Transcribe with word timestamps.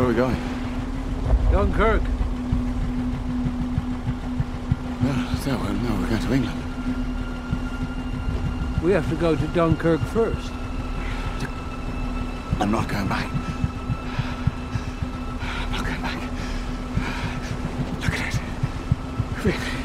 Where 0.00 0.08
are 0.08 0.12
we 0.12 0.16
going? 0.16 0.36
Dunkirk. 1.52 2.02
No, 5.02 5.12
no, 5.12 5.58
we're- 5.58 5.78
no, 5.78 5.94
we're 6.00 6.06
going 6.08 6.22
to 6.22 6.32
England. 6.32 6.62
We 8.82 8.92
have 8.92 9.06
to 9.10 9.16
go 9.16 9.36
to 9.36 9.46
Dunkirk 9.48 10.00
first. 10.00 10.50
I'm 12.60 12.70
not 12.70 12.88
going 12.88 13.08
back. 13.08 13.30
I'm 15.42 15.72
not 15.72 15.84
going 15.84 16.00
back. 16.00 16.22
Look 18.00 18.20
at 18.20 18.34
it. 18.34 18.40
Really? 19.44 19.79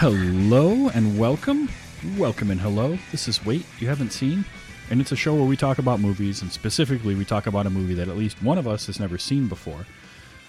Hello 0.00 0.88
and 0.94 1.18
welcome. 1.18 1.68
Welcome 2.16 2.50
and 2.50 2.58
hello. 2.58 2.96
This 3.12 3.28
is 3.28 3.44
Wait 3.44 3.66
You 3.80 3.88
Haven't 3.88 4.14
Seen, 4.14 4.46
and 4.88 4.98
it's 4.98 5.12
a 5.12 5.16
show 5.16 5.34
where 5.34 5.44
we 5.44 5.58
talk 5.58 5.76
about 5.76 6.00
movies, 6.00 6.40
and 6.40 6.50
specifically, 6.50 7.14
we 7.14 7.26
talk 7.26 7.46
about 7.46 7.66
a 7.66 7.70
movie 7.70 7.92
that 7.92 8.08
at 8.08 8.16
least 8.16 8.42
one 8.42 8.56
of 8.56 8.66
us 8.66 8.86
has 8.86 8.98
never 8.98 9.18
seen 9.18 9.46
before. 9.46 9.84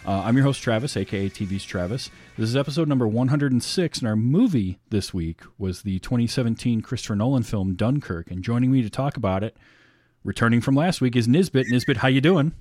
Uh, 0.07 0.21
I'm 0.21 0.37
your 0.37 0.45
host, 0.45 0.61
Travis, 0.61 0.95
aka 0.95 1.29
TV's 1.29 1.65
Travis. 1.65 2.09
This 2.37 2.47
is 2.47 2.55
episode 2.55 2.87
number 2.87 3.05
106, 3.09 3.99
and 3.99 4.07
our 4.07 4.15
movie 4.15 4.79
this 4.89 5.13
week 5.13 5.41
was 5.57 5.81
the 5.81 5.99
2017 5.99 6.79
Christopher 6.79 7.17
Nolan 7.17 7.43
film 7.43 7.73
Dunkirk. 7.73 8.31
And 8.31 8.41
joining 8.43 8.71
me 8.71 8.81
to 8.83 8.89
talk 8.89 9.17
about 9.17 9.43
it, 9.43 9.57
returning 10.23 10.61
from 10.61 10.75
last 10.75 11.01
week, 11.01 11.17
is 11.17 11.27
Nisbet. 11.27 11.65
Nisbet, 11.67 11.97
how 11.97 12.07
you 12.07 12.21
doing? 12.21 12.53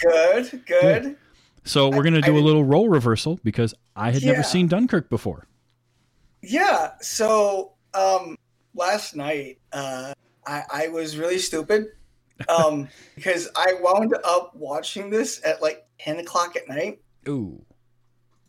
Good, 0.00 0.64
good. 0.64 1.16
So 1.64 1.88
we're 1.88 2.04
gonna 2.04 2.22
do 2.22 2.36
a 2.36 2.40
I- 2.40 2.44
little 2.44 2.62
role 2.62 2.88
reversal 2.88 3.40
because 3.42 3.74
I 3.96 4.12
had 4.12 4.22
never 4.22 4.44
seen 4.44 4.68
Dunkirk 4.68 5.10
before. 5.10 5.48
Yeah. 6.46 6.92
So 7.00 7.72
um 7.94 8.36
last 8.74 9.14
night 9.16 9.58
uh 9.72 10.12
I, 10.46 10.62
I 10.72 10.88
was 10.88 11.16
really 11.16 11.38
stupid. 11.38 11.86
Um 12.48 12.88
because 13.14 13.48
I 13.56 13.74
wound 13.80 14.14
up 14.24 14.54
watching 14.54 15.10
this 15.10 15.40
at 15.44 15.62
like 15.62 15.86
ten 15.98 16.18
o'clock 16.18 16.56
at 16.56 16.68
night. 16.68 17.00
Ooh. 17.28 17.64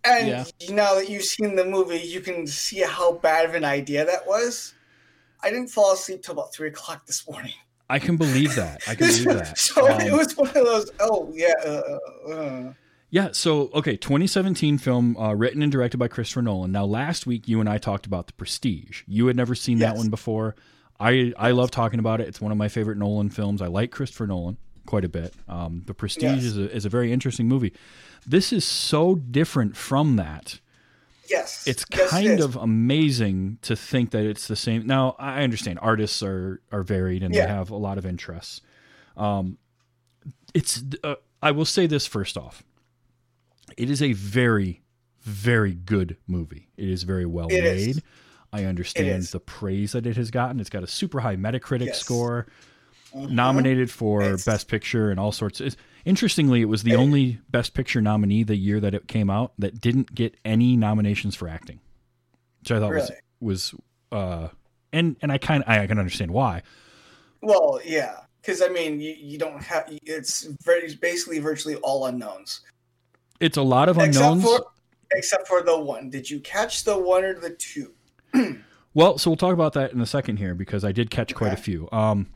And 0.03 0.27
Yeah. 0.27 0.45
now 0.69 0.93
that 0.95 1.09
you've 1.09 1.23
seen 1.23 1.55
the 1.55 1.65
movie, 1.65 1.97
you 1.99 2.21
can 2.21 2.45
see 2.45 2.81
how 2.81 3.13
bad 3.13 3.45
of 3.49 3.55
an 3.55 3.63
idea 3.65 4.05
that 4.05 4.27
was. 4.27 4.73
I 5.41 5.49
didn't 5.49 5.69
fall 5.69 5.93
asleep 5.93 6.21
till 6.23 6.33
about 6.33 6.53
three 6.53 6.67
o'clock 6.69 7.05
this 7.07 7.27
morning. 7.29 7.53
I 7.89 7.99
can 7.99 8.17
believe 8.17 8.55
that. 8.55 8.81
I 8.87 8.95
can 8.95 9.07
believe 9.25 9.25
that. 9.25 9.57
so 9.57 9.91
Um, 9.91 10.01
it 10.01 10.11
was 10.13 10.35
one 10.37 10.47
of 10.49 10.53
those. 10.53 10.89
Oh 10.99 11.31
yeah. 11.33 11.53
Uh, 11.65 12.31
uh, 12.31 12.73
Yeah, 13.15 13.29
so 13.31 13.69
okay, 13.73 13.95
2017 13.95 14.77
film 14.77 15.15
uh, 15.15 15.31
written 15.33 15.61
and 15.63 15.71
directed 15.71 15.97
by 15.97 16.09
Christopher 16.09 16.41
Nolan. 16.41 16.73
Now, 16.73 16.83
last 16.83 17.25
week 17.25 17.47
you 17.47 17.61
and 17.61 17.69
I 17.69 17.77
talked 17.77 18.05
about 18.05 18.27
The 18.27 18.33
Prestige. 18.33 19.03
You 19.07 19.27
had 19.27 19.37
never 19.37 19.55
seen 19.55 19.79
that 19.79 19.95
one 19.95 20.09
before. 20.09 20.53
I 20.99 21.31
I 21.37 21.51
love 21.51 21.71
talking 21.71 21.99
about 21.99 22.19
it. 22.19 22.27
It's 22.27 22.41
one 22.41 22.51
of 22.51 22.57
my 22.57 22.67
favorite 22.67 22.97
Nolan 22.97 23.29
films. 23.29 23.61
I 23.61 23.67
like 23.67 23.91
Christopher 23.91 24.27
Nolan 24.27 24.57
quite 24.85 25.05
a 25.05 25.07
bit. 25.07 25.33
Um, 25.47 25.83
the 25.85 25.93
Prestige 25.93 26.23
Yes. 26.23 26.43
is 26.43 26.57
a, 26.57 26.75
is 26.75 26.85
a 26.85 26.89
very 26.89 27.13
interesting 27.13 27.47
movie. 27.47 27.71
This 28.27 28.51
is 28.51 28.65
so 28.65 29.15
different 29.15 29.77
from 29.77 30.17
that. 30.17 30.59
yes. 31.29 31.65
It's 31.65 31.85
Yes, 31.93 32.07
it 32.07 32.09
kind 32.09 32.41
of 32.41 32.57
amazing 32.57 33.59
to 33.61 33.77
think 33.77 34.11
that 34.11 34.25
it's 34.25 34.49
the 34.49 34.57
same. 34.57 34.85
Now, 34.85 35.15
I 35.17 35.43
understand 35.43 35.79
artists 35.81 36.21
are 36.21 36.59
are 36.69 36.83
varied 36.83 37.23
and 37.23 37.33
Yeah. 37.33 37.45
they 37.45 37.51
have 37.53 37.69
a 37.69 37.77
lot 37.77 37.97
of 37.97 38.05
interests. 38.05 38.59
Um, 39.15 39.57
it's 40.53 40.83
uh, 41.01 41.15
I 41.41 41.51
will 41.51 41.63
say 41.63 41.87
this 41.87 42.05
first 42.07 42.35
off. 42.35 42.61
It 43.77 43.89
is 43.89 44.01
a 44.01 44.13
very 44.13 44.81
very 45.21 45.73
good 45.73 46.17
movie. 46.27 46.69
It 46.77 46.87
is 46.87 47.01
very 47.01 47.25
well 47.25 47.47
It 47.49 47.63
is. 47.63 47.95
made. 47.95 48.03
I 48.53 48.65
understand 48.65 49.23
the 49.23 49.39
praise 49.39 49.93
that 49.93 50.05
it 50.05 50.15
has 50.17 50.29
gotten. 50.29 50.59
It's 50.59 50.69
got 50.69 50.83
a 50.83 50.87
super 50.87 51.19
high 51.21 51.35
Metacritic 51.35 51.87
Yes. 51.87 51.99
score, 51.99 52.45
Mhm. 53.13 53.31
nominated 53.31 53.89
for 53.89 54.21
It's- 54.21 54.45
Best 54.45 54.67
Picture 54.67 55.09
and 55.09 55.19
all 55.19 55.31
sorts. 55.31 55.59
It's, 55.59 55.75
interestingly, 56.05 56.61
it 56.61 56.65
was 56.65 56.83
the 56.83 56.91
It- 56.91 56.97
only 56.97 57.39
Best 57.49 57.73
Picture 57.73 58.01
nominee 58.01 58.43
the 58.43 58.55
year 58.55 58.79
that 58.79 58.93
it 58.93 59.07
came 59.07 59.31
out 59.31 59.53
that 59.57 59.81
didn't 59.81 60.13
get 60.13 60.35
any 60.45 60.77
nominations 60.77 61.33
for 61.35 61.47
acting, 61.49 61.79
which 62.59 62.71
I 62.71 62.79
thought 62.79 62.91
Really? 62.91 63.09
was 63.41 63.73
was 63.73 63.75
uh, 64.11 64.49
and 64.93 65.15
and 65.23 65.31
I 65.31 65.39
kind 65.39 65.63
of 65.63 65.69
I 65.69 65.85
can 65.87 65.97
understand 65.97 66.29
why. 66.31 66.61
Well, 67.41 67.81
yeah, 67.83 68.19
because 68.41 68.61
I 68.61 68.69
mean, 68.69 69.01
you, 69.01 69.13
you 69.19 69.37
don't 69.39 69.61
have. 69.63 69.85
It's 70.03 70.43
very 70.63 70.95
basically 70.95 71.39
virtually 71.39 71.75
all 71.77 72.05
unknowns, 72.05 72.61
It's 73.39 73.57
a 73.57 73.61
lot 73.61 73.89
of 73.89 73.97
except 73.97 74.15
unknowns. 74.17 74.43
for 74.43 74.65
except 75.11 75.47
for 75.47 75.61
the 75.61 75.77
one. 75.79 76.09
Did 76.09 76.29
you 76.29 76.39
catch 76.39 76.83
the 76.83 76.97
one 76.97 77.23
or 77.23 77.33
the 77.33 77.49
two? 77.51 77.93
well, 78.93 79.17
so 79.17 79.29
we'll 79.29 79.37
talk 79.37 79.53
about 79.53 79.73
that 79.73 79.91
in 79.93 80.01
a 80.01 80.05
second 80.05 80.37
here 80.37 80.55
because 80.55 80.83
I 80.83 80.91
did 80.91 81.09
catch 81.09 81.33
quite 81.35 81.53
a 81.53 81.57
few. 81.57 81.87
Um, 81.91 82.27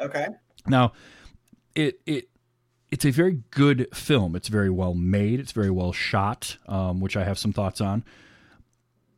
Okay. 0.00 0.26
Now, 0.66 0.92
it 1.74 2.00
it 2.06 2.28
it's 2.90 3.04
a 3.04 3.10
very 3.10 3.42
good 3.50 3.88
film. 3.94 4.36
It's 4.36 4.48
very 4.48 4.70
well 4.70 4.94
made. 4.94 5.40
It's 5.40 5.50
very 5.52 5.70
well 5.70 5.92
shot, 5.92 6.56
um, 6.66 7.00
which 7.00 7.16
I 7.16 7.24
have 7.24 7.38
some 7.38 7.52
thoughts 7.52 7.80
on. 7.80 8.04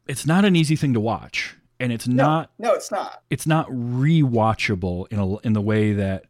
It's 0.08 0.24
not 0.26 0.44
an 0.46 0.56
easy 0.56 0.76
thing 0.76 0.94
to 0.94 1.00
watch, 1.00 1.54
and 1.78 1.92
it's 1.92 2.08
not 2.08 2.50
No, 2.58 2.72
it's 2.72 2.90
not. 2.90 3.22
it's 3.30 3.46
not 3.46 3.68
rewatchable 3.68 5.06
in 5.12 5.18
a, 5.18 5.36
in 5.40 5.52
the 5.52 5.60
way 5.60 5.92
that 5.92 6.24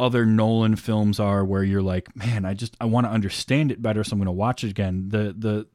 other 0.00 0.24
Nolan 0.26 0.76
films 0.76 1.20
are, 1.20 1.44
where 1.44 1.62
you're 1.62 1.82
like, 1.82 2.14
man, 2.16 2.44
I 2.44 2.54
just 2.54 2.76
I 2.80 2.84
want 2.86 3.06
to 3.06 3.10
understand 3.10 3.70
it 3.72 3.80
better, 3.82 4.02
so 4.04 4.14
I'm 4.14 4.18
going 4.18 4.26
to 4.26 4.32
watch 4.32 4.64
it 4.64 4.70
again. 4.70 5.08
The 5.08 5.34
the 5.36 5.66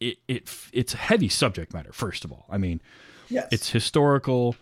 it, 0.00 0.18
it 0.28 0.50
it's 0.72 0.92
heavy 0.92 1.28
subject 1.28 1.72
matter. 1.72 1.92
First 1.92 2.24
of 2.24 2.32
all, 2.32 2.46
I 2.50 2.58
mean, 2.58 2.80
Yes. 3.28 3.48
it's 3.50 3.70
historical, 3.70 4.54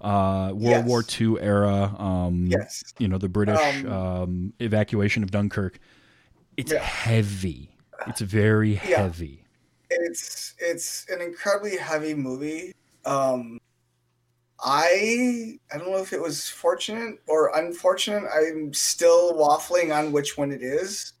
uh, 0.00 0.50
World 0.52 0.62
Yes. 0.62 0.86
War 0.86 1.04
II 1.20 1.40
era. 1.40 1.94
Um, 1.98 2.46
yes. 2.46 2.82
you 2.98 3.08
know 3.08 3.18
the 3.18 3.28
British 3.28 3.58
Um, 3.84 3.92
um, 3.92 4.52
evacuation 4.60 5.22
of 5.22 5.30
Dunkirk. 5.30 5.78
It's 6.56 6.72
Yeah. 6.72 6.78
heavy. 6.82 7.70
It's 8.06 8.20
very 8.20 8.74
Yeah. 8.88 9.02
heavy. 9.02 9.42
It's 9.90 10.54
it's 10.58 11.06
an 11.10 11.20
incredibly 11.20 11.76
heavy 11.76 12.14
movie. 12.14 12.74
Um, 13.04 13.58
I 14.64 15.58
I 15.72 15.78
don't 15.78 15.90
know 15.90 15.98
if 16.02 16.12
it 16.12 16.20
was 16.20 16.48
fortunate 16.48 17.18
or 17.26 17.56
unfortunate. 17.56 18.24
I'm 18.34 18.72
still 18.72 19.34
waffling 19.34 19.94
on 19.94 20.12
which 20.12 20.36
one 20.38 20.52
it 20.52 20.62
is. 20.62 21.12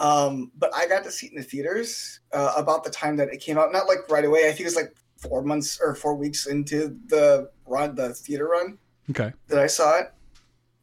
Um, 0.00 0.50
but 0.58 0.74
I 0.74 0.86
got 0.88 1.04
to 1.04 1.10
see 1.12 1.26
it 1.26 1.32
in 1.32 1.38
the 1.38 1.44
theaters 1.44 2.18
uh, 2.32 2.52
about 2.56 2.82
the 2.82 2.90
time 2.90 3.16
that 3.18 3.28
it 3.28 3.38
came 3.40 3.58
out. 3.58 3.70
Not 3.72 3.86
like 3.86 3.98
right 4.10 4.24
away. 4.24 4.48
I 4.48 4.48
think 4.48 4.62
it 4.62 4.64
was 4.64 4.76
like 4.76 4.92
four 5.18 5.42
months 5.42 5.78
or 5.80 5.94
four 5.94 6.14
weeks 6.16 6.46
into 6.46 6.98
the 7.06 7.48
run, 7.64 7.94
the 7.94 8.12
theater 8.12 8.48
run 8.48 8.78
Okay. 9.10 9.32
that 9.46 9.58
I 9.58 9.68
saw 9.68 10.00
it. 10.00 10.12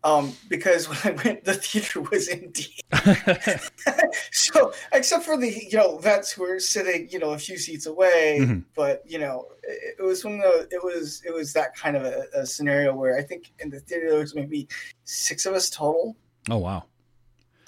Um, 0.03 0.33
because 0.49 0.89
when 0.89 0.97
I 1.03 1.11
went, 1.23 1.43
the 1.43 1.53
theater 1.53 2.01
was 2.01 2.27
empty. 2.27 2.75
so 4.31 4.73
except 4.93 5.23
for 5.25 5.37
the 5.37 5.49
you 5.69 5.77
know 5.77 5.97
vets 5.97 6.31
who 6.31 6.43
were 6.43 6.59
sitting 6.59 7.07
you 7.09 7.19
know 7.19 7.31
a 7.31 7.37
few 7.37 7.57
seats 7.57 7.85
away 7.85 8.39
Mhm. 8.41 8.63
but 8.75 9.03
you 9.05 9.17
know 9.19 9.47
it, 9.63 9.95
it 9.99 10.03
was 10.03 10.23
one 10.25 10.35
of 10.35 10.41
the 10.41 10.67
it 10.71 10.83
was 10.83 11.21
it 11.25 11.33
was 11.33 11.53
that 11.53 11.75
kind 11.75 11.95
of 11.95 12.03
a, 12.03 12.25
a 12.33 12.45
scenario 12.45 12.93
where 12.95 13.17
i 13.17 13.21
think 13.21 13.51
in 13.59 13.69
the 13.69 13.79
theater 13.79 14.09
there 14.09 14.19
was 14.19 14.35
maybe 14.35 14.67
six 15.05 15.45
of 15.45 15.53
us 15.53 15.69
total 15.69 16.15
oh 16.49 16.57
wow. 16.57 16.83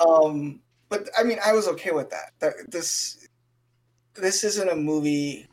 um 0.05 0.59
but 0.89 1.07
i 1.17 1.23
mean 1.23 1.39
i 1.45 1.53
was 1.53 1.67
okay 1.67 1.91
with 1.91 2.09
that 2.09 2.31
that 2.39 2.53
this 2.69 3.27
this 4.15 4.43
isn't 4.43 4.69
a 4.69 4.75
movie 4.75 5.47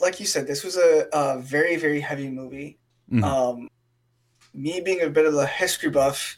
like 0.00 0.20
you 0.20 0.26
said 0.26 0.46
this 0.46 0.64
was 0.64 0.76
a, 0.76 1.06
a 1.12 1.38
very 1.38 1.76
very 1.76 2.00
heavy 2.00 2.28
movie 2.28 2.78
Mhm. 3.10 3.24
um 3.24 3.68
me 4.54 4.80
being 4.80 5.02
a 5.02 5.10
bit 5.10 5.26
of 5.26 5.34
a 5.34 5.46
history 5.46 5.90
buff 5.90 6.36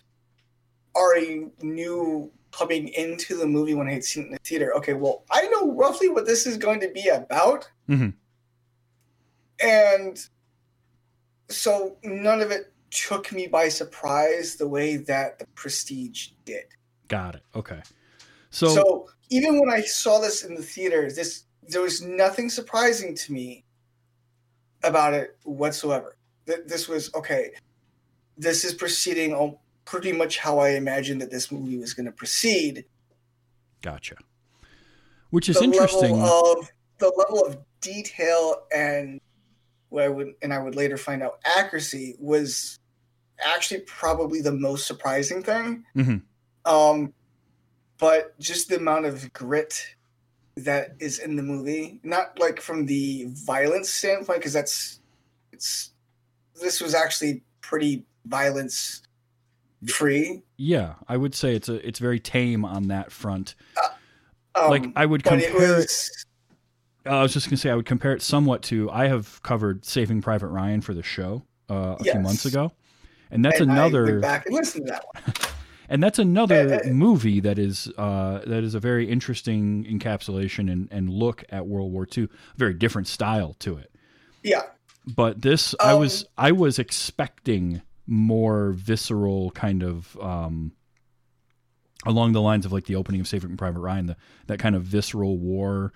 already 0.94 1.48
knew 1.62 2.30
coming 2.50 2.88
into 2.88 3.36
the 3.36 3.46
movie 3.46 3.74
when 3.74 3.88
I 3.88 3.92
had 3.92 4.04
seen 4.04 4.24
it 4.24 4.26
in 4.26 4.32
the 4.32 4.38
theater. 4.44 4.74
Okay, 4.76 4.92
well, 4.94 5.24
I 5.30 5.46
know 5.48 5.72
roughly 5.74 6.08
what 6.08 6.26
this 6.26 6.46
is 6.46 6.58
going 6.58 6.80
to 6.80 6.88
be 6.90 7.08
about, 7.08 7.70
Mhm. 7.88 8.14
and 9.60 10.28
so 11.48 11.96
none 12.02 12.40
of 12.40 12.50
it 12.50 12.72
took 12.90 13.32
me 13.32 13.46
by 13.46 13.68
surprise 13.68 14.56
the 14.56 14.68
way 14.68 14.96
that 14.96 15.38
the 15.38 15.46
Prestige 15.54 16.28
did. 16.44 16.64
Got 17.08 17.36
it. 17.36 17.42
Okay. 17.54 17.80
So, 18.50 18.74
So, 18.74 19.08
even 19.30 19.58
when 19.58 19.70
I 19.70 19.80
saw 19.80 20.18
this 20.20 20.44
in 20.44 20.54
the 20.54 20.62
theater, 20.62 21.10
this 21.10 21.44
there 21.68 21.80
was 21.80 22.02
nothing 22.02 22.50
surprising 22.50 23.14
to 23.14 23.32
me 23.32 23.64
about 24.82 25.14
it 25.14 25.38
whatsoever. 25.44 26.16
Th- 26.46 26.66
This 26.66 26.88
was 26.88 27.14
okay. 27.14 27.52
This 28.42 28.64
is 28.64 28.74
proceeding 28.74 29.32
on 29.34 29.56
pretty 29.84 30.10
much 30.12 30.38
how 30.38 30.58
I 30.58 30.70
imagined 30.70 31.20
that 31.20 31.30
this 31.30 31.52
movie 31.52 31.78
was 31.78 31.94
going 31.94 32.06
to 32.06 32.12
proceed. 32.12 32.84
gotcha. 33.82 34.16
Which 35.30 35.48
is 35.48 35.56
the 35.56 35.64
interesting. 35.64 36.18
level 36.18 36.52
of 36.58 36.72
the 36.98 37.12
level 37.16 37.46
of 37.46 37.56
detail 37.80 38.64
and 38.74 39.20
what 39.90 40.02
I 40.02 40.08
would 40.08 40.34
and 40.42 40.52
I 40.52 40.58
would 40.58 40.74
later 40.74 40.96
find 40.96 41.22
out 41.22 41.38
accuracy 41.44 42.16
was 42.18 42.78
actually 43.44 43.80
probably 43.82 44.40
the 44.40 44.52
most 44.52 44.86
surprising 44.88 45.42
thing. 45.42 45.84
Mhm. 45.96 46.22
Um, 46.64 47.14
but 47.98 48.38
just 48.40 48.68
the 48.68 48.76
amount 48.76 49.06
of 49.06 49.32
grit 49.32 49.94
that 50.56 50.96
is 50.98 51.18
in 51.20 51.36
the 51.36 51.42
movie, 51.42 52.00
not 52.02 52.38
like 52.38 52.60
from 52.60 52.86
the 52.86 53.26
violence 53.28 53.88
standpoint, 53.88 54.40
because 54.40 54.52
that's 54.52 55.00
it's 55.52 55.92
this 56.60 56.80
was 56.80 56.94
actually 56.94 57.42
pretty 57.60 58.04
violence 58.26 59.02
free. 59.88 60.42
Yeah, 60.56 60.94
I 61.08 61.16
would 61.16 61.34
say 61.34 61.54
it's 61.54 61.68
a 61.68 61.86
it's 61.86 61.98
very 61.98 62.20
tame 62.20 62.64
on 62.64 62.88
that 62.88 63.10
front. 63.12 63.54
Um, 64.54 64.70
Like, 64.70 64.84
I 64.96 65.06
would 65.06 65.24
compare 65.24 65.48
it- 65.74 65.76
was 65.78 66.26
Uh, 67.04 67.18
I 67.18 67.22
was 67.22 67.32
just 67.32 67.46
gonna 67.48 67.56
say 67.56 67.70
I 67.70 67.74
would 67.74 67.86
compare 67.86 68.12
it 68.12 68.22
somewhat 68.22 68.62
to 68.64 68.88
I 68.90 69.08
have 69.08 69.42
covered 69.42 69.84
Saving 69.84 70.22
Private 70.22 70.48
Ryan 70.48 70.80
for 70.82 70.94
the 70.94 71.02
show 71.02 71.42
uh, 71.68 71.96
a 71.98 72.04
few 72.04 72.20
months 72.20 72.44
ago, 72.44 72.72
and 73.30 73.44
that's 73.44 73.60
and 73.60 73.70
another 73.72 74.20
back 74.20 74.46
and 74.46 74.54
listened 74.54 74.86
to 74.86 74.92
that 74.92 75.04
one. 75.12 75.34
and 75.88 76.00
that's 76.02 76.20
another 76.20 76.74
Eh, 76.74 76.78
eh. 76.84 76.90
movie 76.92 77.40
that 77.40 77.58
is 77.58 77.88
uh, 77.98 78.40
that 78.46 78.62
is 78.62 78.74
a 78.76 78.80
very 78.80 79.08
interesting 79.10 79.84
encapsulation 79.84 80.70
and, 80.70 80.86
and 80.92 81.10
look 81.10 81.42
at 81.48 81.66
World 81.66 81.90
War 81.92 82.06
II. 82.16 82.28
Very 82.56 82.74
different 82.74 83.08
style 83.08 83.54
to 83.60 83.78
it, 83.78 83.90
Yeah, 84.44 84.62
but 85.16 85.42
this 85.42 85.74
I 85.80 85.94
was 85.94 86.22
Um, 86.22 86.28
I 86.38 86.52
was 86.52 86.78
expecting 86.78 87.82
more 88.06 88.72
visceral 88.72 89.50
kind 89.52 89.82
of 89.82 90.16
um, 90.20 90.72
along 92.04 92.32
the 92.32 92.40
lines 92.40 92.66
of 92.66 92.72
like 92.72 92.86
the 92.86 92.96
opening 92.96 93.20
of 93.20 93.28
Saving 93.28 93.56
Private 93.56 93.80
Ryan, 93.80 94.06
the, 94.06 94.16
that 94.46 94.58
kind 94.58 94.74
of 94.74 94.82
visceral 94.82 95.38
war 95.38 95.92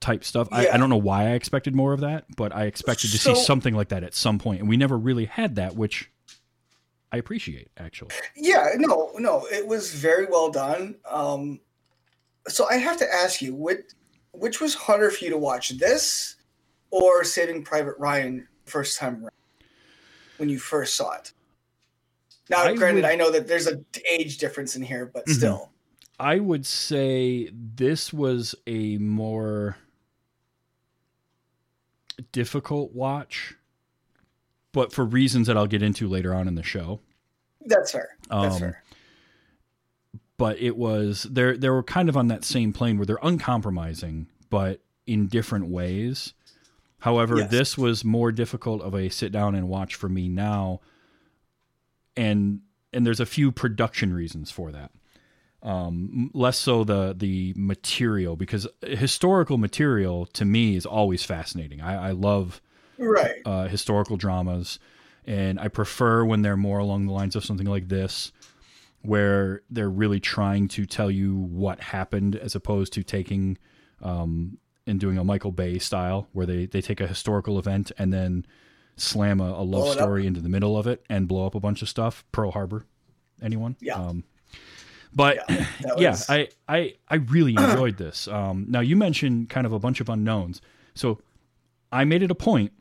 type 0.00 0.24
stuff. 0.24 0.48
I, 0.50 0.68
I 0.68 0.76
don't 0.76 0.90
know 0.90 0.96
why 0.96 1.24
I 1.26 1.30
expected 1.30 1.74
more 1.74 1.92
of 1.92 2.00
that, 2.00 2.24
but 2.36 2.54
I 2.54 2.64
expected 2.64 3.10
to 3.12 3.18
see 3.18 3.34
something 3.34 3.74
like 3.74 3.88
that 3.88 4.02
at 4.02 4.14
some 4.14 4.38
point, 4.38 4.60
and 4.60 4.68
we 4.68 4.76
never 4.76 4.96
really 4.96 5.26
had 5.26 5.56
that, 5.56 5.76
which 5.76 6.10
I 7.12 7.16
appreciate 7.16 7.70
actually. 7.76 8.10
yeah, 8.36 8.68
no, 8.76 9.12
no, 9.18 9.46
it 9.50 9.66
was 9.66 9.92
very 9.94 10.26
well 10.26 10.50
done. 10.50 10.96
Um, 11.08 11.60
so 12.48 12.66
I 12.68 12.76
have 12.76 12.96
to 12.98 13.14
ask 13.14 13.42
you, 13.42 13.54
which 13.54 13.92
which 14.32 14.60
was 14.60 14.74
harder 14.74 15.10
for 15.10 15.24
you 15.24 15.30
to 15.30 15.38
watch, 15.38 15.70
this 15.70 16.36
or 16.90 17.24
Saving 17.24 17.62
Private 17.64 17.96
Ryan 17.98 18.46
first 18.64 18.98
time 18.98 19.22
around 19.22 19.30
when 20.40 20.48
you 20.48 20.58
first 20.58 20.96
saw 20.96 21.12
it? 21.12 21.32
Now, 22.48 22.64
I 22.64 22.74
granted, 22.74 23.02
would- 23.04 23.12
I 23.12 23.14
know 23.14 23.30
that 23.30 23.46
there's 23.46 23.68
a 23.68 23.84
age 24.10 24.38
difference 24.38 24.74
in 24.74 24.82
here, 24.82 25.06
but 25.06 25.26
Mhm. 25.26 25.34
still, 25.34 25.70
I 26.18 26.40
would 26.40 26.66
say 26.66 27.48
this 27.52 28.12
was 28.12 28.54
a 28.66 28.98
more 28.98 29.76
difficult 32.32 32.92
watch, 32.92 33.54
but 34.72 34.92
for 34.92 35.04
reasons 35.04 35.46
that 35.46 35.56
I'll 35.56 35.66
get 35.66 35.82
into 35.82 36.08
later 36.08 36.34
on 36.34 36.48
in 36.48 36.54
the 36.56 36.62
show. 36.62 37.00
that's 37.66 37.92
fair. 37.92 38.16
That's 38.30 38.54
Um, 38.54 38.60
fair. 38.60 38.82
But 40.38 40.58
it 40.58 40.76
was 40.78 41.24
they're 41.30 41.56
they 41.58 41.68
were 41.68 41.82
kind 41.82 42.08
of 42.08 42.16
on 42.16 42.28
that 42.28 42.42
same 42.42 42.72
plane 42.72 42.96
where 42.96 43.04
they're 43.04 43.18
uncompromising, 43.22 44.28
but 44.48 44.80
in 45.06 45.26
different 45.26 45.66
ways. 45.68 46.32
However, 47.00 47.38
Yes. 47.38 47.50
this 47.50 47.78
was 47.78 48.04
more 48.04 48.30
difficult 48.32 48.82
of 48.82 48.94
a 48.94 49.08
sit 49.08 49.32
down 49.32 49.54
and 49.54 49.68
watch 49.68 49.94
for 49.94 50.08
me 50.08 50.28
now, 50.28 50.80
and 52.16 52.60
and 52.92 53.06
there's 53.06 53.20
a 53.20 53.26
few 53.26 53.52
production 53.52 54.12
reasons 54.12 54.50
for 54.50 54.72
that. 54.72 54.90
Um, 55.62 56.30
less 56.34 56.58
so 56.58 56.84
the 56.84 57.14
the 57.16 57.52
material 57.56 58.36
because 58.36 58.66
historical 58.82 59.58
material 59.58 60.26
to 60.26 60.44
me 60.44 60.74
is 60.76 60.86
always 60.86 61.24
fascinating. 61.24 61.80
I, 61.80 62.08
I 62.08 62.10
love 62.12 62.60
Right. 62.98 63.40
uh, 63.46 63.68
historical 63.68 64.16
dramas, 64.16 64.78
and 65.26 65.58
I 65.60 65.68
prefer 65.68 66.24
when 66.24 66.42
they're 66.42 66.56
more 66.56 66.78
along 66.78 67.06
the 67.06 67.12
lines 67.12 67.34
of 67.36 67.44
something 67.44 67.66
like 67.66 67.88
this, 67.88 68.30
where 69.02 69.62
they're 69.70 69.88
really 69.90 70.20
trying 70.20 70.68
to 70.68 70.84
tell 70.86 71.10
you 71.10 71.34
what 71.36 71.80
happened 71.80 72.36
as 72.36 72.54
opposed 72.54 72.92
to 72.94 73.02
taking 73.02 73.56
um, 74.02 74.58
and 74.90 75.00
doing 75.00 75.16
a 75.16 75.24
Michael 75.24 75.52
Bay 75.52 75.78
style, 75.78 76.28
where 76.32 76.46
they 76.46 76.66
they 76.66 76.82
take 76.82 77.00
a 77.00 77.06
historical 77.06 77.58
event 77.58 77.92
and 77.96 78.12
then 78.12 78.44
slam 78.96 79.40
a, 79.40 79.50
a 79.50 79.62
love 79.62 79.86
it 79.86 79.90
up. 79.90 79.94
story 79.94 80.26
into 80.26 80.40
the 80.40 80.48
middle 80.48 80.76
of 80.76 80.86
it 80.86 81.04
and 81.08 81.26
blow 81.26 81.46
up 81.46 81.54
a 81.54 81.60
bunch 81.60 81.80
of 81.80 81.88
stuff. 81.88 82.24
Pearl 82.32 82.50
Harbor, 82.50 82.84
anyone? 83.42 83.76
Yeah. 83.80 83.94
Um, 83.94 84.24
but 85.14 85.38
Yeah, 85.48 85.66
that 85.80 85.94
yeah, 85.98 86.16
I, 86.28 86.48
I 86.68 86.94
I 87.08 87.16
really 87.16 87.52
enjoyed 87.52 87.96
this. 87.96 88.28
Um, 88.28 88.66
now 88.68 88.80
you 88.80 88.96
mentioned 88.96 89.48
kind 89.48 89.66
of 89.66 89.72
a 89.72 89.78
bunch 89.78 90.00
of 90.00 90.08
unknowns, 90.08 90.60
so 90.94 91.20
I 91.90 92.04
made 92.04 92.22
it 92.22 92.30
a 92.30 92.34
point 92.34 92.72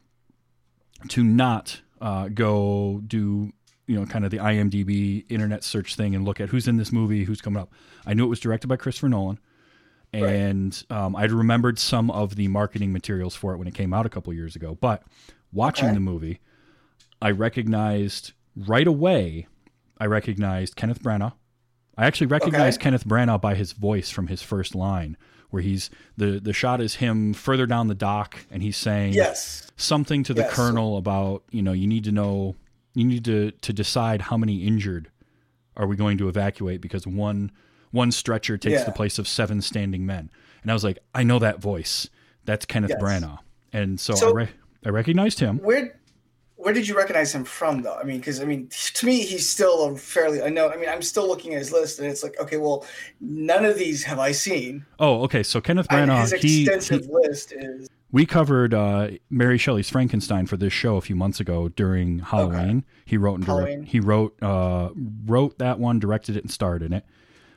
to 1.10 1.24
not 1.24 1.82
uh, 2.02 2.28
go 2.30 3.02
do 3.08 3.52
you 3.88 3.96
know 4.00 4.06
kind 4.06 4.26
of 4.26 4.32
the 4.32 4.38
IMDb 4.38 5.26
internet 5.30 5.64
search 5.64 5.96
thing 5.96 6.14
and 6.14 6.24
look 6.24 6.40
at 6.40 6.50
who's 6.50 6.68
in 6.68 6.78
this 6.78 6.92
movie, 6.92 7.24
who's 7.24 7.42
coming 7.42 7.62
up. 7.62 7.72
I 8.06 8.14
knew 8.14 8.26
it 8.26 8.30
was 8.30 8.40
directed 8.40 8.68
by 8.68 8.76
Christopher 8.76 9.10
Nolan, 9.10 9.40
and 10.14 10.84
um, 10.90 11.16
I'd 11.16 11.32
remembered 11.32 11.78
some 11.80 12.10
of 12.12 12.36
the 12.36 12.48
marketing 12.48 12.92
materials 12.92 13.36
for 13.36 13.54
it 13.54 13.58
when 13.58 13.68
it 13.68 13.74
came 13.74 13.94
out 13.94 14.06
a 14.06 14.10
couple 14.10 14.34
years 14.34 14.56
ago. 14.56 14.78
But 14.80 15.04
watching 15.52 15.90
Okay. 15.90 15.94
the 15.96 16.00
movie, 16.00 16.40
I 17.22 17.32
recognized 17.32 18.34
right 18.56 18.88
away. 18.88 19.48
I 20.00 20.06
recognized 20.06 20.76
Kenneth 20.76 21.04
Branagh. 21.04 21.34
I 21.98 22.06
actually 22.06 22.28
recognized 22.28 22.78
Okay. 22.80 22.84
Kenneth 22.86 23.06
Branagh 23.06 23.42
by 23.42 23.56
his 23.56 23.74
voice 23.74 24.10
from 24.10 24.28
his 24.28 24.42
first 24.42 24.74
line, 24.74 25.18
where 25.50 25.62
he's 25.62 25.90
the 26.18 26.40
the 26.40 26.54
shot 26.54 26.80
is 26.82 26.96
him 26.96 27.34
further 27.34 27.66
down 27.66 27.88
the 27.88 27.96
dock, 27.96 28.46
and 28.50 28.64
he's 28.64 28.78
saying 28.78 29.14
Yes. 29.14 29.70
something 29.76 30.24
to 30.24 30.34
the 30.34 30.42
Yes. 30.44 30.54
colonel 30.54 30.98
about 30.98 31.44
you 31.52 31.62
know 31.62 31.74
you 31.74 31.88
need 31.88 32.06
to 32.06 32.12
know 32.12 32.56
you 32.96 33.04
need 33.06 33.26
to 33.26 33.52
to 33.52 33.74
decide 33.74 34.22
how 34.24 34.38
many 34.38 34.66
injured 34.66 35.10
are 35.76 35.88
we 35.88 35.96
going 35.96 36.18
to 36.20 36.30
evacuate 36.30 36.80
because 36.82 37.06
one 37.06 37.52
one 37.92 38.12
stretcher 38.12 38.58
takes 38.58 38.80
Yeah. 38.80 38.84
the 38.84 38.92
place 38.92 39.18
of 39.20 39.28
seven 39.28 39.62
standing 39.62 40.06
men 40.06 40.30
and 40.62 40.72
i 40.72 40.74
was 40.74 40.84
like 40.84 41.00
i 41.16 41.24
know 41.24 41.40
that 41.40 41.60
voice 41.60 42.10
that's 42.46 42.66
kenneth 42.66 42.92
Yes. 42.92 43.02
branagh 43.02 43.40
and 43.74 44.00
so, 44.00 44.16
I, 44.30 44.32
re- 44.32 44.50
I 44.86 44.90
recognized 44.90 45.40
him 45.40 45.60
Where 45.60 45.96
where 46.56 46.74
did 46.74 46.88
you 46.90 46.98
recognize 46.98 47.34
him 47.34 47.46
from 47.46 47.84
though? 47.84 47.96
I 47.96 48.04
mean, 48.04 48.18
because 48.18 48.42
I 48.42 48.44
mean, 48.44 48.68
to 48.96 49.06
me, 49.06 49.22
he's 49.22 49.48
still 49.50 49.86
a 49.86 49.98
fairly 49.98 50.42
unknown. 50.42 50.74
I 50.74 50.76
mean, 50.76 50.90
I'm 50.90 51.02
still 51.02 51.26
looking 51.26 51.54
at 51.54 51.60
his 51.60 51.72
list, 51.72 52.00
and 52.00 52.08
it's 52.10 52.22
like, 52.22 52.38
okay, 52.38 52.58
well, 52.58 52.86
none 53.22 53.64
of 53.64 53.78
these 53.78 54.04
have 54.04 54.20
I 54.20 54.34
seen. 54.34 54.86
oh 55.00 55.22
okay 55.24 55.42
so 55.42 55.62
kenneth 55.62 55.88
branagh 55.88 56.20
his 56.20 56.34
he, 56.34 56.64
extensive 56.64 57.06
he- 57.06 57.12
list 57.14 57.54
is 57.54 57.88
we 58.12 58.26
covered 58.26 58.74
uh, 58.74 59.08
mary 59.30 59.58
shelley's 59.58 59.90
frankenstein 59.90 60.46
for 60.48 60.58
this 60.58 60.74
show 60.74 60.98
a 60.98 61.02
few 61.02 61.16
months 61.16 61.40
ago 61.40 61.70
during 61.70 62.20
halloween 62.20 62.84
he 63.06 63.16
wrote 63.16 63.36
and 63.36 63.46
direct, 63.46 63.86
he 63.86 64.02
wrote 64.02 64.36
uh, 64.44 64.90
wrote 65.26 65.58
that 65.60 65.80
one 65.80 65.98
directed 65.98 66.36
it 66.36 66.44
and 66.44 66.52
starred 66.52 66.84
in 66.84 66.92
it 66.92 67.06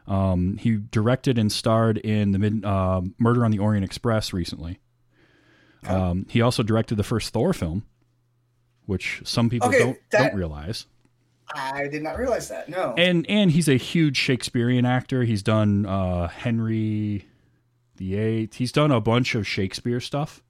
Um, 0.06 0.56
he 0.58 0.76
directed 0.90 1.38
and 1.38 1.50
starred 1.52 1.98
in 1.98 2.32
the 2.32 2.38
mid, 2.38 2.64
uh, 2.64 3.02
Murder 3.18 3.44
on 3.44 3.50
the 3.50 3.58
Orient 3.60 3.84
Express 3.84 4.32
recently. 4.32 4.80
Um, 5.86 6.26
he 6.28 6.40
also 6.40 6.62
directed 6.62 6.96
the 6.96 7.02
first 7.04 7.32
Thor 7.32 7.52
film, 7.52 7.84
which 8.86 9.20
some 9.24 9.48
people 9.50 9.68
Okay, 9.68 9.78
don't 9.78 9.98
that- 10.10 10.18
don't 10.30 10.34
realize. 10.36 10.86
I 11.54 11.86
did 11.88 12.02
not 12.02 12.16
realize 12.18 12.48
that. 12.48 12.68
No. 12.68 12.94
And 12.96 13.26
and 13.28 13.50
he's 13.50 13.68
a 13.68 13.76
huge 13.76 14.16
Shakespearean 14.16 14.86
actor. 14.86 15.24
He's 15.24 15.42
done 15.42 15.84
uh, 15.84 16.28
Henry 16.28 17.26
the 17.96 18.16
Eighth. 18.16 18.54
He's 18.54 18.72
done 18.72 18.90
a 18.90 19.00
bunch 19.00 19.34
of 19.34 19.46
Shakespeare 19.46 20.00
stuff, 20.00 20.42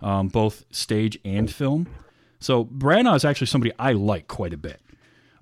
um, 0.00 0.28
both 0.28 0.64
stage 0.70 1.18
and 1.24 1.50
film. 1.50 1.88
So 2.38 2.64
Branagh 2.64 3.16
is 3.16 3.24
actually 3.24 3.48
somebody 3.48 3.72
I 3.78 3.92
like 3.92 4.28
quite 4.28 4.52
a 4.52 4.56
bit, 4.58 4.80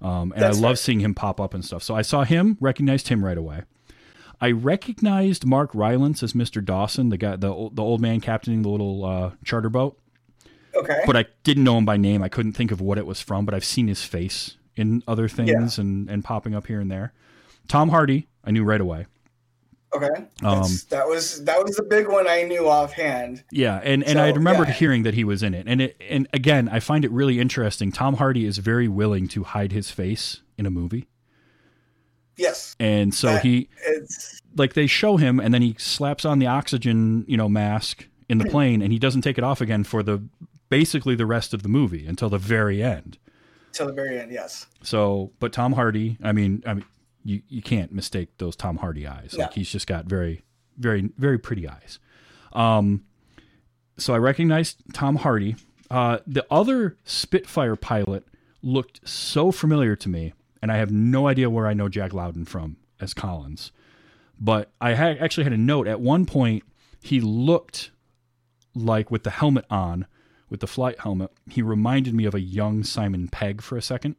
um, 0.04 0.32
and 0.32 0.42
That's 0.42 0.58
I 0.58 0.60
love 0.60 0.78
seeing 0.78 1.00
him 1.00 1.14
pop 1.14 1.40
up 1.40 1.54
and 1.54 1.64
stuff. 1.64 1.82
So 1.82 1.94
I 1.94 2.02
saw 2.02 2.24
him, 2.24 2.56
recognized 2.60 3.08
him 3.08 3.24
right 3.24 3.38
away. 3.38 3.62
I 4.40 4.50
recognized 4.50 5.46
Mark 5.46 5.70
Rylance 5.74 6.22
as 6.22 6.34
Mr. 6.34 6.64
Dawson, 6.64 7.08
the 7.08 7.16
guy, 7.16 7.36
the 7.36 7.48
old- 7.48 7.76
the 7.76 7.82
old 7.82 8.00
man 8.00 8.20
captaining 8.20 8.62
the 8.62 8.68
little 8.68 9.04
uh, 9.04 9.30
charter 9.44 9.70
boat 9.70 9.98
okay. 10.76 11.00
but 11.06 11.16
I 11.16 11.26
didn't 11.42 11.64
know 11.64 11.78
him 11.78 11.84
by 11.84 11.96
name. 11.96 12.22
I 12.22 12.28
couldn't 12.28 12.52
think 12.52 12.70
of 12.70 12.80
what 12.80 12.98
it 12.98 13.06
was 13.06 13.20
from, 13.20 13.44
but 13.44 13.54
I've 13.54 13.64
seen 13.64 13.88
his 13.88 14.02
face 14.04 14.56
in 14.76 15.02
other 15.06 15.28
things 15.28 15.78
and, 15.78 16.10
and 16.10 16.24
popping 16.24 16.54
up 16.54 16.66
here 16.66 16.80
and 16.80 16.90
there. 16.90 17.12
Tom 17.68 17.90
Hardy, 17.90 18.28
I 18.44 18.50
knew 18.50 18.64
right 18.64 18.80
away. 18.80 19.06
Okay. 19.94 20.26
um, 20.42 20.68
that 20.90 21.06
was 21.06 21.44
that 21.44 21.62
was 21.62 21.76
the 21.76 21.82
big 21.82 22.08
one 22.08 22.28
I 22.28 22.42
knew 22.42 22.68
offhand. 22.68 23.44
Yeah, 23.50 23.80
and, 23.82 24.02
and 24.04 24.14
So, 24.18 24.22
I 24.22 24.30
remembered 24.30 24.68
yeah. 24.68 24.74
hearing 24.74 25.02
that 25.04 25.14
he 25.14 25.24
was 25.24 25.42
in 25.42 25.54
it. 25.54 25.66
And 25.68 25.80
it 25.82 25.96
and 26.08 26.28
again, 26.32 26.68
I 26.68 26.80
find 26.80 27.04
it 27.04 27.10
really 27.10 27.38
interesting. 27.40 27.92
Tom 27.92 28.16
Hardy 28.16 28.44
is 28.44 28.58
very 28.58 28.88
willing 28.88 29.28
to 29.28 29.44
hide 29.44 29.72
his 29.72 29.90
face 29.90 30.40
in 30.58 30.66
a 30.66 30.70
movie. 30.70 31.08
Yes. 32.36 32.74
And 32.80 33.14
so 33.14 33.28
That- 33.28 33.42
he 33.42 33.68
It's 33.86 34.40
like 34.56 34.74
they 34.74 34.86
show 34.86 35.16
him 35.16 35.38
and 35.38 35.54
then 35.54 35.62
he 35.62 35.76
slaps 35.78 36.24
on 36.24 36.38
the 36.38 36.46
oxygen, 36.46 37.24
you 37.28 37.36
know, 37.36 37.48
mask 37.48 38.06
in 38.28 38.38
the 38.38 38.44
plane 38.50 38.82
and 38.82 38.92
he 38.92 38.98
doesn't 38.98 39.22
take 39.22 39.38
it 39.38 39.44
off 39.44 39.60
again 39.60 39.84
for 39.84 40.02
the 40.02 40.22
basically 40.68 41.14
the 41.14 41.26
rest 41.26 41.54
of 41.54 41.62
the 41.62 41.68
movie 41.68 42.06
until 42.06 42.28
the 42.28 42.38
very 42.38 42.82
end. 42.82 43.18
till 43.72 43.86
the 43.86 43.92
very 43.92 44.18
end. 44.18 44.32
Yes. 44.32 44.66
So, 44.82 45.30
but 45.38 45.52
Tom 45.52 45.72
Hardy, 45.74 46.16
I 46.22 46.32
mean, 46.32 46.62
I 46.66 46.74
mean, 46.74 46.84
you, 47.24 47.42
you 47.48 47.62
can't 47.62 47.92
mistake 47.92 48.28
those 48.38 48.54
Tom 48.54 48.76
Hardy 48.76 49.06
eyes. 49.06 49.34
Like 49.36 49.54
he's 49.54 49.70
just 49.70 49.86
got 49.86 50.04
very, 50.04 50.44
very, 50.76 51.10
very 51.16 51.38
pretty 51.38 51.66
eyes. 51.66 51.98
Um, 52.52 53.04
so 53.96 54.14
I 54.14 54.18
recognized 54.18 54.82
Tom 54.92 55.16
Hardy. 55.16 55.56
Uh, 55.90 56.18
the 56.26 56.46
other 56.50 56.96
Spitfire 57.04 57.76
pilot 57.76 58.24
looked 58.62 59.08
so 59.08 59.50
familiar 59.50 59.96
to 59.96 60.08
me, 60.08 60.34
and 60.62 60.70
I 60.70 60.76
have 60.76 60.90
no 60.90 61.26
idea 61.26 61.50
where 61.50 61.66
I 61.66 61.74
know 61.74 61.88
Jack 61.88 62.12
Lowden 62.12 62.44
from 62.44 62.76
as 63.00 63.14
Collins. 63.14 63.72
But 64.38 64.70
I 64.80 64.94
had 64.94 65.18
actually 65.18 65.44
had 65.44 65.52
a 65.52 65.58
note 65.58 65.86
at 65.86 66.00
one 66.00 66.26
point. 66.26 66.64
He 67.02 67.20
looked 67.20 67.90
like 68.74 69.10
with 69.10 69.22
the 69.22 69.30
helmet 69.30 69.64
on, 69.70 70.06
with 70.50 70.60
the 70.60 70.66
flight 70.66 71.00
helmet. 71.00 71.30
He 71.48 71.62
reminded 71.62 72.14
me 72.14 72.24
of 72.24 72.34
a 72.34 72.40
young 72.40 72.82
Simon 72.82 73.28
Pegg 73.28 73.62
for 73.62 73.76
a 73.76 73.82
second 73.82 74.16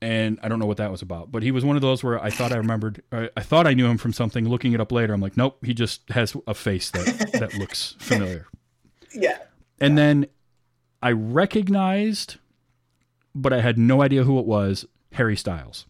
and 0.00 0.38
I 0.42 0.48
don't 0.48 0.58
know 0.58 0.66
what 0.66 0.76
that 0.76 0.90
was 0.90 1.02
about. 1.02 1.32
But 1.32 1.42
he 1.42 1.50
was 1.50 1.64
one 1.64 1.76
of 1.76 1.82
those 1.82 2.04
where 2.04 2.22
I 2.22 2.30
thought 2.30 2.52
I 2.52 2.56
remembered, 2.56 3.02
I, 3.12 3.28
thought 3.40 3.66
I 3.66 3.74
knew 3.74 3.86
him 3.86 3.98
from 3.98 4.12
something. 4.12 4.48
Looking 4.48 4.72
it 4.72 4.80
up 4.80 4.92
later, 4.92 5.12
I'm 5.12 5.20
like, 5.20 5.36
nope, 5.36 5.58
he 5.64 5.74
just 5.74 6.08
has 6.10 6.36
a 6.46 6.54
face 6.54 6.90
that 6.90 7.32
that 7.32 7.54
looks 7.58 7.96
familiar. 7.98 8.46
Yeah. 9.14 9.38
And 9.80 9.96
then 9.96 10.26
I 11.02 11.12
recognized, 11.12 12.36
but 13.34 13.52
I 13.52 13.60
had 13.60 13.78
no 13.78 14.02
idea 14.02 14.24
who 14.24 14.38
it 14.38 14.46
was. 14.46 14.84
Harry 15.12 15.36
Styles. 15.36 15.86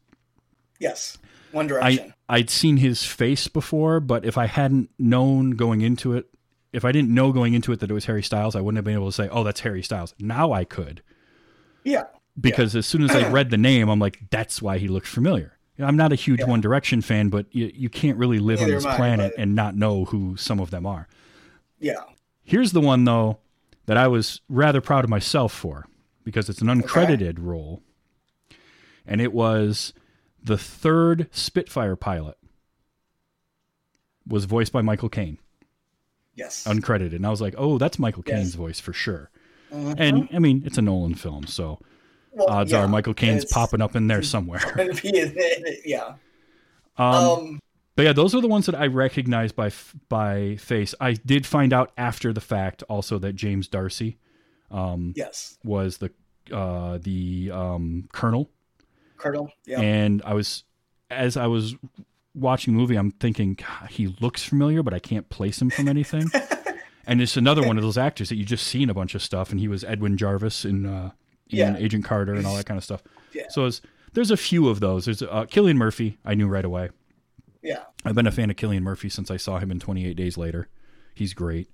Yes. 0.78 1.18
One 1.52 1.66
Direction. 1.66 2.14
I 2.28 2.36
I'd 2.36 2.50
seen 2.50 2.76
his 2.76 3.04
face 3.04 3.48
before, 3.48 4.00
but 4.00 4.24
if 4.24 4.36
I 4.38 4.46
hadn't 4.46 4.90
known 4.98 5.52
going 5.52 5.80
into 5.80 6.12
it, 6.12 6.26
if 6.72 6.84
I 6.84 6.92
didn't 6.92 7.12
know 7.12 7.32
going 7.32 7.54
into 7.54 7.72
it 7.72 7.80
that 7.80 7.90
it 7.90 7.94
was 7.94 8.04
Harry 8.04 8.22
Styles, 8.22 8.54
I 8.54 8.60
wouldn't 8.60 8.76
have 8.76 8.84
been 8.84 8.94
able 8.94 9.06
to 9.08 9.12
say, 9.12 9.28
"Oh, 9.30 9.44
that's 9.44 9.60
Harry 9.60 9.82
Styles." 9.82 10.14
Now 10.18 10.52
I 10.52 10.64
could 10.64 11.02
yeah. 11.88 12.04
Because 12.40 12.74
as 12.76 12.86
soon 12.86 13.02
as 13.02 13.10
I 13.10 13.28
read 13.30 13.50
the 13.50 13.56
name, 13.58 13.88
I'm 13.88 13.98
like, 13.98 14.18
"That's 14.30 14.60
why 14.62 14.78
he 14.78 14.88
looks 14.88 15.08
familiar." 15.08 15.54
I'm 15.80 15.96
not 15.96 16.12
a 16.12 16.16
huge 16.16 16.40
Yeah. 16.40 16.46
One 16.46 16.60
Direction 16.60 17.02
fan, 17.02 17.28
but 17.28 17.46
you, 17.52 17.70
you 17.72 17.88
can't 17.88 18.18
really 18.18 18.40
live 18.40 18.60
on 18.60 18.68
this 18.68 18.84
I, 18.84 18.96
planet 18.96 19.32
and 19.38 19.54
not 19.54 19.76
know 19.76 20.06
who 20.06 20.36
some 20.36 20.58
of 20.58 20.70
them 20.70 20.84
are. 20.86 21.06
Yeah. 21.78 22.02
Here's 22.42 22.72
the 22.72 22.80
one 22.80 23.04
though 23.04 23.38
that 23.86 23.96
I 23.96 24.08
was 24.08 24.40
rather 24.48 24.80
proud 24.80 25.04
of 25.04 25.10
myself 25.10 25.52
for 25.52 25.86
because 26.24 26.48
it's 26.48 26.60
an 26.60 26.66
uncredited 26.68 27.36
role, 27.38 27.80
and 29.06 29.20
it 29.20 29.32
was 29.32 29.92
the 30.42 30.58
third 30.58 31.28
Spitfire 31.30 31.94
pilot 31.96 32.36
was 34.26 34.44
voiced 34.44 34.72
by 34.72 34.82
Michael 34.82 35.08
Caine, 35.08 35.38
Yes. 36.34 36.64
uncredited, 36.64 37.14
and 37.14 37.26
I 37.26 37.30
was 37.30 37.40
like, 37.40 37.54
oh, 37.56 37.78
that's 37.78 37.98
Michael 37.98 38.24
Yes. 38.26 38.36
Caine's 38.36 38.54
voice 38.56 38.80
for 38.80 38.92
sure. 38.92 39.30
Mhm. 39.72 39.94
And 39.98 40.28
I 40.32 40.38
mean, 40.38 40.62
it's 40.66 40.76
a 40.78 40.82
Nolan 40.82 41.14
film, 41.14 41.46
so 41.46 41.78
Well, 42.32 42.48
odds 42.48 42.72
yeah, 42.72 42.82
are 42.82 42.88
Michael 42.88 43.14
Caine's 43.14 43.44
popping 43.44 43.80
up 43.80 43.96
in 43.96 44.06
there 44.06 44.22
somewhere. 44.34 44.60
gonna 44.76 44.94
be 44.94 45.08
in 45.08 45.32
it, 45.36 45.80
yeah. 45.84 46.14
Um, 46.96 47.14
Um, 47.14 47.60
But 47.96 48.02
yeah, 48.04 48.12
those 48.12 48.34
are 48.34 48.40
the 48.40 48.48
ones 48.48 48.66
that 48.66 48.74
I 48.74 48.86
recognized 48.86 49.56
by 49.56 49.72
by 50.08 50.56
face. 50.56 50.94
I 51.00 51.12
did 51.14 51.46
find 51.46 51.72
out 51.72 51.92
after 51.96 52.32
the 52.32 52.40
fact 52.40 52.82
also 52.88 53.18
that 53.18 53.34
James 53.34 53.68
D'Arcy 53.68 54.18
um, 54.70 55.14
yes. 55.16 55.58
was 55.64 55.98
the 55.98 56.10
uh, 56.52 56.98
the 57.02 57.50
um, 57.52 58.08
colonel, 58.12 58.50
Colonel. 59.16 59.52
Yeah. 59.66 59.80
and 59.80 60.22
I 60.24 60.34
was 60.34 60.64
as 61.10 61.36
I 61.36 61.46
was 61.46 61.74
watching 62.34 62.74
the 62.74 62.80
movie, 62.80 62.96
I'm 62.96 63.10
thinking 63.10 63.58
he 63.90 64.14
looks 64.20 64.44
familiar, 64.44 64.82
but 64.82 64.94
I 64.94 64.98
can't 64.98 65.28
place 65.28 65.60
him 65.60 65.70
from 65.70 65.88
anything. 65.88 66.30
and 67.06 67.20
it's 67.20 67.36
another 67.36 67.66
one 67.66 67.76
of 67.76 67.82
those 67.88 67.98
actors 67.98 68.28
that 68.28 68.36
you 68.36 68.44
just 68.44 68.66
seen 68.66 68.90
a 68.90 68.94
bunch 68.94 69.14
of 69.14 69.22
stuff, 69.22 69.50
and 69.50 69.60
he 69.60 69.68
was 69.68 69.84
Edwin 69.84 70.16
Jarvis 70.16 70.64
in 70.64 70.86
uh, 70.86 71.10
Yeah. 71.48 71.76
Agent 71.76 72.04
Carter 72.04 72.34
and 72.34 72.46
all 72.46 72.56
that 72.56 72.66
kind 72.70 72.78
of 72.78 72.84
stuff. 72.84 73.02
Yeah. 73.32 73.44
So 73.50 73.66
it's, 73.66 73.80
there's 74.12 74.30
a 74.30 74.36
few 74.36 74.68
of 74.68 74.80
those. 74.80 75.04
There's 75.04 75.22
uh, 75.22 75.46
Cillian 75.46 75.76
Murphy. 75.76 76.18
I 76.24 76.34
knew 76.34 76.48
right 76.48 76.64
away. 76.64 76.90
yeah. 77.62 77.84
I've 78.04 78.14
been 78.14 78.26
a 78.26 78.32
fan 78.32 78.48
of 78.50 78.56
Cillian 78.56 78.82
Murphy 78.82 79.08
since 79.08 79.30
I 79.30 79.36
saw 79.36 79.58
him 79.58 79.70
in 79.70 79.80
28 79.80 80.14
Days 80.14 80.36
Later. 80.38 80.68
He's 81.14 81.34
great. 81.34 81.68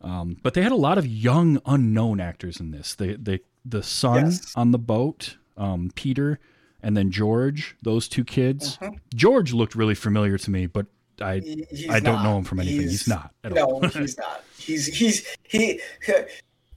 Um, 0.00 0.36
but 0.42 0.54
they 0.54 0.62
had 0.62 0.72
a 0.72 0.76
lot 0.76 0.98
of 0.98 1.06
young 1.06 1.60
unknown 1.66 2.20
actors 2.20 2.60
in 2.60 2.70
this. 2.70 2.94
They, 2.94 3.14
they, 3.14 3.40
the 3.64 3.82
son 3.82 4.26
Yes. 4.26 4.52
on 4.54 4.70
the 4.70 4.78
boat, 4.78 5.36
um, 5.56 5.90
Peter, 5.94 6.38
and 6.82 6.96
then 6.96 7.10
George. 7.10 7.76
Those 7.82 8.06
two 8.08 8.24
kids. 8.24 8.76
Mhm. 8.78 8.98
George 9.14 9.52
looked 9.52 9.74
really 9.74 9.96
familiar 9.96 10.38
to 10.38 10.50
me, 10.50 10.66
but 10.66 10.86
I 11.20 11.40
he's 11.40 11.90
I 11.90 11.98
don't 11.98 12.14
not. 12.16 12.22
know 12.22 12.38
him 12.38 12.44
from 12.44 12.60
anything. 12.60 12.82
He's, 12.82 13.08
not 13.08 13.32
at 13.42 13.52
no, 13.54 13.64
all. 13.64 13.80
he's 13.88 14.16
not. 14.16 14.44
He's 14.56 14.86
he's 14.86 15.26
he. 15.42 15.80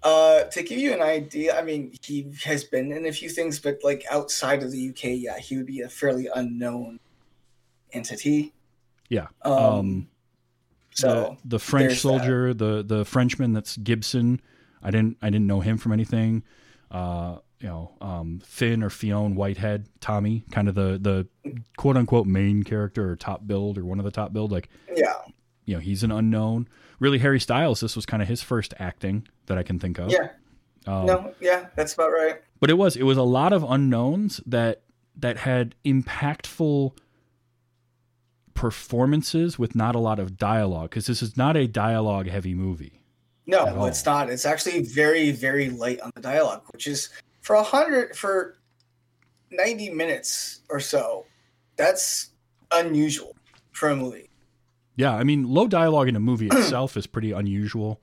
Uh, 0.03 0.43
to 0.45 0.63
give 0.63 0.79
you 0.79 0.93
an 0.93 1.01
idea, 1.01 1.57
I 1.57 1.61
mean, 1.61 1.93
he 2.01 2.31
has 2.43 2.63
been 2.63 2.91
in 2.91 3.05
a 3.05 3.11
few 3.11 3.29
things, 3.29 3.59
but 3.59 3.79
like 3.83 4.03
outside 4.09 4.63
of 4.63 4.71
the 4.71 4.89
UK, 4.89 5.03
yeah, 5.15 5.37
he 5.37 5.57
would 5.57 5.67
be 5.67 5.81
a 5.81 5.89
fairly 5.89 6.27
unknown 6.33 6.99
entity. 7.93 8.53
Yeah. 9.09 9.27
Um, 9.43 9.53
Um, 9.53 10.07
so 10.93 11.37
the, 11.43 11.49
the 11.49 11.59
French 11.59 11.87
there's 11.87 11.95
that. 11.97 12.01
soldier, 12.01 12.53
the 12.53 12.83
the 12.83 13.05
Frenchman 13.05 13.53
that's 13.53 13.77
Gibson. 13.77 14.41
I 14.83 14.91
didn't 14.91 15.17
I 15.21 15.29
didn't 15.29 15.47
know 15.47 15.59
him 15.61 15.77
from 15.77 15.91
anything. 15.93 16.43
Uh, 16.89 17.37
you 17.59 17.67
know, 17.67 17.91
um, 18.01 18.41
Finn 18.43 18.81
or 18.83 18.89
Fionn 18.89 19.35
Whitehead, 19.35 19.87
Tommy, 19.99 20.43
kind 20.51 20.67
of 20.67 20.75
the 20.75 20.97
the 20.99 21.27
quote 21.77 21.95
unquote 21.95 22.25
main 22.25 22.63
character 22.63 23.11
or 23.11 23.15
top 23.15 23.45
build 23.45 23.77
or 23.77 23.85
one 23.85 23.99
of 23.99 24.05
the 24.05 24.11
top 24.11 24.33
build. 24.33 24.51
Like 24.51 24.67
yeah, 24.93 25.13
you 25.65 25.75
know, 25.75 25.79
he's 25.79 26.03
an 26.03 26.11
unknown. 26.11 26.67
Really, 27.01 27.17
Harry 27.17 27.39
Styles. 27.39 27.81
This 27.81 27.95
was 27.97 28.05
kind 28.05 28.21
of 28.21 28.29
his 28.29 28.41
first 28.43 28.73
acting 28.79 29.27
that 29.47 29.57
I 29.57 29.63
can 29.63 29.79
think 29.79 29.97
of. 29.97 30.11
yeah, 30.11 30.29
Um, 30.85 31.07
no, 31.07 31.33
yeah, 31.41 31.65
that's 31.75 31.95
about 31.95 32.11
right. 32.11 32.39
but 32.59 32.69
it 32.69 32.75
was 32.77 32.95
it 32.95 33.03
was 33.03 33.17
a 33.17 33.23
lot 33.23 33.51
of 33.51 33.63
unknowns 33.63 34.39
that 34.45 34.83
that 35.17 35.37
had 35.37 35.75
impactful 35.83 36.95
performances 38.53 39.57
with 39.57 39.75
not 39.75 39.95
a 39.95 39.99
lot 39.99 40.19
of 40.19 40.37
dialogue 40.37 40.91
because 40.91 41.07
this 41.07 41.21
is 41.21 41.35
not 41.35 41.57
a 41.57 41.67
dialogue 41.67 42.27
heavy 42.27 42.53
movie. 42.53 43.01
No, 43.47 43.85
it's 43.85 44.05
not. 44.05 44.29
It's 44.29 44.45
actually 44.45 44.83
very, 44.83 45.31
very 45.31 45.69
light 45.69 45.99
on 46.01 46.11
the 46.15 46.21
dialogue, 46.21 46.61
which 46.71 46.87
is 46.87 47.09
for 47.41 47.55
a 47.55 47.63
hundred 47.63 48.15
for 48.15 48.57
ninety 49.49 49.89
minutes 49.89 50.61
or 50.69 50.79
so. 50.79 51.25
That's 51.77 52.29
unusual 52.71 53.35
for 53.71 53.89
a 53.89 53.95
movie. 53.95 54.29
Yeah, 55.01 55.15
I 55.15 55.23
mean, 55.23 55.43
low 55.47 55.67
dialogue 55.67 56.07
in 56.07 56.15
a 56.15 56.19
movie 56.19 56.47
itself 56.51 56.95
is 56.97 57.07
pretty 57.07 57.31
unusual. 57.31 58.01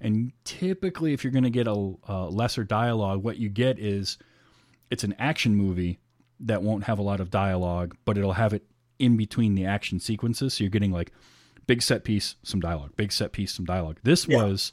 And 0.00 0.32
typically, 0.44 1.12
if 1.12 1.22
you're 1.24 1.32
going 1.32 1.44
to 1.44 1.50
get 1.50 1.66
a, 1.66 1.94
a 2.08 2.28
lesser 2.28 2.64
dialogue, 2.64 3.22
what 3.22 3.36
you 3.38 3.48
get 3.48 3.78
is 3.78 4.18
it's 4.90 5.04
an 5.04 5.14
action 5.18 5.54
movie 5.56 5.98
that 6.40 6.62
won't 6.62 6.84
have 6.84 6.98
a 6.98 7.02
lot 7.02 7.20
of 7.20 7.30
dialogue, 7.30 7.96
but 8.04 8.18
it'll 8.18 8.32
have 8.34 8.52
it 8.52 8.64
in 8.98 9.16
between 9.16 9.54
the 9.54 9.64
action 9.64 10.00
sequences. 10.00 10.54
So 10.54 10.64
you're 10.64 10.70
getting 10.70 10.92
like 10.92 11.12
big 11.66 11.80
set 11.82 12.04
piece, 12.04 12.36
some 12.42 12.60
dialogue, 12.60 12.90
big 12.96 13.12
set 13.12 13.32
piece, 13.32 13.52
some 13.52 13.64
dialogue. 13.64 13.98
This 14.02 14.26
Yeah. 14.28 14.44
was, 14.44 14.72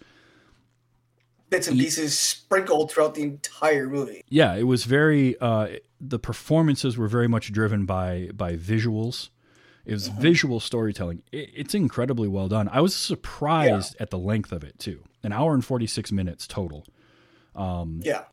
Bits 1.50 1.68
and 1.68 1.78
pieces 1.78 2.18
sprinkled 2.18 2.92
throughout 2.92 3.14
the 3.14 3.24
entire 3.24 3.90
movie. 3.90 4.24
yeah, 4.30 4.56
it 4.56 4.64
was 4.64 4.86
very. 4.86 5.38
Uh, 5.42 5.68
the 6.00 6.18
performances 6.18 6.98
were 6.98 7.10
very 7.10 7.28
much 7.28 7.52
driven 7.52 7.86
by 7.86 8.30
by 8.34 8.56
visuals. 8.56 9.30
It 9.86 9.94
was 9.94 10.08
visual 10.10 10.60
storytelling. 10.60 11.24
It, 11.32 11.50
it's 11.56 11.74
incredibly 11.74 12.28
well 12.28 12.48
done. 12.48 12.70
I 12.72 12.82
was 12.82 12.96
surprised 12.96 13.96
at 14.00 14.10
the 14.12 14.20
length 14.20 14.52
of 14.52 14.64
it 14.64 14.78
too. 14.80 15.04
An 15.24 15.32
hour 15.34 15.54
and 15.54 15.64
forty 15.66 15.88
six 15.88 16.12
minutes 16.12 16.48
total. 16.48 16.86
Um, 17.56 18.00
Yeah, 18.04 18.24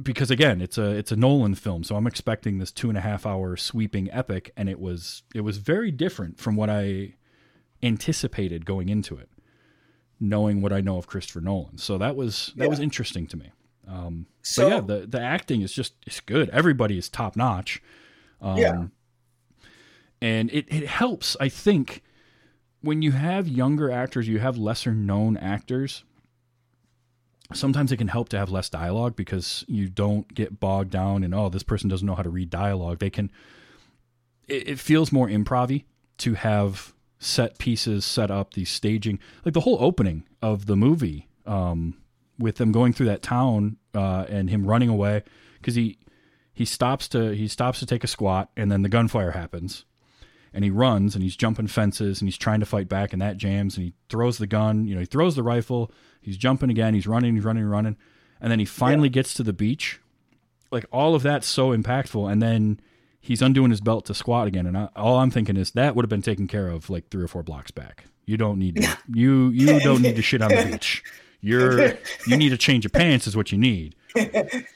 Because 0.00 0.30
again, 0.30 0.60
it's 0.60 0.78
a 0.78 0.90
it's 0.90 1.10
a 1.12 1.16
Nolan 1.16 1.54
film, 1.54 1.82
so 1.84 1.96
I'm 1.96 2.06
expecting 2.06 2.58
this 2.58 2.70
two 2.72 2.88
and 2.88 2.96
a 2.98 3.00
half 3.00 3.26
hour 3.26 3.56
sweeping 3.56 4.10
epic, 4.12 4.52
and 4.56 4.68
it 4.68 4.78
was 4.80 5.22
it 5.34 5.40
was 5.42 5.56
very 5.58 5.90
different 5.90 6.38
from 6.38 6.56
what 6.56 6.68
I 6.70 7.14
anticipated 7.82 8.64
going 8.64 8.88
into 8.88 9.16
it, 9.16 9.28
knowing 10.20 10.60
what 10.62 10.72
I 10.72 10.80
know 10.80 10.96
of 10.98 11.06
Christopher 11.06 11.40
Nolan. 11.40 11.78
So 11.78 11.98
that 11.98 12.16
was 12.16 12.52
that 12.56 12.64
Yeah. 12.64 12.70
was 12.70 12.80
interesting 12.80 13.26
to 13.28 13.36
me. 13.36 13.50
Um, 13.88 14.26
So- 14.42 14.68
but 14.68 14.74
yeah, 14.74 14.80
the 15.00 15.06
the 15.06 15.20
acting 15.20 15.62
is 15.62 15.72
just 15.72 15.94
it's 16.06 16.20
good. 16.20 16.48
Everybody 16.50 16.96
is 16.98 17.08
top 17.08 17.36
notch. 17.36 17.82
Um, 18.40 18.56
Yeah. 18.58 18.84
And 20.22 20.50
it 20.52 20.66
it 20.68 20.86
helps. 20.86 21.36
I 21.40 21.48
think 21.48 22.02
when 22.80 23.02
you 23.02 23.10
have 23.12 23.48
younger 23.48 23.90
actors, 23.90 24.28
you 24.28 24.38
have 24.38 24.56
lesser 24.56 24.94
known 24.94 25.36
actors. 25.36 26.04
Sometimes 27.52 27.92
it 27.92 27.98
can 27.98 28.08
help 28.08 28.30
to 28.30 28.38
have 28.38 28.48
less 28.48 28.70
dialogue 28.70 29.14
because 29.16 29.64
you 29.68 29.88
don't 29.88 30.32
get 30.32 30.58
bogged 30.58 30.90
down 30.90 31.22
in 31.24 31.34
oh 31.34 31.50
this 31.50 31.64
person 31.64 31.90
doesn't 31.90 32.06
know 32.06 32.14
how 32.14 32.22
to 32.22 32.30
read 32.30 32.48
dialogue. 32.48 33.00
They 33.00 33.10
can. 33.10 33.30
It, 34.46 34.68
it 34.68 34.78
feels 34.78 35.12
more 35.12 35.28
improv 35.28 35.84
to 36.18 36.34
have 36.34 36.94
set 37.18 37.58
pieces 37.58 38.04
set 38.04 38.30
up, 38.30 38.54
these 38.54 38.70
staging, 38.70 39.18
like 39.44 39.54
the 39.54 39.60
whole 39.60 39.78
opening 39.80 40.24
of 40.40 40.66
the 40.66 40.76
movie, 40.76 41.28
um, 41.46 41.96
with 42.38 42.56
them 42.56 42.70
going 42.70 42.92
through 42.92 43.06
that 43.06 43.22
town 43.22 43.76
uh, 43.94 44.24
and 44.28 44.50
him 44.50 44.66
running 44.66 44.88
away 44.88 45.24
because 45.54 45.74
he 45.74 45.98
he 46.54 46.64
stops 46.64 47.08
to 47.08 47.34
he 47.34 47.48
stops 47.48 47.80
to 47.80 47.86
take 47.86 48.04
a 48.04 48.06
squat 48.06 48.50
and 48.56 48.70
then 48.70 48.82
the 48.82 48.88
gunfire 48.88 49.32
happens 49.32 49.84
and 50.54 50.64
he 50.64 50.70
runs 50.70 51.14
and 51.14 51.22
he's 51.22 51.36
jumping 51.36 51.66
fences 51.66 52.20
and 52.20 52.28
he's 52.28 52.36
trying 52.38 52.60
to 52.60 52.66
fight 52.66 52.88
back 52.88 53.12
and 53.12 53.22
that 53.22 53.36
jams 53.36 53.76
and 53.76 53.86
he 53.86 53.94
throws 54.08 54.38
the 54.38 54.46
gun 54.46 54.86
you 54.86 54.94
know 54.94 55.00
he 55.00 55.06
throws 55.06 55.34
the 55.36 55.42
rifle 55.42 55.90
he's 56.20 56.36
jumping 56.36 56.70
again 56.70 56.94
he's 56.94 57.06
running 57.06 57.34
he's 57.34 57.44
running 57.44 57.64
running 57.64 57.96
and 58.40 58.50
then 58.50 58.58
he 58.58 58.64
finally 58.64 59.08
gets 59.08 59.34
to 59.34 59.42
the 59.44 59.52
beach. 59.52 60.00
Like 60.72 60.84
all 60.90 61.14
of 61.14 61.22
that's 61.22 61.46
so 61.46 61.70
impactful 61.76 62.30
and 62.30 62.42
then 62.42 62.80
he's 63.20 63.40
undoing 63.40 63.70
his 63.70 63.80
belt 63.80 64.04
to 64.06 64.14
squat 64.14 64.48
again 64.48 64.66
and 64.66 64.76
I, 64.76 64.88
all 64.96 65.18
i'm 65.18 65.30
thinking 65.30 65.56
is 65.56 65.70
that 65.72 65.94
would 65.94 66.04
have 66.04 66.10
been 66.10 66.22
taken 66.22 66.48
care 66.48 66.68
of 66.68 66.90
like 66.90 67.08
three 67.08 67.22
or 67.22 67.28
four 67.28 67.42
blocks 67.42 67.70
back. 67.70 68.04
You 68.26 68.36
don't 68.36 68.58
need 68.58 68.76
to 68.76 68.98
you 69.12 69.50
you 69.50 69.78
don't 69.80 70.02
need 70.02 70.16
to 70.16 70.22
shit 70.22 70.42
on 70.42 70.48
the 70.48 70.70
beach. 70.72 71.04
You're 71.40 71.94
you 72.26 72.36
need 72.36 72.52
a 72.52 72.56
change 72.56 72.84
of 72.86 72.92
pants 72.92 73.26
is 73.26 73.36
what 73.36 73.52
you 73.52 73.58
need. 73.58 73.94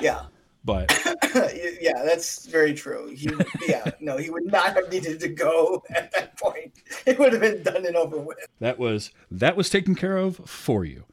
Yeah, 0.00 0.22
But 0.66 0.92
yeah, 1.80 2.02
that's 2.04 2.44
very 2.46 2.74
true. 2.74 3.14
He, 3.14 3.30
yeah, 3.68 3.92
no, 4.00 4.16
he 4.16 4.30
would 4.30 4.46
not 4.46 4.74
have 4.74 4.90
needed 4.90 5.20
to 5.20 5.28
go 5.28 5.84
at 5.94 6.10
that 6.12 6.36
point. 6.36 6.72
It 7.06 7.18
would 7.18 7.32
have 7.32 7.40
been 7.40 7.62
done 7.62 7.86
and 7.86 7.96
over 7.96 8.18
with. 8.18 8.38
that 8.58 8.78
was 8.78 9.12
that 9.30 9.56
was 9.56 9.70
taken 9.70 9.94
care 9.94 10.16
of 10.16 10.36
for 10.44 10.84
you. 10.84 11.04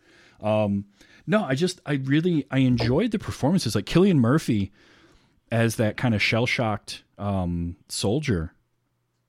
Um, 0.41 0.85
no, 1.27 1.43
I 1.43 1.53
just 1.53 1.79
I 1.85 1.93
really 1.93 2.45
I 2.51 2.57
enjoyed 2.59 3.11
the 3.11 3.19
performances. 3.19 3.75
Like 3.75 3.85
Cillian 3.85 4.17
Murphy 4.17 4.71
as 5.51 5.75
that 5.75 5.97
kind 5.97 6.15
of 6.15 6.21
shell 6.21 6.47
shocked 6.47 7.03
um, 7.19 7.75
soldier 7.87 8.53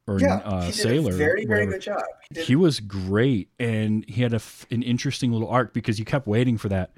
or 0.07 0.21
Yeah, 0.21 0.37
uh, 0.37 0.61
he 0.63 0.67
did 0.73 0.75
sailor. 0.75 1.13
a 1.13 1.17
very, 1.17 1.45
very 1.45 1.67
good 1.67 1.83
job. 1.83 2.03
He 2.35 2.43
He 2.43 2.57
was 2.57 2.81
great, 2.81 3.51
and 3.59 4.05
he 4.09 4.23
had 4.23 4.33
a 4.33 4.41
an 4.71 4.83
interesting 4.83 5.33
little 5.33 5.49
arc 5.49 5.75
because 5.75 5.99
you 5.99 6.05
kept 6.07 6.27
waiting 6.27 6.57
for 6.57 6.71
that. 6.71 6.93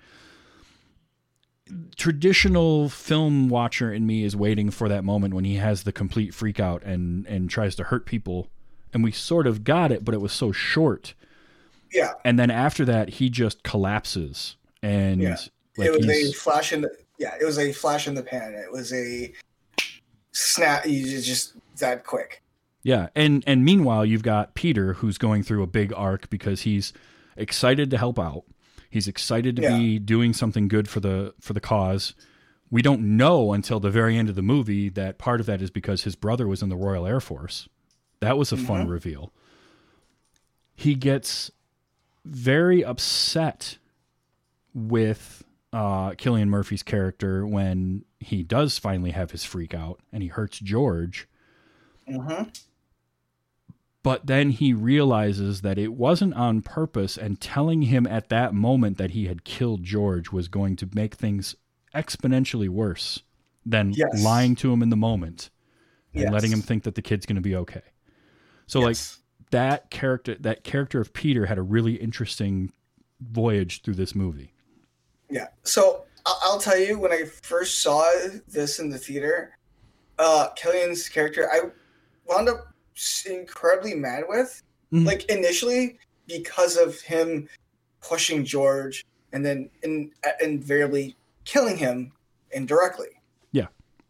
Traditional 1.97 2.89
film 2.89 3.49
watcher 3.49 3.93
in 3.93 4.07
me 4.07 4.23
is 4.23 4.37
waiting 4.37 4.71
for 4.71 4.89
that 4.89 5.03
moment 5.03 5.35
when 5.35 5.45
he 5.45 5.57
has 5.57 5.83
the 5.83 5.93
complete 5.93 6.33
freak 6.35 6.61
out 6.61 6.83
and 6.85 7.27
and 7.27 7.51
tries 7.51 7.75
to 7.77 7.85
hurt 7.85 8.07
people, 8.07 8.49
and 8.95 9.03
we 9.03 9.11
sort 9.11 9.47
of 9.47 9.65
got 9.65 9.91
it, 9.91 10.05
but 10.05 10.15
it 10.15 10.21
was 10.21 10.33
so 10.33 10.53
short. 10.53 11.15
yeah, 11.93 12.13
And 12.25 12.39
then 12.39 12.51
after 12.51 12.85
that, 12.85 13.09
he 13.11 13.31
just 13.31 13.63
collapses, 13.63 14.57
and 14.83 15.21
Yeah. 15.23 15.37
like 15.77 15.89
it 15.89 15.93
was 15.93 16.09
a 16.09 16.33
flash 16.33 16.73
in 16.73 16.83
the 16.83 16.91
yeah, 17.19 17.35
it 17.41 17.45
was 17.45 17.59
a 17.59 17.73
flash 17.73 18.07
in 18.07 18.15
the 18.15 18.23
pan. 18.23 18.55
It 18.55 18.71
was 18.71 18.93
a 18.93 19.33
snap. 20.33 20.87
You 20.87 21.03
just- 21.09 21.27
just 21.27 21.53
that 21.79 22.05
quick. 22.05 22.43
Yeah, 22.83 23.09
and 23.17 23.43
and 23.47 23.65
meanwhile, 23.65 24.05
you've 24.05 24.23
got 24.23 24.55
Peter 24.55 24.95
who's 24.95 25.19
going 25.19 25.43
through 25.43 25.63
a 25.63 25.67
big 25.67 25.93
arc 25.97 26.29
because 26.31 26.63
he's 26.63 26.93
excited 27.37 27.91
to 27.91 27.99
help 27.99 28.19
out. 28.19 28.45
He's 28.91 29.09
excited 29.09 29.57
to 29.57 29.63
be 29.77 29.99
doing 29.99 30.33
something 30.33 30.69
good 30.69 30.89
for 30.89 31.01
the 31.01 31.35
for 31.41 31.53
the 31.53 31.61
cause. 31.61 32.15
We 32.71 32.83
don't 32.83 33.17
know 33.17 33.53
until 33.53 33.79
the 33.79 33.91
very 33.91 34.17
end 34.17 34.29
of 34.29 34.35
the 34.35 34.43
movie 34.43 34.89
that 34.91 35.19
part 35.19 35.41
of 35.41 35.47
that 35.47 35.63
is 35.63 35.71
because 35.71 36.03
his 36.05 36.17
brother 36.17 36.49
was 36.49 36.63
in 36.63 36.69
the 36.69 36.77
Royal 36.77 37.07
Air 37.07 37.21
Force. 37.21 37.69
That 38.21 38.37
was 38.39 38.51
a 38.53 38.57
fun 38.57 38.89
reveal. 38.89 39.33
He 40.75 40.95
gets 40.95 41.51
very 42.25 42.85
upset 42.85 43.79
with 44.75 45.45
uh, 45.73 46.11
Cillian 46.13 46.49
Murphy's 46.49 46.83
character 46.83 47.47
when 47.47 48.05
he 48.21 48.43
does 48.43 48.79
finally 48.79 49.11
have 49.13 49.31
his 49.31 49.45
freak 49.45 49.75
out 49.75 50.01
and 50.13 50.23
he 50.23 50.29
hurts 50.29 50.59
George 50.59 51.29
hmm 52.09 52.43
but 54.07 54.25
then 54.29 54.51
he 54.51 54.73
realizes 54.73 55.63
that 55.63 55.79
it 55.79 55.93
wasn't 55.93 56.33
on 56.35 56.63
purpose 56.63 57.19
and 57.19 57.41
telling 57.41 57.83
him 57.83 58.07
at 58.07 58.29
that 58.29 58.55
moment 58.55 58.99
that 58.99 59.11
he 59.11 59.27
had 59.27 59.43
killed 59.43 59.83
George 59.83 60.31
was 60.31 60.47
going 60.47 60.77
to 60.77 60.89
make 60.95 61.17
things 61.17 61.57
exponentially 61.93 62.69
worse 62.69 63.25
than 63.65 63.93
Yes. 63.93 64.23
lying 64.23 64.55
to 64.55 64.73
him 64.73 64.81
in 64.81 64.91
the 64.91 64.97
moment 64.97 65.51
and 66.15 66.23
Yes. 66.23 66.33
letting 66.33 66.53
him 66.53 66.63
think 66.63 66.85
that 66.85 66.95
the 66.95 67.03
kid's 67.03 67.27
going 67.27 67.35
to 67.35 67.43
be 67.43 67.57
okay. 67.57 67.83
So 68.69 68.79
Yes. 68.79 69.19
like 69.43 69.51
that 69.51 69.91
character 69.91 70.37
that 70.37 70.63
character 70.63 71.01
of 71.01 71.13
Peter 71.13 71.47
had 71.47 71.59
a 71.59 71.63
really 71.63 71.97
interesting 71.97 72.73
voyage 73.21 73.83
through 73.83 73.95
this 73.95 74.15
movie. 74.15 74.53
Yeah. 75.29 75.49
So 75.65 76.05
I'll 76.25 76.61
tell 76.61 76.79
you, 76.79 76.97
when 76.97 77.11
I 77.11 77.25
first 77.25 77.83
saw 77.83 78.09
this 78.47 78.79
in 78.79 78.89
the 78.89 78.99
theater, 78.99 79.59
uh, 80.17 80.51
Cillian's 80.57 81.09
character, 81.09 81.51
I 81.51 81.71
wound 82.25 82.49
up 82.49 82.73
incredibly 83.27 83.95
mad 83.95 84.25
with. 84.29 84.63
Mhm. 84.93 85.07
Like 85.07 85.25
initially, 85.27 85.99
because 86.27 86.77
of 86.77 87.01
him 87.01 87.49
pushing 88.01 88.45
George, 88.45 89.05
and 89.33 89.45
then 89.45 89.71
in, 89.83 90.11
invariably 90.41 91.17
killing 91.45 91.77
him 91.77 92.13
indirectly. 92.53 93.09
Yeah. 93.53 93.67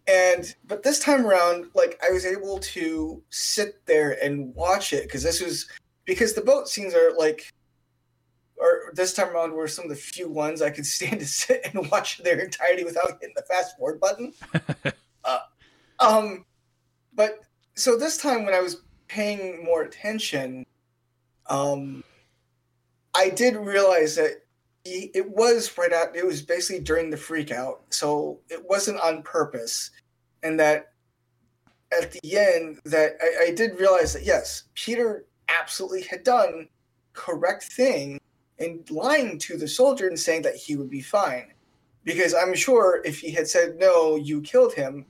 And 0.06 0.54
but 0.66 0.82
this 0.82 0.98
time 0.98 1.26
around, 1.26 1.66
like 1.74 1.98
I 2.06 2.10
was 2.10 2.24
able 2.24 2.58
to 2.58 3.22
sit 3.30 3.84
there 3.86 4.22
and 4.22 4.54
watch 4.54 4.92
it 4.92 5.04
because 5.04 5.22
this 5.22 5.42
was 5.42 5.66
because 6.04 6.34
the 6.34 6.42
boat 6.42 6.68
scenes 6.68 6.94
are 6.94 7.12
like 7.16 7.52
or 8.58 8.92
this 8.94 9.12
time 9.12 9.28
around 9.28 9.52
were 9.52 9.68
some 9.68 9.84
of 9.84 9.90
the 9.90 9.96
few 9.96 10.28
ones 10.28 10.62
I 10.62 10.70
could 10.70 10.86
stand 10.96 11.20
to 11.20 11.26
sit 11.26 11.62
and 11.64 11.90
watch 11.90 12.18
their 12.18 12.38
entirety 12.38 12.84
without 12.84 13.18
hitting 13.20 13.34
the 13.36 13.42
fast 13.42 13.76
forward 13.76 14.00
button. 14.00 14.32
uh, 15.24 15.38
um, 15.98 16.44
but 17.14 17.40
so 17.74 17.96
this 17.96 18.16
time 18.16 18.44
when 18.44 18.54
I 18.54 18.60
was 18.60 18.82
paying 19.08 19.64
more 19.64 19.82
attention, 19.82 20.66
um, 21.48 22.02
I 23.14 23.30
did 23.30 23.56
realize 23.56 24.16
that 24.16 24.42
he, 24.84 25.10
it 25.14 25.28
was 25.28 25.76
right 25.78 25.92
out. 25.92 26.16
It 26.16 26.26
was 26.26 26.42
basically 26.42 26.82
during 26.82 27.10
the 27.10 27.16
freak 27.16 27.50
out, 27.50 27.82
so 27.90 28.40
it 28.48 28.64
wasn't 28.68 29.00
on 29.00 29.22
purpose, 29.22 29.90
and 30.42 30.58
that 30.60 30.92
at 31.96 32.12
the 32.12 32.38
end 32.38 32.78
that 32.84 33.16
I, 33.22 33.46
I 33.46 33.50
did 33.54 33.78
realize 33.78 34.12
that 34.12 34.24
yes, 34.24 34.64
Peter 34.74 35.26
absolutely 35.48 36.02
had 36.02 36.24
done 36.24 36.68
correct 37.12 37.64
thing 37.64 38.20
in 38.58 38.84
lying 38.90 39.38
to 39.38 39.56
the 39.56 39.68
soldier 39.68 40.08
and 40.08 40.18
saying 40.18 40.42
that 40.42 40.56
he 40.56 40.76
would 40.76 40.90
be 40.90 41.00
fine. 41.00 41.52
Because 42.04 42.34
I'm 42.34 42.54
sure 42.54 43.02
if 43.04 43.18
he 43.18 43.32
had 43.32 43.48
said, 43.48 43.76
no, 43.78 44.16
you 44.16 44.40
killed 44.40 44.74
him, 44.74 45.06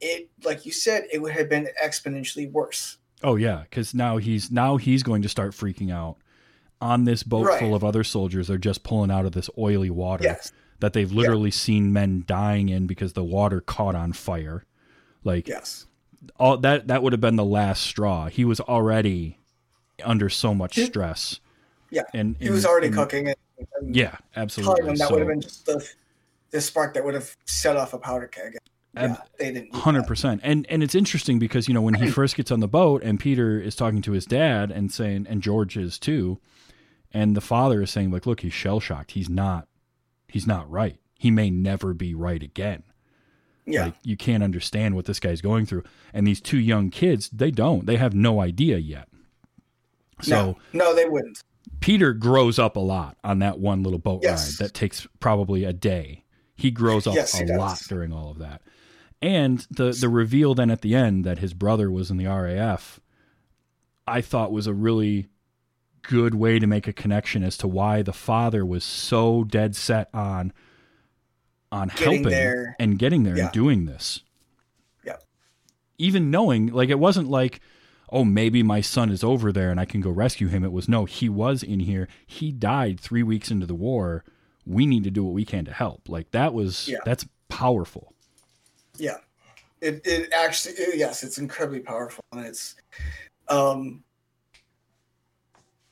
it, 0.00 0.28
like 0.44 0.64
you 0.64 0.72
said, 0.72 1.04
it 1.12 1.20
would 1.20 1.32
have 1.32 1.48
been 1.48 1.68
exponentially 1.82 2.50
worse. 2.52 2.98
Oh 3.22 3.36
yeah, 3.36 3.62
because 3.68 3.94
now 3.94 4.18
he's 4.18 4.50
now 4.50 4.76
he's 4.76 5.02
going 5.02 5.22
to 5.22 5.28
start 5.28 5.52
freaking 5.52 5.92
out 5.92 6.16
on 6.80 7.04
this 7.04 7.22
boat 7.22 7.46
Right. 7.46 7.58
full 7.58 7.74
of 7.74 7.82
other 7.82 8.04
soldiers. 8.04 8.48
They're 8.48 8.58
just 8.58 8.82
pulling 8.82 9.10
out 9.10 9.24
of 9.24 9.32
this 9.32 9.48
oily 9.56 9.88
water 9.90 10.24
Yes. 10.24 10.52
that 10.80 10.92
they've 10.92 11.10
literally 11.10 11.50
seen 11.50 11.92
men 11.92 12.24
dying 12.26 12.68
in 12.68 12.86
because 12.86 13.14
the 13.14 13.24
water 13.24 13.60
caught 13.62 13.94
on 13.94 14.12
fire. 14.12 14.64
Like 15.24 15.48
Yes. 15.48 15.86
all 16.38 16.58
that 16.58 16.88
that 16.88 17.02
would 17.02 17.12
have 17.14 17.20
been 17.20 17.36
the 17.36 17.44
last 17.44 17.82
straw. 17.82 18.26
He 18.28 18.44
was 18.44 18.60
already 18.60 19.38
under 20.04 20.28
so 20.28 20.54
much 20.54 20.78
stress. 20.78 21.40
Yeah. 21.90 22.02
and 22.12 22.36
He 22.38 22.50
was 22.50 22.66
already 22.66 22.88
and- 22.88 22.96
cooking 22.96 23.26
it. 23.28 23.38
and 23.80 23.96
Yeah, 23.96 24.16
absolutely. 24.36 24.90
that 24.96 24.98
So- 25.08 25.10
would 25.12 25.20
have 25.20 25.28
been 25.28 25.40
just 25.40 25.64
the, 25.64 25.88
the 26.50 26.60
spark 26.60 26.92
that 26.94 27.04
would 27.04 27.14
have 27.14 27.34
set 27.46 27.76
off 27.76 27.94
a 27.94 27.98
powder 27.98 28.26
keg. 28.26 28.58
Yeah, 28.96 29.16
they 29.38 29.52
didn't. 29.52 29.72
do 29.72 29.78
Hundred 29.78 30.06
percent, 30.06 30.40
and 30.44 30.66
and 30.68 30.82
it's 30.82 30.94
interesting 30.94 31.38
because 31.38 31.68
you 31.68 31.74
know 31.74 31.82
when 31.82 31.94
he 31.94 32.10
first 32.10 32.36
gets 32.36 32.50
on 32.50 32.60
the 32.60 32.68
boat 32.68 33.02
and 33.02 33.20
Peter 33.20 33.60
is 33.60 33.76
talking 33.76 34.02
to 34.02 34.12
his 34.12 34.24
dad 34.24 34.70
and 34.70 34.90
saying, 34.92 35.26
and 35.28 35.42
George 35.42 35.76
is 35.76 35.98
too, 35.98 36.38
and 37.12 37.36
the 37.36 37.40
father 37.40 37.82
is 37.82 37.90
saying 37.90 38.10
like, 38.10 38.26
look, 38.26 38.40
he's 38.40 38.52
shell 38.54 38.80
shocked. 38.80 39.12
He's 39.12 39.28
not, 39.28 39.68
he's 40.28 40.46
not 40.46 40.70
right. 40.70 40.98
He 41.18 41.30
may 41.30 41.50
never 41.50 41.94
be 41.94 42.14
right 42.14 42.42
again. 42.42 42.82
Yeah. 43.66 43.86
Like 43.86 43.94
you 44.02 44.16
can't 44.16 44.42
understand 44.42 44.94
what 44.94 45.06
this 45.06 45.18
guy's 45.20 45.40
going 45.40 45.66
through. 45.66 45.82
And 46.14 46.26
these 46.26 46.40
two 46.40 46.58
young 46.58 46.90
kids, 46.90 47.28
they 47.30 47.50
don't. 47.50 47.84
They 47.86 47.96
have 47.96 48.14
no 48.14 48.40
idea 48.40 48.78
yet. 48.78 49.08
So 50.22 50.56
no, 50.72 50.84
no, 50.84 50.94
they 50.94 51.04
wouldn't. 51.06 51.42
Peter 51.80 52.12
grows 52.14 52.58
up 52.58 52.76
a 52.76 52.80
lot 52.80 53.16
on 53.24 53.40
that 53.40 53.58
one 53.58 53.82
little 53.82 53.98
boat 53.98 54.20
Yes. 54.22 54.60
ride 54.60 54.66
that 54.68 54.74
takes 54.74 55.06
probably 55.20 55.64
a 55.64 55.72
day. 55.72 56.24
He 56.56 56.70
grows 56.70 57.06
up 57.06 57.14
Yes, 57.14 57.38
a 57.38 57.44
does. 57.44 57.56
lot 57.58 57.78
during 57.88 58.12
all 58.12 58.30
of 58.30 58.38
that. 58.38 58.62
And 59.22 59.66
the 59.70 59.92
the 59.92 60.08
reveal 60.08 60.54
then 60.54 60.70
at 60.70 60.82
the 60.82 60.94
end 60.94 61.24
that 61.24 61.38
his 61.38 61.54
brother 61.54 61.90
was 61.90 62.10
in 62.10 62.16
the 62.18 62.26
RAF, 62.26 63.00
I 64.06 64.20
thought 64.20 64.52
was 64.52 64.66
a 64.66 64.74
really 64.74 65.28
good 66.02 66.34
way 66.34 66.58
to 66.58 66.66
make 66.66 66.86
a 66.86 66.92
connection 66.92 67.42
as 67.42 67.56
to 67.58 67.66
why 67.66 68.02
the 68.02 68.12
father 68.12 68.64
was 68.64 68.84
so 68.84 69.42
dead 69.42 69.74
set 69.74 70.08
on 70.14 70.52
on 71.72 71.88
Getting 71.88 72.04
helping 72.04 72.22
there. 72.30 72.76
and 72.78 72.98
getting 72.98 73.24
there 73.24 73.36
Yeah. 73.36 73.44
and 73.44 73.52
doing 73.52 73.86
this. 73.86 74.20
Yeah. 75.04 75.16
Even 75.98 76.30
knowing 76.30 76.68
like 76.68 76.90
it 76.90 76.98
wasn't 76.98 77.28
like 77.28 77.60
oh 78.12 78.24
maybe 78.24 78.62
my 78.62 78.80
son 78.80 79.10
is 79.10 79.24
over 79.24 79.50
there 79.50 79.70
and 79.72 79.80
I 79.80 79.84
can 79.84 80.00
go 80.00 80.10
rescue 80.10 80.46
him. 80.46 80.62
It 80.62 80.70
was 80.72 80.88
no, 80.88 81.06
he 81.06 81.28
was 81.28 81.62
in 81.64 81.80
here. 81.80 82.06
He 82.26 82.52
died 82.52 83.00
3 83.00 83.22
weeks 83.24 83.50
into 83.50 83.66
the 83.66 83.74
war. 83.74 84.24
We 84.64 84.86
need 84.86 85.02
to 85.04 85.10
do 85.10 85.24
what 85.24 85.34
we 85.34 85.44
can 85.44 85.64
to 85.64 85.72
help. 85.72 86.08
Like 86.08 86.30
that 86.30 86.52
was 86.54 86.86
Yeah. 86.86 86.98
that's 87.04 87.26
powerful. 87.48 88.12
Yeah, 88.98 89.18
it 89.80 90.02
it 90.04 90.32
actually 90.32 90.74
it- 90.74 90.96
yes, 90.98 91.22
it's 91.24 91.38
incredibly 91.38 91.80
powerful, 91.80 92.24
and 92.32 92.46
it's 92.46 92.76
um 93.48 94.04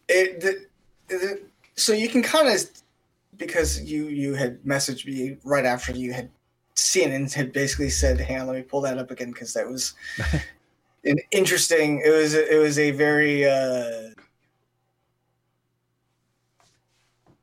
it 0.08 0.40
the, 0.40 0.66
the 1.08 1.40
so 1.76 1.92
you 1.92 2.08
can 2.08 2.22
kind 2.22 2.48
of 2.48 2.70
because 3.36 3.82
you 3.82 4.06
you 4.08 4.34
had 4.34 4.62
messaged 4.62 5.06
me 5.06 5.36
right 5.44 5.64
after 5.64 5.92
you 5.92 6.12
had 6.12 6.30
seen 6.74 7.12
and 7.12 7.30
had 7.32 7.52
basically 7.52 7.90
said, 7.90 8.20
"Hang 8.20 8.42
on, 8.42 8.46
let 8.48 8.56
me 8.56 8.62
pull 8.62 8.80
that 8.82 8.98
up 8.98 9.10
again," 9.10 9.30
because 9.32 9.52
that 9.54 9.68
was 9.68 9.94
an 11.04 11.18
interesting. 11.30 12.02
It 12.04 12.10
was 12.10 12.34
it 12.34 12.58
was 12.58 12.78
a 12.78 12.90
very 12.92 13.44
uh, 13.48 14.10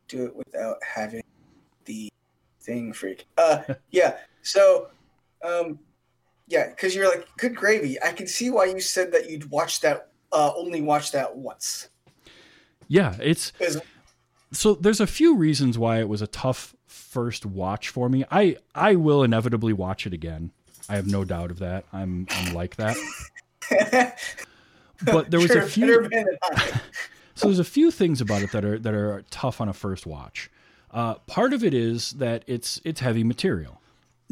do 0.08 0.26
it 0.26 0.36
without 0.36 0.78
having 0.84 1.24
the 1.86 2.10
thing 2.62 2.94
freak. 2.94 3.26
Uh, 3.38 3.64
yeah. 3.92 4.18
So, 4.44 4.90
um, 5.44 5.80
yeah, 6.48 6.70
because 6.70 6.96
you're 6.96 7.10
like, 7.10 7.28
good 7.38 7.56
gravy. 7.56 8.02
I 8.02 8.12
can 8.12 8.28
see 8.28 8.50
why 8.50 8.66
you 8.66 8.80
said 8.80 9.12
that 9.14 9.30
you'd 9.30 9.50
watch 9.50 9.82
that. 9.82 10.10
Uh, 10.32 10.52
only 10.56 10.82
watch 10.82 11.12
that 11.12 11.36
once. 11.36 11.90
Yeah, 12.88 13.16
it's 13.22 13.52
so 14.52 14.76
there's 14.76 15.00
a 15.00 15.08
few 15.08 15.36
reasons 15.36 15.78
why 15.78 16.00
it 16.00 16.10
was 16.10 16.22
a 16.22 16.28
tough 16.28 16.76
first 16.86 17.46
watch 17.46 17.90
for 17.90 18.10
me. 18.10 18.26
I 18.32 18.58
I 18.76 18.96
will 18.96 19.24
inevitably 19.24 19.74
watch 19.74 20.06
it 20.06 20.14
again. 20.14 20.52
I 20.90 20.96
have 20.96 21.08
no 21.08 21.24
doubt 21.24 21.52
of 21.52 21.60
that. 21.60 21.86
I'm 21.94 22.28
I'm 22.30 22.54
like 22.54 22.76
that. 22.78 22.98
But 25.04 25.32
there 25.32 25.40
was 25.40 25.52
Sure, 25.52 25.62
a 25.62 25.68
few 25.68 25.88
better 25.88 26.02
man 26.10 26.26
than 26.26 26.38
I. 26.44 26.82
so 27.36 27.48
there's 27.48 27.60
a 27.60 27.64
few 27.64 27.92
things 27.92 28.22
about 28.22 28.44
it 28.44 28.52
that 28.52 28.64
are 28.64 28.78
that 28.80 28.94
are 28.94 29.24
tough 29.32 29.60
on 29.60 29.68
a 29.68 29.74
first 29.74 30.06
watch. 30.06 30.52
Uh, 30.92 31.16
part 31.26 31.54
of 31.54 31.64
it 31.64 31.74
is 31.74 32.12
that 32.12 32.44
it's 32.48 32.80
it's 32.84 33.00
heavy 33.00 33.24
material, 33.24 33.81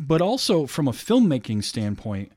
but 0.08 0.22
also 0.22 0.66
from 0.66 0.88
a 0.88 0.92
filmmaking 0.92 1.64
standpoint, 1.64 2.32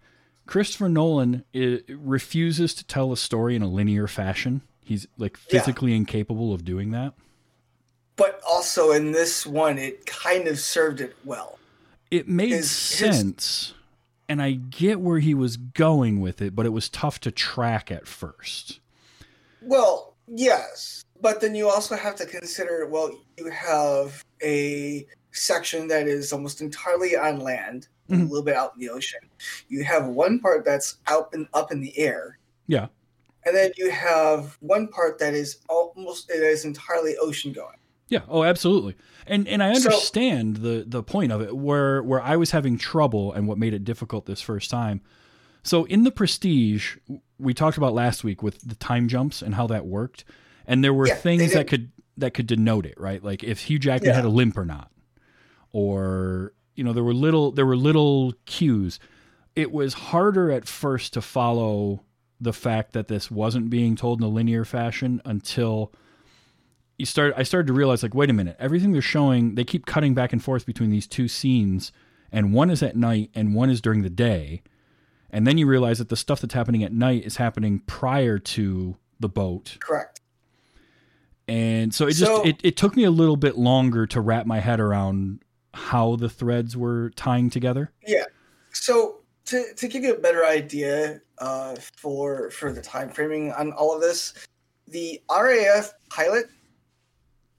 Christopher 0.46 0.88
Nolan 0.88 1.44
i 1.54 1.80
refuses 1.88 2.74
to 2.74 2.84
tell 2.84 3.12
a 3.12 3.16
story 3.16 3.56
in 3.56 3.62
a 3.62 3.68
linear 3.68 4.06
fashion. 4.08 4.62
He's 4.84 5.06
like 5.16 5.38
Yeah. 5.48 5.60
physically 5.60 5.94
incapable 5.94 6.52
of 6.52 6.64
doing 6.64 6.90
that. 6.90 7.14
But 8.16 8.40
also 8.46 8.90
in 8.92 9.12
this 9.12 9.46
one, 9.46 9.78
it 9.78 10.04
kind 10.04 10.46
of 10.48 10.58
served 10.58 11.00
it 11.00 11.16
well. 11.24 11.58
It 12.10 12.28
made 12.28 12.50
His- 12.50 12.90
his- 12.90 13.16
sense, 13.16 13.74
and 14.28 14.42
I 14.42 14.52
get 14.52 15.00
where 15.00 15.18
he 15.20 15.32
was 15.32 15.56
going 15.56 16.20
with 16.20 16.42
it, 16.42 16.54
but 16.54 16.66
it 16.66 16.70
was 16.70 16.88
tough 16.90 17.20
to 17.20 17.30
track 17.30 17.90
at 17.90 18.06
first. 18.06 18.80
Well, 19.62 20.14
yes, 20.26 21.04
but 21.20 21.40
then 21.40 21.54
you 21.54 21.68
also 21.68 21.96
have 21.96 22.16
to 22.16 22.26
consider. 22.26 22.86
Well, 22.86 23.12
you 23.38 23.48
have 23.50 24.24
a 24.42 25.06
section 25.32 25.88
that 25.88 26.06
is 26.06 26.32
almost 26.32 26.60
entirely 26.60 27.16
on 27.16 27.40
land, 27.40 27.88
a 28.08 28.12
Mhm. 28.14 28.28
little 28.28 28.44
bit 28.44 28.54
out 28.56 28.72
in 28.74 28.80
the 28.80 28.90
ocean. 28.90 29.20
You 29.68 29.84
have 29.84 30.06
one 30.06 30.38
part 30.38 30.64
that's 30.64 30.98
out 31.06 31.30
and 31.32 31.46
up 31.54 31.72
in 31.72 31.80
the 31.80 31.96
air, 31.98 32.38
Yeah, 32.66 32.88
and 33.44 33.56
then 33.56 33.72
you 33.76 33.90
have 33.90 34.56
one 34.60 34.88
part 34.88 35.18
that 35.18 35.34
is 35.34 35.58
almost 35.68 36.30
it 36.30 36.42
is 36.42 36.64
entirely 36.64 37.16
ocean 37.18 37.52
going. 37.52 37.76
Yeah. 38.08 38.20
Oh, 38.28 38.44
absolutely. 38.44 38.94
And 39.26 39.48
and 39.48 39.62
I 39.62 39.72
So- 39.74 39.88
understand 39.90 40.58
the 40.58 40.84
the 40.86 41.02
point 41.02 41.32
of 41.32 41.40
it. 41.40 41.56
Where 41.56 42.02
where 42.02 42.20
I 42.20 42.36
was 42.36 42.50
having 42.50 42.76
trouble 42.76 43.32
and 43.32 43.48
what 43.48 43.56
made 43.56 43.72
it 43.72 43.84
difficult 43.84 44.26
this 44.26 44.42
first 44.42 44.68
time. 44.70 45.00
So 45.62 45.84
in 45.84 46.02
the 46.04 46.10
Prestige, 46.10 46.96
we 47.38 47.54
talked 47.54 47.78
about 47.78 47.94
last 47.94 48.22
week 48.24 48.42
with 48.42 48.60
the 48.68 48.74
time 48.74 49.08
jumps 49.08 49.40
and 49.40 49.54
how 49.54 49.66
that 49.68 49.86
worked, 49.86 50.24
and 50.66 50.84
there 50.84 50.92
were 50.92 51.06
Yeah, 51.08 51.14
things 51.14 51.54
that 51.54 51.68
could 51.68 51.90
that 52.18 52.34
could 52.34 52.46
denote 52.46 52.84
it, 52.84 53.00
right? 53.00 53.24
Like 53.24 53.42
if 53.42 53.60
Hugh 53.60 53.78
Jackman 53.78 54.12
had 54.14 54.26
a 54.26 54.28
limp 54.28 54.58
or 54.58 54.66
not, 54.66 54.90
or 55.72 56.52
you 56.74 56.84
know 56.84 56.92
there 56.92 57.04
were 57.04 57.14
little 57.14 57.50
there 57.52 57.66
were 57.66 57.76
little 57.76 58.32
cues. 58.46 58.98
It 59.54 59.70
was 59.72 59.94
harder 59.94 60.50
at 60.50 60.66
first 60.66 61.12
to 61.14 61.20
follow 61.22 62.02
the 62.40 62.52
fact 62.52 62.92
that 62.92 63.08
this 63.08 63.30
wasn't 63.30 63.70
being 63.70 63.94
told 63.96 64.20
in 64.20 64.24
a 64.24 64.28
linear 64.28 64.64
fashion 64.64 65.20
until 65.24 65.92
you 66.98 67.06
start 67.06 67.34
I 67.36 67.42
started 67.44 67.66
to 67.68 67.72
realize 67.72 68.02
like 68.02 68.14
wait 68.14 68.30
a 68.30 68.32
minute 68.32 68.56
everything 68.58 68.92
they're 68.92 69.02
showing 69.02 69.54
they 69.54 69.64
keep 69.64 69.86
cutting 69.86 70.14
back 70.14 70.32
and 70.32 70.42
forth 70.42 70.66
between 70.66 70.90
these 70.90 71.06
two 71.06 71.28
scenes 71.28 71.92
and 72.32 72.52
one 72.52 72.70
is 72.70 72.82
at 72.82 72.96
night 72.96 73.30
and 73.34 73.54
one 73.54 73.70
is 73.70 73.80
during 73.80 74.02
the 74.02 74.10
day 74.10 74.62
and 75.30 75.46
then 75.46 75.56
you 75.56 75.66
realize 75.66 75.98
that 75.98 76.08
the 76.08 76.16
stuff 76.16 76.40
that's 76.40 76.54
happening 76.54 76.82
at 76.82 76.92
night 76.92 77.24
is 77.24 77.36
happening 77.36 77.78
prior 77.86 78.38
to 78.38 78.96
the 79.20 79.28
boat 79.28 79.76
Correct. 79.80 80.20
and 81.48 81.94
so 81.94 82.06
it 82.06 82.12
just 82.14 82.24
So- 82.24 82.42
it, 82.44 82.56
it 82.62 82.76
took 82.76 82.96
me 82.96 83.04
a 83.04 83.10
little 83.10 83.36
bit 83.36 83.56
longer 83.56 84.06
to 84.08 84.20
wrap 84.20 84.46
my 84.46 84.60
head 84.60 84.80
around 84.80 85.40
how 85.74 86.16
the 86.16 86.28
threads 86.28 86.76
were 86.76 87.10
tying 87.16 87.48
together 87.50 87.90
Yeah. 88.06 88.24
So 88.72 89.20
to, 89.46 89.74
to 89.74 89.88
give 89.88 90.02
you 90.04 90.14
a 90.14 90.18
better 90.18 90.44
idea 90.46 91.20
uh, 91.38 91.74
for 91.96 92.50
for 92.50 92.72
the 92.72 92.80
time 92.80 93.10
framing 93.10 93.52
on 93.52 93.72
all 93.72 93.94
of 93.94 94.00
this, 94.00 94.34
the 94.88 95.20
RAF 95.30 95.92
pilot, 96.10 96.46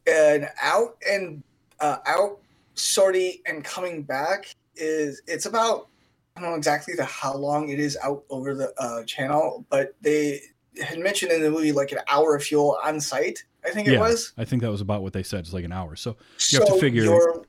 and 0.08 0.48
out 0.62 0.98
and 1.10 1.44
uh, 1.80 1.98
out 2.06 2.40
sortie 2.76 3.42
and 3.46 3.64
coming 3.64 4.04
back 4.04 4.48
is 4.76 5.22
it's 5.28 5.46
about 5.46 5.88
I 6.36 6.42
don't 6.42 6.50
know 6.52 6.56
exactly 6.56 6.96
the 6.96 7.06
how 7.06 7.36
long 7.36 7.70
it 7.70 7.80
is 7.80 7.98
out 8.04 8.24
over 8.30 8.56
the 8.56 8.74
uh, 8.82 9.04
channel, 9.04 9.66
but 9.70 9.94
they 10.02 10.42
had 10.82 11.00
mentioned 11.00 11.32
in 11.32 11.42
the 11.44 11.52
movie 11.52 11.72
like 11.72 11.92
an 11.92 12.00
hour 12.08 12.36
of 12.36 12.44
fuel 12.44 12.78
on 12.84 13.00
site. 13.00 13.44
I 13.66 13.70
think 13.70 13.88
it 13.88 13.98
was. 14.00 14.34
i 14.38 14.44
think 14.44 14.62
that 14.62 14.72
was 14.72 14.82
about 14.82 15.04
what 15.04 15.14
they 15.14 15.24
said 15.24 15.40
it's 15.40 15.54
like 15.54 15.64
an 15.64 15.72
hour 15.72 15.96
so 15.96 16.10
You 16.12 16.16
so 16.38 16.60
have 16.60 16.74
to 16.74 16.80
figure- 16.82 17.44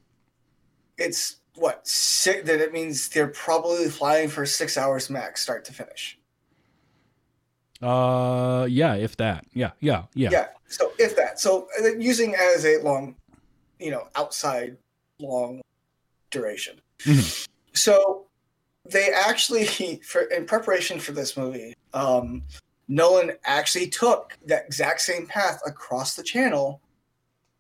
it's 0.99 1.37
what 1.57 1.87
six, 1.87 2.47
that 2.47 2.61
it 2.61 2.73
means 2.73 3.09
they're 3.09 3.29
probably 3.29 3.89
flying 3.89 4.29
for 4.29 4.45
six 4.47 4.77
hours 4.77 5.11
max, 5.11 5.41
start 5.41 5.65
to 5.67 5.73
finish. 5.73 6.19
uh 7.83 8.67
yeah 8.71 8.95
if 8.95 9.17
that 9.17 9.45
yeah 9.53 9.73
yeah 9.81 10.05
yeah, 10.15 10.31
Yeah. 10.31 10.47
So 10.69 10.93
if 10.99 11.15
that, 11.17 11.39
so 11.39 11.69
uh, 11.81 11.95
using 11.99 12.35
as 12.35 12.65
a 12.65 12.79
long, 12.83 13.15
you 13.79 13.91
know, 13.91 14.09
outside 14.17 14.77
long 15.21 15.61
duration. 16.31 16.81
Mhm. 17.01 17.47
So 17.75 18.27
they 18.85 19.13
actually, 19.13 19.67
for 20.11 20.23
in 20.23 20.47
preparation 20.47 20.99
for 20.99 21.13
this 21.13 21.37
movie, 21.37 21.75
um, 21.93 22.43
Nolan 22.89 23.33
actually 23.45 23.89
took 23.89 24.37
that 24.47 24.67
exact 24.67 25.01
same 25.01 25.27
path 25.27 25.61
across 25.67 26.17
the 26.17 26.23
channel 26.23 26.81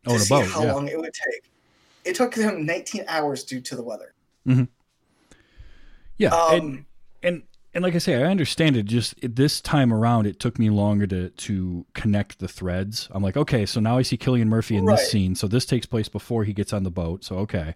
to 0.04 0.14
oh 0.14 0.18
see 0.18 0.34
boat 0.34 0.46
how 0.48 0.64
yeah. 0.64 0.72
long 0.72 0.88
it 0.88 0.98
would 0.98 1.14
take. 1.14 1.50
It 2.04 2.14
took 2.14 2.34
them 2.34 2.66
19 2.66 3.04
hours 3.08 3.44
due 3.44 3.60
to 3.62 3.76
the 3.76 3.82
weather. 3.82 4.14
yeah 6.18 6.52
and, 6.52 6.62
Um, 6.62 6.86
and 7.22 7.42
and 7.76 7.82
like 7.82 7.96
I 7.96 7.98
say, 7.98 8.14
I 8.22 8.26
understand 8.30 8.76
it. 8.76 8.84
Just 8.84 9.14
it, 9.20 9.34
this 9.34 9.60
time 9.60 9.92
around, 9.92 10.28
it 10.28 10.38
took 10.38 10.60
me 10.60 10.70
longer 10.70 11.08
to 11.08 11.30
to 11.30 11.86
connect 11.92 12.38
the 12.38 12.46
threads. 12.46 13.08
I'm 13.10 13.22
like, 13.22 13.36
okay, 13.36 13.66
so 13.66 13.80
now 13.80 13.98
I 13.98 14.02
see 14.02 14.16
Cillian 14.16 14.46
Murphy 14.46 14.76
in 14.76 14.84
Right. 14.84 14.96
this 14.96 15.10
scene. 15.10 15.34
So 15.34 15.48
this 15.48 15.66
takes 15.66 15.84
place 15.86 16.08
before 16.08 16.44
he 16.44 16.52
gets 16.52 16.72
on 16.72 16.84
the 16.84 16.90
boat. 16.90 17.24
So 17.24 17.38
okay, 17.38 17.74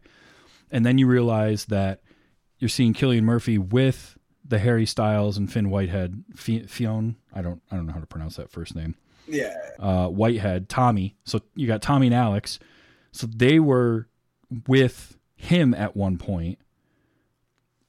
and 0.70 0.86
then 0.86 0.98
you 0.98 1.08
realize 1.08 1.64
that 1.66 2.00
you're 2.60 2.68
seeing 2.68 2.94
Cillian 2.94 3.22
Murphy 3.24 3.58
with 3.58 4.16
the 4.44 4.60
Harry 4.60 4.86
Styles 4.86 5.36
and 5.36 5.52
Finn 5.52 5.68
Whitehead, 5.68 6.22
Fi- 6.36 6.66
Fionn. 6.66 7.16
I 7.34 7.42
don't 7.42 7.60
I 7.72 7.74
don't 7.76 7.86
know 7.86 7.92
how 7.92 8.00
to 8.00 8.06
pronounce 8.06 8.36
that 8.36 8.52
first 8.52 8.76
name. 8.76 8.94
yeah. 9.26 9.52
Uh, 9.80 10.06
Whitehead, 10.08 10.68
Tommy. 10.68 11.16
So 11.24 11.40
you 11.56 11.66
got 11.66 11.82
Tommy 11.82 12.06
and 12.06 12.14
Alex. 12.14 12.60
So 13.10 13.26
they 13.26 13.58
were 13.58 14.06
with 14.66 15.16
him 15.36 15.74
at 15.74 15.96
one 15.96 16.18
point. 16.18 16.58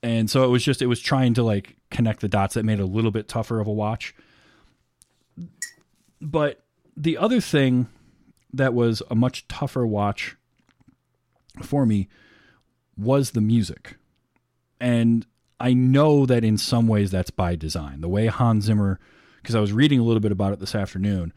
And 0.02 0.30
so 0.30 0.44
it 0.44 0.48
was 0.48 0.64
just 0.64 0.82
it 0.82 0.88
was 0.88 1.02
trying 1.02 1.34
to 1.34 1.44
like 1.44 1.76
connect 1.92 2.22
the 2.22 2.30
dots 2.30 2.54
that 2.54 2.64
made 2.64 2.80
it 2.80 2.84
a 2.84 2.86
little 2.86 3.12
bit 3.12 3.28
tougher 3.28 3.60
of 3.60 3.68
a 3.68 3.72
watch. 3.72 4.16
But 6.22 6.64
the 6.96 7.18
other 7.18 7.42
thing 7.42 7.88
that 8.54 8.74
was 8.74 9.02
a 9.10 9.16
much 9.16 9.48
tougher 9.48 9.86
watch 9.86 10.36
for 11.62 11.86
me 11.86 12.08
was 12.98 13.32
the 13.32 13.42
music. 13.42 13.98
And 14.80 15.26
i 15.60 15.74
know 15.74 16.26
that 16.26 16.44
in 16.46 16.58
some 16.58 16.88
ways 16.88 17.12
that's 17.12 17.32
by 17.32 17.56
design. 17.56 18.02
The 18.02 18.10
way 18.10 18.28
hans 18.28 18.66
zimmer 18.66 19.00
because 19.42 19.56
i 19.56 19.60
was 19.60 19.74
reading 19.74 20.00
a 20.00 20.04
little 20.04 20.22
bit 20.22 20.32
about 20.32 20.54
it 20.54 20.60
this 20.60 20.76
afternoon 20.76 21.34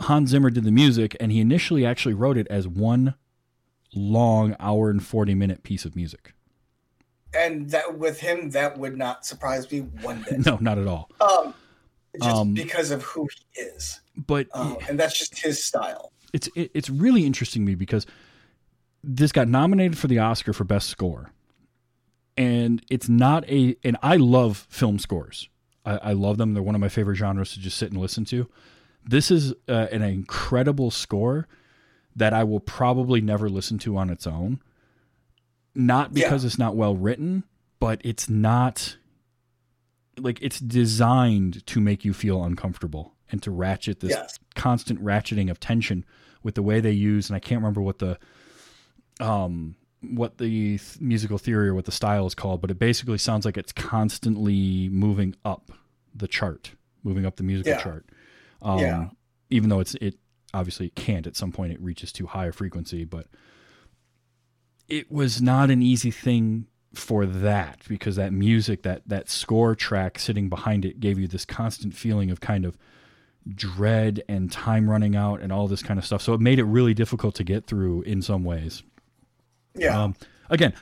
hans 0.00 0.30
zimmer 0.30 0.50
did 0.50 0.64
the 0.64 0.72
music 0.72 1.16
and 1.20 1.30
he 1.30 1.40
initially 1.40 1.86
actually 1.86 2.14
wrote 2.14 2.36
it 2.36 2.48
as 2.48 2.66
one 2.66 3.14
long 3.94 4.56
hour 4.60 4.90
and 4.90 5.04
40 5.04 5.34
minute 5.34 5.62
piece 5.62 5.84
of 5.84 5.96
music 5.96 6.34
And 7.34 7.70
that 7.70 7.98
with 7.98 8.20
him, 8.20 8.50
that 8.50 8.78
would 8.78 8.96
not 8.96 9.24
surprise 9.26 9.70
me 9.70 9.80
one 10.02 10.24
bit. 10.28 10.38
no 10.46 10.58
not 10.60 10.78
at 10.78 10.86
all 10.86 11.10
Um, 11.20 11.54
just 12.20 12.36
Um, 12.36 12.54
because 12.54 12.90
of 12.90 13.02
who 13.02 13.28
he 13.54 13.60
is, 13.62 14.00
but 14.16 14.48
um, 14.52 14.76
and 14.88 14.98
that's 14.98 15.16
just 15.18 15.38
his 15.38 15.62
style. 15.62 16.12
it's 16.32 16.48
it, 16.56 16.70
it's 16.74 16.90
really 16.90 17.24
interesting 17.24 17.62
to 17.62 17.66
me 17.70 17.74
because 17.76 18.06
this 19.04 19.32
got 19.32 19.48
nominated 19.48 19.96
for 19.96 20.08
the 20.08 20.18
Oscar 20.18 20.52
for 20.52 20.64
best 20.64 20.88
score, 20.88 21.30
and 22.36 22.84
it's 22.90 23.08
not 23.08 23.48
a 23.48 23.76
and 23.84 23.96
I 24.02 24.16
love 24.16 24.66
film 24.68 24.98
scores. 24.98 25.48
I, 25.84 25.96
I 25.98 26.12
love 26.12 26.36
them. 26.36 26.52
They're 26.54 26.62
one 26.62 26.74
of 26.74 26.80
my 26.80 26.88
favorite 26.88 27.16
genres 27.16 27.52
to 27.52 27.60
just 27.60 27.76
sit 27.76 27.92
and 27.92 28.00
listen 28.00 28.24
to. 28.26 28.48
This 29.04 29.30
is 29.30 29.54
uh, 29.68 29.86
an 29.92 30.02
incredible 30.02 30.90
score 30.90 31.46
that 32.16 32.32
I 32.32 32.44
will 32.44 32.60
probably 32.60 33.20
never 33.20 33.48
listen 33.48 33.78
to 33.80 33.96
on 33.96 34.10
its 34.10 34.26
own. 34.26 34.60
Not 35.74 36.12
because 36.12 36.44
it's 36.44 36.58
not 36.58 36.74
well 36.76 36.96
written, 36.96 37.44
but 37.78 38.00
it's 38.04 38.28
not 38.28 38.96
like 40.18 40.38
it's 40.42 40.58
designed 40.60 41.64
to 41.66 41.80
make 41.80 42.04
you 42.04 42.12
feel 42.12 42.42
uncomfortable 42.44 43.14
and 43.30 43.42
to 43.42 43.50
ratchet 43.50 44.00
this 44.00 44.10
Yes. 44.10 44.38
constant 44.54 45.02
ratcheting 45.02 45.50
of 45.50 45.60
tension 45.60 46.04
with 46.42 46.56
the 46.56 46.62
way 46.62 46.80
they 46.80 46.90
use 46.90 47.28
and 47.30 47.36
I 47.36 47.38
can't 47.38 47.60
remember 47.60 47.80
what 47.80 48.00
the 48.00 48.18
um 49.20 49.76
what 50.02 50.38
the 50.38 50.78
th- 50.78 51.00
musical 51.00 51.38
theory 51.38 51.68
or 51.68 51.74
what 51.74 51.84
the 51.84 51.92
style 51.92 52.26
is 52.26 52.34
called 52.34 52.60
but 52.60 52.70
it 52.70 52.78
basically 52.78 53.18
sounds 53.18 53.44
like 53.44 53.56
it's 53.56 53.72
constantly 53.72 54.88
moving 54.88 55.36
up 55.44 55.70
the 56.14 56.26
chart 56.26 56.72
moving 57.04 57.24
up 57.24 57.36
the 57.36 57.42
musical 57.42 57.72
Yeah. 57.72 57.82
chart 57.82 58.06
um 58.62 58.78
Yeah. 58.80 59.08
even 59.50 59.68
though 59.70 59.80
it's 59.80 59.94
it 59.96 60.16
obviously 60.54 60.86
it 60.86 60.94
can't 60.94 61.26
at 61.26 61.36
some 61.36 61.52
point 61.52 61.72
it 61.72 61.80
reaches 61.80 62.12
too 62.12 62.26
high 62.26 62.46
a 62.46 62.52
frequency 62.52 63.04
but 63.04 63.26
it 64.88 65.10
was 65.10 65.40
not 65.40 65.70
an 65.70 65.82
easy 65.82 66.10
thing 66.10 66.66
for 66.94 67.24
that 67.24 67.80
because 67.88 68.16
that 68.16 68.32
music 68.32 68.82
that 68.82 69.02
that 69.06 69.28
score 69.28 69.74
track 69.74 70.18
sitting 70.18 70.48
behind 70.48 70.84
it 70.84 70.98
gave 70.98 71.18
you 71.18 71.28
this 71.28 71.44
constant 71.44 71.94
feeling 71.94 72.30
of 72.30 72.40
kind 72.40 72.64
of 72.64 72.76
dread 73.54 74.22
and 74.28 74.50
time 74.50 74.90
running 74.90 75.14
out 75.16 75.40
and 75.40 75.52
all 75.52 75.68
this 75.68 75.82
kind 75.82 75.98
of 75.98 76.04
stuff 76.04 76.20
so 76.20 76.34
it 76.34 76.40
made 76.40 76.58
it 76.58 76.64
really 76.64 76.92
difficult 76.92 77.34
to 77.34 77.44
get 77.44 77.66
through 77.66 78.02
in 78.02 78.20
some 78.20 78.44
ways 78.44 78.82
Yeah. 79.74 80.02
Um, 80.02 80.16
again, 80.48 80.74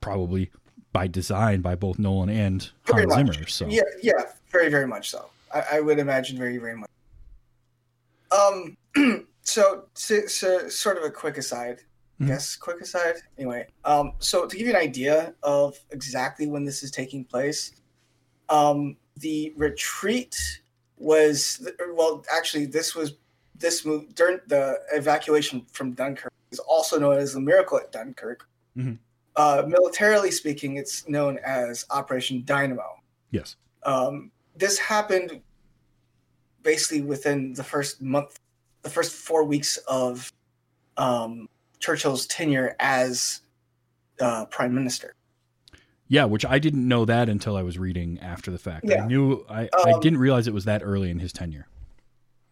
probably 0.00 0.50
by 0.92 1.06
design 1.08 1.60
by 1.60 1.74
both 1.74 1.98
Nolan 1.98 2.30
and 2.30 2.70
Hans. 2.86 3.12
Zimmer. 3.14 3.46
So 3.48 3.66
Yeah, 3.66 3.82
yeah, 4.02 4.12
very, 4.48 4.68
very 4.68 4.86
much 4.86 5.10
so. 5.10 5.26
I, 5.52 5.64
I 5.74 5.80
would 5.80 5.98
imagine 5.98 6.38
very, 6.38 6.56
very 6.58 6.76
much. 6.76 6.88
Um, 8.34 8.76
so, 9.42 9.84
so, 9.94 10.26
so 10.26 10.68
sort 10.68 10.96
of 10.98 11.04
a 11.04 11.10
quick 11.10 11.38
aside. 11.38 11.80
Mhm. 12.20 12.28
Yes, 12.28 12.56
quick 12.56 12.80
aside. 12.80 13.16
Anyway, 13.38 13.66
um, 13.84 14.12
so 14.18 14.46
to 14.46 14.56
give 14.56 14.66
you 14.66 14.72
an 14.72 14.80
idea 14.80 15.34
of 15.42 15.78
exactly 15.90 16.46
when 16.46 16.64
this 16.64 16.82
is 16.82 16.90
taking 16.90 17.24
place, 17.24 17.72
um, 18.48 18.96
the 19.16 19.52
retreat 19.56 20.60
was 20.96 21.66
well, 21.92 22.24
actually, 22.32 22.66
this 22.66 22.94
was 22.94 23.14
this 23.56 23.84
move 23.84 24.14
during 24.14 24.40
the 24.46 24.76
evacuation 24.92 25.64
from 25.72 25.92
Dunkirk 25.92 26.32
is 26.50 26.58
also 26.60 26.98
known 26.98 27.18
as 27.18 27.34
the 27.34 27.40
Miracle 27.40 27.78
at 27.78 27.90
Dunkirk. 27.92 28.48
Mhm. 28.76 28.98
Uh, 29.36 29.64
militarily 29.66 30.30
speaking, 30.30 30.76
it's 30.76 31.08
known 31.08 31.38
as 31.44 31.84
Operation 31.90 32.42
Dynamo. 32.44 33.00
yes, 33.32 33.56
Um, 33.82 34.30
this 34.56 34.78
happened 34.78 35.42
basically 36.64 37.02
within 37.02 37.52
the 37.52 37.62
first 37.62 38.02
month, 38.02 38.40
the 38.82 38.90
first 38.90 39.12
four 39.12 39.44
weeks 39.44 39.76
of 39.86 40.32
um, 40.96 41.48
Churchill's 41.78 42.26
tenure 42.26 42.74
as 42.80 43.42
uh, 44.20 44.46
prime 44.46 44.74
minister. 44.74 45.14
yeah, 46.08 46.24
which 46.24 46.44
I 46.44 46.58
didn't 46.58 46.86
know 46.86 47.04
that 47.04 47.28
until 47.28 47.56
I 47.56 47.62
was 47.62 47.78
reading 47.78 48.18
after 48.20 48.50
the 48.50 48.58
fact. 48.58 48.90
I 48.90 49.06
knew 49.06 49.44
I, 49.48 49.68
I 49.86 49.92
Um, 49.92 50.00
didn't 50.00 50.18
realize 50.18 50.46
it 50.48 50.54
was 50.54 50.64
that 50.66 50.82
early 50.82 51.10
in 51.10 51.18
his 51.18 51.32
tenure. 51.32 51.66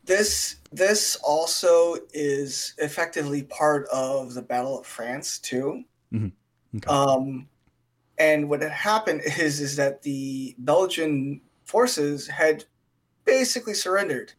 This 0.04 0.56
this 0.72 1.16
also 1.22 1.96
is 2.12 2.74
effectively 2.78 3.42
part 3.44 3.86
of 3.92 4.34
the 4.34 4.42
Battle 4.42 4.78
of 4.80 4.86
France 4.86 5.38
too. 5.38 5.84
Mhm. 6.12 6.32
Okay. 6.76 6.88
Um, 6.88 7.48
and 8.18 8.48
what 8.48 8.62
had 8.62 8.72
happened 8.72 9.20
is 9.38 9.60
is 9.60 9.76
that 9.76 10.02
the 10.02 10.54
Belgian 10.58 11.40
forces 11.64 12.26
had 12.26 12.64
basically 13.24 13.74
surrendered, 13.74 14.32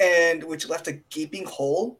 and 0.00 0.42
which 0.44 0.68
left 0.68 0.88
a 0.88 0.92
gaping 1.10 1.46
hole. 1.46 1.98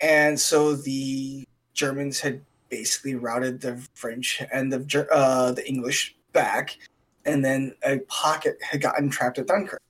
And 0.00 0.38
so 0.38 0.74
the 0.74 1.44
Germans 1.74 2.20
had 2.20 2.42
basically 2.68 3.14
routed 3.14 3.60
the 3.60 3.76
French 3.94 4.42
and 4.52 4.72
the 4.72 5.06
uh, 5.12 5.52
the 5.52 5.66
English 5.68 6.16
back, 6.32 6.76
and 7.24 7.44
then 7.44 7.74
a 7.84 7.98
pocket 8.08 8.58
had 8.62 8.80
gotten 8.80 9.10
trapped 9.10 9.38
at 9.38 9.46
Dunkirk. 9.46 9.82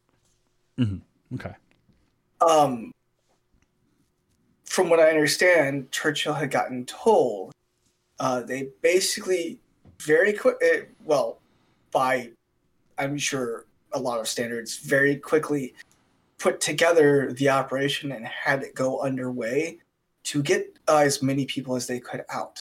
Okay. 1.35 1.55
Um, 2.41 2.93
from 4.65 4.89
what 4.89 5.01
I 5.01 5.11
understand, 5.11 5.91
Churchill 5.93 6.35
had 6.35 6.51
gotten 6.51 6.85
told 6.87 7.53
uh, 8.19 8.41
they 8.41 8.69
basically 8.81 9.59
very 10.01 10.33
quick, 10.33 10.57
eh, 10.63 10.83
well, 11.05 11.41
by 11.91 12.31
I'm 12.99 13.19
sure 13.19 13.67
a 13.95 13.99
lot 14.01 14.21
of 14.21 14.29
standards, 14.29 14.79
very 14.79 15.17
quickly 15.17 15.75
put 16.39 16.61
together 16.61 17.33
the 17.35 17.49
operation 17.49 18.13
and 18.13 18.27
had 18.27 18.63
it 18.63 18.75
go 18.75 19.01
underway 19.01 19.79
to 20.25 20.43
get 20.43 20.77
uh, 20.89 20.99
as 20.99 21.23
many 21.23 21.47
people 21.47 21.77
as 21.77 21.87
they 21.87 22.01
could 22.01 22.25
out. 22.31 22.59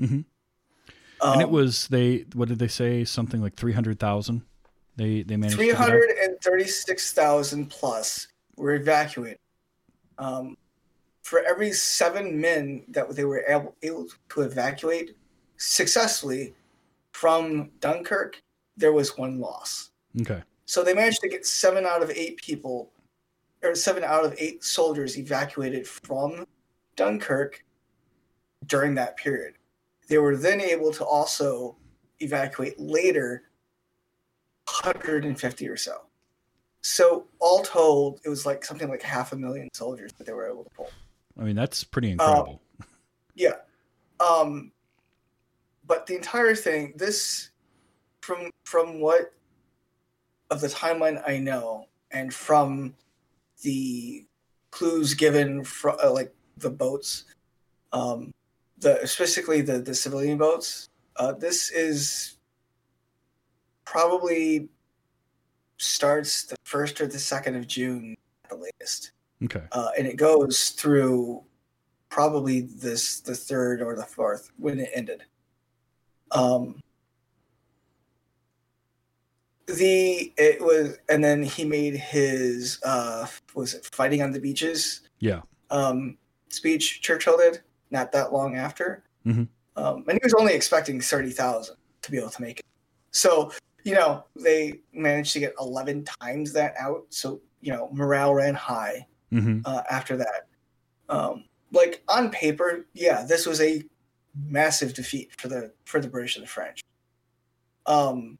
Mhm. 0.00 0.24
and 1.22 1.40
it 1.40 1.44
Um, 1.46 1.52
was 1.52 1.86
they. 1.88 2.26
What 2.34 2.48
did 2.48 2.58
they 2.58 2.68
say? 2.68 3.04
Something 3.04 3.40
like 3.40 3.54
three 3.54 3.72
hundred 3.72 3.98
thousand. 4.00 4.42
They 4.96 5.22
they 5.22 5.36
managed. 5.36 5.56
to 5.58 5.64
Three 5.64 5.70
hundred 5.70 6.10
and 6.10 6.40
thirty-six 6.40 7.12
thousand 7.12 7.70
plus 7.70 8.28
were 8.56 8.74
evacuated. 8.74 9.38
Um, 10.18 10.56
for 11.22 11.40
every 11.42 11.72
seven 11.72 12.40
men 12.40 12.84
that 12.88 13.10
they 13.16 13.24
were 13.24 13.44
able, 13.48 13.74
able 13.82 14.06
to 14.30 14.42
evacuate 14.42 15.16
successfully 15.56 16.54
from 17.12 17.70
Dunkirk, 17.80 18.42
there 18.76 18.92
was 18.92 19.16
one 19.16 19.40
loss. 19.40 19.90
Okay. 20.20 20.42
So 20.66 20.82
they 20.82 20.94
managed 20.94 21.20
to 21.20 21.28
get 21.28 21.46
seven 21.46 21.84
out 21.84 22.02
of 22.02 22.10
eight 22.10 22.36
people, 22.36 22.90
or 23.62 23.74
seven 23.74 24.04
out 24.04 24.24
of 24.24 24.34
eight 24.38 24.64
soldiers 24.64 25.18
evacuated 25.18 25.86
from 25.86 26.46
Dunkirk 26.96 27.64
during 28.66 28.94
that 28.94 29.16
period. 29.16 29.54
They 30.08 30.18
were 30.18 30.36
then 30.36 30.60
able 30.60 30.92
to 30.92 31.04
also 31.04 31.76
evacuate 32.20 32.78
later 32.78 33.44
150 34.66 35.68
or 35.68 35.76
so. 35.76 36.02
So 36.82 37.26
all 37.38 37.62
told, 37.62 38.20
it 38.24 38.28
was 38.28 38.44
like 38.44 38.64
something 38.64 38.88
like 38.88 39.02
half 39.02 39.32
a 39.32 39.36
million 39.36 39.68
soldiers 39.72 40.12
that 40.14 40.26
they 40.26 40.32
were 40.32 40.48
able 40.48 40.64
to 40.64 40.70
pull. 40.70 40.90
I 41.38 41.44
mean, 41.44 41.56
that's 41.56 41.82
pretty 41.82 42.10
incredible. 42.10 42.60
Yeah. 43.34 43.54
Um 44.20 44.70
but 45.86 46.06
the 46.06 46.14
entire 46.14 46.54
thing, 46.54 46.94
this 46.96 47.50
from 48.20 48.50
from 48.64 49.00
what 49.00 49.34
of 50.50 50.60
the 50.60 50.68
timeline 50.68 51.22
I 51.26 51.38
know 51.38 51.86
and 52.10 52.32
from 52.32 52.94
the 53.62 54.26
clues 54.70 55.14
given 55.14 55.64
from 55.64 55.96
uh, 56.02 56.10
like 56.10 56.34
the 56.58 56.70
boats 56.70 57.24
um 57.92 58.32
the 58.78 59.06
specifically 59.06 59.60
the 59.60 59.78
the 59.78 59.94
civilian 59.94 60.38
boats 60.38 60.88
uh 61.16 61.32
this 61.32 61.70
is 61.70 62.36
probably 63.84 64.68
starts 65.78 66.44
the 66.44 66.56
first 66.64 67.00
or 67.00 67.06
the 67.06 67.18
second 67.18 67.56
of 67.56 67.66
June 67.66 68.16
at 68.44 68.50
the 68.50 68.56
latest 68.56 69.12
okay. 69.44 69.64
uh, 69.72 69.90
and 69.96 70.06
it 70.06 70.16
goes 70.16 70.70
through 70.70 71.42
probably 72.14 72.60
this 72.60 73.18
the 73.18 73.34
third 73.34 73.82
or 73.82 73.96
the 73.96 74.04
fourth 74.04 74.52
when 74.56 74.78
it 74.78 74.88
ended. 74.94 75.24
Um, 76.30 76.80
the 79.66 80.32
it 80.36 80.60
was, 80.60 80.98
and 81.08 81.22
then 81.22 81.42
he 81.42 81.64
made 81.64 81.94
his 81.96 82.80
uh, 82.84 83.26
was 83.54 83.74
it 83.74 83.84
fighting 83.92 84.22
on 84.22 84.30
the 84.30 84.40
beaches 84.40 85.00
Yeah. 85.20 85.40
um, 85.70 86.18
speech 86.50 87.00
Churchill 87.02 87.38
did 87.38 87.62
not 87.90 88.12
that 88.12 88.32
long 88.32 88.56
after, 88.56 89.04
Mhm. 89.26 89.48
um, 89.76 90.04
and 90.08 90.12
he 90.12 90.20
was 90.22 90.34
only 90.34 90.54
expecting 90.54 91.00
thirty 91.00 91.30
thousand 91.30 91.76
to 92.02 92.10
be 92.10 92.18
able 92.18 92.30
to 92.30 92.42
make 92.42 92.60
it. 92.60 92.66
So 93.10 93.52
you 93.84 93.94
know 93.94 94.24
they 94.36 94.80
managed 94.92 95.32
to 95.34 95.40
get 95.40 95.54
eleven 95.58 96.04
times 96.20 96.52
that 96.52 96.74
out. 96.78 97.06
So 97.10 97.40
you 97.60 97.72
know 97.72 97.88
morale 97.92 98.34
ran 98.34 98.54
high 98.54 99.06
hmm 99.30 99.60
uh, 99.64 99.82
after 99.90 100.16
that. 100.18 100.46
Um, 101.08 101.44
like 101.72 102.02
on 102.08 102.30
paper, 102.30 102.86
yeah, 102.92 103.24
this 103.24 103.46
was 103.46 103.60
a 103.60 103.82
massive 104.46 104.94
defeat 104.94 105.32
for 105.38 105.48
the 105.48 105.72
for 105.84 106.00
the 106.00 106.08
British 106.08 106.36
and 106.36 106.44
the 106.44 106.48
French. 106.48 106.80
Um, 107.86 108.38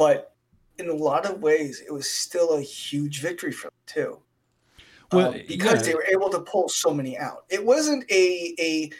but 0.00 0.34
in 0.78 0.88
a 0.88 0.94
lot 0.94 1.26
of 1.26 1.42
ways, 1.42 1.82
it 1.86 1.92
was 1.92 2.08
still 2.08 2.54
a 2.54 2.62
huge 2.62 3.20
victory 3.20 3.52
for 3.52 3.66
them 3.68 3.84
too. 3.84 4.22
Well, 5.12 5.34
Um, 5.34 5.40
because 5.46 5.80
yeah. 5.80 5.88
they 5.88 5.94
were 5.94 6.06
able 6.16 6.30
to 6.30 6.40
pull 6.40 6.70
so 6.70 6.94
many 6.94 7.18
out. 7.18 7.44
It 7.50 7.62
wasn't 7.62 8.10
a 8.10 8.54
a 8.58 8.90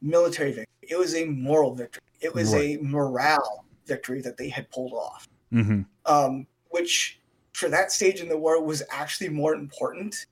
military 0.00 0.52
victory. 0.52 0.86
It 0.94 0.96
was 0.96 1.16
a 1.16 1.24
moral 1.24 1.74
victory. 1.74 2.02
It 2.20 2.32
was 2.32 2.54
a 2.54 2.78
morale 2.80 3.64
victory 3.86 4.20
that 4.22 4.36
they 4.36 4.48
had 4.48 4.70
pulled 4.70 4.92
off 4.92 5.26
hmm 5.50 5.82
um, 6.06 6.46
which 6.70 7.20
for 7.52 7.68
that 7.68 7.92
stage 7.92 8.20
in 8.20 8.28
the 8.28 8.38
war 8.44 8.62
was 8.62 8.82
actually 8.90 9.28
more 9.28 9.54
important 9.54 10.26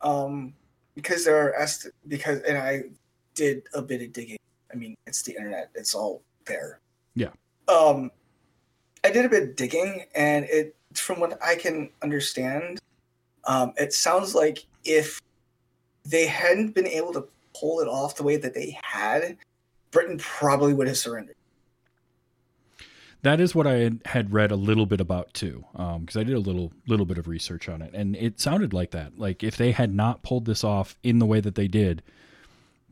um, 0.00 0.54
because 0.94 1.24
there 1.24 1.38
are 1.44 1.52
est- 1.62 1.92
because 2.08 2.40
and 2.48 2.56
I 2.58 2.72
did 3.34 3.62
a 3.74 3.82
bit 3.82 4.00
of 4.02 4.12
digging. 4.12 4.38
I 4.72 4.76
mean, 4.76 4.96
it's 5.06 5.22
the 5.22 5.34
internet; 5.36 5.70
it's 5.74 5.94
all 5.94 6.22
there. 6.46 6.80
Yeah. 7.14 7.32
Um, 7.68 8.10
I 9.02 9.10
did 9.10 9.24
a 9.24 9.28
bit 9.28 9.42
of 9.42 9.56
digging, 9.56 10.04
and 10.14 10.44
it, 10.46 10.76
from 10.94 11.20
what 11.20 11.38
I 11.42 11.54
can 11.54 11.90
understand, 12.02 12.80
um, 13.44 13.72
it 13.76 13.92
sounds 13.92 14.34
like 14.34 14.66
if 14.84 15.20
they 16.04 16.26
hadn't 16.26 16.74
been 16.74 16.86
able 16.86 17.12
to 17.14 17.26
pull 17.58 17.80
it 17.80 17.88
off 17.88 18.16
the 18.16 18.22
way 18.22 18.36
that 18.36 18.54
they 18.54 18.78
had, 18.82 19.36
Britain 19.90 20.18
probably 20.18 20.74
would 20.74 20.86
have 20.86 20.98
surrendered. 20.98 21.36
That 23.22 23.40
is 23.40 23.54
what 23.54 23.66
I 23.66 23.90
had- 24.06 24.32
read 24.32 24.50
a 24.50 24.56
little 24.56 24.86
bit 24.86 25.00
about 25.00 25.34
too, 25.34 25.64
because 25.72 26.16
I 26.16 26.24
did 26.24 26.34
a 26.34 26.40
little 26.40 26.72
little 26.86 27.04
bit 27.04 27.18
of 27.18 27.28
research 27.28 27.68
on 27.68 27.82
it, 27.82 27.92
and 27.92 28.16
it 28.16 28.40
sounded 28.40 28.72
like 28.72 28.92
that. 28.92 29.18
Like 29.18 29.42
if 29.42 29.56
they 29.56 29.72
had 29.72 29.94
not 29.94 30.22
pulled 30.22 30.46
this 30.46 30.64
off 30.64 30.96
in 31.02 31.18
the 31.18 31.26
way 31.26 31.40
that 31.40 31.54
they 31.54 31.68
did, 31.68 32.02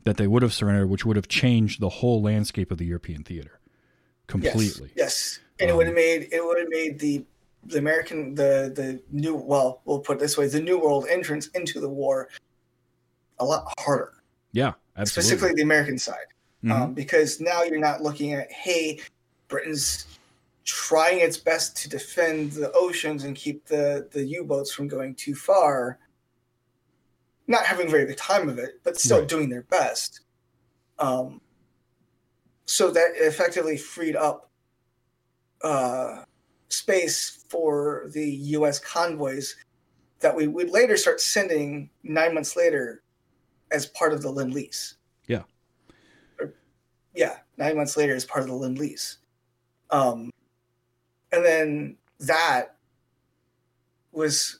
that 0.03 0.17
they 0.17 0.27
would 0.27 0.43
have 0.43 0.53
surrendered, 0.53 0.89
which 0.89 1.05
would 1.05 1.15
have 1.15 1.27
changed 1.27 1.79
the 1.79 1.89
whole 1.89 2.21
landscape 2.21 2.71
of 2.71 2.77
the 2.77 2.85
European 2.85 3.23
theater 3.23 3.58
completely. 4.29 4.91
Yes, 4.95 4.95
yes. 4.95 5.39
and 5.59 5.69
it 5.69 5.71
Um, 5.73 5.77
would 5.77 5.87
have 5.87 5.95
made 5.95 6.29
it 6.31 6.43
would 6.45 6.59
have 6.59 6.69
made 6.69 6.99
the 6.99 7.25
the 7.65 7.77
American 7.79 8.35
the 8.35 8.71
the 8.73 9.01
new 9.11 9.35
well 9.35 9.81
we'll 9.85 9.99
put 9.99 10.17
it 10.17 10.19
this 10.21 10.37
way 10.37 10.47
the 10.47 10.61
new 10.61 10.79
world 10.79 11.05
entrance 11.09 11.47
into 11.47 11.81
the 11.81 11.89
war 11.89 12.29
a 13.39 13.45
lot 13.45 13.73
harder, 13.79 14.13
Yeah, 14.53 14.73
absolutely. 14.97 15.05
specifically 15.23 15.55
the 15.55 15.61
American 15.63 15.97
side, 15.97 16.27
Mhm. 16.63 16.71
um, 16.71 16.93
because 16.93 17.39
now 17.41 17.63
you're 17.63 17.79
not 17.79 18.01
looking 18.01 18.33
at 18.33 18.51
hey, 18.51 18.99
Britain's 19.47 20.05
trying 20.65 21.19
its 21.21 21.37
best 21.37 21.75
to 21.77 21.89
defend 21.89 22.51
the 22.51 22.71
oceans 22.73 23.23
and 23.23 23.35
keep 23.35 23.65
the 23.65 24.07
the 24.11 24.23
U 24.25 24.43
boats 24.43 24.71
from 24.71 24.87
going 24.87 25.15
too 25.15 25.35
far. 25.35 25.99
Not 27.47 27.65
having 27.65 27.87
a 27.87 27.89
very 27.89 28.05
good 28.05 28.17
time 28.17 28.47
of 28.49 28.59
it, 28.59 28.79
but 28.83 28.99
still 28.99 29.19
Right. 29.19 29.27
doing 29.27 29.49
their 29.49 29.63
best. 29.63 30.21
Um, 30.99 31.41
so 32.69 32.91
that 32.91 33.13
effectively 33.15 33.75
freed 33.75 34.15
up 34.15 34.51
uh, 35.63 36.23
space 36.67 37.43
for 37.49 38.09
the 38.13 38.23
U.S. 38.29 38.77
convoys 38.77 39.55
that 40.19 40.35
we 40.35 40.47
would 40.47 40.69
later 40.69 40.95
start 40.95 41.19
sending 41.19 41.89
nine 42.03 42.35
months 42.35 42.55
later 42.55 43.01
as 43.71 43.87
part 43.87 44.13
of 44.13 44.21
the 44.21 44.29
Lend 44.29 44.53
Lease. 44.53 44.97
Yeah. 45.25 45.41
Or- 46.39 46.53
yeah, 47.15 47.37
nine 47.57 47.75
months 47.75 47.97
later 47.97 48.13
as 48.13 48.23
part 48.23 48.43
of 48.43 48.49
the 48.49 48.55
Lend 48.55 48.77
Lease. 48.77 49.17
Um, 49.89 50.29
and 51.31 51.43
then 51.43 51.97
that 52.19 52.75
was, 54.11 54.59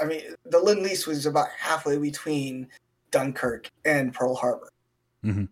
I 0.00 0.04
mean, 0.04 0.22
the 0.46 0.58
Lend 0.58 0.82
Lease 0.82 1.06
was 1.06 1.26
about 1.26 1.48
halfway 1.56 1.98
between 1.98 2.66
Dunkirk 3.12 3.70
and 3.84 4.12
Pearl 4.12 4.34
Harbor. 4.34 4.68
Mhm. 5.24 5.48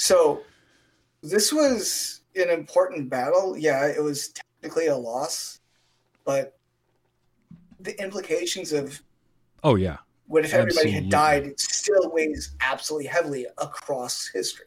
So 0.00 0.40
this 1.22 1.52
was 1.52 2.22
an 2.34 2.48
important 2.48 3.10
battle. 3.10 3.54
Yeah, 3.58 3.86
it 3.86 4.02
was 4.02 4.28
technically 4.28 4.86
a 4.86 4.96
loss, 4.96 5.60
but 6.24 6.56
the 7.78 8.00
implications 8.02 8.72
of 8.72 9.02
Oh 9.62 9.74
yeah, 9.74 9.98
what 10.26 10.46
if 10.46 10.54
everybody 10.54 10.88
Absolutely. 10.88 11.00
had 11.02 11.10
died 11.10 11.60
still 11.60 12.10
weighs 12.10 12.52
absolutely 12.62 13.08
heavily 13.08 13.46
across 13.58 14.26
history. 14.28 14.66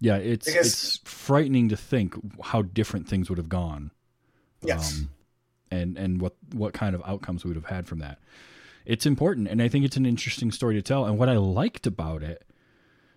yeah. 0.00 0.16
It's 0.16 0.46
Because- 0.46 0.66
it's 0.68 0.98
frightening 0.98 1.68
to 1.70 1.76
think 1.76 2.14
how 2.44 2.62
different 2.62 3.08
things 3.08 3.28
would 3.28 3.38
have 3.38 3.48
gone. 3.48 3.90
Yes. 4.62 4.96
um, 5.00 5.10
and 5.72 5.98
and 5.98 6.20
what 6.20 6.36
what 6.52 6.72
kind 6.72 6.94
of 6.94 7.02
outcomes 7.04 7.42
we 7.44 7.48
would 7.48 7.56
have 7.56 7.66
had 7.66 7.88
from 7.88 7.98
that. 7.98 8.20
It's 8.86 9.06
important, 9.06 9.48
and 9.48 9.60
I 9.60 9.66
think 9.68 9.84
it's 9.84 9.96
an 9.96 10.06
interesting 10.06 10.52
story 10.52 10.74
to 10.76 10.82
tell. 10.82 11.04
And 11.04 11.18
what 11.18 11.28
I 11.28 11.36
liked 11.36 11.84
about 11.86 12.22
it, 12.22 12.46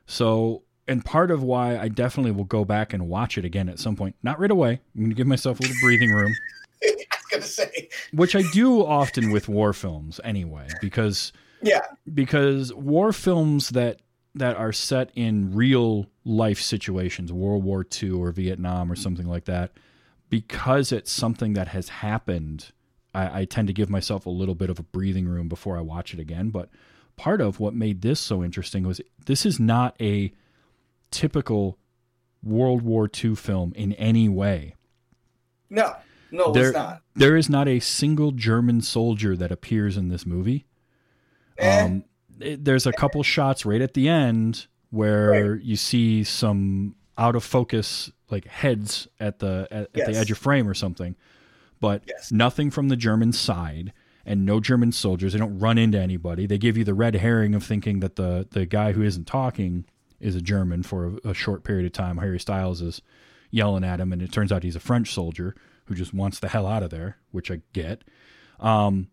so 0.08 0.63
and 0.91 1.06
part 1.06 1.32
of 1.32 1.41
why 1.41 1.77
I 1.77 1.88
definitely 1.88 2.32
will 2.32 2.43
go 2.43 2.65
back 2.65 2.91
and 2.91 3.08
watch 3.08 3.38
it 3.38 3.45
again 3.45 3.69
at 3.69 3.80
some 3.80 3.95
point. 3.95 4.13
Not 4.23 4.39
right 4.41 4.51
away. 4.51 4.82
I'm 4.93 5.01
going 5.01 5.10
to 5.10 5.15
give 5.15 5.25
myself 5.25 5.58
a 5.60 5.63
little 5.63 5.77
breathing 5.82 6.12
room, 6.12 6.36
I 6.84 6.88
was 6.89 7.25
gonna 7.32 7.43
say, 7.43 7.89
which 8.12 8.36
I 8.36 8.41
do 8.51 8.86
often 8.86 9.32
with 9.32 9.47
war 9.47 9.71
films 9.71 10.19
anyway, 10.23 10.67
because 10.82 11.32
yeah, 11.62 11.80
because 12.13 12.73
war 12.73 13.13
films 13.13 13.69
that 13.69 14.01
that 14.36 14.58
are 14.58 14.73
set 14.73 15.12
in 15.15 15.56
real 15.56 16.08
life 16.25 16.60
situations, 16.60 17.32
World 17.32 17.63
War 17.63 17.86
II 18.01 18.12
or 18.12 18.32
Vietnam 18.32 18.91
or 18.91 18.95
something 18.95 19.27
like 19.27 19.45
that, 19.45 19.71
because 20.30 20.91
it's 20.91 21.12
something 21.12 21.54
that 21.54 21.69
has 21.69 21.88
happened, 21.88 22.71
I, 23.13 23.41
I 23.41 23.45
tend 23.45 23.67
to 23.67 23.73
give 23.73 23.89
myself 23.89 24.25
a 24.25 24.30
little 24.30 24.56
bit 24.56 24.69
of 24.69 24.80
a 24.80 24.84
breathing 24.84 25.27
room 25.27 25.47
before 25.47 25.77
I 25.77 25.82
watch 25.82 26.13
it 26.13 26.19
again. 26.19 26.49
But 26.49 26.69
part 27.15 27.39
of 27.39 27.62
what 27.62 27.73
made 27.73 28.01
this 28.01 28.19
so 28.19 28.43
interesting 28.43 28.84
was 28.86 28.99
this 29.25 29.45
is 29.45 29.58
not 29.58 29.95
a 30.01 30.34
typical 31.12 31.78
World 32.43 32.82
War 32.82 33.10
II 33.24 33.36
film 33.36 33.74
in 33.76 33.93
any 33.93 34.28
way. 34.30 34.76
no, 35.69 35.95
no, 36.32 36.52
There- 36.52 36.67
it's 36.69 36.74
not. 36.78 37.02
There 37.15 37.36
is 37.38 37.50
not 37.50 37.67
a 37.67 37.80
single 37.80 38.32
German 38.32 38.82
soldier 38.82 39.36
that 39.38 39.52
appears 39.52 39.97
in 39.97 40.08
this 40.10 40.26
movie. 40.26 40.65
Eh, 41.58 41.84
Um, 41.86 42.04
it- 42.39 42.63
there's 42.65 42.86
a 42.88 42.91
couple 42.93 43.21
shots 43.24 43.65
right 43.65 43.82
at 43.82 43.93
the 43.93 44.08
end 44.10 44.67
where 44.89 45.56
you 45.56 45.76
see 45.76 46.24
some 46.24 46.95
out 47.17 47.36
of 47.36 47.43
focus 47.43 48.12
like 48.30 48.45
heads 48.47 49.08
at 49.19 49.39
the 49.39 49.67
at, 49.71 49.82
at 49.95 50.06
the 50.08 50.15
edge 50.17 50.32
of 50.32 50.38
frame 50.38 50.67
or 50.67 50.74
something, 50.74 51.15
but 51.80 52.04
Yes. 52.08 52.32
nothing 52.32 52.71
from 52.71 52.88
the 52.89 52.95
German 52.97 53.32
side 53.34 53.93
and 54.26 54.45
no 54.45 54.60
German 54.60 54.91
soldiers. 54.93 55.34
They 55.34 55.39
don't 55.39 55.60
run 55.60 55.78
into 55.78 56.00
anybody. 56.00 56.45
They 56.47 56.58
give 56.58 56.78
you 56.78 56.84
the 56.84 56.93
red 56.93 57.15
herring 57.15 57.54
of 57.56 57.63
thinking 57.63 58.00
that 58.00 58.15
the 58.15 58.47
the 58.50 58.65
guy 58.65 58.93
who 58.93 59.02
isn't 59.04 59.28
talking 59.28 59.86
is 60.21 60.36
a 60.36 60.41
German 60.41 60.84
for 60.84 61.17
a, 61.23 61.29
a 61.29 61.34
short 61.34 61.63
period 61.63 61.86
of 61.86 61.93
time. 61.93 62.17
Harry 62.17 62.39
Styles 62.39 62.81
is 62.81 63.01
yelling 63.49 63.84
at 63.84 63.99
him, 63.99 64.13
and 64.13 64.21
it 64.21 64.31
turns 64.31 64.51
out 64.51 64.63
he's 64.63 64.75
a 64.75 64.79
French 64.79 65.13
soldier 65.13 65.55
who 65.86 65.95
just 65.95 66.13
wants 66.13 66.39
the 66.39 66.47
hell 66.47 66.65
out 66.65 66.84
of 66.84 66.89
there, 66.89 67.17
which 67.31 67.51
I 67.51 67.62
get. 67.73 68.03
Um, 68.60 69.10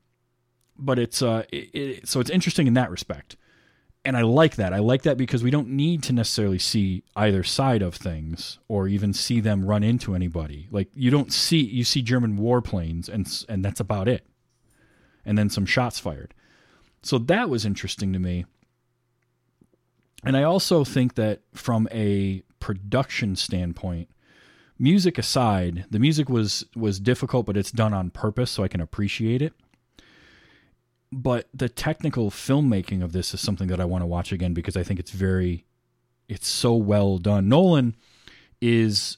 but 0.79 0.99
it's 0.99 1.23
uh, 1.23 1.45
it, 1.51 1.75
it, 1.75 2.09
so 2.09 2.21
it's 2.21 2.31
interesting 2.31 2.67
in 2.67 2.75
that 2.75 2.91
respect, 2.91 3.37
and 4.05 4.17
I 4.17 4.23
like 4.23 4.57
that. 4.57 4.73
I 4.73 4.79
like 4.79 5.03
that 5.03 5.17
because 5.17 5.43
we 5.43 5.51
don't 5.51 5.71
need 5.71 6.03
to 6.05 6.13
necessarily 6.13 6.59
see 6.59 7.03
either 7.17 7.43
side 7.43 7.83
of 7.83 7.95
things 7.95 8.59
or 8.69 8.87
even 8.87 9.13
see 9.13 9.41
them 9.41 9.65
run 9.65 9.83
into 9.83 10.15
anybody. 10.15 10.69
Like 10.71 10.89
you 10.95 11.11
don't 11.11 11.33
see 11.33 11.61
you 11.61 11.85
see 11.85 12.03
German 12.03 12.39
warplanes, 12.39 13.09
and 13.09 13.27
and 13.49 13.65
that's 13.65 13.81
about 13.81 14.07
it, 14.07 14.25
and 15.25 15.37
then 15.37 15.51
some 15.51 15.67
shots 15.67 15.99
fired. 15.99 16.33
So 17.03 17.19
that 17.19 17.51
was 17.51 17.65
interesting 17.65 18.13
to 18.13 18.19
me. 18.19 18.45
And 20.25 20.37
I 20.37 20.43
also 20.43 20.85
think 20.85 21.15
that 21.15 21.41
from 21.55 21.89
a 21.93 22.43
production 22.61 23.37
standpoint, 23.37 24.09
music 24.79 25.17
aside, 25.19 25.87
the 25.91 25.99
music 25.99 26.29
was 26.29 26.65
was 26.75 26.99
difficult, 27.01 27.47
but 27.47 27.57
it's 27.57 27.71
done 27.71 27.95
on 27.95 28.11
purpose, 28.11 28.51
so 28.51 28.63
I 28.65 28.69
can 28.69 28.81
appreciate 28.81 29.43
it. 29.43 29.53
But 31.11 31.49
the 31.55 31.69
technical 31.69 32.31
filmmaking 32.31 33.03
of 33.03 33.13
this 33.13 33.33
is 33.33 33.41
something 33.41 33.69
that 33.69 33.81
I 33.81 33.85
want 33.85 34.03
to 34.03 34.07
watch 34.07 34.31
again 34.33 34.53
because 34.53 34.77
I 34.77 34.83
think 34.83 35.01
it's 35.01 35.11
very, 35.13 35.65
it's 36.29 36.47
so 36.49 36.75
well 36.75 37.17
done. 37.19 37.49
Nolan 37.49 37.97
is 38.61 39.17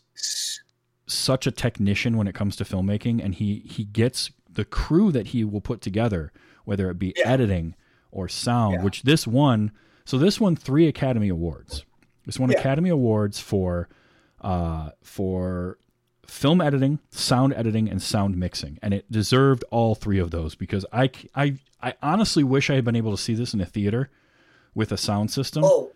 such 1.06 1.46
a 1.46 1.50
technician 1.50 2.16
when 2.16 2.28
it 2.28 2.34
comes 2.34 2.54
to 2.56 2.64
filmmaking, 2.64 3.24
and 3.24 3.34
he 3.34 3.60
he 3.60 3.84
gets 3.84 4.30
the 4.48 4.64
crew 4.64 5.10
that 5.12 5.28
he 5.28 5.44
will 5.44 5.60
put 5.60 5.80
together, 5.80 6.32
whether 6.64 6.90
it 6.90 6.98
be 6.98 7.14
Yeah. 7.16 7.26
editing 7.28 7.74
or 8.12 8.28
sound, 8.28 8.74
Yeah. 8.74 8.82
which 8.82 9.02
this 9.02 9.26
one. 9.26 9.72
So 10.10 10.18
this 10.18 10.40
won 10.40 10.56
three 10.56 10.88
Academy 10.88 11.28
Awards. 11.28 11.84
This 12.26 12.36
won 12.36 12.50
Yeah. 12.50 12.58
Academy 12.58 12.88
Awards 12.90 13.38
for 13.38 13.88
uh, 14.40 14.90
for 15.04 15.78
film 16.26 16.60
editing, 16.60 16.98
sound 17.12 17.54
editing, 17.54 17.88
and 17.88 18.02
sound 18.02 18.36
mixing, 18.36 18.80
and 18.82 18.92
it 18.92 19.08
deserved 19.12 19.62
all 19.70 19.94
three 19.94 20.18
of 20.18 20.32
those 20.32 20.56
because 20.56 20.84
I 20.92 21.12
I 21.36 21.58
I 21.80 21.94
honestly 22.02 22.42
wish 22.42 22.70
I 22.70 22.74
had 22.74 22.84
been 22.84 22.96
able 22.96 23.12
to 23.12 23.22
see 23.22 23.34
this 23.34 23.54
in 23.54 23.60
a 23.60 23.64
theater 23.64 24.10
with 24.74 24.90
a 24.90 24.96
sound 24.96 25.30
system 25.30 25.62
oh, 25.64 25.92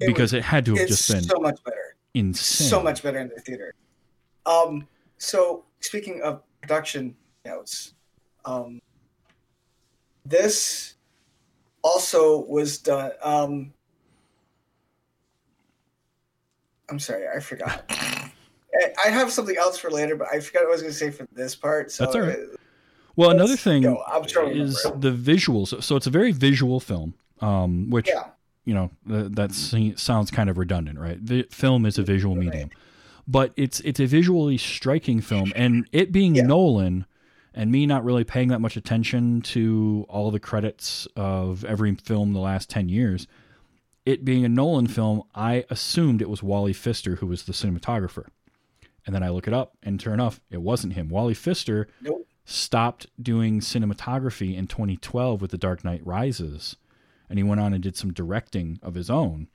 it 0.00 0.06
because 0.06 0.32
was- 0.32 0.38
it 0.40 0.44
had 0.44 0.64
to 0.64 0.74
have 0.74 0.88
just 0.88 1.06
been 1.06 1.24
so 1.24 1.38
much 1.38 1.62
better. 1.62 1.94
insane. 2.14 2.68
so 2.68 2.82
much 2.82 3.02
better 3.02 3.18
in 3.18 3.28
the 3.28 3.38
theater. 3.42 3.74
Um, 4.46 4.88
so 5.18 5.66
speaking 5.80 6.22
of 6.22 6.40
production 6.62 7.14
notes, 7.44 7.92
um, 8.46 8.80
this 10.24 10.94
also 11.82 12.40
was 12.46 12.78
done. 12.78 13.12
Um, 13.22 13.72
I'm 16.90 16.98
sorry, 16.98 17.26
I 17.28 17.40
forgot. 17.40 17.84
I- 17.90 18.30
I 19.06 19.08
have 19.08 19.32
something 19.32 19.56
else 19.56 19.78
for 19.78 19.90
later, 19.90 20.14
but 20.14 20.28
I 20.32 20.40
forgot 20.40 20.64
what 20.64 20.68
I 20.68 20.72
was 20.72 20.82
going 20.82 20.92
to 20.92 20.98
say 20.98 21.10
for 21.10 21.26
this 21.32 21.54
part. 21.54 21.90
So 21.90 22.04
That's 22.04 22.14
all 22.16 22.22
right. 22.22 22.38
Well, 23.16 23.30
another 23.30 23.56
thing 23.56 23.82
go. 23.82 24.04
Is 24.46 24.80
the 24.96 25.10
visuals. 25.10 25.82
So 25.82 25.96
it's 25.96 26.06
a 26.06 26.10
very 26.10 26.30
visual 26.30 26.78
film, 26.78 27.14
um, 27.40 27.90
which 27.90 28.06
yeah, 28.06 28.26
you 28.64 28.74
know 28.74 28.90
th- 29.08 29.32
that 29.32 29.52
sounds 29.98 30.30
kind 30.30 30.48
of 30.48 30.56
redundant, 30.56 31.00
right? 31.00 31.18
The 31.24 31.42
film 31.50 31.84
is 31.84 31.98
a 31.98 32.04
visual 32.04 32.36
medium, 32.36 32.70
but 33.26 33.52
it's 33.56 33.80
it's 33.80 33.98
a 33.98 34.06
visually 34.06 34.56
striking 34.56 35.20
film, 35.20 35.52
and 35.56 35.88
it 35.90 36.12
being 36.12 36.36
Yeah. 36.36 36.44
Nolan, 36.44 37.06
and 37.54 37.70
me 37.70 37.86
not 37.86 38.04
really 38.04 38.24
paying 38.24 38.48
that 38.48 38.60
much 38.60 38.76
attention 38.76 39.40
to 39.42 40.06
all 40.08 40.30
the 40.30 40.40
credits 40.40 41.06
of 41.16 41.64
every 41.64 41.94
film 41.94 42.32
the 42.32 42.40
last 42.40 42.70
ten 42.70 42.88
years. 42.88 43.26
It 44.06 44.24
being 44.24 44.44
a 44.44 44.48
Nolan 44.48 44.86
film, 44.86 45.22
I 45.34 45.64
assumed 45.68 46.22
it 46.22 46.30
was 46.30 46.42
Wally 46.42 46.72
Pfister 46.72 47.16
who 47.16 47.26
was 47.26 47.42
the 47.42 47.52
cinematographer, 47.52 48.26
and 49.04 49.14
then 49.14 49.22
I 49.22 49.28
look 49.28 49.46
it 49.46 49.54
up, 49.54 49.76
and 49.82 49.98
turn 49.98 50.14
enough, 50.14 50.40
it 50.50 50.62
wasn't 50.62 50.94
him. 50.94 51.08
Wally 51.08 51.34
Pfister 51.34 51.88
nope. 52.00 52.26
stopped 52.44 53.06
doing 53.22 53.60
cinematography 53.60 54.56
in 54.56 54.66
2012 54.66 55.42
with 55.42 55.50
The 55.50 55.58
Dark 55.58 55.84
Knight 55.84 56.06
Rises, 56.06 56.76
and 57.28 57.38
he 57.38 57.42
went 57.42 57.60
on 57.60 57.74
and 57.74 57.82
did 57.82 57.96
some 57.96 58.12
directing 58.12 58.78
of 58.82 58.94
his 58.94 59.10
own. 59.10 59.48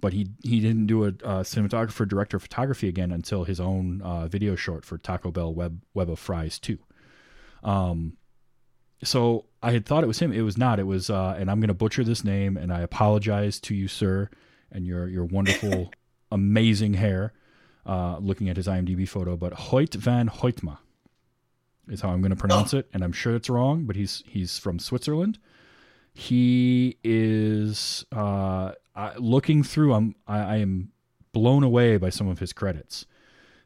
But 0.00 0.12
he 0.12 0.28
he 0.44 0.60
didn't 0.60 0.86
do 0.86 1.04
a 1.04 1.08
uh, 1.08 1.42
cinematographer 1.42 2.06
director 2.06 2.36
of 2.36 2.42
photography 2.42 2.88
again 2.88 3.10
until 3.10 3.44
his 3.44 3.58
own 3.58 4.00
uh, 4.02 4.28
video 4.28 4.54
short 4.54 4.84
for 4.84 4.96
Taco 4.96 5.32
Bell 5.32 5.52
Web 5.52 5.82
Web 5.92 6.08
of 6.08 6.20
Fries 6.20 6.58
2. 6.60 6.78
Um, 7.62 8.16
so 9.02 9.46
I 9.62 9.72
had 9.72 9.86
thought 9.86 10.02
it 10.04 10.08
was 10.08 10.18
him. 10.18 10.32
It 10.32 10.40
was 10.42 10.56
not. 10.58 10.78
It 10.80 10.86
was, 10.86 11.08
uh, 11.10 11.36
and 11.38 11.50
I'm 11.50 11.60
going 11.60 11.68
to 11.68 11.74
butcher 11.74 12.02
this 12.04 12.24
name, 12.24 12.56
and 12.56 12.72
I 12.72 12.80
apologize 12.80 13.60
to 13.60 13.74
you, 13.74 13.88
sir, 13.88 14.28
and 14.72 14.84
your 14.86 15.08
your 15.08 15.24
wonderful, 15.24 15.90
amazing 16.32 16.94
hair. 16.94 17.32
Uh, 17.86 18.18
looking 18.18 18.50
at 18.50 18.56
his 18.58 18.66
IMDb 18.66 19.08
photo, 19.08 19.34
but 19.34 19.54
Hoyt 19.54 19.94
van 19.94 20.28
Hoytma 20.28 20.76
is 21.88 22.02
how 22.02 22.10
I'm 22.10 22.20
going 22.20 22.30
to 22.30 22.36
pronounce 22.36 22.74
it, 22.74 22.86
and 22.92 23.02
I'm 23.02 23.12
sure 23.12 23.34
it's 23.34 23.48
wrong, 23.48 23.84
but 23.84 23.96
he's 23.96 24.22
he's 24.26 24.58
from 24.58 24.78
Switzerland. 24.78 25.38
He 26.12 26.98
is 27.04 28.04
uh, 28.14 28.72
I, 28.94 29.16
looking 29.16 29.62
through. 29.62 29.94
I'm 29.94 30.16
I, 30.26 30.38
I 30.38 30.56
am 30.56 30.90
blown 31.32 31.62
away 31.62 31.96
by 31.96 32.10
some 32.10 32.28
of 32.28 32.40
his 32.40 32.52
credits. 32.52 33.06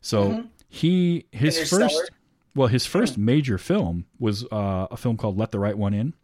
So 0.01 0.31
Mhm. 0.31 0.49
he 0.69 1.27
his 1.33 1.59
first 1.71 2.11
well 2.55 2.69
his 2.69 2.87
first 2.87 3.17
major 3.19 3.59
film 3.59 4.07
was 4.19 4.45
uh, 4.53 4.89
a 4.91 4.97
film 4.97 5.17
called 5.17 5.39
Let 5.39 5.51
the 5.51 5.59
Right 5.59 5.77
One 5.77 5.95
In, 5.95 6.15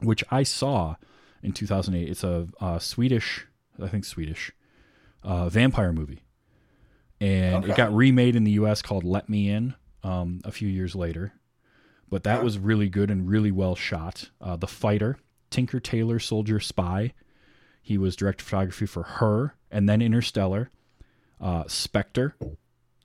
which 0.00 0.24
I 0.30 0.42
saw 0.42 0.96
in 1.42 1.52
2008. 1.52 2.08
It's 2.08 2.24
a, 2.24 2.48
uh 2.60 2.78
Swedish 2.78 3.46
I 3.80 3.88
think 3.88 4.04
Swedish, 4.04 4.52
uh, 5.22 5.48
vampire 5.48 5.92
movie, 5.92 6.22
and 7.20 7.64
it 7.64 7.76
got 7.76 7.94
remade 7.94 8.36
in 8.36 8.44
the 8.44 8.52
U.S. 8.52 8.82
called 8.82 9.04
Let 9.04 9.28
Me 9.28 9.48
In 9.48 9.74
um, 10.02 10.40
a 10.44 10.52
few 10.52 10.68
years 10.68 10.94
later. 10.94 11.32
But 12.08 12.24
that 12.24 12.44
was 12.44 12.58
really 12.58 12.88
good 12.90 13.10
and 13.10 13.28
really 13.28 13.50
well 13.50 13.74
shot. 13.74 14.30
Uh, 14.40 14.56
the 14.56 14.66
Fighter, 14.66 15.16
Tinker 15.50 15.80
Tailor 15.80 16.18
Soldier 16.18 16.60
Spy. 16.60 17.14
He 17.80 17.96
was 17.96 18.14
director 18.16 18.42
of 18.42 18.46
photography 18.48 18.86
for 18.86 19.02
her, 19.02 19.54
and 19.70 19.88
then 19.88 20.02
Interstellar, 20.02 20.70
uh, 21.40 21.64
Spectre, 21.66 22.36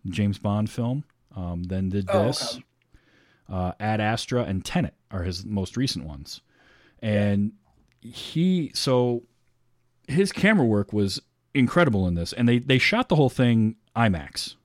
James 0.08 0.38
Bond 0.38 0.70
film. 0.70 1.04
Um, 1.38 1.64
then 1.64 1.90
did 1.90 2.10
Oh, 2.12 2.26
this. 2.28 2.56
okay. 2.56 2.64
Uh, 3.48 3.72
Ad 3.80 4.02
Astra 4.02 4.44
and 4.44 4.66
Tenet 4.66 4.96
are 5.12 5.24
his 5.24 5.46
most 5.46 5.78
recent 5.78 6.06
ones, 6.06 6.42
and 7.02 7.54
he 8.02 8.72
so 8.74 9.24
his 10.08 10.32
camera 10.34 10.66
work 10.66 10.92
was 10.92 11.22
incredible 11.54 12.08
in 12.08 12.16
this, 12.16 12.34
and 12.34 12.50
they 12.50 12.60
they 12.60 12.78
shot 12.80 13.08
the 13.08 13.16
whole 13.16 13.30
thing 13.30 13.76
IMAX, 13.96 14.56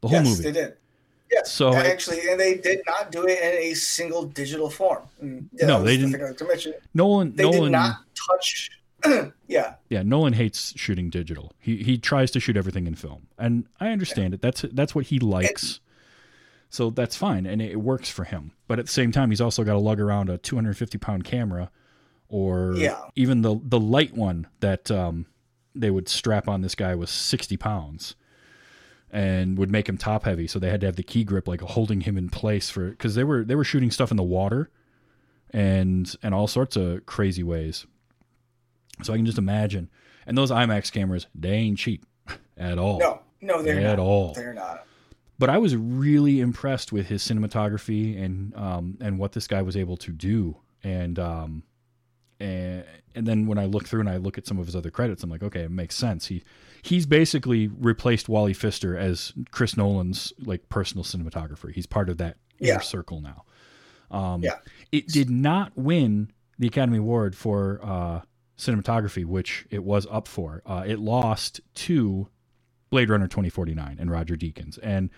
the 0.00 0.08
whole 0.08 0.18
yes, 0.22 0.28
movie. 0.28 0.42
they 0.44 0.52
did. 0.52 0.76
Yes, 1.30 1.50
So 1.52 1.72
it- 1.72 1.86
actually, 1.86 2.20
and 2.30 2.38
they 2.40 2.56
did 2.56 2.80
not 2.86 3.10
do 3.10 3.26
it 3.26 3.38
in 3.42 3.70
a 3.72 3.74
single 3.74 4.24
digital 4.24 4.70
form. 4.70 5.02
Yeah, 5.20 5.66
No, 5.66 5.82
they 5.82 5.96
didn't- 5.96 6.36
to 6.38 6.44
mention. 6.46 6.74
Nolan 6.94 7.34
They 7.34 7.42
Nolan 7.42 7.62
did 7.64 7.70
not 7.72 7.96
touch. 8.30 8.70
yeah, 9.48 9.74
yeah, 9.88 10.02
Nolan 10.02 10.32
hates 10.32 10.72
shooting 10.78 11.10
digital. 11.10 11.52
He 11.58 11.76
he 11.82 11.98
tries 11.98 12.30
to 12.32 12.40
shoot 12.40 12.56
everything 12.56 12.86
in 12.86 12.94
film, 12.94 13.28
and 13.38 13.66
I 13.80 13.88
understand 13.90 14.34
it. 14.34 14.40
That's 14.42 14.64
that's 14.72 14.94
what 14.94 15.06
he 15.06 15.18
likes. 15.18 15.80
so 16.70 16.90
that's 16.90 17.16
fine, 17.16 17.46
and 17.46 17.60
it 17.62 17.76
works 17.80 18.08
for 18.10 18.24
him. 18.24 18.52
But 18.66 18.78
at 18.78 18.86
the 18.86 18.92
same 18.92 19.12
time, 19.12 19.30
he's 19.30 19.40
also 19.40 19.64
got 19.64 19.72
to 19.74 19.78
lug 19.78 20.00
around 20.00 20.28
a 20.30 20.38
250 20.38 20.98
pound 20.98 21.24
camera, 21.24 21.70
or 22.28 22.74
Yeah. 22.76 23.00
even 23.16 23.42
the 23.42 23.60
the 23.62 23.80
light 23.80 24.14
one 24.14 24.46
that 24.60 24.90
um, 24.90 25.26
they 25.74 25.90
would 25.90 26.08
strap 26.08 26.48
on 26.48 26.62
this 26.62 26.74
guy 26.74 26.94
was 26.94 27.10
60 27.10 27.56
pounds, 27.56 28.14
and 29.10 29.58
would 29.58 29.70
make 29.70 29.88
him 29.88 29.96
top 29.98 30.24
heavy. 30.24 30.46
So 30.46 30.58
they 30.58 30.70
had 30.70 30.80
to 30.80 30.86
have 30.86 30.96
the 30.96 31.02
key 31.02 31.24
grip 31.24 31.46
like 31.46 31.60
holding 31.60 32.00
him 32.02 32.16
in 32.16 32.28
place 32.30 32.70
for 32.70 32.90
because 32.90 33.14
they 33.14 33.24
were 33.24 33.44
they 33.44 33.54
were 33.54 33.64
shooting 33.64 33.90
stuff 33.90 34.10
in 34.10 34.16
the 34.16 34.22
water, 34.22 34.70
and 35.50 36.14
and 36.22 36.34
all 36.34 36.46
sorts 36.46 36.76
of 36.76 37.06
crazy 37.06 37.42
ways. 37.42 37.86
So 39.02 39.12
I 39.12 39.16
can 39.16 39.26
just 39.26 39.38
imagine. 39.38 39.90
And 40.26 40.38
those 40.38 40.50
IMAX 40.50 40.90
cameras, 40.92 41.26
they 41.34 41.52
ain't 41.52 41.78
cheap 41.78 42.04
at 42.56 42.78
all. 42.78 42.98
no, 42.98 43.20
no, 43.40 43.62
they're 43.62 43.78
At 43.80 43.98
not. 43.98 43.98
all. 43.98 44.32
They're 44.34 44.54
not. 44.54 44.86
But 45.38 45.50
I 45.50 45.58
was 45.58 45.74
really 45.74 46.40
impressed 46.40 46.92
with 46.92 47.08
his 47.08 47.22
cinematography 47.22 48.22
and 48.22 48.54
um, 48.54 48.96
and 49.00 49.18
what 49.18 49.32
this 49.32 49.46
guy 49.48 49.62
was 49.62 49.76
able 49.76 49.96
to 49.98 50.12
do. 50.12 50.56
And 50.84 51.18
um, 51.18 51.64
and 52.40 52.84
and 53.16 53.26
then 53.26 53.46
when 53.46 53.58
I 53.58 53.64
look 53.66 53.86
through 53.86 54.00
and 54.00 54.08
I 54.08 54.16
look 54.16 54.38
at 54.38 54.46
some 54.46 54.58
of 54.58 54.66
his 54.66 54.76
other 54.76 54.90
credits, 54.90 55.22
I'm 55.24 55.30
like, 55.30 55.42
okay, 55.42 55.62
it 55.62 55.70
makes 55.70 55.96
sense. 55.96 56.26
He 56.26 56.44
he's 56.82 57.04
basically 57.06 57.66
replaced 57.66 58.28
Wally 58.28 58.52
Pfister 58.52 58.96
as 58.96 59.32
Chris 59.50 59.76
Nolan's 59.76 60.32
like 60.44 60.68
personal 60.68 61.02
cinematographer. 61.04 61.72
He's 61.72 61.86
part 61.86 62.08
of 62.08 62.18
that 62.18 62.36
Yeah. 62.60 62.78
circle 62.80 63.20
now. 63.20 63.44
Um, 64.10 64.42
Yeah. 64.42 64.58
It 64.92 65.08
did 65.08 65.30
not 65.30 65.72
win 65.76 66.30
the 66.58 66.68
Academy 66.68 66.98
Award 66.98 67.34
for 67.34 67.80
uh, 67.82 68.20
cinematography, 68.58 69.24
which 69.24 69.66
it 69.70 69.82
was 69.84 70.06
up 70.10 70.28
for. 70.28 70.62
Uh, 70.66 70.84
it 70.86 70.98
lost 70.98 71.60
to 71.74 72.28
Blade 72.90 73.10
Runner 73.10 73.26
2049 73.26 73.96
and 73.98 74.10
Roger 74.10 74.36
Deakins. 74.36 74.78
And 74.82 75.10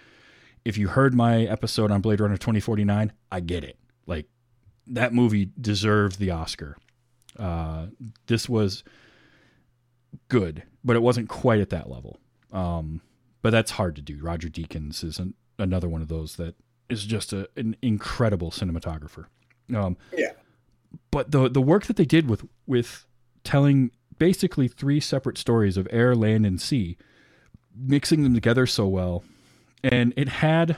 if 0.65 0.79
you 0.79 0.89
heard 0.89 1.15
my 1.15 1.43
episode 1.43 1.91
on 1.91 2.01
Blade 2.01 2.21
Runner 2.21 2.37
2049, 2.37 3.13
I 3.31 3.41
get 3.41 3.63
it. 3.65 3.79
Like 4.07 4.27
that 4.87 5.13
movie 5.13 5.51
deserved 5.61 6.19
the 6.19 6.31
Oscar. 6.31 6.77
Uh, 7.39 7.87
this 8.27 8.49
was 8.49 8.83
good, 10.29 10.63
but 10.85 10.97
it 10.97 11.03
wasn't 11.03 11.29
quite 11.29 11.61
at 11.61 11.71
that 11.71 11.89
level. 11.91 12.19
Um, 12.53 13.03
but 13.43 13.51
that's 13.51 13.73
hard 13.73 13.97
to 13.97 14.03
do. 14.03 14.19
Roger 14.23 14.49
Deakins 14.49 15.05
is 15.05 15.19
an, 15.19 15.35
another 15.59 15.89
one 15.89 16.03
of 16.03 16.09
those 16.09 16.37
that 16.37 16.55
is 16.89 17.05
just 17.05 17.33
a, 17.33 17.49
an 17.57 17.77
incredible 17.83 18.51
cinematographer. 18.51 19.27
Um, 19.75 19.97
Yeah. 20.17 20.33
but 21.11 21.33
the 21.33 21.49
the 21.51 21.61
work 21.61 21.87
that 21.87 21.97
they 21.97 22.05
did 22.05 22.29
with 22.31 22.45
with 22.67 23.05
telling 23.47 23.91
basically 24.19 24.69
three 24.69 25.01
separate 25.01 25.39
stories 25.39 25.77
of 25.77 25.89
air, 25.91 26.15
land, 26.15 26.45
and 26.45 26.61
sea, 26.61 26.97
mixing 27.75 28.23
them 28.23 28.35
together 28.35 28.67
so 28.67 28.87
well, 28.87 29.25
and 29.83 30.13
it 30.17 30.29
had 30.29 30.77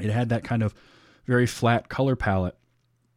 it 0.00 0.10
had 0.10 0.28
that 0.28 0.44
kind 0.44 0.62
of 0.62 0.74
very 1.26 1.46
flat 1.46 1.88
color 1.88 2.14
palette 2.16 2.56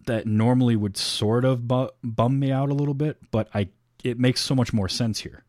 that 0.06 0.26
normally 0.26 0.76
would 0.76 0.96
sort 0.96 1.44
of 1.44 1.68
bu- 1.68 1.90
bum 2.04 2.40
me 2.40 2.52
out 2.52 2.70
a 2.70 2.74
little 2.74 2.94
bit, 2.94 3.18
but 3.32 3.50
I 3.54 3.70
it 4.04 4.18
makes 4.20 4.42
so 4.42 4.56
much 4.56 4.72
more 4.74 4.88
sense 4.88 5.20
here. 5.20 5.44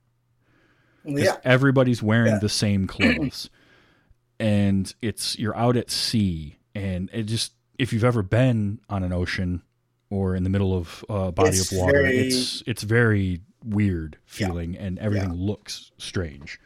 Yeah, 1.04 1.36
everybody's 1.44 2.02
wearing 2.02 2.32
Yeah. 2.32 2.38
the 2.40 2.48
same 2.48 2.86
clothes 2.86 3.48
and 4.40 4.92
it's 5.00 5.38
you're 5.38 5.56
out 5.56 5.76
at 5.76 5.90
sea 5.90 6.59
and 6.74 7.09
it 7.12 7.24
just 7.24 7.52
if 7.78 7.92
you've 7.92 8.04
ever 8.04 8.22
been 8.22 8.80
on 8.90 9.02
an 9.04 9.12
ocean 9.12 9.62
or 10.11 10.34
in 10.36 10.42
the 10.42 10.50
middle 10.50 10.74
of 10.76 11.04
a 11.09 11.30
body 11.32 11.50
It's 11.50 11.70
of 11.72 11.78
water 11.78 12.02
very- 12.02 12.16
it's 12.28 12.62
it's 12.66 12.82
very 12.82 13.40
weird 13.64 14.16
feeling 14.24 14.76
and 14.76 14.98
everything 14.98 15.30
Yeah. 15.30 15.36
looks 15.46 15.90
strange 15.98 16.61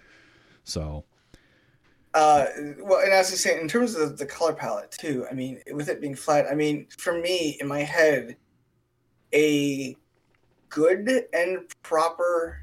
so 0.64 1.04
Uh, 2.14 2.44
well, 2.80 3.00
and 3.02 3.10
as 3.10 3.32
I 3.32 3.36
say, 3.36 3.58
in 3.58 3.66
terms 3.68 3.94
of 3.94 4.18
the 4.18 4.26
color 4.26 4.52
palette 4.52 4.90
too, 4.90 5.26
I 5.30 5.32
mean, 5.32 5.62
with 5.72 5.88
it 5.88 5.98
being 5.98 6.14
flat, 6.14 6.44
I 6.46 6.54
mean, 6.54 6.86
for 6.98 7.18
me 7.18 7.56
in 7.58 7.66
my 7.66 7.78
head, 7.80 8.36
a 9.32 9.96
good 10.68 11.08
and 11.32 11.60
proper 11.82 12.62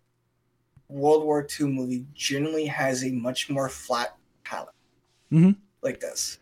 World 0.87 1.23
War 1.23 1.47
II 1.59 1.65
movie 1.67 2.05
generally 2.13 2.67
has 2.67 3.03
a 3.03 3.09
much 3.11 3.49
more 3.49 3.69
flat 3.69 4.15
palette, 4.43 4.75
Mhm. 5.31 5.55
like 5.81 5.99
this. 5.99 6.37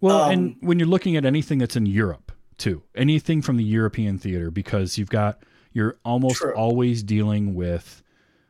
well 0.00 0.22
Um, 0.22 0.30
and 0.30 0.56
when 0.60 0.78
you're 0.78 0.86
looking 0.86 1.16
at 1.16 1.24
anything 1.24 1.58
that's 1.58 1.74
in 1.74 1.86
Europe 1.86 2.25
too 2.58 2.82
anything 2.94 3.42
from 3.42 3.56
the 3.56 3.64
European 3.64 4.18
theater 4.18 4.50
because 4.50 4.96
you've 4.98 5.10
got 5.10 5.42
you're 5.72 5.98
almost 6.04 6.36
True. 6.36 6.54
always 6.54 7.02
dealing 7.02 7.54
with 7.54 8.02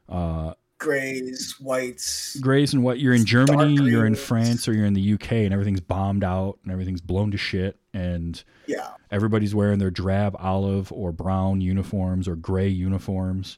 uh 0.09 0.55
Grays, 0.79 1.55
whites. 1.59 2.39
grays 2.39 2.75
and 2.75 2.85
what 2.85 3.01
you're 3.01 3.15
in 3.15 3.25
Germany, 3.25 3.75
you're 3.83 4.05
in. 4.05 4.15
France, 4.15 4.69
or 4.69 4.75
you're 4.75 4.85
in 4.85 4.93
the 4.93 5.15
UK, 5.15 5.33
and 5.33 5.53
everything's 5.55 5.81
bombed 5.81 6.23
out 6.23 6.59
and 6.63 6.71
everything's 6.71 7.01
blown 7.01 7.31
to 7.31 7.39
shit, 7.39 7.79
and 7.95 8.45
Yeah, 8.67 8.91
everybody's 9.11 9.55
wearing 9.55 9.79
their 9.79 9.91
drab 9.91 10.37
olive 10.39 10.93
or 10.93 11.13
brown 11.13 11.63
uniforms 11.63 12.29
or 12.29 12.37
gray 12.37 12.69
uniforms. 12.69 13.57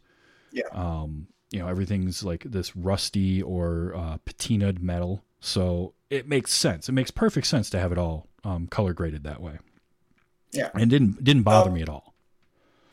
Yeah. 0.52 0.68
Um, 0.70 1.26
you 1.50 1.58
know, 1.58 1.66
everything's 1.66 2.22
like 2.22 2.44
this 2.44 2.76
rusty 2.76 3.42
or 3.42 3.94
uh, 3.96 4.18
patinaed 4.24 4.80
metal, 4.80 5.24
so 5.40 5.94
it 6.10 6.28
makes 6.28 6.52
sense. 6.52 6.88
It 6.88 6.92
makes 6.92 7.10
perfect 7.10 7.48
sense 7.48 7.68
to 7.70 7.80
have 7.80 7.90
it 7.90 7.98
all 7.98 8.28
um, 8.44 8.68
color 8.68 8.92
graded 8.92 9.24
that 9.24 9.42
way. 9.42 9.58
Yeah. 10.52 10.70
and 10.74 10.90
didn't 10.90 11.22
didn't 11.22 11.42
bother 11.42 11.68
Um, 11.68 11.74
me 11.74 11.82
at 11.82 11.88
all. 11.88 12.14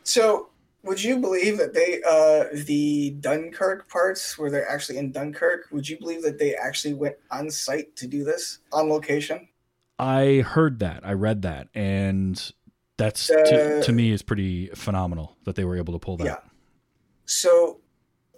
So, 0.04 0.50
would 0.82 1.02
you 1.02 1.18
believe 1.18 1.58
that 1.58 1.74
they, 1.74 2.00
uh, 2.08 2.44
the 2.64 3.10
Dunkirk 3.18 3.88
parts 3.88 4.38
where 4.38 4.50
they're 4.50 4.68
actually 4.68 4.98
in 4.98 5.10
Dunkirk, 5.10 5.66
would 5.72 5.88
you 5.88 5.98
believe 5.98 6.22
that 6.22 6.38
they 6.38 6.54
actually 6.54 6.94
went 6.94 7.16
on 7.30 7.50
site 7.50 7.96
to 7.96 8.06
do 8.06 8.22
this 8.22 8.58
on 8.72 8.88
location? 8.88 9.48
I 9.98 10.44
heard 10.46 10.78
that, 10.80 11.00
I 11.04 11.14
read 11.14 11.42
that, 11.42 11.68
and 11.74 12.40
that's 12.98 13.26
to, 13.26 13.78
Uh, 13.78 13.82
to 13.82 13.92
me 13.92 14.12
is 14.12 14.22
pretty 14.22 14.68
phenomenal 14.74 15.36
that 15.44 15.56
they 15.56 15.64
were 15.64 15.76
able 15.76 15.92
to 15.94 15.98
pull 15.98 16.18
that. 16.18 16.24
Yeah. 16.24 16.38
So, 17.24 17.80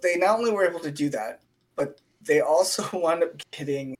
they 0.01 0.15
not 0.17 0.39
only 0.39 0.51
were 0.51 0.65
able 0.65 0.79
to 0.79 0.91
do 0.91 1.09
that, 1.09 1.41
but 1.75 1.99
they 2.21 2.39
also 2.41 2.83
wound 2.97 3.23
up 3.23 3.31
getting 3.51 3.95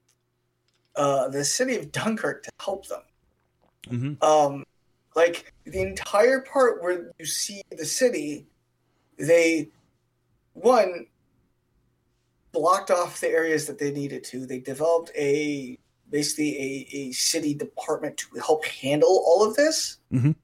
uh, 0.96 1.28
the 1.30 1.44
city 1.46 1.76
of 1.76 1.92
Dunkirk 1.92 2.44
to 2.44 2.52
help 2.60 2.88
them. 2.88 3.02
Mm-hmm. 3.90 4.24
um 4.24 4.66
like 5.16 5.54
the 5.66 5.82
entire 5.82 6.42
part 6.42 6.82
where 6.82 7.12
you 7.20 7.26
see 7.26 7.62
the 7.78 7.86
city 7.86 8.46
they 9.18 9.70
one 10.54 11.06
blocked 12.52 12.92
off 12.92 13.20
the 13.22 13.28
areas 13.30 13.66
that 13.68 13.80
they 13.80 13.92
needed 13.92 14.24
to 14.24 14.46
they 14.46 14.60
developed 14.60 15.12
a 15.16 15.78
basically 16.10 16.58
a, 16.58 16.98
a 16.98 17.12
city 17.12 17.54
department 17.54 18.18
to 18.18 18.26
help 18.40 18.66
handle 18.66 19.24
all 19.28 19.48
of 19.48 19.56
this 19.56 19.98
Mhm. 20.12 20.36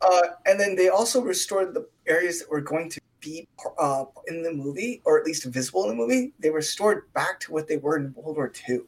uh, 0.00 0.22
and 0.46 0.58
then 0.58 0.76
they 0.76 0.88
also 0.88 1.20
restored 1.20 1.74
the 1.74 1.86
areas 2.06 2.40
that 2.40 2.50
were 2.50 2.60
going 2.60 2.88
to 2.90 3.00
be 3.20 3.46
uh, 3.78 4.04
in 4.28 4.42
the 4.42 4.52
movie 4.52 5.02
or 5.04 5.18
at 5.18 5.24
least 5.24 5.44
visible 5.44 5.84
in 5.84 5.90
the 5.90 5.96
movie 5.96 6.32
they 6.38 6.50
restored 6.50 7.12
back 7.12 7.40
to 7.40 7.52
what 7.52 7.66
they 7.68 7.76
were 7.76 7.96
in 7.96 8.14
world 8.14 8.36
war 8.36 8.52
ii 8.68 8.80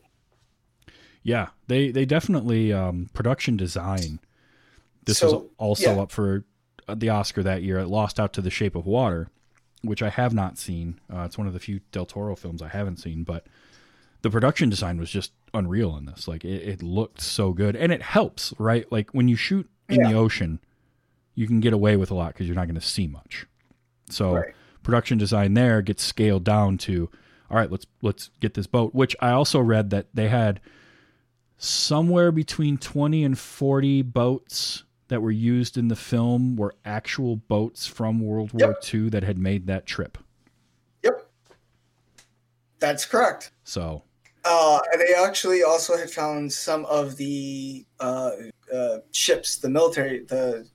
Yeah, 1.23 1.49
they 1.67 1.91
they 1.91 2.07
definitely 2.07 2.73
um, 2.73 3.11
production 3.13 3.57
design. 3.57 4.21
This 5.09 5.23
was 5.23 5.43
also 5.57 5.95
yeah. 5.95 6.03
up 6.03 6.11
for 6.13 6.45
uh, 6.87 6.95
the 6.95 7.09
Oscar 7.09 7.43
that 7.43 7.63
year. 7.63 7.79
It 7.79 7.89
lost 7.89 8.21
out 8.21 8.33
to 8.35 8.41
The 8.41 8.51
Shape 8.51 8.75
of 8.75 8.87
Water, 8.87 9.31
which 9.83 10.03
I 10.03 10.11
have 10.11 10.35
not 10.35 10.59
seen. 10.59 11.01
Uh, 11.13 11.21
it's 11.21 11.39
one 11.39 11.47
of 11.47 11.55
the 11.55 11.59
few 11.61 11.81
Del 11.93 12.07
Toro 12.07 12.37
films 12.37 12.63
I 12.63 12.69
haven't 12.69 12.99
seen, 12.99 13.25
but 13.25 13.47
the 14.23 14.31
production 14.31 14.69
design 14.69 14.99
was 14.99 15.11
just 15.11 15.33
unreal 15.55 15.97
in 15.97 16.05
this. 16.05 16.29
Like 16.29 16.45
it, 16.45 16.63
it 16.69 16.83
looked 16.83 17.21
so 17.21 17.53
good, 17.53 17.75
and 17.75 17.91
it 17.91 18.03
helps, 18.03 18.53
right? 18.59 18.91
Like 18.93 19.11
when 19.11 19.29
you 19.29 19.37
shoot 19.37 19.69
in 19.89 20.01
Yeah. 20.01 20.11
the 20.11 20.19
ocean, 20.19 20.61
you 21.35 21.47
can 21.47 21.61
get 21.61 21.73
away 21.73 21.97
with 21.97 22.11
a 22.11 22.15
lot 22.15 22.35
because 22.35 22.47
you're 22.47 22.57
not 22.57 22.67
going 22.67 22.75
to 22.75 22.81
see 22.81 23.07
much. 23.07 23.47
So 24.11 24.35
Right. 24.35 24.55
production 24.83 25.19
design 25.19 25.55
there 25.55 25.81
gets 25.83 26.03
scaled 26.03 26.45
down 26.45 26.79
to 26.79 27.09
all 27.51 27.57
right, 27.57 27.71
let's 27.71 27.87
let's 28.03 28.29
get 28.41 28.53
this 28.53 28.67
boat, 28.67 28.95
which 28.95 29.17
I 29.21 29.31
also 29.31 29.59
read 29.59 29.89
that 29.91 30.09
they 30.13 30.29
had 30.29 30.61
somewhere 31.57 32.31
between 32.31 32.77
20 32.77 33.25
and 33.25 33.39
40 33.39 34.03
boats 34.03 34.85
that 35.09 35.23
were 35.23 35.31
used 35.31 35.77
in 35.77 35.89
the 35.89 35.97
film 35.97 36.57
were 36.57 36.75
actual 36.85 37.37
boats 37.37 37.87
from 37.87 38.21
World 38.21 38.53
War 38.53 38.77
Yep. 38.83 38.95
II 38.95 39.09
that 39.11 39.23
had 39.25 39.39
made 39.39 39.67
that 39.67 39.87
trip. 39.87 40.19
Yep. 41.03 41.29
That's 42.79 43.05
correct. 43.05 43.51
So, 43.65 44.03
Uh, 44.45 44.81
they 44.97 45.15
actually 45.15 45.63
also 45.63 45.97
had 45.97 46.11
found 46.11 46.51
some 46.53 46.85
of 46.87 47.17
the 47.17 47.85
uh, 48.01 48.31
uh, 48.73 48.99
ships, 49.13 49.57
the 49.57 49.69
military, 49.69 50.25
the 50.25 50.67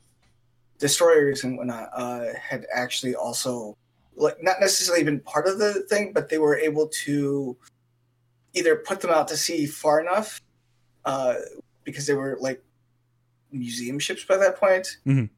destroyers 0.80 1.44
and 1.44 1.58
whatnot, 1.58 1.90
uh, 1.94 2.26
had 2.40 2.66
actually 2.74 3.16
also, 3.16 3.76
like, 4.16 4.42
not 4.44 4.60
necessarily 4.60 5.04
been 5.04 5.20
part 5.22 5.48
of 5.48 5.58
the 5.60 5.82
thing, 5.84 6.12
but 6.14 6.30
they 6.30 6.38
were 6.38 6.58
able 6.58 6.88
to 6.88 7.56
either 8.54 8.76
put 8.76 9.00
them 9.00 9.10
out 9.10 9.28
to 9.28 9.38
sea 9.38 9.66
far 9.66 10.00
enough, 10.02 10.42
uh, 11.06 11.36
because 11.84 12.06
they 12.06 12.14
were 12.14 12.38
like 12.40 12.62
museum 13.54 14.00
ships 14.00 14.24
by 14.26 14.38
that 14.38 14.58
point. 14.58 14.98
Mhm. 15.06 15.30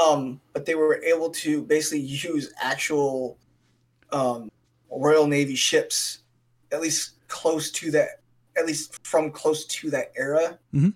Um, 0.00 0.40
but 0.52 0.66
they 0.66 0.74
were 0.74 1.02
able 1.02 1.30
to 1.30 1.62
basically 1.62 2.00
use 2.00 2.52
actual 2.60 3.38
um, 4.12 4.50
Royal 4.90 5.26
Navy 5.26 5.54
ships 5.56 6.20
at 6.72 6.80
least 6.80 7.12
close 7.28 7.70
to 7.72 7.90
that, 7.90 8.20
at 8.56 8.66
least 8.66 9.04
from 9.06 9.30
close 9.30 9.66
to 9.66 9.90
that 9.90 10.12
era, 10.16 10.58
Mhm. 10.72 10.94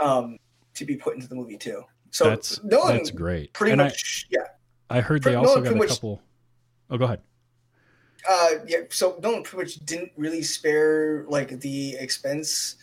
um, 0.00 0.38
to 0.74 0.84
be 0.84 0.96
put 0.96 1.14
into 1.14 1.26
the 1.28 1.34
movie 1.34 1.56
too. 1.58 1.82
So 2.10 2.24
that's 2.24 2.62
Nolan 2.62 2.98
that's 2.98 3.10
great. 3.10 3.52
pretty 3.52 3.72
and 3.72 3.80
much, 3.80 4.26
yeah, 4.30 4.46
I, 4.90 4.98
I 4.98 5.00
heard 5.00 5.22
they 5.24 5.34
also 5.34 5.56
Nolan 5.56 5.64
got 5.64 5.72
a 5.72 5.76
much- 5.76 5.88
couple. 5.88 6.22
Oh, 6.90 6.98
go 6.98 7.04
ahead. 7.06 7.20
uh, 8.28 8.50
yeah. 8.66 8.78
So 8.90 9.18
Nolan 9.22 9.42
pretty 9.42 9.64
much 9.64 9.84
didn't 9.86 10.12
really 10.16 10.42
spare 10.42 11.24
like 11.28 11.58
the 11.60 11.96
expense 11.96 12.76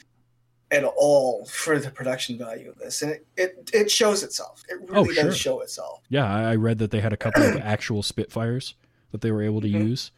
at 0.71 0.83
all 0.83 1.45
for 1.45 1.77
the 1.79 1.91
production 1.91 2.37
value 2.37 2.69
of 2.69 2.77
this, 2.77 3.01
and 3.01 3.11
it 3.11 3.27
it, 3.37 3.69
it 3.73 3.91
shows 3.91 4.23
itself. 4.23 4.63
It 4.69 4.79
really 4.89 5.17
Oh, 5.19 5.23
does 5.23 5.37
show 5.37 5.59
itself. 5.61 6.01
Yeah, 6.09 6.25
I, 6.25 6.55
read 6.55 6.77
that 6.79 6.91
they 6.91 7.01
had 7.01 7.13
a 7.13 7.17
couple 7.17 7.43
of 7.43 7.55
actual 7.61 8.01
Spitfires 8.03 8.75
that 9.11 9.21
they 9.21 9.31
were 9.31 9.43
able 9.43 9.61
to 9.61 9.67
Mhm. 9.67 9.89
use, 9.89 10.11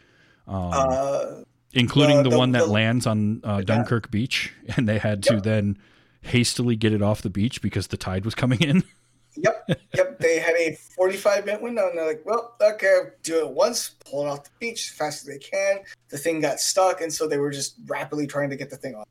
um, 0.47 0.69
Uh, 0.71 1.25
including 1.73 2.17
the- 2.17 2.23
the, 2.23 2.29
the- 2.29 2.37
one 2.37 2.51
that 2.51 2.65
the- 2.65 2.71
lands 2.71 3.07
on 3.07 3.41
uh, 3.43 3.57
Yeah. 3.57 3.61
Dunkirk 3.65 4.11
Beach, 4.11 4.53
and 4.77 4.87
they 4.87 4.99
had 4.99 5.23
to 5.23 5.35
Yep. 5.35 5.43
then 5.43 5.77
hastily 6.21 6.75
get 6.75 6.93
it 6.93 7.01
off 7.01 7.21
the 7.21 7.29
beach 7.29 7.61
because 7.61 7.87
the 7.87 7.97
tide 7.97 8.23
was 8.23 8.35
coming 8.35 8.61
in. 8.61 8.83
Yep, 9.35 9.69
yep. 9.95 10.19
They 10.19 10.37
had 10.37 10.53
a 10.53 10.75
45 10.95 11.45
minute 11.47 11.63
window, 11.63 11.89
and 11.89 11.97
they're 11.97 12.05
like, 12.05 12.21
"Well, 12.23 12.55
okay, 12.61 12.99
do 13.23 13.39
it 13.39 13.49
once, 13.49 13.89
pull 14.05 14.27
it 14.27 14.29
off 14.29 14.43
the 14.43 14.51
beach 14.59 14.87
as 14.91 14.95
fast 14.95 15.23
as 15.23 15.27
they 15.27 15.39
can." 15.39 15.79
The 16.09 16.19
thing 16.19 16.39
got 16.39 16.59
stuck, 16.59 17.01
and 17.01 17.11
so 17.11 17.27
they 17.27 17.39
were 17.39 17.49
just 17.49 17.73
rapidly 17.87 18.27
trying 18.27 18.51
to 18.51 18.55
get 18.55 18.69
the 18.69 18.77
thing 18.77 18.93
off 18.93 19.07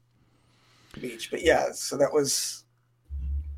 beach. 1.00 1.30
But 1.30 1.42
yeah, 1.42 1.72
so 1.72 1.96
that 1.96 2.12
was 2.12 2.64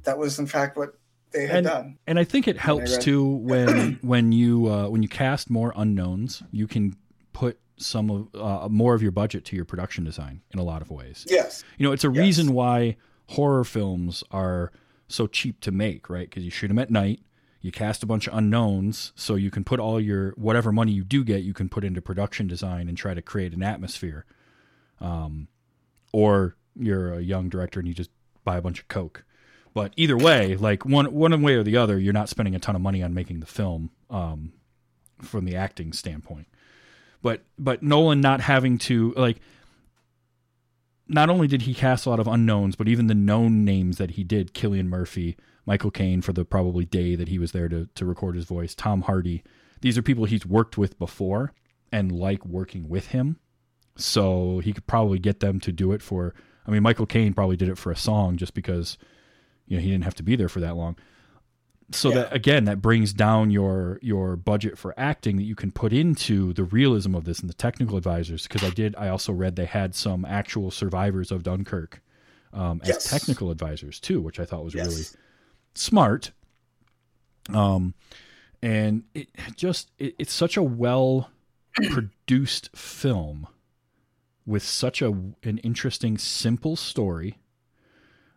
that 0.05 0.19
was 0.19 0.39
in 0.39 0.47
fact 0.47 0.77
what 0.77 0.99
they 1.33 1.47
had 1.47 1.57
And- 1.59 1.67
done. 1.67 1.99
And 2.07 2.19
I 2.19 2.25
think 2.25 2.47
it 2.47 2.57
helps 2.59 2.93
read- 2.93 3.01
too 3.03 3.25
when 3.25 3.95
when 4.03 4.33
you 4.33 4.67
uh, 4.69 4.89
when 4.89 5.03
you 5.03 5.09
cast 5.09 5.51
more 5.51 5.73
unknowns, 5.77 6.43
you 6.51 6.67
can 6.67 6.95
put 7.33 7.59
some 7.77 8.11
of 8.11 8.29
uh, 8.41 8.69
more 8.69 8.95
of 8.95 9.03
your 9.03 9.11
budget 9.11 9.45
to 9.47 9.57
your 9.57 9.65
production 9.65 10.05
design 10.05 10.41
in 10.53 10.59
a 10.61 10.63
lot 10.63 10.81
of 10.81 10.91
ways. 10.91 11.27
Yes, 11.29 11.65
You 11.77 11.85
know, 11.87 11.93
it's 11.93 12.05
a 12.05 12.09
Yes. 12.13 12.19
reason 12.19 12.53
why 12.53 12.97
horror 13.31 13.65
films 13.65 14.23
are 14.31 14.71
so 15.09 15.27
cheap 15.27 15.61
to 15.63 15.73
make, 15.73 16.09
right? 16.09 16.31
Because 16.31 16.45
you 16.45 16.51
shoot 16.53 16.69
them 16.69 16.79
at 16.79 16.89
night, 16.91 17.21
you 17.61 17.73
cast 17.73 18.05
a 18.05 18.07
bunch 18.07 18.29
of 18.29 18.35
unknowns, 18.35 19.13
so 19.17 19.35
you 19.35 19.51
can 19.51 19.65
put 19.65 19.81
all 19.81 20.01
your 20.01 20.31
whatever 20.37 20.71
money 20.71 20.93
you 20.93 21.03
do 21.03 21.25
get, 21.25 21.43
you 21.43 21.53
can 21.53 21.69
put 21.69 21.83
into 21.83 22.01
production 22.01 22.47
design 22.47 22.89
and 22.89 22.97
try 22.97 23.13
to 23.13 23.21
create 23.23 23.53
an 23.53 23.63
atmosphere. 23.63 24.25
Um, 25.01 25.49
or 26.13 26.55
you're 26.77 27.15
a 27.15 27.21
young 27.21 27.49
director 27.49 27.81
and 27.81 27.89
you 27.89 27.95
just 27.95 28.11
buy 28.45 28.57
a 28.57 28.63
bunch 28.63 28.81
of 28.81 28.89
coke. 28.89 29.25
But 29.73 29.93
either 29.97 30.17
way, 30.17 30.57
like 30.57 30.85
one 30.85 31.13
one 31.13 31.43
way 31.43 31.55
or 31.55 31.63
the 31.63 31.77
other, 31.77 31.99
you're 31.99 32.13
not 32.13 32.29
spending 32.29 32.55
a 32.55 32.61
ton 32.61 32.77
of 32.77 32.83
money 32.83 33.03
on 33.03 33.13
making 33.13 33.41
the 33.41 33.47
film 33.47 33.91
um, 34.09 34.53
from 35.21 35.45
the 35.45 35.57
acting 35.57 35.93
standpoint. 35.93 36.47
But 37.23 37.43
but 37.59 37.83
Nolan 37.83 38.21
not 38.21 38.41
having 38.41 38.79
to 38.79 39.13
like 39.17 39.41
not 41.09 41.29
only 41.29 41.47
did 41.47 41.63
he 41.63 41.75
cast 41.75 42.07
a 42.07 42.11
lot 42.11 42.21
of 42.21 42.29
unknowns, 42.29 42.77
but 42.77 42.89
even 42.89 43.09
the 43.09 43.15
known 43.15 43.65
names 43.65 43.99
that 43.99 44.13
he 44.13 44.25
did, 44.25 44.55
Cillian 44.55 44.87
Murphy, 44.87 45.37
Michael 45.67 45.91
Caine 45.91 46.23
for 46.23 46.33
the 46.33 46.45
probably 46.45 46.85
day 46.85 47.15
that 47.15 47.29
he 47.29 47.39
was 47.39 47.53
there 47.53 47.69
to, 47.69 47.89
to 47.95 48.07
record 48.07 48.37
his 48.37 48.45
voice, 48.45 48.75
Tom 48.75 49.03
Hardy. 49.03 49.43
These 49.81 49.99
are 49.99 50.03
people 50.03 50.25
he's 50.25 50.47
worked 50.47 50.79
with 50.79 50.99
before 50.99 51.53
and 51.93 52.11
like 52.11 52.45
working 52.47 52.89
with 52.89 53.09
him. 53.09 53.39
So 53.97 54.61
he 54.61 54.73
could 54.73 54.87
probably 54.87 55.19
get 55.19 55.41
them 55.41 55.61
to 55.61 55.73
do 55.73 55.93
it 55.93 56.03
for 56.03 56.35
I 56.67 56.71
mean 56.71 56.83
Michael 56.83 57.07
Caine 57.07 57.35
probably 57.35 57.57
did 57.57 57.69
it 57.69 57.79
for 57.79 57.91
a 57.93 57.97
song 57.97 58.37
just 58.37 58.55
because 58.55 58.97
you 59.67 59.77
know 59.77 59.83
he 59.83 59.91
didn't 59.91 60.05
have 60.05 60.15
to 60.17 60.23
be 60.23 60.37
there 60.37 60.49
for 60.49 60.61
that 60.61 60.77
long. 60.77 60.97
So 61.93 62.09
Yeah. 62.09 62.15
that 62.23 62.33
again 62.35 62.65
that 62.65 62.81
brings 62.81 63.13
down 63.13 63.51
your 63.51 63.99
your 64.03 64.37
budget 64.37 64.79
for 64.79 64.95
acting 64.97 65.37
that 65.37 65.43
you 65.45 65.55
can 65.55 65.71
put 65.71 65.93
into 65.93 66.53
the 66.55 66.65
realism 66.65 67.15
of 67.15 67.25
this 67.25 67.41
and 67.41 67.49
the 67.51 67.55
technical 67.55 67.97
advisors 67.99 68.45
because 68.45 68.63
I 68.63 68.71
did 68.71 68.95
I 68.97 69.09
also 69.09 69.33
read 69.33 69.57
they 69.57 69.67
had 69.67 69.95
some 69.95 70.25
actual 70.25 70.71
survivors 70.71 71.31
of 71.31 71.43
Dunkirk 71.43 72.01
um, 72.53 72.81
as 72.83 72.89
Yes. 72.89 73.05
technical 73.11 73.51
advisors 73.51 74.01
too, 74.01 74.21
which 74.23 74.41
I 74.41 74.45
thought 74.45 74.65
was 74.65 74.75
really 74.75 75.05
smart. 75.75 76.31
Um, 77.53 77.93
and 78.63 79.05
it 79.15 79.29
just 79.55 79.91
it, 79.99 80.15
it's 80.19 80.33
such 80.33 80.57
a 80.57 80.63
well 80.63 81.31
produced 81.91 82.75
film 82.75 83.47
with 84.47 84.63
such 84.63 85.01
a 85.03 85.09
an 85.43 85.59
interesting 85.63 86.19
simple 86.19 86.77
story. 86.77 87.39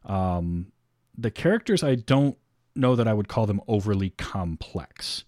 Um, 0.06 0.72
the 1.18 1.32
characters 1.32 1.84
I 1.84 1.96
don't 1.96 2.38
know 2.76 2.96
that 2.96 3.08
I 3.08 3.14
would 3.14 3.28
call 3.28 3.46
them 3.46 3.62
overly 3.68 4.12
complex, 4.12 5.24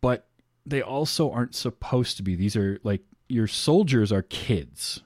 but 0.00 0.26
they 0.66 0.82
also 0.82 1.30
aren't 1.30 1.54
supposed 1.54 2.16
to 2.18 2.22
be. 2.22 2.34
These 2.34 2.56
are 2.56 2.78
like 2.82 3.02
your 3.28 3.46
soldiers 3.46 4.12
are 4.12 4.22
kids. 4.22 5.02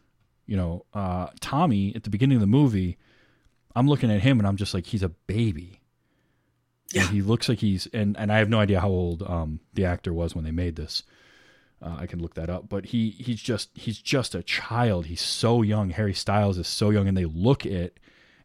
You 0.46 0.56
know, 0.56 0.84
uh, 0.92 1.28
Tommy 1.40 1.94
at 1.94 2.02
the 2.02 2.10
beginning 2.10 2.36
of 2.36 2.40
the 2.40 2.46
movie, 2.46 2.98
I'm 3.76 3.86
looking 3.86 4.10
at 4.10 4.20
him 4.22 4.38
and 4.40 4.46
I'm 4.46 4.56
just 4.56 4.74
like, 4.74 4.86
he's 4.86 5.02
a 5.02 5.08
baby. 5.08 5.80
And 6.94 7.04
Yeah. 7.04 7.10
he 7.10 7.22
looks 7.22 7.48
like 7.48 7.58
he's 7.60 7.86
and 7.94 8.16
and 8.18 8.32
I 8.32 8.38
have 8.38 8.48
no 8.50 8.58
idea 8.58 8.80
how 8.80 8.88
old 8.88 9.22
um, 9.22 9.60
the 9.72 9.84
actor 9.84 10.12
was 10.12 10.34
when 10.34 10.44
they 10.44 10.50
made 10.50 10.76
this. 10.76 11.04
Uh, 11.82 11.96
I 11.98 12.06
can 12.06 12.20
look 12.20 12.34
that 12.34 12.50
up, 12.50 12.68
but 12.68 12.86
he 12.86 13.10
he's 13.10 13.42
just 13.42 13.70
he's 13.74 13.98
just 13.98 14.34
a 14.34 14.42
child. 14.42 15.06
He's 15.06 15.20
so 15.20 15.62
young. 15.62 15.90
Harry 15.90 16.14
Styles 16.14 16.58
is 16.58 16.68
so 16.68 16.90
young, 16.90 17.08
and 17.08 17.16
they 17.16 17.24
look 17.24 17.66
it, 17.66 17.98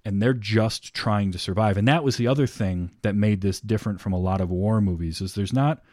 and 0.04 0.22
they're 0.22 0.34
just 0.34 0.94
trying 0.94 1.32
to 1.32 1.40
survive. 1.40 1.78
And 1.78 1.88
that 1.88 2.04
was 2.04 2.18
the 2.18 2.28
other 2.28 2.48
thing 2.48 2.92
that 3.04 3.16
made 3.16 3.42
this 3.42 3.60
different 3.62 4.02
from 4.02 4.14
a 4.14 4.20
lot 4.20 4.42
of 4.42 4.50
war 4.50 4.82
movies. 4.82 5.22
Is 5.22 5.36
there's 5.36 5.54
not 5.54 5.84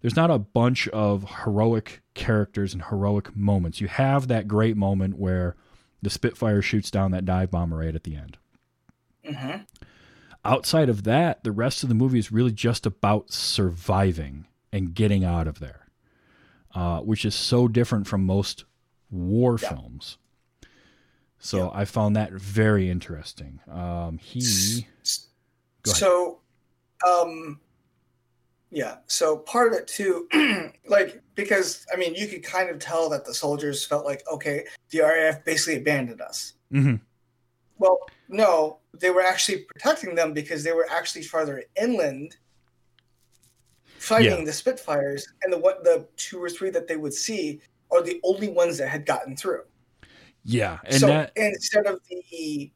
there's 0.00 0.16
not 0.16 0.30
a 0.30 0.38
bunch 0.38 0.86
of 0.88 1.42
heroic 1.44 2.02
characters 2.14 2.72
and 2.72 2.84
heroic 2.84 3.34
moments. 3.36 3.80
You 3.80 3.88
have 3.88 4.28
that 4.28 4.46
great 4.46 4.76
moment 4.76 5.18
where 5.18 5.56
the 6.02 6.10
Spitfire 6.10 6.62
shoots 6.62 6.90
down 6.90 7.10
that 7.10 7.24
dive 7.24 7.50
bomber 7.50 7.78
right 7.78 7.94
at 7.94 8.04
the 8.04 8.16
end. 8.16 8.38
hmm 9.24 9.62
Outside 10.44 10.88
of 10.88 11.02
that, 11.02 11.42
the 11.42 11.50
rest 11.50 11.82
of 11.82 11.88
the 11.88 11.94
movie 11.96 12.20
is 12.20 12.30
really 12.30 12.52
just 12.52 12.86
about 12.86 13.32
surviving 13.32 14.46
and 14.72 14.94
getting 14.94 15.24
out 15.24 15.48
of 15.48 15.58
there, 15.58 15.85
uh, 16.76 17.00
which 17.00 17.24
is 17.24 17.34
so 17.34 17.66
different 17.66 18.06
from 18.06 18.24
most 18.24 18.64
war 19.10 19.58
Yeah. 19.60 19.70
films. 19.70 20.18
So 21.38 21.70
I 21.74 21.84
found 21.84 22.16
that 22.16 22.32
very 22.32 22.90
interesting. 22.90 23.60
Um, 23.68 24.18
he. 24.18 24.86
So, 25.84 26.40
um, 27.06 27.60
yeah. 28.70 28.96
So 29.06 29.36
part 29.38 29.68
of 29.72 29.78
it 29.78 29.86
too, 29.86 30.28
like 30.88 31.22
because 31.34 31.86
I 31.92 31.96
mean, 31.96 32.14
you 32.14 32.26
could 32.26 32.42
kind 32.42 32.68
of 32.68 32.78
tell 32.78 33.08
that 33.10 33.24
the 33.24 33.32
soldiers 33.34 33.86
felt 33.86 34.04
like, 34.04 34.22
okay, 34.30 34.64
the 34.90 35.00
RAF 35.00 35.44
basically 35.44 35.76
abandoned 35.80 36.20
us. 36.20 36.54
Mhm. 36.72 37.00
Well, 37.78 38.00
no, 38.28 38.78
they 38.92 39.10
were 39.10 39.22
actually 39.22 39.58
protecting 39.72 40.14
them 40.14 40.32
because 40.32 40.64
they 40.64 40.72
were 40.72 40.88
actually 40.90 41.22
farther 41.22 41.62
inland, 41.80 42.36
fighting 44.06 44.38
Yeah. 44.38 44.44
the 44.44 44.52
Spitfires, 44.52 45.26
and 45.42 45.52
the 45.52 45.58
what 45.58 45.82
the 45.84 46.06
two 46.16 46.42
or 46.42 46.48
three 46.48 46.70
that 46.70 46.86
they 46.86 46.96
would 46.96 47.12
see 47.14 47.60
are 47.90 48.02
the 48.02 48.20
only 48.22 48.48
ones 48.48 48.78
that 48.78 48.88
had 48.88 49.04
gotten 49.04 49.36
through. 49.36 49.64
yeah, 50.44 50.78
and 50.84 51.00
so 51.00 51.06
that 51.08 51.32
instead 51.36 51.86
of 51.86 52.00
the, 52.08 52.70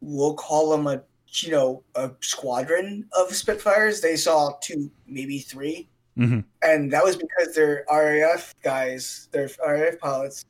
we'll 0.00 0.34
call 0.34 0.70
them 0.70 0.86
a 0.88 1.02
you 1.42 1.50
know 1.52 1.84
a 1.94 2.10
squadron 2.20 3.08
of 3.12 3.34
Spitfires, 3.34 4.00
they 4.00 4.16
saw 4.16 4.52
two, 4.60 4.90
maybe 5.06 5.38
three, 5.38 5.88
mhm. 6.16 6.44
and 6.62 6.90
that 6.92 7.04
was 7.04 7.16
because 7.16 7.54
their 7.54 7.84
RAF 7.88 8.54
guys, 8.62 9.28
their 9.30 9.48
RAF 9.64 9.98
pilots, 10.00 10.44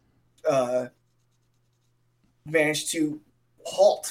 uh, 0.49 0.87
managed 2.47 2.91
to 2.93 3.21
halt 3.67 4.11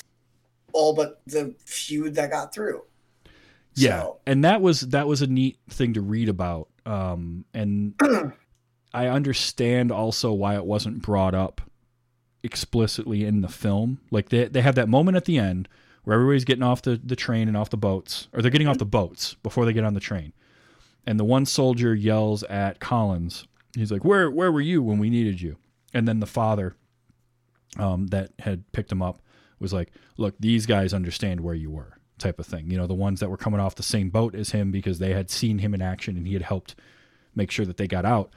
all 0.74 0.94
but 0.94 1.22
the 1.26 1.56
few 1.66 2.12
that 2.12 2.30
got 2.30 2.54
through. 2.54 2.84
Yeah, 3.78 4.02
So, 4.02 4.20
and 4.26 4.44
that 4.44 4.62
was 4.62 4.82
that 4.82 5.08
was 5.08 5.22
a 5.22 5.28
neat 5.28 5.58
thing 5.70 5.94
to 5.94 6.02
read 6.02 6.30
about 6.30 6.70
um, 6.88 7.44
and 7.54 7.94
I 8.94 9.08
understand 9.08 9.92
also 9.92 10.32
why 10.32 10.56
it 10.56 10.66
wasn't 10.66 11.02
brought 11.02 11.36
up 11.36 11.62
explicitly 12.44 13.26
in 13.26 13.42
the 13.42 13.50
film. 13.50 14.00
Like 14.10 14.30
they 14.30 14.46
they 14.46 14.62
have 14.62 14.76
that 14.76 14.88
moment 14.88 15.18
at 15.18 15.26
the 15.26 15.38
end 15.38 15.68
where 16.04 16.16
everybody's 16.16 16.46
getting 16.46 16.64
off 16.64 16.82
the, 16.82 17.00
the 17.04 17.18
train 17.18 17.50
and 17.50 17.58
off 17.58 17.70
the 17.70 17.78
boats, 17.78 18.30
or 18.34 18.42
they're 18.42 18.50
getting 18.52 18.70
off 18.70 18.78
the 18.78 18.86
boats 18.86 19.34
before 19.44 19.66
they 19.66 19.74
get 19.74 19.84
on 19.84 19.94
the 19.94 20.00
train. 20.00 20.32
And 21.06 21.20
the 21.20 21.26
one 21.26 21.46
soldier 21.46 21.94
yells 21.94 22.44
at 22.44 22.80
Collins. 22.80 23.46
He's 23.76 23.92
like, 23.92 24.06
"Where 24.06 24.32
where 24.32 24.52
were 24.52 24.62
you 24.62 24.82
when 24.82 24.98
we 24.98 25.10
needed 25.10 25.42
you?" 25.42 25.58
And 25.94 26.08
then 26.08 26.22
the 26.22 26.26
father, 26.26 26.76
um, 27.78 28.08
that 28.08 28.32
had 28.40 28.72
picked 28.72 28.92
him 28.92 29.02
up, 29.02 29.22
was 29.60 29.74
like, 29.74 29.92
"Look, 30.16 30.36
these 30.40 30.66
guys 30.66 30.94
understand 30.94 31.42
where 31.42 31.56
you 31.56 31.70
were." 31.70 31.97
Type 32.18 32.40
of 32.40 32.46
thing. 32.46 32.72
You 32.72 32.78
know, 32.78 32.88
the 32.88 32.94
ones 32.94 33.20
that 33.20 33.30
were 33.30 33.38
coming 33.38 33.60
off 33.60 33.76
the 33.76 33.84
same 33.84 34.10
boat 34.10 34.34
as 34.34 34.52
him 34.52 34.72
because 34.72 35.00
they 35.00 35.14
had 35.14 35.30
seen 35.30 35.60
him 35.60 35.74
in 35.74 35.82
action 35.82 36.18
and 36.18 36.26
he 36.26 36.34
had 36.34 36.42
helped 36.42 36.76
make 37.36 37.52
sure 37.52 37.66
that 37.66 37.78
they 37.78 37.88
got 37.88 38.06
out. 38.06 38.32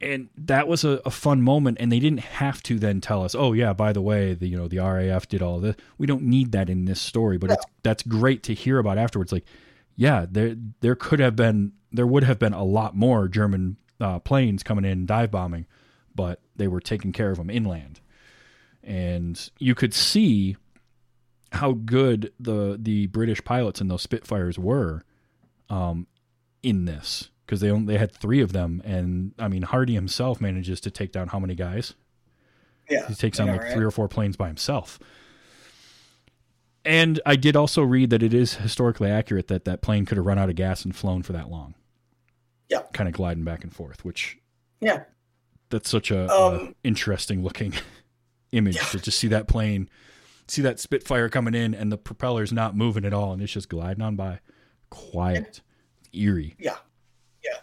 And 0.00 0.28
that 0.36 0.68
was 0.68 0.84
a, 0.84 1.00
a, 1.06 1.10
fun 1.10 1.40
moment 1.40 1.78
and 1.80 1.90
they 1.90 1.98
didn't 1.98 2.20
have 2.20 2.62
to 2.64 2.78
then 2.78 3.00
tell 3.00 3.24
us 3.24 3.34
oh 3.34 3.54
yeah 3.54 3.72
by 3.72 3.94
the 3.94 4.02
way 4.02 4.34
the 4.34 4.46
you 4.46 4.54
know 4.54 4.68
the 4.68 4.78
raf 4.78 5.26
did 5.26 5.40
all 5.42 5.58
this. 5.58 5.76
We 5.96 6.06
don't 6.06 6.24
need 6.24 6.52
that 6.52 6.68
in 6.68 6.84
this 6.84 7.00
story 7.00 7.38
but 7.38 7.50
it's 7.50 7.64
that's 7.82 8.02
great 8.02 8.42
to 8.44 8.54
hear 8.54 8.78
about 8.78 8.98
afterwards. 8.98 9.32
Like 9.32 9.44
yeah 9.94 10.26
there 10.30 10.54
there 10.80 10.96
could 10.96 11.20
have 11.20 11.34
been 11.34 11.72
there 11.92 12.06
would 12.06 12.24
have 12.24 12.38
been 12.38 12.52
a 12.52 12.64
lot 12.64 12.94
more 12.94 13.26
german 13.26 13.78
uh, 13.98 14.18
planes 14.18 14.62
coming 14.62 14.84
in 14.84 15.06
dive 15.06 15.30
bombing 15.30 15.66
but 16.16 16.40
they 16.56 16.66
were 16.66 16.80
taking 16.80 17.12
care 17.12 17.30
of 17.30 17.36
them 17.36 17.50
inland. 17.50 18.00
And 18.82 19.50
you 19.58 19.74
could 19.74 19.94
see 19.94 20.56
how 21.52 21.72
good 21.72 22.32
the 22.40 22.76
the 22.80 23.06
british 23.06 23.42
pilots 23.44 23.80
and 23.80 23.90
those 23.90 24.02
spitfires 24.02 24.58
were 24.58 25.02
um, 25.70 26.06
in 26.62 26.84
this 26.84 27.30
because 27.46 27.60
they 27.60 27.70
only 27.70 27.94
they 27.94 27.98
had 27.98 28.12
three 28.12 28.40
of 28.40 28.52
them, 28.52 28.82
and 28.84 29.32
I 29.38 29.48
mean 29.48 29.62
Hardy 29.62 29.94
himself 29.94 30.40
manages 30.40 30.80
to 30.80 30.90
take 30.90 31.12
down 31.12 31.28
how 31.28 31.38
many 31.38 31.54
guys? 31.54 31.94
Yeah, 32.90 33.06
he 33.06 33.14
takes 33.14 33.40
on 33.40 33.48
like 33.48 33.62
right? 33.62 33.72
three 33.72 33.84
or 33.84 33.90
four 33.90 34.08
planes 34.08 34.36
by 34.36 34.48
himself. 34.48 34.98
And 36.84 37.18
I 37.26 37.34
did 37.34 37.56
also 37.56 37.82
read 37.82 38.10
that 38.10 38.22
it 38.22 38.32
is 38.32 38.54
historically 38.54 39.10
accurate 39.10 39.48
that 39.48 39.64
that 39.64 39.82
plane 39.82 40.06
could 40.06 40.18
have 40.18 40.26
run 40.26 40.38
out 40.38 40.48
of 40.48 40.54
gas 40.54 40.84
and 40.84 40.94
flown 40.94 41.22
for 41.22 41.32
that 41.32 41.50
long. 41.50 41.74
Yeah, 42.68 42.82
kind 42.92 43.08
of 43.08 43.14
gliding 43.14 43.44
back 43.44 43.62
and 43.62 43.74
forth, 43.74 44.04
which 44.04 44.38
yeah, 44.80 45.04
that's 45.70 45.88
such 45.88 46.10
a, 46.10 46.28
um, 46.32 46.54
a 46.54 46.74
interesting 46.84 47.42
looking 47.42 47.74
image 48.52 48.76
yeah. 48.76 48.82
to 48.82 48.98
just 48.98 49.18
see 49.18 49.28
that 49.28 49.46
plane, 49.46 49.88
see 50.48 50.62
that 50.62 50.78
Spitfire 50.80 51.28
coming 51.28 51.54
in, 51.54 51.74
and 51.74 51.90
the 51.90 51.98
propeller's 51.98 52.52
not 52.52 52.76
moving 52.76 53.04
at 53.04 53.12
all, 53.12 53.32
and 53.32 53.42
it's 53.42 53.52
just 53.52 53.68
gliding 53.68 54.02
on 54.02 54.16
by, 54.16 54.40
quiet, 54.90 55.60
eerie. 56.12 56.56
Yeah, 56.58 56.76
Yeah. 57.44 57.58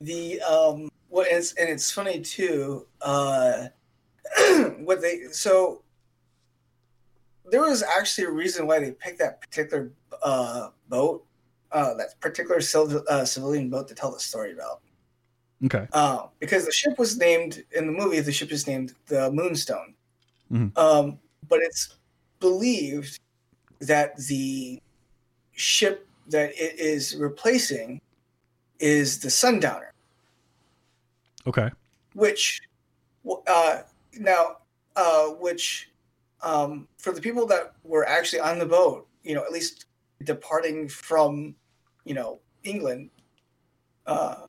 the 0.00 0.40
um 0.42 0.90
what 1.08 1.28
and 1.28 1.38
it's, 1.38 1.52
and 1.54 1.68
it's 1.68 1.90
funny 1.90 2.20
too 2.20 2.86
uh 3.02 3.66
what 4.78 5.02
they 5.02 5.24
so 5.32 5.82
there 7.50 7.62
was 7.62 7.82
actually 7.82 8.26
a 8.26 8.30
reason 8.30 8.66
why 8.66 8.78
they 8.78 8.92
picked 8.92 9.18
that 9.18 9.40
particular 9.40 9.90
uh 10.22 10.68
boat 10.88 11.26
uh 11.72 11.94
that 11.94 12.18
particular 12.20 12.60
civil, 12.60 13.02
uh, 13.08 13.24
civilian 13.24 13.68
boat 13.68 13.88
to 13.88 13.94
tell 13.94 14.12
the 14.12 14.20
story 14.20 14.52
about 14.52 14.80
okay 15.64 15.86
uh, 15.92 16.26
because 16.38 16.64
the 16.64 16.72
ship 16.72 16.98
was 16.98 17.18
named 17.18 17.64
in 17.72 17.86
the 17.86 17.92
movie 17.92 18.20
the 18.20 18.32
ship 18.32 18.52
is 18.52 18.66
named 18.66 18.94
the 19.06 19.30
moonstone 19.32 19.94
mm-hmm. 20.50 20.78
um 20.78 21.18
but 21.48 21.58
it's 21.60 21.96
believed 22.40 23.20
that 23.80 24.16
the 24.16 24.80
ship 25.52 26.06
that 26.28 26.50
it 26.50 26.78
is 26.78 27.16
replacing 27.16 28.00
is 28.78 29.18
the 29.18 29.30
sundowner 29.30 29.90
Okay. 31.46 31.70
Which, 32.14 32.60
uh, 33.46 33.78
now, 34.18 34.56
uh, 34.96 35.28
which, 35.28 35.90
um, 36.42 36.88
for 36.98 37.12
the 37.12 37.20
people 37.20 37.46
that 37.46 37.74
were 37.84 38.06
actually 38.06 38.40
on 38.40 38.58
the 38.58 38.66
boat, 38.66 39.06
you 39.22 39.34
know, 39.34 39.44
at 39.44 39.52
least 39.52 39.86
departing 40.24 40.88
from, 40.88 41.54
you 42.04 42.14
know, 42.14 42.40
England, 42.64 43.10
uh, 44.06 44.46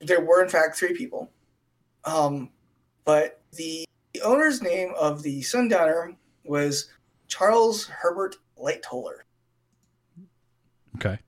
there 0.00 0.20
were 0.20 0.42
in 0.42 0.48
fact 0.48 0.76
three 0.76 0.94
people. 0.94 1.30
Um, 2.04 2.50
but 3.04 3.40
the, 3.52 3.84
the 4.14 4.22
owner's 4.22 4.60
name 4.60 4.92
of 4.98 5.22
the 5.22 5.42
Sundowner 5.42 6.14
was 6.44 6.90
Charles 7.28 7.86
Herbert 7.86 8.36
Lightoller. 8.58 9.18
Okay. 10.96 11.18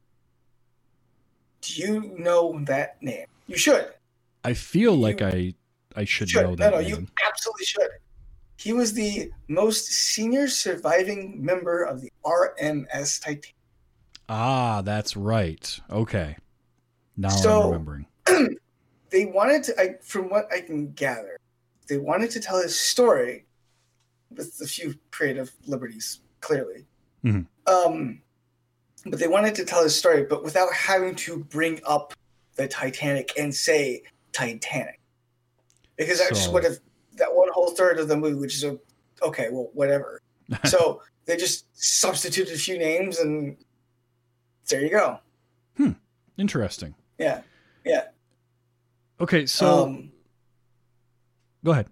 Do 1.62 1.74
you 1.74 2.14
know 2.18 2.60
that 2.66 3.02
name? 3.02 3.26
You 3.46 3.56
should. 3.56 3.92
I 4.44 4.52
feel 4.54 4.94
like 4.94 5.22
I 5.22 5.54
I 5.96 6.04
should, 6.04 6.28
should. 6.28 6.42
know 6.42 6.54
that. 6.56 6.70
No, 6.70 6.76
no, 6.76 6.82
name. 6.82 6.90
you 6.90 7.06
absolutely 7.26 7.64
should. 7.64 7.88
He 8.56 8.72
was 8.72 8.92
the 8.92 9.30
most 9.48 9.86
senior 9.86 10.48
surviving 10.48 11.44
member 11.44 11.82
of 11.82 12.00
the 12.00 12.10
RMS 12.24 13.20
Titanic. 13.20 13.54
Ah, 14.28 14.82
that's 14.82 15.16
right. 15.16 15.78
Okay. 15.90 16.36
Now 17.16 17.28
so, 17.28 17.62
I'm 17.62 17.66
remembering. 17.70 18.06
they 19.10 19.26
wanted 19.26 19.64
to, 19.64 19.80
I, 19.80 19.94
from 20.02 20.30
what 20.30 20.52
I 20.52 20.60
can 20.60 20.92
gather, 20.92 21.36
they 21.88 21.98
wanted 21.98 22.30
to 22.32 22.40
tell 22.40 22.60
his 22.62 22.78
story 22.78 23.44
with 24.36 24.60
a 24.62 24.66
few 24.66 24.94
creative 25.10 25.52
liberties, 25.66 26.20
clearly. 26.40 26.86
Mm-hmm. 27.24 27.42
Um, 27.72 28.20
but 29.06 29.18
they 29.18 29.28
wanted 29.28 29.54
to 29.56 29.64
tell 29.64 29.82
his 29.82 29.96
story, 29.96 30.24
but 30.24 30.42
without 30.42 30.72
having 30.72 31.14
to 31.16 31.38
bring 31.38 31.80
up 31.86 32.14
the 32.56 32.68
Titanic 32.68 33.32
and 33.38 33.54
say 33.54 34.02
Titanic, 34.32 35.00
because 35.96 36.18
so, 36.18 36.26
I 36.26 36.28
just 36.30 36.52
would 36.52 36.64
have 36.64 36.78
that 37.16 37.34
one 37.34 37.48
whole 37.52 37.70
third 37.70 37.98
of 37.98 38.08
the 38.08 38.16
movie, 38.16 38.34
which 38.34 38.54
is 38.54 38.64
a, 38.64 38.78
okay, 39.22 39.48
well, 39.50 39.70
whatever. 39.74 40.20
so 40.64 41.02
they 41.26 41.36
just 41.36 41.66
substituted 41.72 42.54
a 42.54 42.58
few 42.58 42.78
names, 42.78 43.18
and 43.18 43.56
there 44.68 44.82
you 44.82 44.90
go. 44.90 45.18
Hmm. 45.76 45.92
Interesting. 46.36 46.94
Yeah. 47.18 47.42
Yeah. 47.84 48.04
Okay, 49.20 49.46
so 49.46 49.84
um, 49.84 50.12
go 51.64 51.72
ahead. 51.72 51.86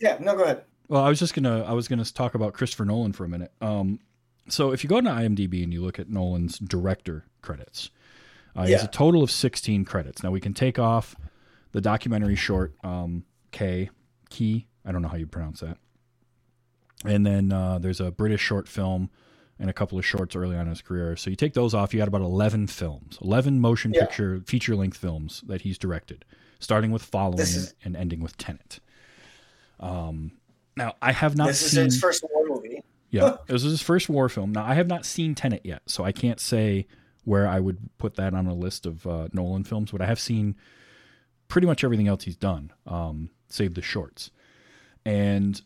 Yeah. 0.00 0.18
No, 0.20 0.34
go 0.36 0.44
ahead. 0.44 0.64
Well, 0.88 1.02
I 1.02 1.08
was 1.08 1.18
just 1.18 1.34
gonna 1.34 1.64
I 1.64 1.72
was 1.72 1.88
gonna 1.88 2.04
talk 2.04 2.34
about 2.34 2.52
Christopher 2.54 2.84
Nolan 2.84 3.12
for 3.12 3.24
a 3.24 3.28
minute. 3.28 3.52
Um, 3.60 4.00
so 4.48 4.72
if 4.72 4.84
you 4.84 4.88
go 4.88 5.00
to 5.00 5.08
IMDb 5.08 5.64
and 5.64 5.72
you 5.72 5.82
look 5.82 5.98
at 5.98 6.08
Nolan's 6.08 6.58
director 6.58 7.24
credits, 7.42 7.90
uh, 8.54 8.64
he 8.64 8.72
has 8.72 8.84
a 8.84 8.88
total 8.88 9.22
of 9.22 9.30
16 9.30 9.84
credits. 9.84 10.22
Now 10.22 10.30
we 10.30 10.40
can 10.40 10.54
take 10.54 10.78
off 10.78 11.16
the 11.72 11.80
documentary 11.80 12.36
short 12.36 12.74
um, 12.84 13.24
K 13.50 13.90
Key. 14.30 14.66
I 14.84 14.92
don't 14.92 15.02
know 15.02 15.08
how 15.08 15.16
you 15.16 15.26
pronounce 15.26 15.60
that. 15.60 15.78
And 17.04 17.26
then 17.26 17.52
uh, 17.52 17.78
there's 17.78 18.00
a 18.00 18.10
British 18.10 18.40
short 18.40 18.68
film 18.68 19.10
and 19.58 19.70
a 19.70 19.72
couple 19.72 19.98
of 19.98 20.04
shorts 20.04 20.36
early 20.36 20.56
on 20.56 20.62
in 20.62 20.68
his 20.68 20.82
career. 20.82 21.16
So 21.16 21.30
you 21.30 21.36
take 21.36 21.54
those 21.54 21.74
off, 21.74 21.92
you 21.92 21.98
got 21.98 22.08
about 22.08 22.20
11 22.20 22.68
films, 22.68 23.18
11 23.22 23.60
motion 23.60 23.92
yeah. 23.92 24.02
picture 24.02 24.42
feature 24.46 24.76
length 24.76 24.96
films 24.96 25.42
that 25.46 25.62
he's 25.62 25.78
directed, 25.78 26.24
starting 26.60 26.90
with 26.90 27.02
Following 27.02 27.40
is, 27.40 27.74
and 27.84 27.96
ending 27.96 28.20
with 28.20 28.36
Tenet. 28.36 28.80
Um, 29.80 30.32
now 30.76 30.94
I 31.00 31.12
have 31.12 31.36
not. 31.36 31.48
This 31.48 31.72
seen, 31.72 31.86
is 31.86 31.94
his 31.94 32.00
first 32.00 32.24
war 32.30 32.46
movie. 32.46 32.82
yeah, 33.10 33.36
this 33.46 33.64
is 33.64 33.72
his 33.72 33.82
first 33.82 34.08
war 34.08 34.28
film. 34.28 34.52
Now 34.52 34.64
I 34.64 34.74
have 34.74 34.86
not 34.86 35.04
seen 35.04 35.34
Tenet 35.34 35.62
yet, 35.64 35.82
so 35.86 36.04
I 36.04 36.12
can't 36.12 36.40
say 36.40 36.86
where 37.24 37.48
I 37.48 37.58
would 37.60 37.78
put 37.98 38.14
that 38.16 38.34
on 38.34 38.46
a 38.46 38.54
list 38.54 38.86
of 38.86 39.06
uh, 39.06 39.28
Nolan 39.32 39.64
films. 39.64 39.90
But 39.90 40.00
I 40.00 40.06
have 40.06 40.20
seen 40.20 40.56
pretty 41.48 41.66
much 41.66 41.84
everything 41.84 42.08
else 42.08 42.24
he's 42.24 42.36
done, 42.36 42.72
um, 42.86 43.30
save 43.48 43.74
the 43.74 43.82
shorts. 43.82 44.30
And 45.04 45.60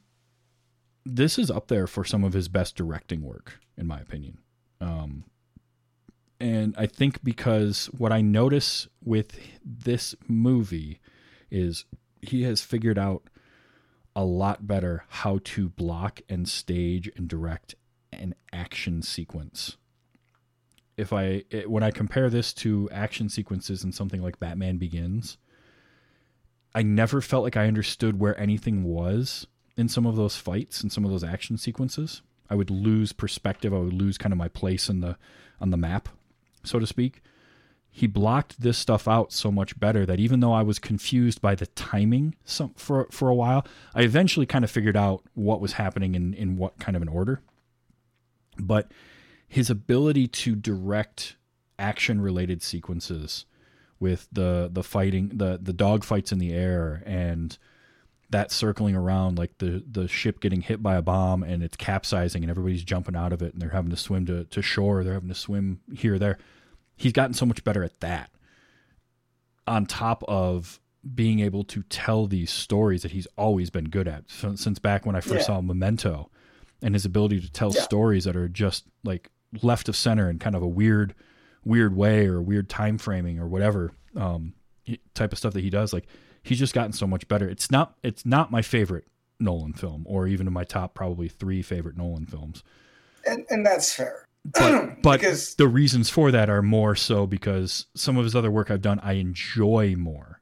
this 1.04 1.38
is 1.38 1.50
up 1.50 1.68
there 1.68 1.86
for 1.86 2.04
some 2.04 2.24
of 2.24 2.34
his 2.34 2.48
best 2.48 2.76
directing 2.76 3.22
work, 3.22 3.58
in 3.76 3.86
my 3.86 4.00
opinion. 4.00 4.38
Um, 4.80 5.24
and 6.38 6.74
I 6.78 6.86
think 6.86 7.22
because 7.22 7.86
what 7.86 8.12
I 8.12 8.20
notice 8.20 8.88
with 9.04 9.38
this 9.64 10.14
movie 10.26 11.00
is 11.50 11.84
he 12.22 12.42
has 12.44 12.62
figured 12.62 12.98
out 12.98 13.29
a 14.14 14.24
lot 14.24 14.66
better 14.66 15.04
how 15.08 15.40
to 15.44 15.68
block 15.68 16.20
and 16.28 16.48
stage 16.48 17.10
and 17.16 17.28
direct 17.28 17.74
an 18.12 18.34
action 18.52 19.02
sequence. 19.02 19.76
If 20.96 21.12
I 21.12 21.44
it, 21.50 21.70
when 21.70 21.82
I 21.82 21.90
compare 21.90 22.28
this 22.28 22.52
to 22.54 22.88
action 22.92 23.28
sequences 23.28 23.84
in 23.84 23.92
something 23.92 24.22
like 24.22 24.40
Batman 24.40 24.76
Begins, 24.76 25.38
I 26.74 26.82
never 26.82 27.20
felt 27.20 27.44
like 27.44 27.56
I 27.56 27.66
understood 27.66 28.20
where 28.20 28.38
anything 28.38 28.84
was 28.84 29.46
in 29.76 29.88
some 29.88 30.06
of 30.06 30.16
those 30.16 30.36
fights 30.36 30.82
and 30.82 30.92
some 30.92 31.04
of 31.04 31.10
those 31.10 31.24
action 31.24 31.56
sequences. 31.56 32.22
I 32.50 32.54
would 32.56 32.70
lose 32.70 33.12
perspective. 33.12 33.72
I 33.72 33.78
would 33.78 33.94
lose 33.94 34.18
kind 34.18 34.32
of 34.32 34.38
my 34.38 34.48
place 34.48 34.88
in 34.88 35.00
the 35.00 35.16
on 35.60 35.70
the 35.70 35.76
map, 35.76 36.08
so 36.64 36.78
to 36.78 36.86
speak. 36.86 37.22
He 37.90 38.06
blocked 38.06 38.60
this 38.60 38.78
stuff 38.78 39.08
out 39.08 39.32
so 39.32 39.50
much 39.50 39.78
better 39.78 40.06
that 40.06 40.20
even 40.20 40.40
though 40.40 40.52
I 40.52 40.62
was 40.62 40.78
confused 40.78 41.42
by 41.42 41.54
the 41.54 41.66
timing 41.66 42.36
some, 42.44 42.72
for 42.74 43.08
for 43.10 43.28
a 43.28 43.34
while, 43.34 43.66
I 43.94 44.02
eventually 44.02 44.46
kind 44.46 44.64
of 44.64 44.70
figured 44.70 44.96
out 44.96 45.24
what 45.34 45.60
was 45.60 45.72
happening 45.72 46.14
in 46.14 46.34
in 46.34 46.56
what 46.56 46.78
kind 46.78 46.96
of 46.96 47.02
an 47.02 47.08
order. 47.08 47.40
But 48.58 48.92
his 49.48 49.68
ability 49.70 50.28
to 50.28 50.54
direct 50.54 51.36
action 51.78 52.20
related 52.20 52.62
sequences 52.62 53.46
with 53.98 54.28
the 54.32 54.70
the 54.72 54.82
fighting 54.82 55.30
the 55.34 55.58
the 55.60 55.72
dog 55.72 56.04
fights 56.04 56.30
in 56.32 56.38
the 56.38 56.52
air 56.52 57.02
and 57.04 57.58
that 58.30 58.52
circling 58.52 58.94
around 58.94 59.38
like 59.38 59.58
the 59.58 59.82
the 59.90 60.06
ship 60.06 60.40
getting 60.40 60.60
hit 60.60 60.82
by 60.82 60.94
a 60.94 61.02
bomb 61.02 61.42
and 61.42 61.62
it's 61.62 61.76
capsizing 61.76 62.42
and 62.42 62.50
everybody's 62.50 62.84
jumping 62.84 63.16
out 63.16 63.32
of 63.32 63.42
it 63.42 63.52
and 63.52 63.60
they're 63.60 63.70
having 63.70 63.90
to 63.90 63.96
swim 63.96 64.24
to, 64.24 64.44
to 64.44 64.62
shore 64.62 65.02
they're 65.02 65.14
having 65.14 65.28
to 65.28 65.34
swim 65.34 65.80
here 65.92 66.18
there 66.18 66.38
he's 67.00 67.12
gotten 67.12 67.32
so 67.34 67.46
much 67.46 67.64
better 67.64 67.82
at 67.82 67.98
that 68.00 68.30
on 69.66 69.86
top 69.86 70.22
of 70.28 70.80
being 71.14 71.40
able 71.40 71.64
to 71.64 71.82
tell 71.84 72.26
these 72.26 72.50
stories 72.50 73.02
that 73.02 73.12
he's 73.12 73.26
always 73.38 73.70
been 73.70 73.88
good 73.88 74.06
at 74.06 74.24
so, 74.30 74.54
since 74.54 74.78
back 74.78 75.06
when 75.06 75.16
i 75.16 75.20
first 75.20 75.40
Yeah. 75.48 75.54
saw 75.56 75.60
memento 75.60 76.30
and 76.82 76.94
his 76.94 77.04
ability 77.04 77.40
to 77.40 77.50
tell 77.50 77.72
Yeah. 77.74 77.82
stories 77.82 78.24
that 78.24 78.36
are 78.36 78.48
just 78.48 78.84
like 79.04 79.30
left 79.62 79.88
of 79.88 79.96
center 79.96 80.28
in 80.28 80.38
kind 80.38 80.54
of 80.54 80.62
a 80.62 80.68
weird 80.68 81.14
weird 81.64 81.96
way 81.96 82.26
or 82.26 82.40
weird 82.42 82.68
time 82.68 82.98
framing 82.98 83.38
or 83.38 83.46
whatever 83.48 83.92
um, 84.16 84.54
type 85.14 85.32
of 85.32 85.38
stuff 85.38 85.52
that 85.54 85.62
he 85.62 85.70
does 85.70 85.92
like 85.92 86.06
he's 86.42 86.58
just 86.58 86.74
gotten 86.74 86.92
so 86.92 87.06
much 87.06 87.26
better 87.28 87.48
it's 87.48 87.70
not 87.70 87.96
it's 88.02 88.26
not 88.26 88.50
my 88.50 88.60
favorite 88.62 89.06
nolan 89.38 89.72
film 89.72 90.02
or 90.06 90.26
even 90.26 90.46
in 90.46 90.52
my 90.52 90.64
top 90.64 90.92
probably 90.94 91.28
three 91.28 91.62
favorite 91.62 91.96
nolan 91.96 92.26
films 92.26 92.62
and 93.26 93.44
and 93.50 93.64
that's 93.64 93.92
fair. 93.92 94.24
But 94.44 94.96
but 95.02 95.20
because 95.20 95.54
the 95.56 95.68
reasons 95.68 96.08
for 96.10 96.30
that 96.30 96.48
are 96.48 96.62
more 96.62 96.94
so 96.94 97.26
because 97.26 97.86
some 97.94 98.16
of 98.16 98.24
his 98.24 98.34
other 98.34 98.50
work 98.50 98.70
i've 98.70 98.82
done 98.82 98.98
i 99.00 99.12
enjoy 99.12 99.94
more 99.96 100.40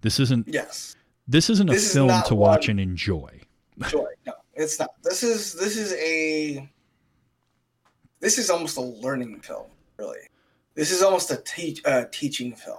this 0.00 0.18
isn't 0.20 0.46
yes, 0.48 0.96
this 1.28 1.50
isn't 1.50 1.68
a 1.68 1.72
This 1.72 1.92
film 1.92 2.22
to 2.26 2.34
watch 2.34 2.68
and 2.68 2.78
enjoy 2.78 3.40
joy. 3.88 4.06
No, 4.26 4.32
it's 4.54 4.78
not. 4.78 4.90
This 5.02 5.22
is 5.22 5.52
this 5.54 5.76
is 5.76 5.92
a 5.94 6.68
this 8.20 8.38
is 8.38 8.50
almost 8.50 8.76
a 8.76 8.82
learning 8.82 9.40
film. 9.40 9.66
Really, 9.98 10.20
this 10.74 10.90
is 10.90 11.02
almost 11.02 11.30
a 11.30 11.36
teach 11.36 11.84
uh, 11.84 12.04
teaching 12.10 12.54
film. 12.54 12.78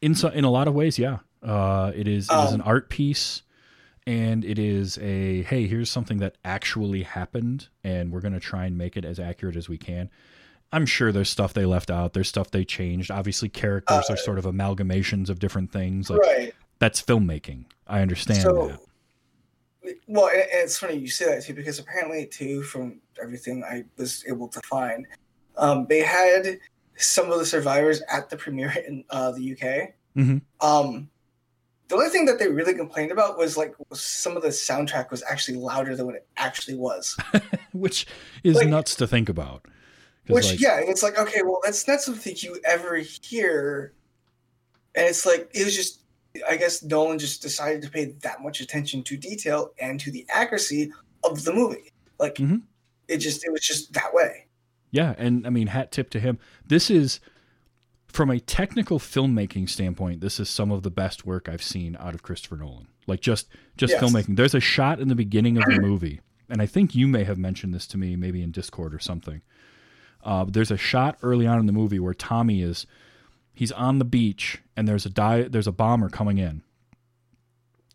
in 0.00 0.14
so, 0.14 0.28
in 0.28 0.44
a 0.44 0.50
lot 0.50 0.68
of 0.68 0.74
ways 0.74 0.98
yeah 0.98 1.18
uh, 1.42 1.92
it 1.94 2.08
is 2.08 2.28
it 2.30 2.44
is 2.44 2.52
an 2.52 2.60
Um, 2.60 2.68
art 2.68 2.88
piece 2.88 3.42
and 4.08 4.42
it 4.42 4.58
is 4.58 4.96
a 4.98 5.42
hey 5.42 5.66
here's 5.66 5.90
something 5.90 6.18
that 6.18 6.36
actually 6.44 7.02
happened 7.02 7.68
and 7.84 8.10
we're 8.10 8.22
going 8.22 8.32
to 8.32 8.40
try 8.40 8.64
and 8.64 8.78
make 8.78 8.96
it 8.96 9.04
as 9.04 9.20
accurate 9.20 9.54
as 9.54 9.68
we 9.68 9.76
can 9.76 10.08
i'm 10.72 10.86
sure 10.86 11.12
there's 11.12 11.28
stuff 11.28 11.52
they 11.52 11.66
left 11.66 11.90
out 11.90 12.14
there's 12.14 12.28
stuff 12.28 12.50
they 12.50 12.64
changed 12.64 13.10
obviously 13.10 13.48
characters 13.48 14.04
Uh, 14.08 14.14
are 14.14 14.16
sort 14.16 14.38
of 14.38 14.46
amalgamations 14.46 15.28
of 15.28 15.38
different 15.38 15.70
things 15.70 16.08
like 16.08 16.20
right. 16.20 16.54
that's 16.78 17.02
filmmaking 17.02 17.66
i 17.86 18.00
understand 18.00 18.40
So, 18.42 18.68
that 18.68 18.80
well, 20.06 20.28
it's 20.32 20.78
funny 20.78 20.96
you 20.96 21.08
say 21.08 21.26
that 21.26 21.44
too 21.44 21.54
because 21.54 21.78
apparently 21.78 22.26
too, 22.26 22.62
from 22.62 23.00
everything 23.22 23.64
I 23.64 23.84
was 23.96 24.24
able 24.28 24.48
to 24.48 24.60
find, 24.62 25.06
um, 25.56 25.86
they 25.88 26.00
had 26.00 26.58
some 26.96 27.30
of 27.30 27.38
the 27.38 27.46
survivors 27.46 28.02
at 28.10 28.28
the 28.28 28.36
premiere 28.36 28.74
in 28.86 29.04
uh, 29.10 29.30
the 29.32 29.52
UK. 29.52 29.94
Mhm. 30.16 30.42
Um, 30.60 31.08
the 31.88 31.94
only 31.94 32.08
thing 32.10 32.26
that 32.26 32.38
they 32.38 32.48
really 32.48 32.74
complained 32.74 33.10
about 33.10 33.38
was 33.38 33.56
like 33.56 33.74
some 33.92 34.36
of 34.36 34.42
the 34.42 34.48
soundtrack 34.48 35.10
was 35.10 35.22
actually 35.28 35.58
louder 35.58 35.96
than 35.96 36.06
what 36.06 36.14
it 36.14 36.26
actually 36.36 36.76
was. 36.76 37.16
which 37.72 38.06
is 38.44 38.56
like- 38.56 38.68
nuts 38.68 38.94
to 38.96 39.06
think 39.06 39.28
about. 39.28 39.66
Which 40.26 40.50
like, 40.50 40.60
yeah, 40.60 40.78
it's 40.78 41.02
like 41.02 41.18
okay, 41.18 41.40
well 41.42 41.60
that's 41.64 41.88
not 41.88 42.02
something 42.02 42.34
you 42.36 42.60
ever 42.66 42.96
hear, 42.96 43.94
and 44.94 45.06
it's 45.06 45.24
like 45.24 45.50
it 45.54 45.64
was 45.64 45.74
just 45.74 46.02
I 46.46 46.56
guess 46.56 46.82
Nolan 46.82 47.18
just 47.18 47.40
decided 47.40 47.80
to 47.82 47.90
pay 47.90 48.14
that 48.22 48.42
much 48.42 48.60
attention 48.60 49.02
to 49.04 49.16
detail 49.16 49.72
and 49.80 49.98
to 50.00 50.10
the 50.10 50.26
accuracy 50.28 50.92
of 51.24 51.44
the 51.44 51.52
movie. 51.54 51.92
Like 52.18 52.34
mm-hmm. 52.34 52.58
it 53.08 53.18
just 53.18 53.42
it 53.44 53.50
was 53.50 53.62
just 53.62 53.92
that 53.94 54.12
way. 54.12 54.48
Yeah, 54.90 55.14
and 55.18 55.46
I 55.46 55.50
mean, 55.50 55.66
hat 55.66 55.92
tip 55.92 56.10
to 56.10 56.20
him. 56.20 56.38
This 56.66 56.90
is, 56.90 57.20
from 58.08 58.30
a 58.30 58.40
technical 58.40 58.98
filmmaking 58.98 59.68
standpoint, 59.68 60.20
this 60.20 60.40
is 60.40 60.48
some 60.48 60.70
of 60.70 60.82
the 60.82 60.90
best 60.90 61.26
work 61.26 61.48
I've 61.48 61.62
seen 61.62 61.96
out 62.00 62.14
of 62.14 62.22
Christopher 62.22 62.56
Nolan. 62.56 62.88
Like 63.06 63.20
just 63.20 63.48
just 63.76 63.92
Yes. 63.94 64.02
filmmaking. 64.02 64.36
There's 64.36 64.54
a 64.54 64.60
shot 64.60 65.00
in 65.00 65.08
the 65.08 65.14
beginning 65.14 65.56
of 65.58 65.64
the 65.64 65.80
movie, 65.80 66.20
and 66.48 66.60
I 66.62 66.66
think 66.66 66.94
you 66.94 67.06
may 67.08 67.24
have 67.24 67.38
mentioned 67.38 67.74
this 67.74 67.86
to 67.88 67.98
me, 67.98 68.16
maybe 68.16 68.42
in 68.42 68.50
Discord 68.50 68.94
or 68.94 68.98
something. 68.98 69.42
Uh, 70.24 70.44
there's 70.48 70.70
a 70.70 70.76
shot 70.76 71.16
early 71.22 71.46
on 71.46 71.58
in 71.60 71.66
the 71.66 71.72
movie 71.72 71.98
where 72.00 72.12
Tommy 72.14 72.60
is, 72.60 72.86
he's 73.54 73.72
on 73.72 73.98
the 73.98 74.04
beach, 74.04 74.58
and 74.76 74.86
there's 74.88 75.06
a 75.06 75.10
di- 75.10 75.42
there's 75.48 75.66
a 75.68 75.72
bomber 75.72 76.08
coming 76.08 76.38
in, 76.38 76.62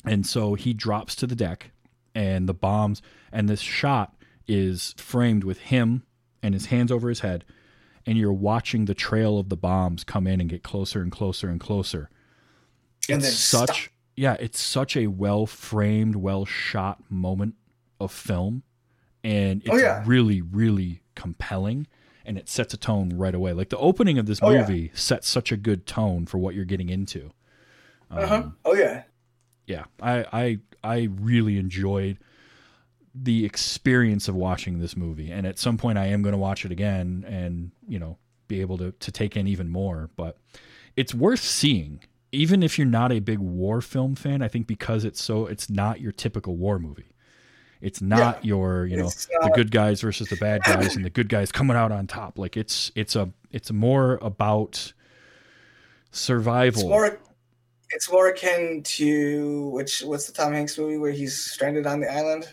and 0.05 0.25
so 0.25 0.53
he 0.55 0.73
drops 0.73 1.15
to 1.15 1.27
the 1.27 1.35
deck, 1.35 1.71
and 2.15 2.47
the 2.47 2.53
bombs, 2.53 3.01
and 3.31 3.49
this 3.49 3.59
shot 3.61 4.15
is 4.47 4.93
framed 4.97 5.43
with 5.43 5.59
him 5.59 6.03
and 6.41 6.53
his 6.53 6.67
hands 6.67 6.91
over 6.91 7.09
his 7.09 7.21
head, 7.21 7.43
and 8.05 8.17
you're 8.17 8.33
watching 8.33 8.85
the 8.85 8.93
trail 8.93 9.37
of 9.37 9.49
the 9.49 9.57
bombs 9.57 10.03
come 10.03 10.27
in 10.27 10.41
and 10.41 10.49
get 10.49 10.63
closer 10.63 11.01
and 11.01 11.11
closer 11.11 11.47
and 11.49 11.59
closer. 11.59 12.09
And 13.09 13.17
it's 13.17 13.25
then 13.25 13.33
such 13.33 13.69
stop. 13.83 13.91
yeah, 14.15 14.35
it's 14.39 14.59
such 14.59 14.95
a 14.97 15.07
well 15.07 15.45
framed, 15.45 16.15
well 16.15 16.45
shot 16.45 16.99
moment 17.09 17.55
of 17.99 18.11
film, 18.11 18.63
and 19.23 19.61
it's 19.61 19.69
Oh, 19.73 19.77
yeah. 19.77 20.03
really, 20.05 20.41
really 20.41 21.01
compelling, 21.15 21.87
and 22.25 22.37
it 22.37 22.49
sets 22.49 22.73
a 22.73 22.77
tone 22.77 23.09
right 23.15 23.35
away. 23.35 23.53
Like 23.53 23.69
the 23.69 23.77
opening 23.77 24.17
of 24.17 24.25
this 24.25 24.39
Oh, 24.41 24.49
yeah. 24.51 24.61
movie 24.61 24.91
sets 24.93 25.27
such 25.29 25.51
a 25.51 25.57
good 25.57 25.85
tone 25.85 26.25
for 26.25 26.37
what 26.37 26.55
you're 26.55 26.65
getting 26.65 26.89
into. 26.89 27.31
Uh 28.11 28.27
huh. 28.27 28.35
Um, 28.35 28.57
Oh 28.65 28.73
yeah. 28.75 29.03
yeah, 29.67 29.85
I, 30.01 30.25
I 30.33 30.59
I 30.83 31.07
really 31.19 31.57
enjoyed 31.57 32.19
the 33.13 33.45
experience 33.45 34.27
of 34.27 34.35
watching 34.35 34.79
this 34.79 34.97
movie, 34.97 35.31
and 35.31 35.45
at 35.45 35.59
some 35.59 35.77
point 35.77 35.97
I 35.97 36.07
am 36.07 36.21
going 36.21 36.33
to 36.33 36.39
watch 36.39 36.65
it 36.65 36.71
again, 36.71 37.25
and 37.27 37.71
you 37.87 37.99
know, 37.99 38.17
be 38.47 38.61
able 38.61 38.77
to 38.79 38.91
to 38.91 39.11
take 39.11 39.37
in 39.37 39.47
even 39.47 39.69
more. 39.69 40.09
But 40.15 40.37
it's 40.95 41.13
worth 41.13 41.41
seeing, 41.41 42.01
even 42.31 42.63
if 42.63 42.77
you're 42.77 42.87
not 42.87 43.11
a 43.11 43.19
big 43.19 43.39
war 43.39 43.81
film 43.81 44.15
fan. 44.15 44.41
I 44.41 44.47
think 44.47 44.67
because 44.67 45.05
it's 45.05 45.21
so 45.21 45.45
it's 45.45 45.69
not 45.69 46.01
your 46.01 46.11
typical 46.11 46.55
war 46.55 46.79
movie. 46.79 47.09
It's 47.81 48.01
not 48.01 48.43
your 48.45 48.85
you 48.85 48.97
know 48.97 49.09
the 49.09 49.51
good 49.53 49.69
guys 49.69 50.01
versus 50.01 50.29
the 50.29 50.37
bad 50.37 50.63
guys, 50.63 50.95
and 50.95 51.05
the 51.05 51.09
good 51.09 51.29
guys 51.29 51.51
coming 51.51 51.77
out 51.77 51.91
on 51.91 52.07
top. 52.07 52.39
Like 52.39 52.57
it's 52.57 52.91
it's 52.95 53.15
a 53.15 53.29
it's 53.51 53.71
more 53.71 54.17
about 54.21 54.93
survival. 56.11 56.81
It's 56.81 56.89
more. 56.89 57.19
It's 57.95 58.11
more 58.11 58.29
akin 58.29 58.81
to 58.83 59.67
which 59.67 60.01
what's 60.01 60.25
the 60.25 60.33
Tom 60.33 60.51
Hanks 60.51 60.79
movie 60.79 60.97
where 60.97 61.11
he's 61.11 61.37
stranded 61.37 61.85
on 61.85 61.99
the 61.99 62.11
island? 62.11 62.49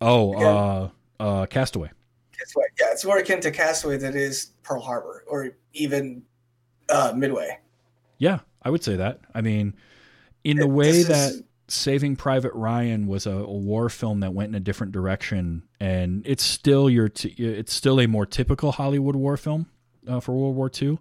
Oh, 0.00 0.32
Again. 0.34 0.46
uh, 0.46 0.88
uh, 1.20 1.46
Castaway. 1.46 1.90
What, 2.54 2.66
yeah, 2.80 2.86
it's 2.92 3.04
more 3.04 3.18
akin 3.18 3.40
to 3.40 3.50
Castaway 3.50 3.96
than 3.98 4.14
it 4.14 4.20
is 4.20 4.52
Pearl 4.62 4.80
Harbor 4.80 5.24
or 5.26 5.50
even 5.74 6.22
uh, 6.88 7.12
Midway. 7.14 7.58
Yeah, 8.18 8.38
I 8.62 8.70
would 8.70 8.82
say 8.84 8.96
that. 8.96 9.20
I 9.34 9.40
mean, 9.40 9.74
in 10.44 10.56
the 10.56 10.66
way 10.68 11.02
that 11.02 11.32
is- 11.32 11.42
Saving 11.70 12.16
Private 12.16 12.54
Ryan 12.54 13.06
was 13.06 13.26
a, 13.26 13.32
a 13.32 13.52
war 13.52 13.90
film 13.90 14.20
that 14.20 14.32
went 14.32 14.48
in 14.48 14.54
a 14.54 14.60
different 14.60 14.92
direction, 14.92 15.64
and 15.80 16.22
it's 16.24 16.42
still 16.42 16.88
your 16.88 17.10
t- 17.10 17.34
it's 17.36 17.74
still 17.74 18.00
a 18.00 18.06
more 18.06 18.24
typical 18.24 18.72
Hollywood 18.72 19.16
war 19.16 19.36
film 19.36 19.66
uh, 20.06 20.20
for 20.20 20.32
World 20.34 20.56
War 20.56 20.70
II. 20.80 20.98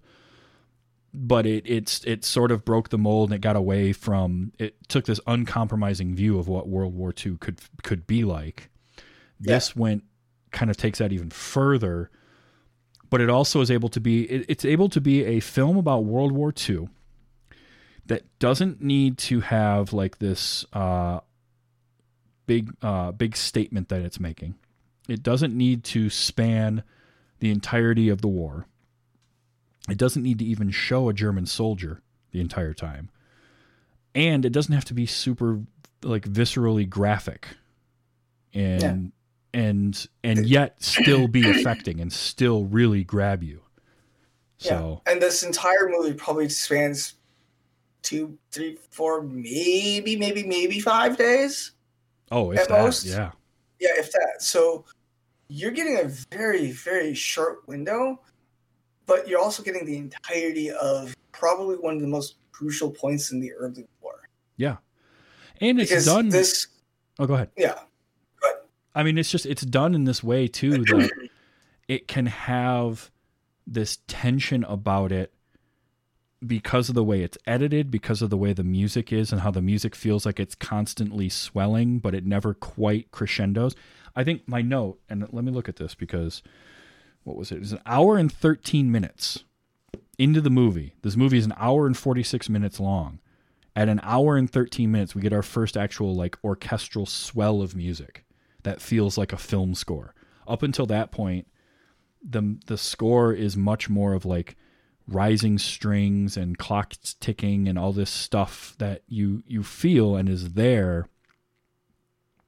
But 1.14 1.45
it 1.45 1.64
it's 1.66 2.04
it 2.04 2.26
sort 2.26 2.52
of 2.52 2.66
broke 2.66 2.89
the 2.89 2.98
mold 2.98 3.30
and 3.30 3.36
it 3.36 3.41
got 3.41 3.56
away 3.56 3.93
from 3.93 4.52
it 4.60 4.76
took 4.89 5.06
this 5.06 5.22
uncompromising 5.26 6.16
view 6.16 6.38
of 6.38 6.50
what 6.50 6.68
World 6.68 6.93
War 6.93 7.14
II 7.26 7.38
could 7.38 7.60
could 7.84 8.06
be 8.06 8.26
like. 8.26 8.70
This 9.39 9.75
went 9.75 10.03
kind 10.51 10.71
of 10.71 10.77
takes 10.77 10.99
that 10.99 11.11
even 11.11 11.29
further, 11.29 12.09
but 13.09 13.21
it 13.21 13.29
also 13.29 13.61
is 13.61 13.69
able 13.69 13.89
to 13.89 13.99
be 13.99 14.23
it, 14.23 14.45
it's 14.47 14.65
able 14.65 14.89
to 14.89 15.01
be 15.01 15.23
a 15.23 15.39
film 15.39 15.77
about 15.77 16.05
World 16.05 16.31
War 16.31 16.53
II 16.67 16.89
that 18.07 18.23
doesn't 18.39 18.81
need 18.81 19.17
to 19.17 19.41
have 19.41 19.93
like 19.93 20.19
this 20.19 20.65
uh, 20.73 21.19
big 22.45 22.73
uh, 22.81 23.11
big 23.11 23.35
statement 23.35 23.89
that 23.89 24.01
it's 24.01 24.19
making. 24.19 24.55
It 25.07 25.23
doesn't 25.23 25.55
need 25.55 25.83
to 25.85 26.09
span 26.09 26.83
the 27.39 27.51
entirety 27.51 28.09
of 28.09 28.21
the 28.21 28.27
war. 28.27 28.65
It 29.89 29.97
doesn't 29.97 30.23
need 30.23 30.39
to 30.39 30.45
even 30.45 30.71
show 30.71 31.07
a 31.07 31.13
German 31.13 31.45
soldier 31.45 32.01
the 32.31 32.41
entire 32.41 32.73
time. 32.73 33.09
And 34.13 34.43
it 34.45 34.51
doesn't 34.51 34.73
have 34.73 34.85
to 34.85 34.93
be 34.93 35.05
super 35.05 35.61
like 36.03 36.23
viscerally 36.23 36.89
graphic. 36.89 37.47
And 38.53 39.11
and 39.58 40.08
and 40.24 40.45
yet 40.45 40.82
still 40.84 41.28
be 41.28 41.49
affecting 41.49 41.99
and 41.99 42.14
still 42.14 42.66
really 42.66 43.03
grab 43.03 43.41
you. 43.41 43.62
So 44.58 45.01
And 45.08 45.22
this 45.22 45.43
entire 45.43 45.89
movie 45.89 46.14
probably 46.14 46.47
spans 46.49 47.16
two, 48.03 48.38
three, 48.51 48.78
four, 48.91 49.22
maybe, 49.24 50.16
maybe, 50.16 50.43
maybe 50.43 50.80
five 50.80 51.18
days. 51.18 51.72
oh 52.32 52.51
if 52.51 52.60
At 52.60 52.70
that, 52.70 52.82
most. 52.84 53.05
yeah. 53.05 53.32
Yeah, 53.80 53.89
if 53.97 54.12
that. 54.12 54.36
So 54.41 54.86
you're 55.49 55.72
getting 55.72 55.97
a 55.99 56.10
very, 56.32 56.72
very 56.72 57.14
short 57.14 57.68
window, 57.68 58.20
but 59.05 59.28
you're 59.28 59.39
also 59.39 59.64
getting 59.64 59.86
the 59.86 59.97
entirety 59.97 60.72
of 60.72 61.16
probably 61.32 61.76
one 61.78 61.95
of 61.95 62.01
the 62.01 62.08
most 62.08 62.36
crucial 62.51 62.89
points 62.91 63.32
in 63.32 63.39
the 63.39 63.53
early 63.53 63.86
war. 64.01 64.30
Yeah. 64.58 64.78
And 65.62 65.80
it's 65.80 65.89
Because 65.91 66.05
done 66.05 66.30
this, 66.30 66.68
Oh, 67.20 67.26
go 67.26 67.34
ahead. 67.36 67.49
yeah, 67.58 67.80
I 68.98 69.04
mean, 69.04 69.20
it's 69.20 69.30
just 69.30 69.45
it's 69.45 69.62
done 69.62 69.93
in 69.93 70.06
this 70.06 70.24
way 70.24 70.48
too 70.48 70.72
that 70.72 71.30
it 71.88 72.08
can 72.08 72.26
have 72.26 73.12
this 73.68 74.00
tension 74.08 74.64
about 74.64 75.12
it 75.12 75.32
because 76.45 76.89
of 76.89 76.95
the 76.95 77.04
way 77.04 77.22
it's 77.22 77.38
edited, 77.45 77.91
because 77.91 78.24
of 78.24 78.32
the 78.32 78.38
way 78.38 78.54
the 78.54 78.64
music 78.64 79.14
is, 79.14 79.32
and 79.32 79.41
how 79.41 79.52
the 79.52 79.62
music 79.62 79.93
feels 79.93 80.26
like 80.26 80.39
it's 80.39 80.56
constantly 80.56 81.30
swelling, 81.30 82.00
but 82.00 82.16
it 82.16 82.26
never 82.26 82.56
quite 82.56 83.12
crescendos. 83.12 83.76
I 84.16 84.24
think 84.24 84.48
my 84.48 84.64
note, 84.64 85.00
and 85.08 85.22
let 85.32 85.43
me 85.43 85.52
look 85.52 85.70
at 85.70 85.76
this 85.76 85.93
because 85.93 86.41
what 87.24 87.38
was 87.38 87.52
it? 87.52 87.60
It's 87.60 87.74
an 87.74 87.82
hour 87.86 88.18
and 88.18 88.32
13 88.32 88.91
minutes 88.91 89.43
into 90.18 90.41
the 90.41 90.50
movie. 90.50 90.95
This 91.04 91.16
movie 91.16 91.38
is 91.38 91.45
an 91.45 91.54
hour 91.58 91.86
and 91.86 91.95
46 91.95 92.50
minutes 92.50 92.80
long. 92.80 93.20
At 93.76 93.89
an 93.89 94.00
hour 94.02 94.38
and 94.38 94.50
13 94.50 94.91
minutes, 94.91 95.14
we 95.14 95.22
get 95.22 95.34
our 95.34 95.43
first 95.43 95.78
actual 95.78 96.16
like 96.16 96.36
orchestral 96.43 97.06
swell 97.06 97.62
of 97.62 97.76
music 97.76 98.24
that 98.68 98.82
feels 98.82 99.18
like 99.18 99.32
a 99.34 99.38
film 99.38 99.74
score. 99.74 100.13
Up 100.47 100.61
until 100.61 100.86
that 100.88 101.11
point, 101.11 101.47
the 102.22 102.57
the 102.65 102.78
score 102.78 103.32
is 103.34 103.55
much 103.55 103.89
more 103.89 104.13
of 104.13 104.26
like 104.26 104.55
rising 105.07 105.57
strings 105.57 106.36
and 106.36 106.57
clocks 106.57 107.13
ticking 107.22 107.68
and 107.70 107.80
all 107.80 107.93
this 107.93 108.09
stuff 108.09 108.76
that 108.78 109.03
you 109.07 109.41
you 109.47 109.63
feel 109.63 110.18
and 110.18 110.28
is 110.28 110.53
there 110.53 111.07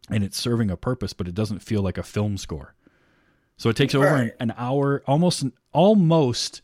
and 0.09 0.23
it's 0.25 0.37
serving 0.37 0.69
a 0.69 0.75
purpose 0.75 1.13
but 1.13 1.25
it 1.27 1.33
doesn't 1.35 1.59
feel 1.59 1.81
like 1.81 1.97
a 1.97 2.03
film 2.03 2.35
score 2.37 2.75
so 3.55 3.69
it 3.69 3.77
takes 3.77 3.95
over 3.95 4.05
Right. 4.05 4.33
an, 4.41 4.49
an 4.49 4.53
hour 4.57 5.01
almost 5.07 5.45
almost 5.71 6.61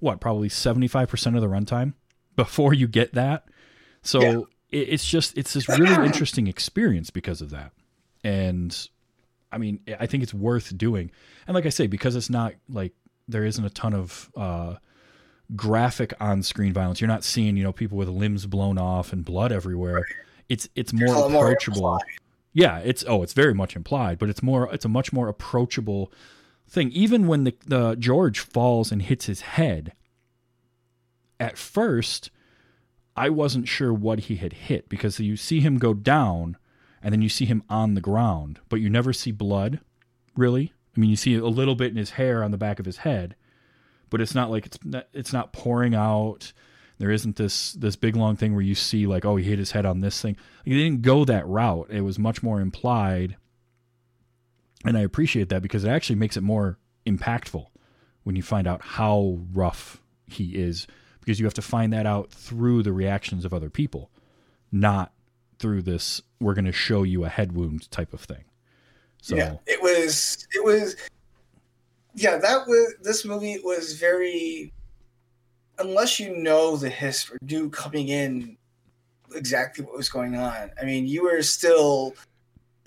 what 0.00 0.20
probably 0.20 0.48
75% 0.50 1.34
of 1.34 1.40
the 1.40 1.48
runtime 1.48 1.94
before 2.36 2.74
you 2.74 2.86
get 2.86 3.14
that 3.14 3.46
so 4.02 4.20
Yeah. 4.20 4.80
it, 4.80 4.88
it's 4.90 5.08
just 5.08 5.38
it's 5.38 5.54
this 5.54 5.66
really 5.70 5.96
interesting 6.04 6.46
experience 6.46 7.08
because 7.08 7.40
of 7.40 7.48
that 7.50 7.72
and 8.22 8.88
i 9.52 9.58
mean 9.58 9.80
i 9.98 10.06
think 10.06 10.22
it's 10.22 10.34
worth 10.34 10.76
doing. 10.76 11.10
And 11.46 11.54
like 11.54 11.66
i 11.66 11.70
say 11.70 11.86
because 11.86 12.16
it's 12.16 12.30
not 12.30 12.54
like 12.68 12.92
there 13.26 13.44
isn't 13.44 13.64
a 13.64 13.70
ton 13.70 13.94
of 13.94 14.30
uh 14.36 14.74
graphic 15.56 16.12
on-screen 16.20 16.74
violence 16.74 17.00
you're 17.00 17.08
not 17.08 17.24
seeing 17.24 17.56
you 17.56 17.62
know 17.64 17.72
people 17.72 17.96
with 17.96 18.08
limbs 18.08 18.44
blown 18.46 18.78
off 18.78 19.12
and 19.12 19.24
blood 19.24 19.50
everywhere. 19.52 20.04
It's 20.48 20.68
it's 20.74 20.92
more 20.92 21.26
it 21.26 21.30
more 21.30 21.46
approachable. 21.46 21.98
yeah 22.52 22.78
it's 22.78 23.04
oh 23.06 23.22
it's 23.22 23.32
very 23.34 23.54
much 23.54 23.76
implied 23.76 24.18
but 24.18 24.28
it's 24.28 24.42
more 24.42 24.68
it's 24.72 24.84
a 24.84 24.88
much 24.88 25.12
more 25.12 25.28
approachable 25.28 26.12
thing. 26.68 26.90
Even 26.92 27.26
when 27.26 27.44
the, 27.44 27.54
the 27.66 27.94
george 27.96 28.40
falls 28.40 28.92
and 28.92 29.02
hits 29.02 29.26
his 29.26 29.40
head 29.42 29.92
at 31.40 31.56
first 31.56 32.30
i 33.16 33.28
wasn't 33.28 33.68
sure 33.68 33.92
what 33.92 34.20
he 34.20 34.36
had 34.36 34.52
hit 34.52 34.88
because 34.88 35.18
you 35.20 35.36
see 35.36 35.60
him 35.60 35.78
go 35.78 35.94
down 35.94 36.56
and 37.02 37.12
then 37.12 37.22
you 37.22 37.28
see 37.28 37.44
him 37.44 37.62
on 37.68 37.94
the 37.94 38.00
ground 38.00 38.60
but 38.68 38.80
you 38.80 38.88
never 38.88 39.12
see 39.12 39.32
blood 39.32 39.80
really? 40.36 40.72
I 40.96 41.00
mean 41.00 41.10
you 41.10 41.16
see 41.16 41.34
a 41.34 41.46
little 41.46 41.74
bit 41.74 41.90
in 41.90 41.96
his 41.96 42.10
hair 42.10 42.42
on 42.42 42.50
the 42.50 42.58
back 42.58 42.78
of 42.78 42.86
his 42.86 42.98
head 42.98 43.34
but 44.10 44.20
it's 44.20 44.34
not 44.34 44.50
like 44.50 44.66
it's 44.66 44.78
not, 44.84 45.06
it's 45.12 45.32
not 45.32 45.52
pouring 45.52 45.94
out. 45.94 46.52
There 46.98 47.10
isn't 47.10 47.36
this 47.36 47.72
this 47.74 47.94
big 47.94 48.16
long 48.16 48.36
thing 48.36 48.54
where 48.54 48.62
you 48.62 48.74
see 48.74 49.06
like 49.06 49.24
oh 49.24 49.36
he 49.36 49.44
hit 49.44 49.58
his 49.58 49.72
head 49.72 49.86
on 49.86 50.00
this 50.00 50.20
thing. 50.20 50.36
He 50.64 50.72
didn't 50.72 51.02
go 51.02 51.24
that 51.24 51.46
route. 51.46 51.88
It 51.90 52.00
was 52.00 52.18
much 52.18 52.42
more 52.42 52.60
implied 52.60 53.36
and 54.84 54.96
i 54.96 55.00
appreciate 55.00 55.48
that 55.48 55.62
because 55.62 55.84
it 55.84 55.88
actually 55.88 56.16
makes 56.16 56.36
it 56.36 56.42
more 56.42 56.78
impactful 57.06 57.66
when 58.22 58.36
you 58.36 58.42
find 58.42 58.66
out 58.66 58.82
how 58.82 59.38
rough 59.52 60.02
he 60.26 60.56
is 60.56 60.86
because 61.20 61.40
you 61.40 61.46
have 61.46 61.54
to 61.54 61.62
find 61.62 61.92
that 61.92 62.06
out 62.06 62.30
through 62.30 62.82
the 62.82 62.92
reactions 62.92 63.44
of 63.44 63.54
other 63.54 63.70
people 63.70 64.10
not 64.70 65.12
through 65.58 65.82
this 65.82 66.22
we're 66.40 66.54
going 66.54 66.64
to 66.64 66.72
show 66.72 67.02
you 67.02 67.24
a 67.24 67.28
head 67.28 67.52
wound 67.52 67.90
type 67.90 68.12
of 68.12 68.20
thing 68.20 68.44
so 69.20 69.36
yeah, 69.36 69.56
it 69.66 69.82
was 69.82 70.46
it 70.54 70.64
was 70.64 70.96
yeah, 72.14 72.36
that 72.38 72.66
was 72.66 72.94
this 73.02 73.24
movie 73.24 73.58
was 73.62 73.94
very 73.94 74.72
unless 75.78 76.18
you 76.18 76.36
know 76.36 76.76
the 76.76 76.88
history 76.88 77.38
knew 77.42 77.70
coming 77.70 78.08
in 78.08 78.56
exactly 79.34 79.84
what 79.84 79.96
was 79.96 80.08
going 80.08 80.34
on. 80.34 80.70
I 80.80 80.84
mean, 80.84 81.06
you 81.06 81.24
were 81.24 81.42
still 81.42 82.14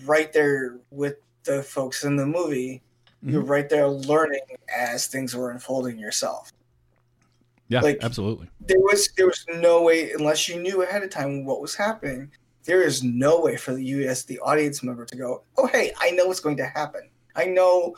right 0.04 0.32
there 0.32 0.78
with 0.90 1.16
the 1.44 1.62
folks 1.62 2.04
in 2.04 2.16
the 2.16 2.26
movie. 2.26 2.82
you're 3.22 3.42
mm-hmm. 3.42 3.50
right 3.50 3.68
there 3.68 3.88
learning 3.88 4.40
as 4.74 5.06
things 5.06 5.34
were 5.34 5.50
unfolding 5.50 5.98
yourself. 5.98 6.52
yeah 7.68 7.80
like- 7.80 7.98
absolutely 8.02 8.48
There 8.66 8.80
was 8.80 9.08
there 9.16 9.26
was 9.26 9.44
no 9.54 9.82
way 9.82 10.12
unless 10.12 10.48
you 10.48 10.60
knew 10.60 10.82
ahead 10.82 11.02
of 11.02 11.10
time 11.10 11.44
what 11.44 11.60
was 11.60 11.74
happening. 11.74 12.30
There 12.64 12.82
is 12.82 13.02
no 13.02 13.40
way 13.40 13.56
for 13.56 13.76
you 13.76 14.08
as 14.08 14.24
the 14.24 14.38
audience 14.40 14.82
member 14.82 15.04
to 15.06 15.16
go, 15.16 15.42
"Oh, 15.56 15.66
hey, 15.66 15.92
I 16.00 16.10
know 16.12 16.26
what's 16.26 16.40
going 16.40 16.56
to 16.58 16.66
happen. 16.66 17.08
I 17.34 17.46
know 17.46 17.96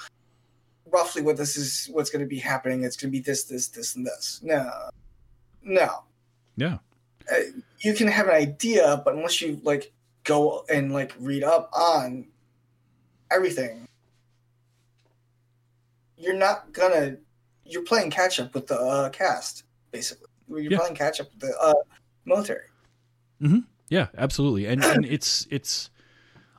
roughly 0.90 1.22
what 1.22 1.36
this 1.36 1.56
is. 1.56 1.88
What's 1.92 2.10
going 2.10 2.24
to 2.24 2.28
be 2.28 2.38
happening. 2.38 2.82
It's 2.84 2.96
going 2.96 3.10
to 3.12 3.18
be 3.18 3.20
this, 3.22 3.44
this, 3.44 3.68
this, 3.68 3.94
and 3.96 4.06
this." 4.06 4.40
No, 4.42 4.70
no. 5.62 6.04
yeah 6.56 6.78
Uh, 7.30 7.36
you 7.80 7.92
can 7.94 8.08
have 8.08 8.28
an 8.28 8.34
idea, 8.34 9.02
but 9.04 9.14
unless 9.14 9.40
you 9.42 9.60
like 9.62 9.92
go 10.24 10.64
and 10.72 10.92
like 10.92 11.12
read 11.20 11.44
up 11.44 11.68
on 11.74 12.26
everything, 13.30 13.86
you're 16.16 16.36
not 16.38 16.72
gonna. 16.72 17.16
You're 17.66 17.82
playing 17.84 18.10
catch 18.10 18.40
up 18.40 18.54
with 18.54 18.66
the 18.66 18.76
uh, 18.78 19.08
cast, 19.10 19.64
basically. 19.90 20.28
You're 20.48 20.60
Yeah. 20.72 20.78
playing 20.78 20.94
catch 20.94 21.20
up 21.20 21.28
with 21.32 21.40
the 21.40 21.58
uh, 21.58 21.74
military. 22.24 22.66
Yeah, 23.88 24.08
absolutely. 24.16 24.66
And 24.66 24.82
and 24.84 25.04
it's 25.16 25.46
it's 25.50 25.90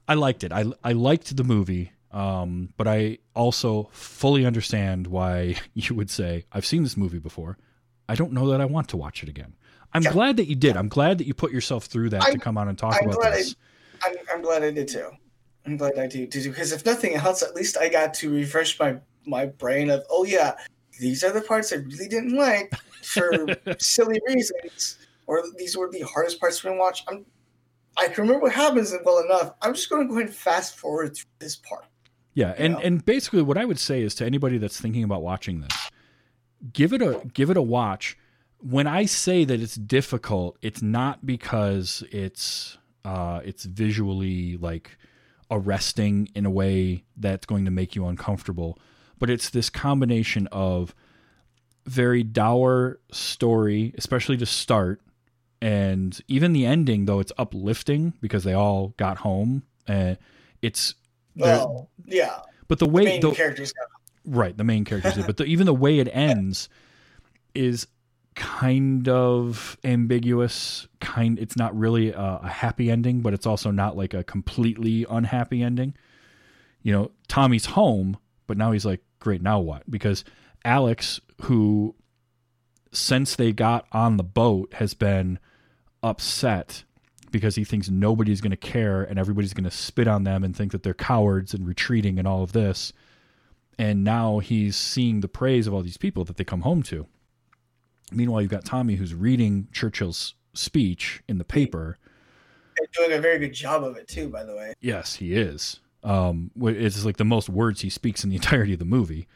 I 0.07 0.13
liked 0.15 0.43
it. 0.43 0.51
I 0.51 0.65
I 0.83 0.91
liked 0.93 1.35
the 1.35 1.43
movie. 1.43 1.91
Um, 2.11 2.69
but 2.77 2.87
I 2.87 3.17
also 3.35 3.89
fully 3.91 4.45
understand 4.45 5.07
why 5.07 5.55
you 5.73 5.93
would 5.95 6.09
say, 6.09 6.45
I've 6.53 6.65
seen 6.65 6.83
this 6.83 6.95
movie 6.95 7.19
before. 7.19 7.57
I 8.07 8.15
don't 8.15 8.31
know 8.31 8.47
that 8.51 8.61
I 8.61 8.65
want 8.65 8.87
to 8.89 8.97
watch 8.97 9.21
it 9.21 9.27
again. 9.27 9.53
I'm 9.93 10.01
Yeah. 10.03 10.13
glad 10.13 10.37
that 10.37 10.45
you 10.47 10.55
did. 10.55 10.77
I'm 10.77 10.87
glad 10.87 11.17
that 11.17 11.27
you 11.27 11.33
put 11.33 11.51
yourself 11.51 11.85
through 11.85 12.11
that 12.11 12.21
to 12.21 12.27
I'm- 12.27 12.39
come 12.39 12.57
on 12.57 12.69
and 12.69 12.77
talk 12.77 12.95
I'm 13.01 13.09
about 13.09 13.19
glad 13.19 13.33
I- 13.33 13.37
this. 13.37 13.55
I'm, 14.03 14.15
I'm 14.31 14.41
glad 14.41 14.63
I 14.63 14.71
did 14.71 14.87
too. 14.87 15.09
I'm 15.65 15.75
glad 15.77 15.97
I 15.99 16.07
did 16.07 16.31
too 16.31 16.43
because 16.49 16.71
if 16.71 16.85
nothing 16.85 17.15
else, 17.15 17.41
at 17.43 17.53
least 17.55 17.77
I 17.77 17.89
got 17.89 18.13
to 18.15 18.31
refresh 18.33 18.79
my 18.79 18.97
my 19.25 19.47
brain 19.47 19.89
of 19.89 20.03
oh 20.09 20.23
yeah, 20.23 20.55
these 20.99 21.21
are 21.23 21.31
the 21.33 21.41
parts 21.41 21.73
I 21.73 21.77
really 21.77 22.07
didn't 22.07 22.35
like 22.37 22.71
for 23.03 23.45
silly 23.79 24.21
reasons, 24.27 24.99
or 25.27 25.43
these 25.57 25.75
were 25.75 25.89
the 25.89 26.01
hardest 26.01 26.39
parts 26.39 26.59
to 26.61 26.71
watch. 26.73 27.03
I'm 27.07 27.25
I 27.97 28.07
can 28.07 28.23
remember 28.23 28.43
what 28.43 28.51
happens 28.51 28.93
well 29.03 29.19
enough. 29.19 29.53
I'm 29.61 29.73
just 29.73 29.89
going 29.89 30.03
to 30.03 30.07
go 30.07 30.15
ahead 30.15 30.27
and 30.27 30.35
fast 30.35 30.77
forward 30.77 31.15
through 31.15 31.29
this 31.39 31.55
part. 31.55 31.85
Yeah, 32.33 32.53
and 32.57 32.73
know? 32.73 32.79
and 32.79 33.05
basically 33.05 33.41
what 33.41 33.57
I 33.57 33.65
would 33.65 33.79
say 33.79 34.01
is 34.01 34.13
to 34.15 34.25
anybody 34.25 34.57
that's 34.57 34.79
thinking 34.79 35.03
about 35.03 35.21
watching 35.21 35.61
this, 35.61 35.89
give 36.73 36.91
it 36.91 37.01
a 37.01 37.21
give 37.33 37.49
it 37.49 37.57
a 37.57 37.61
watch. 37.61 38.17
When 38.59 38.87
I 38.87 39.05
say 39.05 39.45
that 39.45 39.61
it's 39.61 39.75
difficult, 39.75 40.57
it's 40.61 40.81
not 40.81 41.25
because 41.25 42.03
it's 42.11 42.77
uh 43.05 43.39
it's 43.45 43.63
visually 43.63 44.57
like 44.57 44.97
arresting 45.49 46.27
in 46.35 46.45
a 46.45 46.49
way 46.49 47.05
that's 47.15 47.45
going 47.45 47.63
to 47.65 47.71
make 47.71 47.95
you 47.95 48.05
uncomfortable, 48.07 48.77
but 49.17 49.29
it's 49.29 49.49
this 49.49 49.69
combination 49.69 50.47
of 50.51 50.93
very 51.85 52.23
dour 52.23 52.99
story, 53.11 53.93
especially 53.97 54.35
to 54.37 54.45
start, 54.45 55.01
and 55.61 56.19
even 56.27 56.53
the 56.53 56.65
ending 56.65 57.05
though 57.05 57.19
it's 57.19 57.31
uplifting 57.37 58.13
because 58.21 58.43
they 58.43 58.53
all 58.53 58.89
got 58.97 59.17
home. 59.17 59.63
And 59.87 60.17
it's 60.61 60.95
Well, 61.35 61.89
yeah, 62.05 62.39
but 62.67 62.79
the 62.79 62.85
the 62.85 62.91
way 62.91 63.05
main 63.05 63.21
the, 63.21 63.31
characters 63.31 63.71
got 63.71 63.87
right 64.25 64.55
the 64.55 64.63
main 64.63 64.85
characters 64.85 65.15
did. 65.15 65.25
But 65.25 65.37
the, 65.37 65.45
even 65.45 65.65
the 65.65 65.73
way 65.73 65.99
it 65.99 66.07
ends 66.11 66.69
is 67.53 67.87
kind 68.35 69.07
of 69.07 69.77
ambiguous 69.85 70.89
kind 70.99 71.39
it's 71.39 71.55
not 71.55 71.77
really 71.77 72.11
a, 72.11 72.39
a 72.43 72.49
happy 72.49 72.91
ending 72.91 73.21
but 73.21 73.33
it's 73.33 73.45
also 73.45 73.71
not 73.71 73.95
like 73.95 74.13
a 74.13 74.23
completely 74.23 75.05
unhappy 75.09 75.61
ending. 75.63 75.95
You 76.81 76.91
know 76.93 77.11
tommy's 77.27 77.65
home 77.65 78.17
but 78.47 78.57
now 78.57 78.71
he's 78.71 78.85
like 78.85 79.01
great 79.19 79.41
now 79.41 79.59
what? 79.59 79.89
Because 79.89 80.25
alex 80.65 81.21
who 81.43 81.95
since 82.95 83.35
they 83.35 83.51
got 83.51 83.85
on 83.91 84.17
the 84.17 84.23
boat 84.23 84.73
has 84.75 84.93
been 84.93 85.39
upset 86.03 86.83
because 87.31 87.55
he 87.55 87.63
thinks 87.63 87.89
nobody's 87.89 88.41
going 88.41 88.51
to 88.51 88.57
care 88.57 89.03
and 89.03 89.19
everybody's 89.19 89.53
going 89.53 89.63
to 89.65 89.71
spit 89.71 90.07
on 90.07 90.23
them 90.23 90.43
and 90.43 90.55
think 90.55 90.71
that 90.71 90.83
they're 90.83 90.93
cowards 90.93 91.53
and 91.53 91.67
retreating 91.67 92.17
and 92.17 92.27
all 92.27 92.43
of 92.43 92.53
this. 92.53 92.93
And 93.77 94.03
now 94.03 94.39
he's 94.39 94.77
seeing 94.77 95.19
the 95.19 95.27
praise 95.27 95.67
of 95.67 95.73
all 95.73 95.81
these 95.81 95.97
people 95.97 96.23
that 96.25 96.37
they 96.37 96.45
come 96.45 96.61
home 96.61 96.81
to. 96.83 97.07
Meanwhile, 98.11 98.41
you've 98.43 98.51
got 98.51 98.63
Tommy 98.63 98.95
who's 98.95 99.13
reading 99.13 99.67
Churchill's 99.73 100.35
speech 100.53 101.21
in 101.27 101.37
the 101.37 101.43
paper. 101.43 101.97
and 102.77 102.87
doing 102.95 103.11
a 103.11 103.19
very 103.21 103.39
good 103.39 103.53
job 103.53 103.83
of 103.83 103.97
it 103.97 104.07
too. 104.07 104.29
By 104.29 104.43
the 104.45 104.55
way, 104.55 104.73
Yes, 104.79 105.15
he 105.15 105.33
is. 105.35 105.79
Um, 106.03 106.51
it's 106.61 107.03
like 107.03 107.17
the 107.17 107.25
most 107.25 107.49
words 107.49 107.81
he 107.81 107.89
speaks 107.89 108.23
in 108.23 108.29
the 108.29 108.35
entirety 108.37 108.73
of 108.73 108.79
the 108.79 108.85
movie. 108.85 109.27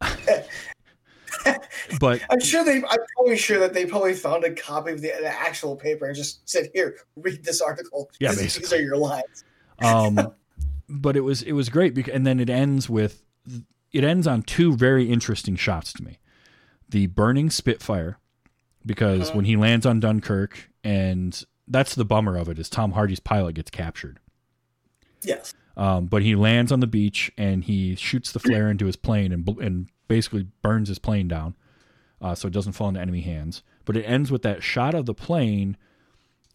but 2.00 2.20
I'm 2.30 2.40
sure 2.40 2.64
they. 2.64 2.76
I'm 2.76 2.98
probably 3.16 3.36
sure 3.36 3.58
that 3.60 3.72
they 3.74 3.86
probably 3.86 4.14
found 4.14 4.44
a 4.44 4.52
copy 4.54 4.92
of 4.92 5.00
the, 5.00 5.12
the 5.20 5.28
actual 5.28 5.76
paper 5.76 6.06
and 6.06 6.14
just 6.16 6.48
said, 6.48 6.70
"Here, 6.74 6.96
read 7.16 7.44
this 7.44 7.60
article. 7.60 8.10
Yeah, 8.20 8.32
This- 8.32 8.56
these 8.56 8.72
are 8.72 8.80
your 8.80 8.96
lines." 8.96 9.44
um, 9.82 10.32
but 10.88 11.16
it 11.16 11.20
was 11.22 11.42
it 11.42 11.52
was 11.52 11.68
great 11.68 11.94
because 11.94 12.12
and 12.14 12.26
then 12.26 12.40
it 12.40 12.50
ends 12.50 12.88
with 12.88 13.22
it 13.92 14.04
ends 14.04 14.26
on 14.26 14.42
two 14.42 14.76
very 14.76 15.10
interesting 15.10 15.56
shots 15.56 15.92
to 15.94 16.04
me. 16.04 16.18
The 16.88 17.06
burning 17.06 17.50
Spitfire 17.50 18.18
because 18.84 19.28
Uh-huh. 19.28 19.36
when 19.36 19.44
he 19.44 19.56
lands 19.56 19.86
on 19.86 20.00
Dunkirk, 20.00 20.70
and 20.82 21.42
that's 21.68 21.94
the 21.94 22.04
bummer 22.04 22.36
of 22.36 22.48
it 22.48 22.58
is 22.58 22.68
Tom 22.68 22.92
Hardy's 22.92 23.20
pilot 23.20 23.54
gets 23.54 23.70
captured. 23.70 24.18
Yes. 25.22 25.54
Um, 25.76 26.06
but 26.06 26.22
he 26.22 26.34
lands 26.34 26.72
on 26.72 26.80
the 26.80 26.86
beach 26.86 27.30
and 27.38 27.64
he 27.64 27.94
shoots 27.94 28.32
the 28.32 28.38
flare 28.40 28.68
into 28.70 28.86
his 28.86 28.96
plane 28.96 29.32
and 29.32 29.48
and 29.60 29.88
basically 30.10 30.48
burns 30.60 30.88
his 30.88 30.98
plane 30.98 31.28
down, 31.28 31.54
uh, 32.20 32.34
so 32.34 32.48
it 32.48 32.52
doesn't 32.52 32.72
fall 32.72 32.88
into 32.88 33.00
enemy 33.00 33.20
hands. 33.20 33.62
But 33.84 33.96
it 33.96 34.02
ends 34.02 34.32
with 34.32 34.42
that 34.42 34.60
shot 34.60 34.92
of 34.92 35.06
the 35.06 35.14
plane, 35.14 35.76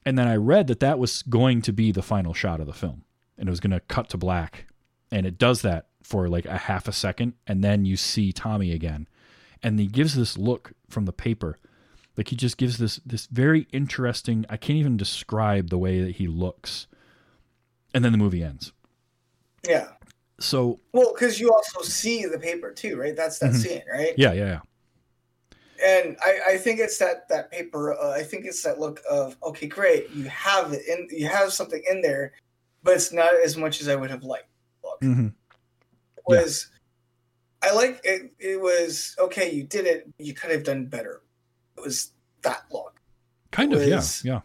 and 0.06 0.20
then 0.20 0.28
I 0.28 0.36
read 0.36 0.68
that 0.68 0.82
that 0.82 0.99
was 0.99 1.22
going 1.22 1.62
to 1.62 1.72
be 1.72 1.93
the 1.93 2.01
final 2.01 2.34
shot 2.34 2.60
of 2.60 2.68
the 2.68 2.74
film, 2.74 3.06
and 3.38 3.47
it 3.47 3.49
was 3.49 3.62
going 3.62 3.72
to 3.72 3.80
cut 3.80 4.10
to 4.10 4.18
black, 4.18 4.66
and 5.10 5.26
it 5.26 5.38
does 5.38 5.62
that 5.62 5.88
for 6.03 6.28
like 6.28 6.45
a 6.45 6.58
half 6.58 6.86
a 6.89 6.91
second, 6.91 7.34
and 7.47 7.64
then 7.64 7.86
you 7.86 7.95
see 7.95 8.34
Tommy 8.34 8.74
again, 8.74 9.08
and 9.64 9.80
he 9.80 9.88
gives 9.88 10.16
this 10.16 10.38
look 10.38 10.74
from 10.89 11.06
the 11.06 11.14
paper, 11.14 11.58
like 12.18 12.28
he 12.28 12.36
just 12.36 12.58
gives 12.58 12.78
this 12.78 12.99
this 13.06 13.26
very 13.28 13.68
interesting. 13.72 14.45
I 14.49 14.58
can't 14.58 14.80
even 14.80 14.97
describe 14.97 15.70
the 15.70 15.78
way 15.78 16.01
that 16.01 16.18
he 16.18 16.28
looks, 16.28 16.88
and 17.93 18.03
then 18.03 18.12
the 18.12 18.18
movie 18.18 18.43
ends. 18.43 18.74
Yeah. 19.66 19.88
So 20.40 20.80
Well, 20.92 21.14
because 21.14 21.40
you 21.40 21.52
also 21.52 21.82
see 21.82 22.26
the 22.26 22.40
paper 22.40 22.72
too, 22.72 22.98
right? 22.98 23.16
That's 23.16 23.40
that 23.40 23.52
Mhm. 23.52 23.56
scene, 23.56 23.84
right? 23.92 24.14
yeah, 24.18 24.34
yeah, 24.34 24.46
yeah. 24.46 24.60
And 25.84 26.18
I, 26.26 26.54
I 26.54 26.58
think 26.58 26.80
it's 26.80 26.98
that 27.00 27.28
that 27.30 27.52
paper. 27.52 27.94
Uh, 27.94 28.12
I 28.12 28.24
think 28.24 28.46
it's 28.46 28.64
that 28.64 28.80
look 28.80 29.02
of 29.10 29.38
okay, 29.44 29.68
great, 29.68 30.10
you 30.12 30.26
have 30.26 30.74
it 30.74 30.82
in, 30.88 31.08
you 31.12 31.28
have 31.28 31.52
something 31.54 31.84
in 31.90 32.02
there, 32.02 32.34
but 32.84 32.96
it's 32.96 33.12
not 33.12 33.34
as 33.44 33.58
much 33.58 33.82
as 33.82 33.88
I 33.88 33.96
would 33.96 34.10
have 34.10 34.24
liked. 34.24 34.48
Look, 34.84 35.00
hmm 35.02 35.28
It 35.28 36.24
was 36.28 36.70
I 37.62 37.74
like 37.74 38.00
it. 38.04 38.32
It 38.40 38.62
was 38.62 39.16
okay. 39.20 39.52
You 39.52 39.64
did 39.64 39.86
it. 39.86 40.08
You 40.20 40.34
could 40.34 40.52
have 40.52 40.64
done 40.64 40.86
better. 40.86 41.22
It 41.78 41.82
was 41.82 42.12
that 42.44 42.64
look. 42.72 43.02
Kind 43.52 43.74
of, 43.74 43.84
yeah, 43.86 44.02
yeah. 44.24 44.42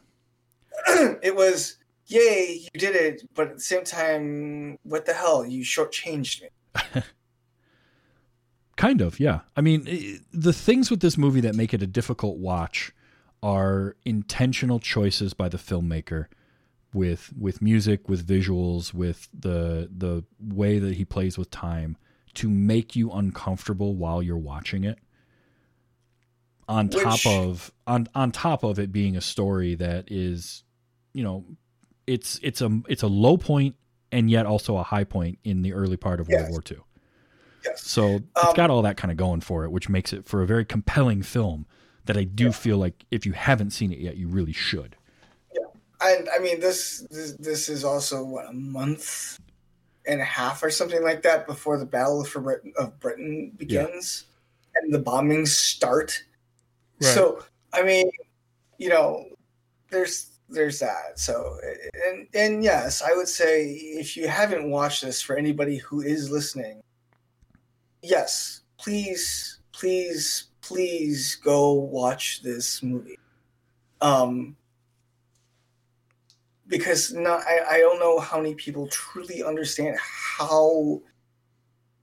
it 1.23 1.35
was 1.35 1.77
yay, 2.11 2.69
you 2.73 2.81
did 2.81 2.95
it, 2.97 3.23
but 3.35 3.49
at 3.49 3.55
the 3.57 3.63
same 3.63 3.85
time, 3.85 4.79
what 4.83 5.07
the 5.07 5.15
hell? 5.15 5.47
You 5.47 5.65
shortchanged 5.65 6.43
me. 6.43 7.03
Kind 8.77 9.01
of, 9.01 9.21
yeah. 9.21 9.41
I 9.57 9.61
mean, 9.61 10.21
the 10.33 10.53
things 10.53 10.91
with 10.91 11.01
this 11.01 11.19
movie 11.19 11.41
that 11.43 11.55
make 11.55 11.75
it 11.75 11.83
a 11.83 11.87
difficult 11.87 12.39
watch 12.39 12.93
are 13.43 13.97
intentional 14.05 14.79
choices 14.81 15.35
by 15.35 15.49
the 15.49 15.59
filmmaker 15.59 16.27
with 16.93 17.33
with 17.39 17.63
music, 17.63 18.09
with 18.09 18.27
visuals, 18.27 18.93
with 18.95 19.29
the 19.39 19.89
the 19.95 20.25
way 20.41 20.79
that 20.79 20.95
he 20.95 21.05
plays 21.05 21.37
with 21.39 21.51
time 21.51 21.97
to 22.35 22.49
make 22.49 22.97
you 22.97 23.11
uncomfortable 23.11 23.95
while 23.95 24.23
you're 24.23 24.39
watching 24.39 24.85
it. 24.85 24.99
On 26.69 26.89
top 26.89 27.13
Which- 27.13 27.27
of 27.27 27.71
on 27.87 28.09
on 28.15 28.33
top 28.33 28.63
of 28.65 28.79
it 28.79 28.93
being 28.93 29.17
a 29.17 29.21
story 29.21 29.75
that 29.75 30.11
is, 30.11 30.65
you 31.13 31.23
know, 31.23 31.45
it's 32.11 32.41
it's 32.43 32.61
a 32.61 32.81
it's 32.89 33.03
a 33.03 33.07
low 33.07 33.37
point 33.37 33.77
and 34.11 34.29
yet 34.29 34.45
also 34.45 34.77
a 34.77 34.83
high 34.83 35.05
point 35.05 35.39
in 35.45 35.63
the 35.63 35.73
early 35.73 35.97
part 35.97 36.19
of 36.21 36.29
World 36.29 36.51
War 36.51 36.63
II. 36.69 36.79
Yes. 37.65 37.83
So 37.83 38.17
it's 38.17 38.45
Um, 38.49 38.55
got 38.55 38.71
all 38.71 38.83
that 38.83 38.97
kind 38.97 39.13
of 39.13 39.17
going 39.17 39.41
for 39.41 39.65
it, 39.65 39.71
which 39.71 39.89
makes 39.89 40.13
it 40.13 40.25
for 40.27 40.43
a 40.43 40.47
very 40.47 40.65
compelling 40.65 41.23
film 41.23 41.67
that 42.07 42.17
I 42.17 42.25
do 42.25 42.47
Yeah. 42.47 42.51
feel 42.51 42.79
like 42.79 43.05
if 43.11 43.25
you 43.27 43.33
haven't 43.33 43.71
seen 43.71 43.93
it 43.93 43.99
yet, 43.99 44.17
you 44.17 44.27
really 44.27 44.53
should. 44.53 44.97
Yeah, 45.55 45.67
And 46.01 46.29
I 46.35 46.39
mean, 46.41 46.59
this 46.59 47.07
this, 47.11 47.33
this 47.35 47.69
is 47.69 47.85
also 47.85 48.25
what 48.25 48.47
a 48.49 48.53
month 48.53 49.39
and 50.07 50.21
a 50.21 50.25
half 50.25 50.63
or 50.65 50.71
something 50.71 51.05
like 51.05 51.23
that 51.23 51.47
before 51.47 51.79
the 51.79 51.87
Battle 51.87 52.25
for 52.25 52.41
Britain, 52.41 52.73
of 52.77 52.99
Britain 52.99 53.53
begins 53.57 54.25
and 54.75 54.93
the 54.93 54.99
bombings 54.99 55.49
start. 55.49 56.25
Right. 57.01 57.15
So 57.15 57.45
I 57.73 57.83
mean, 57.85 58.11
you 58.79 58.89
know, 58.89 59.27
there's 59.91 60.30
there's 60.51 60.79
that. 60.81 61.19
So 61.19 61.59
and 62.07 62.27
and 62.35 62.65
yes, 62.65 63.03
I 63.03 63.15
would 63.15 63.29
say 63.29 63.71
if 63.71 64.17
you 64.17 64.29
haven't 64.29 64.71
watched 64.71 65.03
this, 65.03 65.23
for 65.23 65.37
anybody 65.37 65.79
who 65.79 66.03
is 66.03 66.31
listening, 66.31 66.83
yes, 68.03 68.63
please, 68.79 69.61
please, 69.73 70.49
please 70.61 71.37
go 71.37 71.73
watch 71.73 72.43
this 72.43 72.83
movie. 72.83 73.19
Um, 74.01 74.57
because 76.67 77.13
not 77.13 77.43
I, 77.47 77.77
I 77.77 77.79
don't 77.81 77.99
know 77.99 78.19
how 78.19 78.39
many 78.39 78.55
people 78.55 78.87
truly 78.89 79.43
understand 79.43 79.97
how 80.01 81.01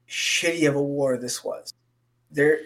shitty 0.10 0.68
of 0.68 0.76
a 0.76 0.82
war 0.82 1.18
this 1.18 1.44
was. 1.44 1.74
There 2.32 2.60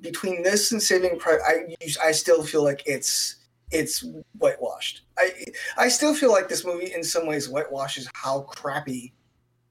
between 0.00 0.42
this 0.42 0.72
and 0.72 0.82
Saving 0.82 1.18
Private, 1.18 1.42
I 1.46 1.76
I 2.02 2.12
still 2.12 2.42
feel 2.42 2.62
like 2.62 2.82
it's 2.86 3.36
it's 3.70 4.04
whitewashed. 4.38 5.02
I 5.18 5.32
I 5.76 5.88
still 5.88 6.14
feel 6.14 6.30
like 6.32 6.48
this 6.48 6.64
movie 6.64 6.92
in 6.92 7.02
some 7.04 7.26
ways 7.26 7.46
whitewashes 7.46 8.08
how 8.14 8.40
crappy. 8.42 9.12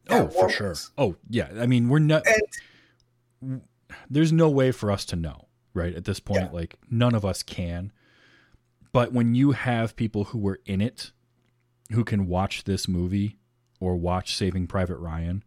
Oh, 0.09 0.27
for 0.27 0.49
sure. 0.49 0.73
Oh, 0.97 1.15
yeah. 1.29 1.49
I 1.59 1.67
mean, 1.67 1.87
we're 1.87 1.99
not. 1.99 2.23
And 3.41 3.61
There's 4.09 4.31
no 4.31 4.49
way 4.49 4.71
for 4.71 4.91
us 4.91 5.05
to 5.05 5.15
know, 5.15 5.47
right? 5.73 5.93
At 5.93 6.05
this 6.05 6.19
point, 6.19 6.41
Yeah. 6.45 6.49
like 6.51 6.75
none 6.89 7.13
of 7.15 7.23
us 7.23 7.43
can. 7.43 7.91
But 8.91 9.13
when 9.13 9.35
you 9.35 9.51
have 9.51 9.95
people 9.95 10.25
who 10.25 10.39
were 10.39 10.59
in 10.65 10.81
it, 10.81 11.11
who 11.91 12.03
can 12.03 12.25
watch 12.27 12.63
this 12.63 12.87
movie 12.87 13.37
or 13.79 13.95
watch 13.95 14.35
Saving 14.35 14.65
Private 14.67 14.97
Ryan, 14.97 15.43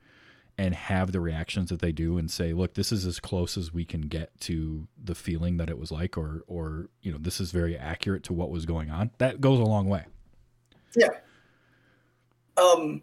and 0.58 0.74
have 0.74 1.12
the 1.12 1.20
reactions 1.20 1.70
that 1.70 1.80
they 1.80 1.92
do 1.92 2.18
and 2.18 2.30
say, 2.30 2.52
"Look, 2.52 2.74
this 2.74 2.92
is 2.92 3.06
as 3.06 3.20
close 3.20 3.56
as 3.56 3.72
we 3.72 3.84
can 3.84 4.02
get 4.02 4.38
to 4.42 4.86
the 5.02 5.14
feeling 5.14 5.56
that 5.56 5.70
it 5.70 5.78
was 5.78 5.90
like," 5.90 6.16
or, 6.16 6.42
or 6.46 6.88
you 7.00 7.10
know, 7.10 7.18
this 7.18 7.40
is 7.40 7.50
very 7.50 7.76
accurate 7.76 8.22
to 8.24 8.32
what 8.32 8.50
was 8.50 8.66
going 8.66 8.90
on. 8.90 9.10
That 9.18 9.40
goes 9.40 9.58
a 9.58 9.64
long 9.64 9.88
way. 9.88 10.04
Yeah 10.94 11.08
um, 12.56 13.02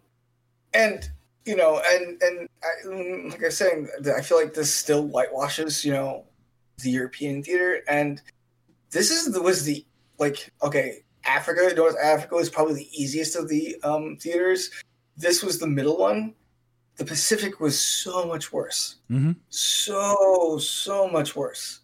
and 0.74 1.10
you 1.44 1.56
know, 1.56 1.80
and 1.84 2.20
and 2.22 2.48
I, 2.62 3.28
like 3.28 3.42
I 3.42 3.46
was 3.46 3.56
saying, 3.56 3.88
I 4.16 4.20
feel 4.22 4.38
like 4.38 4.54
this 4.54 4.72
still 4.72 5.06
whitewashes, 5.06 5.84
you 5.84 5.92
know, 5.92 6.24
the 6.78 6.90
European 6.90 7.42
theater, 7.42 7.82
and 7.88 8.20
this 8.90 9.10
is 9.10 9.38
was 9.38 9.64
the 9.64 9.84
like 10.18 10.52
okay, 10.62 11.02
Africa, 11.24 11.72
North 11.74 11.96
Africa 12.02 12.34
was 12.34 12.50
probably 12.50 12.74
the 12.74 13.02
easiest 13.02 13.36
of 13.36 13.48
the 13.48 13.76
um 13.82 14.16
theaters. 14.16 14.70
This 15.16 15.42
was 15.42 15.58
the 15.58 15.66
middle 15.66 15.98
one. 15.98 16.34
The 16.96 17.04
Pacific 17.04 17.60
was 17.60 17.80
so 17.80 18.26
much 18.26 18.52
worse. 18.52 18.96
Mm-hmm. 19.10 19.32
so 19.48 20.58
so 20.58 21.08
much 21.08 21.34
worse 21.34 21.80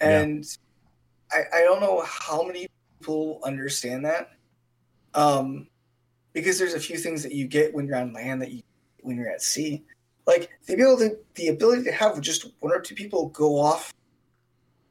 Yeah. 0.00 0.20
and 0.22 0.44
I, 1.30 1.42
I 1.54 1.60
don't 1.62 1.80
know 1.80 2.02
how 2.06 2.42
many 2.44 2.66
people 3.00 3.40
understand 3.44 4.04
that 4.04 4.30
um 5.14 5.66
because 6.34 6.58
there's 6.58 6.74
a 6.74 6.80
few 6.80 6.96
things 6.98 7.22
that 7.22 7.32
you 7.32 7.46
get 7.46 7.72
when 7.74 7.86
you're 7.86 7.96
on 7.96 8.12
land 8.12 8.42
that 8.42 8.50
you 8.52 8.62
when 9.00 9.16
you're 9.16 9.30
at 9.30 9.42
sea 9.42 9.82
like 10.26 10.50
the 10.66 10.74
ability 10.74 11.14
the 11.36 11.48
ability 11.48 11.84
to 11.84 11.92
have 11.92 12.20
just 12.20 12.46
one 12.60 12.72
or 12.72 12.80
two 12.80 12.94
people 12.94 13.28
go 13.28 13.58
off 13.58 13.92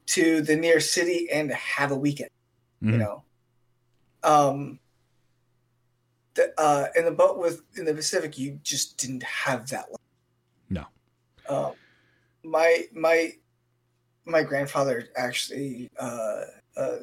to 0.08 0.42
the 0.42 0.56
near 0.56 0.80
city 0.80 1.30
and 1.32 1.52
have 1.52 1.92
a 1.92 1.96
weekend 1.96 2.30
you 2.82 2.94
Mhm. 2.94 3.00
know 3.00 3.24
um 4.24 4.80
uh 6.58 6.86
in 6.96 7.06
the 7.06 7.12
boat 7.12 7.38
with 7.38 7.62
in 7.78 7.86
the 7.86 7.94
pacific 7.94 8.38
you 8.38 8.60
just 8.64 8.98
didn't 8.98 9.24
have 9.24 9.68
that 9.70 9.90
One. 9.90 10.00
No. 10.70 10.86
um 11.50 11.74
my 12.44 12.86
my 12.94 13.34
my 14.26 14.44
grandfather 14.44 15.10
actually 15.18 15.90
uh 16.00 16.42
uh 16.78 16.98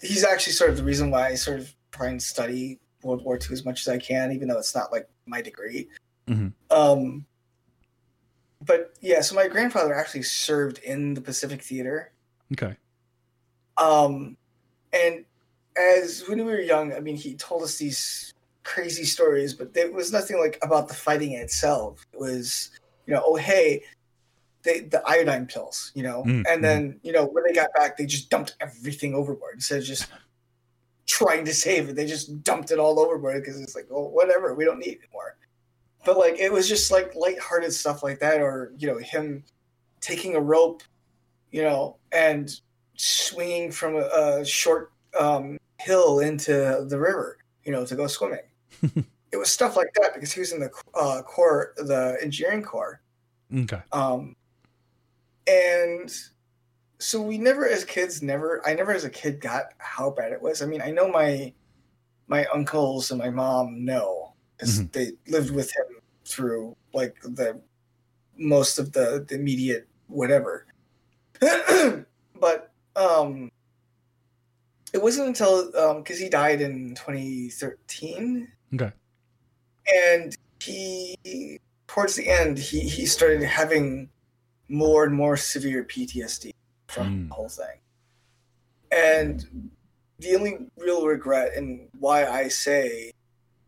he's 0.00 0.24
actually 0.24 0.52
sort 0.54 0.70
of 0.70 0.76
the 0.76 0.84
reason 0.84 1.10
why 1.10 1.28
i 1.28 1.34
sort 1.34 1.60
of 1.60 1.74
try 1.90 2.08
and 2.08 2.22
study 2.22 2.78
world 3.02 3.22
war 3.24 3.36
ii 3.36 3.52
as 3.52 3.64
much 3.64 3.80
as 3.80 3.88
i 3.88 3.98
can 3.98 4.32
even 4.32 4.48
though 4.48 4.58
it's 4.58 4.74
not 4.74 4.90
like 4.92 5.08
my 5.26 5.40
degree 5.42 5.88
Mhm. 6.28 6.52
um 6.70 7.26
but 8.64 8.94
yeah 9.00 9.20
so 9.20 9.34
my 9.34 9.48
grandfather 9.48 9.92
actually 9.92 10.22
served 10.22 10.78
in 10.78 11.14
the 11.14 11.20
pacific 11.20 11.60
theater 11.62 12.12
Okay. 12.52 12.76
um, 13.78 14.36
and 14.92 15.24
as 15.76 16.24
when 16.28 16.38
we 16.38 16.44
were 16.44 16.60
young, 16.60 16.92
I 16.92 17.00
mean, 17.00 17.16
he 17.16 17.34
told 17.34 17.62
us 17.62 17.78
these 17.78 18.32
crazy 18.64 19.04
stories, 19.04 19.54
but 19.54 19.74
there 19.74 19.90
was 19.90 20.12
nothing 20.12 20.38
like 20.38 20.58
about 20.62 20.88
the 20.88 20.94
fighting 20.94 21.32
itself. 21.32 22.06
It 22.12 22.20
was, 22.20 22.70
you 23.06 23.14
know, 23.14 23.22
oh 23.24 23.36
hey, 23.36 23.82
they, 24.62 24.80
the 24.80 25.02
iodine 25.06 25.46
pills, 25.46 25.90
you 25.94 26.02
know, 26.02 26.22
Mm, 26.24 26.44
and 26.48 26.62
then 26.62 27.00
you 27.02 27.12
know 27.12 27.24
when 27.24 27.44
they 27.44 27.52
got 27.52 27.72
back, 27.74 27.96
they 27.96 28.06
just 28.06 28.30
dumped 28.30 28.56
everything 28.60 29.14
overboard 29.14 29.54
instead 29.54 29.78
of 29.78 29.84
just 29.84 30.08
trying 31.06 31.44
to 31.44 31.54
save 31.54 31.88
it. 31.88 31.96
They 31.96 32.06
just 32.06 32.42
dumped 32.44 32.70
it 32.70 32.78
all 32.78 33.00
overboard 33.00 33.42
because 33.42 33.60
it's 33.60 33.74
like, 33.74 33.88
oh, 33.90 34.08
whatever, 34.08 34.54
we 34.54 34.64
don't 34.64 34.78
need 34.78 34.92
it 34.92 35.00
anymore. 35.04 35.36
But 36.04 36.16
like, 36.16 36.38
it 36.38 36.52
was 36.52 36.68
just 36.68 36.90
like 36.90 37.14
lighthearted 37.14 37.72
stuff 37.72 38.02
like 38.02 38.20
that, 38.20 38.40
or 38.40 38.72
you 38.78 38.86
know, 38.86 38.98
him 38.98 39.44
taking 40.00 40.36
a 40.36 40.40
rope, 40.40 40.82
you 41.50 41.62
know, 41.62 41.96
and 42.12 42.52
swinging 42.96 43.72
from 43.72 43.96
a, 43.96 44.40
a 44.40 44.44
short 44.44 44.92
um, 45.18 45.58
hill 45.78 46.20
into 46.20 46.84
the 46.88 46.98
river, 46.98 47.38
you 47.64 47.72
know, 47.72 47.84
to 47.86 47.94
go 47.96 48.06
swimming. 48.06 48.40
it 48.82 49.36
was 49.36 49.50
stuff 49.50 49.76
like 49.76 49.92
that 50.00 50.14
because 50.14 50.32
he 50.32 50.40
was 50.40 50.52
in 50.52 50.60
the 50.60 50.70
uh, 50.94 51.22
corps, 51.22 51.74
the 51.76 52.16
engineering 52.22 52.62
corps, 52.62 53.00
Okay. 53.54 53.80
um, 53.92 54.34
and 55.46 56.14
so 56.98 57.20
we 57.20 57.36
never 57.36 57.66
as 57.68 57.84
kids 57.84 58.22
never 58.22 58.66
I 58.66 58.74
never 58.74 58.92
as 58.92 59.04
a 59.04 59.10
kid 59.10 59.40
got 59.40 59.72
how 59.78 60.10
bad 60.10 60.32
it 60.32 60.40
was. 60.40 60.62
I 60.62 60.66
mean, 60.66 60.80
I 60.80 60.90
know 60.90 61.08
my 61.08 61.52
my 62.28 62.46
uncles 62.46 63.10
and 63.10 63.18
my 63.18 63.30
mom 63.30 63.84
know 63.84 64.34
because 64.56 64.80
Mhm. 64.80 64.92
they 64.92 65.12
lived 65.26 65.50
with 65.50 65.70
him 65.76 66.00
through 66.24 66.76
like 66.94 67.16
the 67.22 67.60
most 68.36 68.78
of 68.78 68.92
the, 68.92 69.24
the 69.28 69.34
immediate 69.34 69.88
whatever. 70.06 70.66
but 71.40 72.72
um 72.96 73.50
it 74.92 75.02
wasn't 75.02 75.28
until 75.28 75.74
um 75.76 75.98
because 76.02 76.18
he 76.18 76.28
died 76.28 76.60
in 76.60 76.94
2013 76.94 78.48
Okay. 78.74 78.90
and 79.94 80.36
he 80.60 81.58
towards 81.86 82.14
the 82.16 82.28
end 82.28 82.58
he 82.58 82.80
he 82.80 83.06
started 83.06 83.42
having 83.42 84.08
more 84.68 85.04
and 85.04 85.14
more 85.14 85.36
severe 85.36 85.84
PTSD 85.84 86.52
from 86.88 87.06
Mm. 87.06 87.28
the 87.28 87.34
whole 87.34 87.48
thing. 87.48 87.78
And 88.90 89.70
the 90.18 90.36
only 90.36 90.58
real 90.76 91.06
regret 91.06 91.56
and 91.56 91.88
why 91.98 92.26
I 92.26 92.48
say 92.48 93.12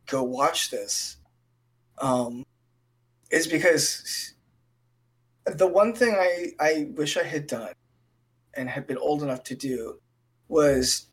go 0.06 0.22
watch 0.22 0.70
this 0.70 1.16
um 1.98 2.44
is 3.30 3.46
because 3.46 4.34
the 5.46 5.66
one 5.66 5.94
thing 5.94 6.14
I 6.16 6.52
I 6.60 6.88
wish 6.94 7.16
I 7.16 7.22
had 7.24 7.46
done 7.46 7.72
and 8.54 8.68
had 8.68 8.86
been 8.86 8.98
old 8.98 9.22
enough 9.22 9.42
to 9.44 9.54
do 9.54 9.98
was 10.48 11.06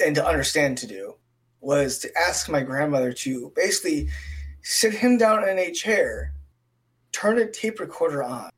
and 0.00 0.14
to 0.14 0.26
understand 0.26 0.78
to 0.78 0.86
do 0.86 1.14
was 1.60 1.98
to 2.00 2.10
ask 2.18 2.48
my 2.48 2.62
grandmother 2.62 3.12
to 3.12 3.52
basically 3.54 4.08
sit 4.62 4.92
him 4.92 5.16
down 5.16 5.48
in 5.48 5.58
a 5.58 5.70
chair, 5.70 6.32
turn 7.12 7.38
a 7.38 7.50
tape 7.50 7.80
recorder 7.80 8.22
on, 8.22 8.50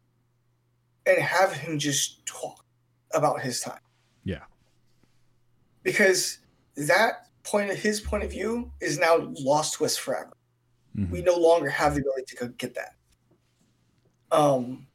and 1.06 1.18
have 1.18 1.52
him 1.52 1.78
just 1.78 2.24
talk 2.24 2.64
about 3.12 3.40
his 3.40 3.60
time. 3.60 3.80
Yeah. 4.24 4.44
Because 5.82 6.38
that 6.76 7.28
point 7.42 7.70
of 7.70 7.76
his 7.76 8.00
point 8.00 8.24
of 8.24 8.30
view 8.30 8.72
is 8.80 8.98
now 8.98 9.16
lost 9.38 9.74
to 9.74 9.84
us 9.84 9.96
forever. 9.96 10.32
Mhm. 10.96 11.10
We 11.10 11.22
no 11.22 11.36
longer 11.36 11.68
have 11.68 11.94
the 11.94 12.00
ability 12.00 12.24
to 12.28 12.36
go 12.36 12.48
get 12.48 12.74
that. 12.74 12.94
Um 14.30 14.86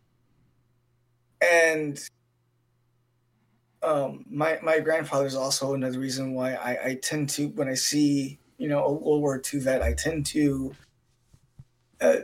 and 1.41 1.99
um 3.81 4.25
my 4.29 4.59
my 4.61 4.79
grandfather's 4.79 5.35
also 5.35 5.73
another 5.73 5.99
reason 5.99 6.33
why 6.33 6.53
I, 6.55 6.89
I 6.89 6.99
tend 7.01 7.29
to 7.31 7.47
when 7.49 7.67
I 7.67 7.75
see, 7.75 8.39
you 8.57 8.67
know, 8.67 8.83
a 8.83 8.91
World 8.91 9.21
War 9.21 9.41
II 9.53 9.59
vet, 9.61 9.81
I 9.81 9.93
tend 9.93 10.25
to 10.27 10.75
uh, 12.01 12.15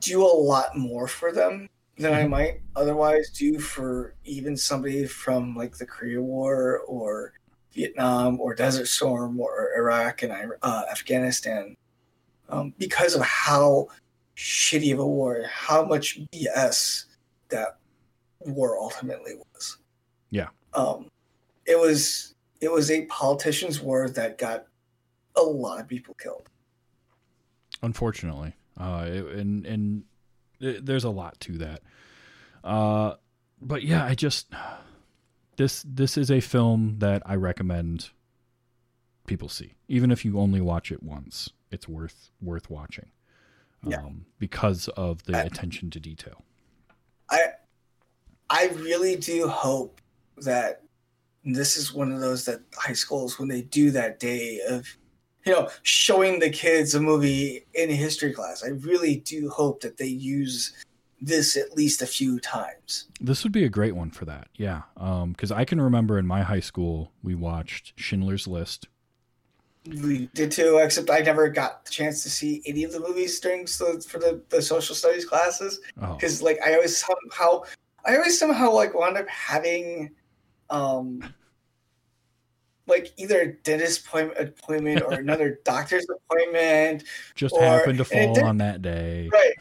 do 0.00 0.22
a 0.22 0.26
lot 0.26 0.76
more 0.76 1.06
for 1.06 1.32
them 1.32 1.68
than 1.96 2.14
I 2.14 2.26
might 2.26 2.62
otherwise 2.76 3.30
do 3.30 3.58
for 3.58 4.14
even 4.24 4.56
somebody 4.56 5.06
from 5.06 5.54
like 5.54 5.76
the 5.76 5.86
Korea 5.86 6.22
War 6.22 6.80
or 6.86 7.34
Vietnam 7.72 8.40
or 8.40 8.54
Desert 8.54 8.86
Storm 8.86 9.38
or 9.38 9.70
Iraq 9.76 10.22
and 10.22 10.32
uh, 10.62 10.82
Afghanistan, 10.90 11.76
um, 12.48 12.74
because 12.78 13.14
of 13.14 13.22
how 13.22 13.88
shitty 14.36 14.92
of 14.92 14.98
a 14.98 15.06
war, 15.06 15.44
how 15.48 15.84
much 15.84 16.20
BS 16.32 17.04
that 17.50 17.76
war 18.40 18.78
ultimately 18.78 19.34
was. 19.54 19.76
Yeah. 20.74 20.80
Um, 20.82 21.06
it 21.66 21.78
was 21.78 22.34
it 22.60 22.70
was 22.70 22.90
a 22.90 23.04
politician's 23.06 23.80
war 23.80 24.08
that 24.10 24.38
got 24.38 24.66
a 25.36 25.42
lot 25.42 25.80
of 25.80 25.88
people 25.88 26.14
killed. 26.14 26.48
unfortunately 27.82 28.54
uh 28.78 29.04
it- 29.08 29.26
and 29.38 29.64
and 29.66 30.02
th- 30.60 30.80
there's 30.82 31.04
a 31.04 31.10
lot 31.10 31.38
to 31.40 31.56
that 31.58 31.80
uh 32.64 33.14
but 33.62 33.82
yeah 33.82 34.04
i 34.04 34.14
just 34.14 34.52
this 35.56 35.84
this 35.88 36.16
is 36.18 36.30
a 36.30 36.40
film 36.40 36.96
that 36.98 37.22
i 37.24 37.34
recommend 37.34 38.10
people 39.26 39.48
see 39.48 39.74
even 39.88 40.10
if 40.10 40.24
you 40.24 40.38
only 40.38 40.60
watch 40.60 40.90
it 40.92 41.02
once 41.02 41.50
it's 41.70 41.88
worth 41.88 42.30
worth 42.42 42.68
watching 42.68 43.10
Yeah. 43.86 43.98
um 43.98 44.26
because 44.38 44.88
of 44.88 45.22
the 45.24 45.36
I- 45.38 45.42
attention 45.42 45.90
to 45.90 46.00
detail 46.00 46.44
I 47.30 47.40
I 48.50 48.66
really 48.74 49.14
do 49.14 49.46
hope 49.46 50.00
that 50.44 50.82
this 51.44 51.76
is 51.76 51.92
one 51.92 52.12
of 52.12 52.20
those 52.20 52.44
that 52.44 52.60
high 52.76 52.92
schools 52.92 53.38
when 53.38 53.48
they 53.48 53.62
do 53.62 53.90
that 53.90 54.20
day 54.20 54.60
of 54.68 54.86
you 55.46 55.52
know 55.52 55.68
showing 55.82 56.38
the 56.38 56.50
kids 56.50 56.94
a 56.94 57.00
movie 57.00 57.64
in 57.74 57.90
a 57.90 57.94
history 57.94 58.32
class. 58.32 58.62
I 58.64 58.68
really 58.68 59.16
do 59.16 59.48
hope 59.48 59.80
that 59.80 59.96
they 59.96 60.06
use 60.06 60.72
this 61.22 61.56
at 61.56 61.76
least 61.76 62.00
a 62.02 62.06
few 62.06 62.40
times. 62.40 63.08
this 63.20 63.42
would 63.44 63.52
be 63.52 63.64
a 63.64 63.68
great 63.68 63.94
one 63.94 64.10
for 64.10 64.24
that 64.24 64.48
yeah 64.56 64.80
um 64.96 65.32
because 65.32 65.52
i 65.52 65.66
can 65.66 65.78
remember 65.78 66.18
in 66.18 66.26
my 66.26 66.40
high 66.40 66.60
school 66.60 67.12
we 67.22 67.34
watched 67.34 67.92
schindler's 67.96 68.46
list 68.46 68.88
We 70.02 70.28
did 70.34 70.50
too, 70.52 70.78
except 70.78 71.10
I 71.10 71.20
never 71.20 71.48
got 71.48 71.84
the 71.84 71.90
chance 71.90 72.22
to 72.22 72.30
see 72.30 72.62
any 72.66 72.84
of 72.84 72.92
the 72.92 73.00
movies 73.00 73.38
during 73.40 73.66
so 73.66 73.98
for 74.00 74.18
the, 74.18 74.40
the 74.50 74.60
social 74.62 74.94
studies 74.94 75.24
classes. 75.24 75.80
oh 76.02 76.14
because 76.14 76.40
like 76.42 76.58
I 76.64 76.74
always 76.74 76.96
somehow 76.98 77.62
I 78.06 78.16
always 78.16 78.38
somehow 78.38 78.70
like 78.72 78.94
wound 78.94 79.16
up 79.18 79.28
having 79.28 80.10
um 80.70 81.22
like 82.86 83.12
either 83.16 83.40
a 83.40 83.52
dentist 83.52 84.04
appointment, 84.06 85.02
or 85.02 85.12
another 85.12 85.60
doctor's 85.64 86.06
appointment. 86.08 87.04
just 87.34 87.54
or- 87.54 87.62
happened 87.62 87.98
to 87.98 88.04
fall 88.04 88.44
on 88.44 88.58
that 88.58 88.82
day 88.82 89.28
Right. 89.32 89.54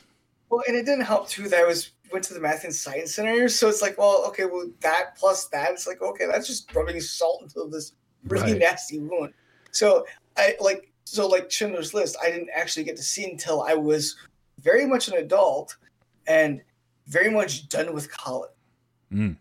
Well, 0.49 0.63
and 0.67 0.75
it 0.75 0.85
didn't 0.85 1.05
help 1.05 1.29
too 1.29 1.47
that 1.49 1.59
I 1.59 1.65
was 1.65 1.91
went 2.11 2.25
to 2.25 2.33
the 2.33 2.39
math 2.39 2.63
and 2.63 2.73
science 2.73 3.13
center, 3.13 3.47
so 3.49 3.69
it's 3.69 3.83
like, 3.83 3.99
well, 3.99 4.23
okay, 4.29 4.45
well 4.45 4.67
that 4.81 5.15
plus 5.15 5.45
that, 5.49 5.71
it's 5.71 5.85
like, 5.85 6.01
okay, 6.01 6.25
that's 6.25 6.47
just 6.47 6.73
rubbing 6.73 6.99
salt 6.99 7.43
into 7.43 7.69
this 7.71 7.93
really 8.27 8.53
Right. 8.53 8.59
nasty 8.61 8.97
wound. 8.99 9.33
So 9.71 10.05
I 10.35 10.55
like 10.59 10.91
so 11.03 11.27
like 11.27 11.51
Schindler's 11.51 11.93
List, 11.93 12.17
I 12.23 12.31
didn't 12.31 12.49
actually 12.55 12.83
get 12.83 12.97
to 12.97 13.03
see 13.03 13.29
until 13.29 13.61
I 13.61 13.75
was 13.75 14.15
very 14.59 14.85
much 14.87 15.07
an 15.07 15.15
adult 15.15 15.77
and 16.27 16.61
very 17.07 17.29
much 17.29 17.69
done 17.69 17.93
with 17.93 18.11
college. 18.11 18.51
Mm. 19.13 19.37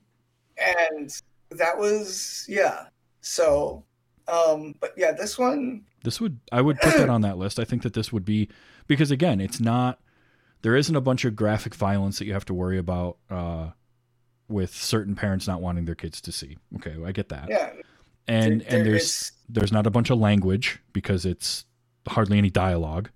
And 0.58 1.10
that 1.51 1.78
was 1.78 2.44
yeah. 2.49 2.86
So 3.20 3.84
um 4.26 4.74
but 4.80 4.92
yeah, 4.96 5.12
this 5.12 5.38
one 5.38 5.84
This 6.05 6.20
would 6.20 6.38
I 6.53 6.61
would 6.61 6.78
put 6.80 6.94
that 6.96 7.09
on 7.09 7.22
that 7.22 7.38
list. 7.38 7.59
I 7.59 7.64
think 7.64 7.82
that 7.82 7.94
this 7.94 8.12
would 8.12 8.24
be 8.24 8.49
because 8.86 9.11
again, 9.11 9.40
it's 9.40 9.61
not 9.61 10.01
there 10.62 10.76
isn't 10.76 10.94
a 10.96 11.01
bunch 11.01 11.24
of 11.24 11.36
graphic 11.36 11.74
violence 11.74 12.18
that 12.18 12.26
you 12.26 12.32
have 12.32 12.44
to 12.46 12.55
worry 12.55 12.78
about 12.78 13.18
uh, 13.30 13.68
with 14.48 14.74
certain 14.74 15.14
parents 15.14 15.47
not 15.47 15.60
wanting 15.60 15.85
their 15.85 15.94
kids 15.94 16.20
to 16.22 16.32
see. 16.32 16.56
Okay, 16.77 16.97
I 17.05 17.12
get 17.12 17.28
that. 17.28 17.48
yeah. 17.48 17.70
and 18.27 18.60
there- 18.62 18.78
and 18.78 18.86
there's 18.86 19.32
there's 19.48 19.72
not 19.72 19.86
a 19.86 19.90
bunch 19.90 20.10
of 20.10 20.18
language 20.18 20.78
because 20.93 21.24
it's 21.24 21.64
hardly 22.09 22.39
any 22.39 22.51
dialogue. 22.51 23.10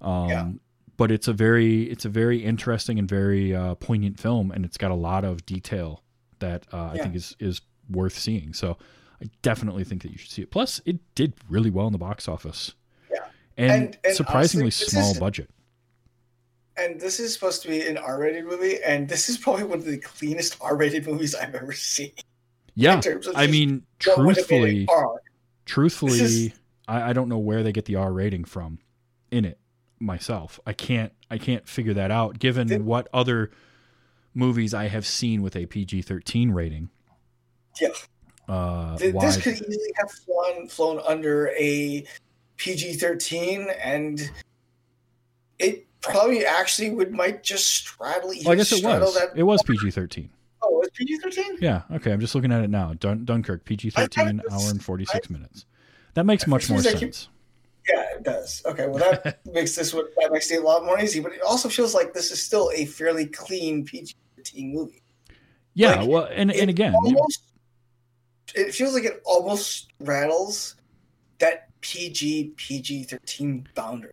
Um, 0.00 0.28
Yeah. 0.28 0.50
But 0.96 1.10
it's 1.10 1.28
a 1.28 1.32
very 1.32 1.84
it's 1.84 2.04
a 2.04 2.10
very 2.10 2.44
interesting 2.44 2.98
and 2.98 3.08
very 3.08 3.54
uh, 3.54 3.74
poignant 3.76 4.20
film, 4.20 4.50
and 4.50 4.66
it's 4.66 4.76
got 4.76 4.90
a 4.90 4.94
lot 4.94 5.24
of 5.24 5.46
detail 5.46 6.02
that 6.40 6.66
uh, 6.74 6.90
I 6.92 6.98
think 6.98 7.14
is 7.14 7.34
is 7.40 7.62
worth 7.90 8.18
seeing. 8.18 8.52
So 8.52 8.76
I 9.22 9.26
definitely 9.42 9.84
think 9.84 10.02
that 10.02 10.10
you 10.12 10.18
should 10.18 10.30
see 10.30 10.42
it. 10.42 10.50
Plus, 10.50 10.80
it 10.86 10.98
did 11.14 11.34
really 11.48 11.70
well 11.70 11.86
in 11.86 11.92
the 11.92 11.98
box 11.98 12.28
office. 12.28 12.74
Yeah. 13.10 13.18
and, 13.56 13.70
And- 13.70 13.98
and 14.04 14.14
surprisingly 14.16 14.64
honestly, 14.66 14.88
small 14.88 15.10
is- 15.12 15.18
budget. 15.20 15.50
and 16.76 17.00
this 17.00 17.20
is 17.20 17.32
supposed 17.34 17.62
to 17.62 17.68
be 17.68 17.86
an 17.86 17.98
R-rated 17.98 18.44
movie, 18.46 18.82
and 18.84 19.08
this 19.08 19.28
is 19.28 19.36
probably 19.36 19.64
one 19.64 19.78
of 19.78 19.84
the 19.84 19.98
cleanest 19.98 20.56
R-rated 20.62 21.06
movies 21.06 21.34
I've 21.34 21.54
ever 21.54 21.72
seen. 21.72 22.12
Yeah, 22.74 23.00
terms 23.00 23.26
of 23.26 23.36
I 23.36 23.46
mean, 23.48 23.82
What 24.06 24.18
would 24.24 24.36
have 24.38 24.48
been 24.48 24.86
truthfully, 24.86 24.88
truthfully, 25.66 26.20
is- 26.20 26.52
I, 26.88 27.10
I 27.10 27.12
don't 27.12 27.28
know 27.28 27.38
where 27.38 27.62
they 27.62 27.72
get 27.72 27.84
the 27.84 27.96
R 27.96 28.12
rating 28.12 28.44
from 28.44 28.78
in 29.30 29.44
it 29.44 29.58
myself. 29.98 30.58
I 30.66 30.72
can't 30.72 31.12
I 31.30 31.36
can't 31.38 31.68
figure 31.68 31.92
that 31.94 32.10
out 32.10 32.38
given 32.38 32.84
what 32.86 33.08
other 33.12 33.50
movies 34.32 34.72
I 34.72 34.88
have 34.88 35.04
seen 35.06 35.42
with 35.42 35.54
a 35.56 35.66
PG 35.66 36.02
thirteen 36.02 36.52
rating. 36.52 36.88
Yeah. 37.80 37.88
Uh, 38.48 38.96
Th- 38.96 39.14
This 39.20 39.36
could 39.36 39.54
easily 39.54 39.92
have 39.96 40.10
flown 40.10 40.66
flown 40.68 41.00
under 41.06 41.48
a 41.58 42.04
PG-13, 42.56 43.72
and 43.82 44.30
it 45.58 45.86
probably 46.00 46.44
actually 46.46 46.90
would 46.90 47.12
might 47.12 47.42
just 47.42 47.66
straddle. 47.68 48.30
well, 48.30 48.50
I 48.52 48.54
guess 48.56 48.72
it 48.72 48.82
was. 48.84 49.14
That, 49.14 49.30
It 49.36 49.42
was 49.42 49.62
PG 49.62 49.90
thirteen. 49.90 50.30
oh, 50.62 50.76
it 50.76 50.78
was 50.78 50.90
PG-13. 50.94 51.60
Yeah. 51.60 51.82
Okay. 51.92 52.12
I'm 52.12 52.20
just 52.20 52.34
looking 52.34 52.52
at 52.52 52.62
it 52.64 52.70
now. 52.70 52.94
Dun- 52.94 53.24
Dunkirk 53.24 53.64
PG 53.64 53.90
thirteen 53.90 54.40
hour 54.50 54.70
and 54.70 54.82
forty 54.82 55.04
six 55.04 55.30
minutes. 55.30 55.66
That 56.14 56.24
makes 56.26 56.46
much 56.46 56.68
more 56.68 56.82
sense. 56.82 57.28
Yeah, 57.88 58.02
it 58.16 58.22
does. 58.24 58.62
Okay, 58.66 58.86
well 58.88 58.98
that 58.98 59.40
makes 59.52 59.74
this 59.74 59.94
one- 59.94 60.04
that 60.18 60.32
makes 60.32 60.50
it 60.50 60.56
a 60.62 60.66
lot 60.66 60.84
more 60.84 60.98
easy, 61.00 61.20
but 61.20 61.32
it 61.32 61.40
also 61.42 61.68
feels 61.68 61.94
like 61.94 62.12
this 62.12 62.30
is 62.30 62.42
still 62.42 62.70
a 62.74 62.84
fairly 62.84 63.26
clean 63.26 63.84
PG-13 63.84 64.72
movie. 64.72 65.02
Yeah. 65.74 66.00
like, 66.00 66.08
well, 66.08 66.28
and 66.30 66.50
and 66.52 66.68
again, 66.68 66.94
almost, 66.94 67.49
it 68.54 68.74
feels 68.74 68.94
like 68.94 69.04
it 69.04 69.22
almost 69.24 69.88
rattles 70.00 70.76
that 71.38 71.68
PG 71.80 72.52
PG-13 72.56 73.66
boundary. 73.74 74.12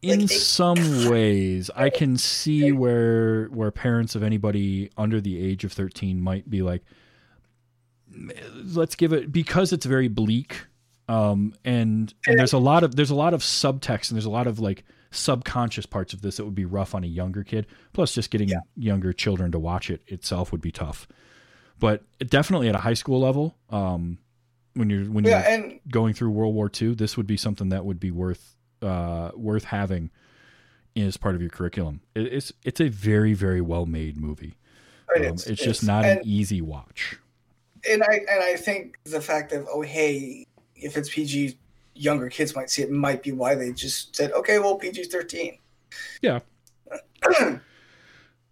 in 0.00 0.20
like, 0.20 0.30
some 0.30 0.78
ways 1.10 1.70
i 1.76 1.90
can 1.90 2.16
see 2.16 2.72
where 2.72 3.46
where 3.46 3.70
parents 3.70 4.14
of 4.14 4.22
anybody 4.22 4.90
under 4.96 5.20
the 5.20 5.42
age 5.42 5.64
of 5.64 5.72
13 5.72 6.20
might 6.20 6.48
be 6.48 6.62
like 6.62 6.82
let's 8.74 8.94
give 8.94 9.12
it 9.12 9.30
because 9.30 9.72
it's 9.72 9.86
very 9.86 10.08
bleak 10.08 10.66
um 11.08 11.54
and 11.64 12.14
and 12.26 12.38
there's 12.38 12.52
a 12.52 12.58
lot 12.58 12.84
of 12.84 12.96
there's 12.96 13.10
a 13.10 13.14
lot 13.14 13.34
of 13.34 13.42
subtext 13.42 14.10
and 14.10 14.16
there's 14.16 14.24
a 14.24 14.30
lot 14.30 14.46
of 14.46 14.58
like 14.58 14.84
subconscious 15.12 15.86
parts 15.86 16.12
of 16.12 16.22
this 16.22 16.36
that 16.36 16.44
would 16.44 16.54
be 16.54 16.64
rough 16.64 16.94
on 16.94 17.04
a 17.04 17.06
younger 17.06 17.44
kid. 17.44 17.66
Plus 17.92 18.14
just 18.14 18.30
getting 18.30 18.50
younger 18.76 19.12
children 19.12 19.52
to 19.52 19.58
watch 19.58 19.90
it 19.90 20.02
itself 20.08 20.50
would 20.50 20.60
be 20.60 20.72
tough 20.72 21.06
but 21.82 22.02
definitely 22.30 22.68
at 22.68 22.74
a 22.74 22.78
high 22.78 22.94
school 22.94 23.20
level 23.20 23.54
um 23.70 24.18
when 24.74 24.88
you're 24.88 25.04
when 25.04 25.24
Yeah, 25.24 25.40
you're 25.40 25.48
and 25.48 25.80
going 25.90 26.14
through 26.14 26.30
world 26.30 26.54
war 26.54 26.70
ii 26.80 26.94
this 26.94 27.16
would 27.16 27.26
be 27.26 27.36
something 27.36 27.68
that 27.68 27.84
would 27.84 28.00
be 28.00 28.10
worth 28.10 28.56
uh 28.80 29.30
worth 29.34 29.64
having 29.64 30.10
as 30.96 31.16
part 31.16 31.34
of 31.34 31.40
your 31.40 31.50
curriculum 31.50 32.00
it, 32.14 32.32
it's 32.32 32.52
it's 32.64 32.80
a 32.80 32.88
very 32.88 33.34
very 33.34 33.60
well 33.60 33.84
made 33.86 34.16
movie 34.16 34.56
um, 35.16 35.22
is, 35.22 35.46
it's 35.46 35.62
just 35.62 35.82
is. 35.82 35.86
not 35.88 36.04
an 36.04 36.20
easy 36.24 36.62
watch 36.62 37.18
and 37.88 38.02
I 38.02 38.20
and 38.30 38.42
I 38.42 38.56
think 38.56 38.98
the 39.04 39.20
fact 39.20 39.52
of 39.52 39.66
oh 39.70 39.80
hey, 39.82 40.46
if 40.76 40.96
it's 40.96 41.08
PG, 41.08 41.58
younger 41.94 42.28
kids 42.28 42.54
might 42.54 42.70
see 42.70 42.82
it. 42.82 42.90
Might 42.90 43.22
be 43.22 43.32
why 43.32 43.54
they 43.54 43.72
just 43.72 44.14
said 44.14 44.32
okay, 44.32 44.58
well 44.58 44.76
PG 44.76 45.04
thirteen. 45.04 45.58
Yeah. 46.20 46.40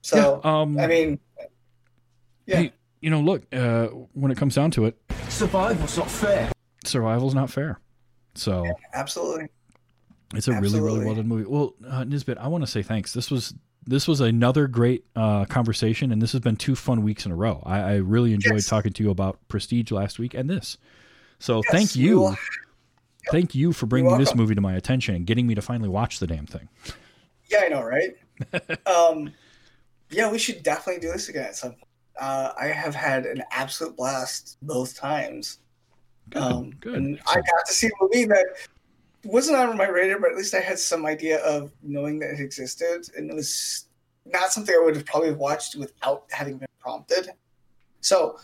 So 0.02 0.40
yeah, 0.42 0.60
um, 0.60 0.80
I 0.80 0.86
mean, 0.86 1.20
yeah. 2.46 2.56
hey, 2.56 2.72
you 3.00 3.10
know, 3.10 3.20
look, 3.20 3.42
uh, 3.54 3.86
when 4.12 4.30
it 4.30 4.38
comes 4.38 4.54
down 4.54 4.70
to 4.72 4.84
it, 4.86 4.96
Survival's 5.28 5.96
not 5.96 6.10
fair. 6.10 6.50
survival's 6.84 7.34
not 7.34 7.50
fair. 7.50 7.80
So 8.34 8.64
absolutely. 8.94 9.48
it's 10.34 10.48
a 10.48 10.52
really, 10.60 10.80
really 10.80 11.04
well 11.04 11.14
done 11.14 11.26
movie. 11.28 11.44
Well, 11.48 11.74
uh, 11.88 12.04
Nisbet, 12.04 12.38
I 12.38 12.48
want 12.48 12.62
to 12.62 12.66
say 12.70 12.82
thanks. 12.82 13.12
This 13.12 13.30
was 13.30 13.54
this 13.86 14.06
was 14.06 14.20
another 14.20 14.66
great 14.68 15.04
uh, 15.16 15.46
conversation, 15.46 16.12
and 16.12 16.20
this 16.20 16.32
has 16.32 16.40
been 16.42 16.56
two 16.56 16.76
fun 16.76 17.02
weeks 17.02 17.24
in 17.26 17.32
a 17.32 17.34
row. 17.34 17.62
I, 17.64 17.80
I 17.80 17.94
really 17.96 18.34
enjoyed 18.34 18.54
Yes. 18.54 18.66
talking 18.66 18.92
to 18.92 19.02
you 19.02 19.10
about 19.10 19.38
Prestige 19.48 19.90
last 19.90 20.18
week 20.18 20.34
and 20.34 20.48
this. 20.50 20.76
So 21.38 21.62
Yes, 21.64 21.72
thank 21.72 21.96
you, 21.96 22.20
will- 22.20 22.36
thank 23.30 23.54
you 23.54 23.72
for 23.72 23.86
bringing 23.86 24.16
this 24.18 24.34
movie 24.34 24.54
to 24.54 24.60
my 24.60 24.74
attention 24.74 25.14
and 25.14 25.26
getting 25.26 25.46
me 25.46 25.54
to 25.54 25.62
finally 25.62 25.88
watch 25.88 26.18
the 26.18 26.26
damn 26.26 26.46
thing. 26.46 26.68
Yeah, 27.50 27.62
I 27.64 27.68
know, 27.68 27.82
right? 27.82 28.16
um, 28.86 29.32
yeah, 30.10 30.30
we 30.30 30.38
should 30.38 30.62
definitely 30.62 31.00
do 31.00 31.10
this 31.10 31.28
again 31.30 31.44
at 31.46 31.56
some 31.56 31.70
point. 31.72 31.84
Uh, 32.18 32.52
I 32.58 32.66
have 32.66 32.94
had 32.94 33.26
an 33.26 33.42
absolute 33.50 33.96
blast 33.96 34.58
both 34.62 34.96
times. 34.96 35.58
Good, 36.30 36.42
Um, 36.42 36.70
good. 36.80 36.94
And 36.94 37.20
I 37.26 37.34
got 37.34 37.66
to 37.66 37.72
see 37.72 37.88
a 37.88 37.90
movie 38.00 38.24
that 38.26 38.46
wasn't 39.24 39.58
on 39.58 39.76
my 39.76 39.88
radar, 39.88 40.18
but 40.18 40.30
at 40.30 40.36
least 40.36 40.54
I 40.54 40.60
had 40.60 40.78
some 40.78 41.04
idea 41.06 41.38
of 41.44 41.72
knowing 41.82 42.18
that 42.20 42.30
it 42.30 42.40
existed, 42.40 43.08
and 43.16 43.30
it 43.30 43.34
was 43.34 43.86
not 44.26 44.52
something 44.52 44.74
I 44.74 44.84
would 44.84 44.96
have 44.96 45.06
probably 45.06 45.32
watched 45.32 45.76
without 45.76 46.24
having 46.30 46.58
been 46.58 46.68
prompted. 46.78 47.30
So 48.00 48.38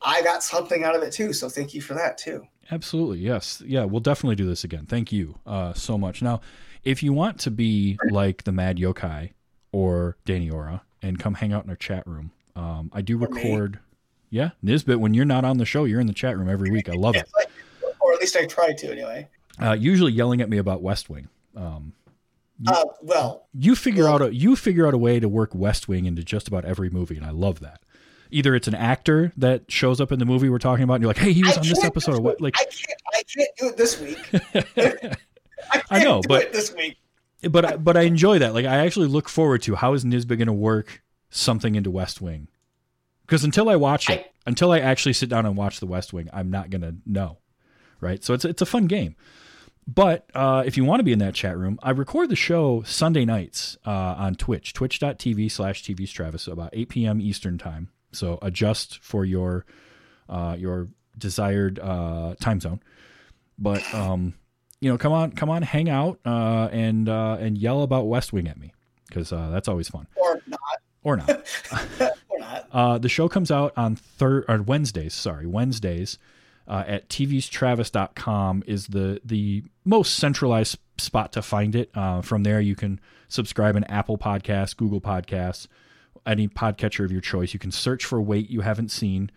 I 0.00 0.22
got 0.22 0.42
something 0.42 0.84
out 0.84 0.94
of 0.94 1.02
it 1.02 1.12
too. 1.12 1.32
So 1.32 1.48
thank 1.48 1.74
you 1.74 1.80
for 1.80 1.94
that 1.94 2.18
too. 2.18 2.46
Absolutely, 2.70 3.18
yes, 3.18 3.62
yeah. 3.66 3.84
We'll 3.84 4.00
definitely 4.00 4.36
do 4.36 4.46
this 4.46 4.64
again. 4.64 4.86
Thank 4.86 5.12
you 5.12 5.34
uh, 5.46 5.74
so 5.74 5.98
much. 5.98 6.22
Now, 6.22 6.40
if 6.82 7.02
you 7.02 7.12
want 7.12 7.38
to 7.40 7.50
be 7.50 7.98
like 8.10 8.44
the 8.44 8.52
Mad 8.52 8.78
Yokai 8.78 9.32
or 9.72 10.16
Danny 10.24 10.50
Ora 10.50 10.82
and 11.02 11.18
come 11.18 11.34
hang 11.34 11.52
out 11.52 11.64
in 11.64 11.70
our 11.70 11.76
chat 11.76 12.06
room, 12.06 12.30
um, 12.56 12.90
I 12.92 13.00
do 13.02 13.16
record. 13.16 13.78
Yeah, 14.30 14.50
Nisbet. 14.62 14.98
When 15.00 15.14
you're 15.14 15.24
not 15.24 15.44
on 15.44 15.58
the 15.58 15.64
show, 15.64 15.84
you're 15.84 16.00
in 16.00 16.06
the 16.06 16.12
chat 16.12 16.36
room 16.36 16.48
every 16.48 16.70
week. 16.70 16.88
I 16.88 16.94
love 16.94 17.14
it. 17.16 17.28
or 18.00 18.12
at 18.12 18.20
least 18.20 18.36
I 18.36 18.46
try 18.46 18.72
to 18.72 18.90
anyway. 18.90 19.28
Uh, 19.62 19.72
usually 19.78 20.12
yelling 20.12 20.40
at 20.40 20.48
me 20.50 20.58
about 20.58 20.82
West 20.82 21.08
Wing. 21.08 21.28
Um, 21.56 21.92
Uh, 22.66 22.84
well, 23.02 23.46
you 23.52 23.74
figure 23.76 24.04
Well- 24.04 24.14
out 24.14 24.22
a 24.22 24.34
you 24.34 24.56
figure 24.56 24.86
out 24.86 24.94
a 24.94 24.98
way 24.98 25.20
to 25.20 25.28
work 25.28 25.54
West 25.54 25.88
Wing 25.88 26.06
into 26.06 26.22
just 26.24 26.48
about 26.48 26.64
every 26.64 26.90
movie, 26.90 27.16
and 27.16 27.24
I 27.24 27.30
love 27.30 27.60
that. 27.60 27.80
Either 28.30 28.54
it's 28.56 28.66
an 28.66 28.74
actor 28.74 29.32
that 29.36 29.70
shows 29.70 30.00
up 30.00 30.10
in 30.10 30.18
the 30.18 30.24
movie 30.24 30.48
we're 30.48 30.58
talking 30.58 30.82
about, 30.82 30.94
and 30.94 31.02
you're 31.02 31.10
like, 31.10 31.18
"Hey, 31.18 31.32
he 31.32 31.42
was 31.44 31.56
I 31.56 31.60
on 31.60 31.68
this 31.68 31.84
episode." 31.84 32.18
what? 32.20 32.40
Like, 32.40 32.54
I 32.58 32.64
can't. 32.64 33.02
I 33.14 33.22
can't 33.22 33.50
do 33.58 33.68
it 33.68 33.76
this 33.76 34.00
week. 34.00 34.18
I, 35.70 35.72
can't 35.72 35.84
I 35.90 36.02
know, 36.04 36.20
do 36.22 36.28
but- 36.28 36.42
it 36.42 36.52
this 36.52 36.74
week. 36.74 36.96
but 37.48 37.64
I- 37.64 37.76
but 37.76 37.96
I 37.96 38.02
enjoy 38.02 38.38
that. 38.40 38.54
Like 38.54 38.66
I 38.66 38.78
actually 38.78 39.06
look 39.08 39.28
forward 39.28 39.62
to 39.62 39.74
how 39.76 39.92
is 39.94 40.04
Nisbet 40.04 40.38
going 40.38 40.46
to 40.46 40.52
work 40.52 41.02
something 41.34 41.74
into 41.74 41.90
West 41.90 42.20
Wing? 42.20 42.48
Because 43.26 43.44
until 43.44 43.68
I 43.68 43.76
watch 43.76 44.08
it, 44.10 44.20
I- 44.20 44.26
until 44.46 44.72
I 44.72 44.78
actually 44.80 45.14
sit 45.14 45.28
down 45.30 45.46
and 45.46 45.56
watch 45.56 45.80
the 45.80 45.86
West 45.86 46.12
Wing, 46.12 46.28
I'm 46.32 46.50
not 46.50 46.68
going 46.70 46.82
to 46.82 46.96
know. 47.06 47.38
Right? 48.00 48.22
So 48.22 48.34
it's 48.34 48.44
it's 48.44 48.60
a 48.60 48.66
fun 48.66 48.86
game. 48.86 49.16
But 49.86 50.28
uh, 50.34 50.62
if 50.66 50.76
you 50.76 50.84
want 50.84 51.00
to 51.00 51.04
be 51.04 51.12
in 51.12 51.18
that 51.20 51.34
chat 51.34 51.56
room, 51.58 51.78
I 51.82 51.90
record 51.90 52.28
the 52.30 52.36
show 52.36 52.82
Sunday 52.82 53.24
nights 53.26 53.76
uh, 53.86 53.90
on 53.90 54.34
Twitch, 54.34 54.72
twitch.tv 54.72 55.50
slash 55.50 55.82
TV's 55.82 56.10
Travis, 56.10 56.46
about 56.46 56.70
8 56.72 56.88
p.m. 56.88 57.20
Eastern 57.20 57.58
time. 57.58 57.90
So 58.12 58.38
adjust 58.42 58.98
for 59.02 59.24
your 59.26 59.64
uh, 60.28 60.56
your 60.58 60.88
desired 61.18 61.78
uh, 61.78 62.34
time 62.40 62.60
zone. 62.60 62.80
But 63.58 63.82
um, 63.94 64.34
you 64.80 64.90
know, 64.90 64.98
come 64.98 65.12
on, 65.12 65.32
come 65.32 65.48
on, 65.50 65.62
hang 65.62 65.88
out 65.90 66.18
uh, 66.26 66.68
and 66.72 67.08
uh, 67.08 67.36
and 67.40 67.56
yell 67.58 67.82
about 67.82 68.06
West 68.06 68.32
Wing 68.32 68.48
at 68.48 68.58
me 68.58 68.72
because 69.08 69.32
uh, 69.32 69.48
that's 69.50 69.68
always 69.68 69.88
fun. 69.88 70.06
Or 71.04 71.16
not. 71.16 71.46
Or 72.28 72.38
not. 72.40 72.68
Uh, 72.72 72.98
the 72.98 73.08
show 73.08 73.28
comes 73.28 73.52
out 73.52 73.72
on 73.76 73.94
third 73.94 74.44
or 74.48 74.60
Wednesdays. 74.60 75.14
Sorry, 75.14 75.46
Wednesdays 75.46 76.18
uh, 76.66 76.84
at 76.86 77.08
tvstravis.com 77.08 78.64
is 78.66 78.86
the 78.88 79.20
the 79.24 79.62
most 79.84 80.14
centralized 80.14 80.78
spot 80.98 81.32
to 81.32 81.42
find 81.42 81.74
it. 81.74 81.90
Uh, 81.94 82.22
from 82.22 82.42
there, 82.42 82.60
you 82.60 82.74
can 82.74 83.00
subscribe 83.28 83.76
an 83.76 83.84
Apple 83.84 84.16
Podcast, 84.16 84.76
Google 84.76 85.00
Podcasts, 85.00 85.66
any 86.26 86.48
podcatcher 86.48 87.04
of 87.04 87.12
your 87.12 87.20
choice. 87.20 87.52
You 87.52 87.60
can 87.60 87.70
search 87.70 88.04
for 88.04 88.20
"Wait 88.20 88.48
You 88.48 88.62
Haven't 88.62 88.90
Seen" 88.90 89.30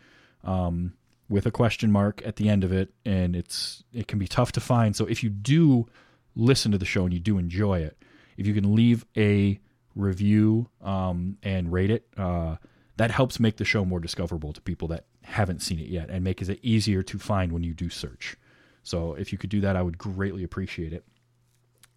um, 0.44 0.94
with 1.30 1.46
a 1.46 1.52
question 1.52 1.92
mark 1.92 2.22
at 2.26 2.38
the 2.38 2.48
end 2.48 2.64
of 2.64 2.72
it, 2.72 2.94
and 3.06 3.36
it's 3.36 3.84
it 3.94 4.08
can 4.08 4.20
be 4.20 4.28
tough 4.28 4.54
to 4.54 4.62
find. 4.62 4.96
So 4.96 5.06
if 5.06 5.24
you 5.24 5.30
do 5.30 5.88
listen 6.36 6.72
to 6.72 6.78
the 6.78 6.86
show 6.86 7.04
and 7.04 7.14
you 7.14 7.20
do 7.20 7.38
enjoy 7.38 7.80
it, 7.80 7.98
if 8.38 8.48
you 8.48 8.54
can 8.54 8.74
leave 8.74 9.06
a 9.18 9.60
review 9.98 10.70
um, 10.82 11.38
and 11.44 11.72
rate 11.72 11.90
it, 11.90 12.08
uh, 12.18 12.56
that 12.98 13.12
helps 13.12 13.40
make 13.40 13.58
the 13.58 13.66
show 13.66 13.84
more 13.84 14.00
discoverable 14.00 14.54
to 14.54 14.62
people 14.62 14.88
that 14.90 15.06
haven't 15.24 15.62
seen 15.62 15.80
it 15.80 15.88
yet 15.88 16.10
and 16.10 16.24
makes 16.24 16.48
it 16.48 16.60
easier 16.62 17.04
to 17.04 17.20
find 17.20 17.52
when 17.52 17.64
you 17.64 17.74
do 17.74 17.90
search. 17.90 18.38
So 18.84 19.14
if 19.16 19.32
you 19.32 19.38
could 19.38 19.50
do 19.50 19.62
that, 19.62 19.76
I 19.76 19.82
would 19.82 19.98
greatly 19.98 20.44
appreciate 20.44 20.94
it. 20.94 21.04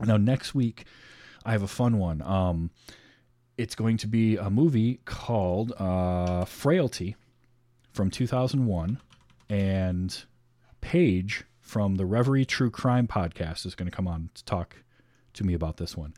Now 0.00 0.16
next 0.16 0.54
week, 0.54 0.84
I 1.44 1.52
have 1.52 1.62
a 1.62 1.68
fun 1.68 1.98
one. 1.98 2.22
Um, 2.22 2.70
it's 3.56 3.74
going 3.74 3.98
to 3.98 4.06
be 4.06 4.36
a 4.36 4.50
movie 4.50 5.00
called 5.04 5.72
uh, 5.78 6.44
Frailty 6.44 7.16
from 7.92 8.10
2001, 8.10 8.98
and 9.48 10.24
Paige 10.80 11.44
from 11.60 11.96
the 11.96 12.06
Reverie 12.06 12.44
True 12.44 12.70
Crime 12.70 13.06
podcast 13.06 13.66
is 13.66 13.74
going 13.74 13.90
to 13.90 13.94
come 13.94 14.08
on 14.08 14.30
to 14.34 14.44
talk 14.44 14.76
to 15.34 15.44
me 15.44 15.54
about 15.54 15.76
this 15.76 15.96
one. 15.96 16.14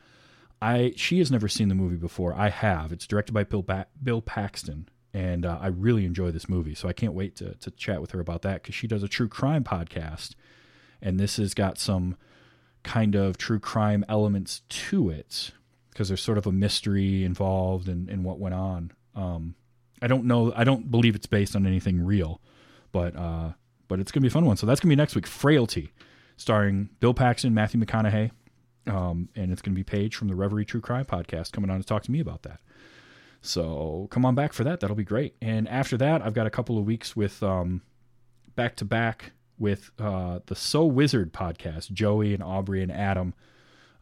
I 0.62 0.92
she 0.96 1.18
has 1.18 1.30
never 1.30 1.48
seen 1.48 1.68
the 1.68 1.74
movie 1.74 1.96
before. 1.96 2.32
I 2.34 2.48
have. 2.48 2.92
It's 2.92 3.06
directed 3.06 3.32
by 3.32 3.42
Bill 3.42 3.62
ba- 3.62 3.88
Bill 4.00 4.22
Paxton, 4.22 4.88
and 5.12 5.44
uh, 5.44 5.58
I 5.60 5.66
really 5.66 6.04
enjoy 6.04 6.30
this 6.30 6.48
movie. 6.48 6.76
So 6.76 6.88
I 6.88 6.92
can't 6.92 7.14
wait 7.14 7.34
to 7.36 7.54
to 7.54 7.70
chat 7.72 8.00
with 8.00 8.12
her 8.12 8.20
about 8.20 8.42
that 8.42 8.62
because 8.62 8.76
she 8.76 8.86
does 8.86 9.02
a 9.02 9.08
true 9.08 9.28
crime 9.28 9.64
podcast, 9.64 10.36
and 11.02 11.18
this 11.18 11.36
has 11.36 11.52
got 11.52 11.78
some 11.78 12.16
kind 12.84 13.16
of 13.16 13.36
true 13.36 13.58
crime 13.58 14.04
elements 14.08 14.62
to 14.68 15.10
it 15.10 15.50
because 15.90 16.08
there's 16.08 16.22
sort 16.22 16.38
of 16.38 16.46
a 16.46 16.52
mystery 16.52 17.24
involved 17.24 17.88
in, 17.88 18.08
in 18.08 18.22
what 18.22 18.38
went 18.38 18.54
on. 18.54 18.92
Um, 19.14 19.56
I 20.00 20.06
don't 20.06 20.24
know. 20.24 20.52
I 20.54 20.62
don't 20.62 20.92
believe 20.92 21.16
it's 21.16 21.26
based 21.26 21.56
on 21.56 21.66
anything 21.66 22.04
real, 22.04 22.40
but 22.92 23.16
uh, 23.16 23.52
but 23.88 23.98
it's 23.98 24.12
gonna 24.12 24.22
be 24.22 24.28
a 24.28 24.30
fun 24.30 24.44
one. 24.44 24.56
So 24.56 24.66
that's 24.66 24.78
gonna 24.78 24.92
be 24.92 24.96
next 24.96 25.16
week. 25.16 25.26
Frailty, 25.26 25.92
starring 26.36 26.88
Bill 27.00 27.14
Paxton, 27.14 27.52
Matthew 27.52 27.80
McConaughey, 27.80 28.30
um, 28.86 29.28
and 29.34 29.52
it's 29.52 29.62
gonna 29.62 29.74
be 29.74 29.84
Paige 29.84 30.16
from 30.16 30.28
the 30.28 30.34
Reverie 30.34 30.64
True 30.64 30.80
Crime 30.80 31.04
podcast 31.04 31.52
coming 31.52 31.70
on 31.70 31.80
to 31.80 31.86
talk 31.86 32.02
to 32.04 32.10
me 32.10 32.20
about 32.20 32.42
that. 32.42 32.60
So 33.42 34.06
come 34.10 34.24
on 34.24 34.34
back 34.36 34.52
for 34.52 34.62
that. 34.64 34.80
That'll 34.80 34.96
be 34.96 35.04
great. 35.04 35.34
And 35.42 35.68
after 35.68 35.96
that, 35.98 36.22
I've 36.22 36.32
got 36.32 36.46
a 36.46 36.50
couple 36.50 36.78
of 36.78 36.84
weeks 36.84 37.16
with 37.16 37.42
um, 37.42 37.82
back 38.54 38.76
to 38.76 38.84
back 38.84 39.32
with 39.58 39.90
uh, 39.98 40.38
the 40.46 40.54
So 40.54 40.86
Wizard 40.86 41.32
podcast. 41.32 41.92
Joey 41.92 42.34
and 42.34 42.42
Aubrey 42.42 42.82
and 42.82 42.92
Adam 42.92 43.34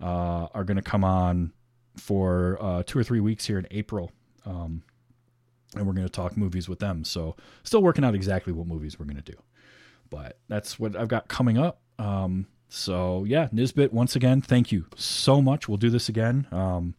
uh, 0.01 0.49
are 0.55 0.65
going 0.65 0.77
to 0.77 0.83
come 0.83 1.05
on 1.05 1.53
for 1.97 2.59
uh, 2.61 2.83
two 2.85 2.99
or 2.99 3.03
three 3.03 3.21
weeks 3.21 3.47
here 3.47 3.59
in 3.59 3.67
April. 3.71 4.13
Um, 4.45 4.83
and 5.75 5.87
we're 5.87 5.95
going 5.95 6.07
to 6.07 6.13
talk 6.13 6.37
movies 6.37 6.69
with 6.69 6.79
them. 6.79 7.05
So 7.05 7.37
still 7.63 7.83
working 7.83 8.05
out 8.05 8.15
exactly 8.15 8.53
what 8.53 8.67
movies 8.67 8.99
we're 8.99 9.07
going 9.07 9.23
to 9.23 9.33
do. 9.33 9.39
But 10.11 10.39
that's 10.49 10.79
what 10.79 10.97
I've 10.97 11.09
got 11.09 11.29
coming 11.29 11.57
up. 11.57 11.81
Um, 11.99 12.47
so 12.71 13.25
yeah, 13.25 13.49
Nisbet, 13.53 13.93
once 13.93 14.17
again, 14.17 14.41
thank 14.41 14.73
you 14.73 14.87
so 14.97 15.43
much. 15.43 15.69
We'll 15.69 15.77
do 15.77 15.91
this 15.91 16.09
again. 16.09 16.47
Um, 16.53 16.95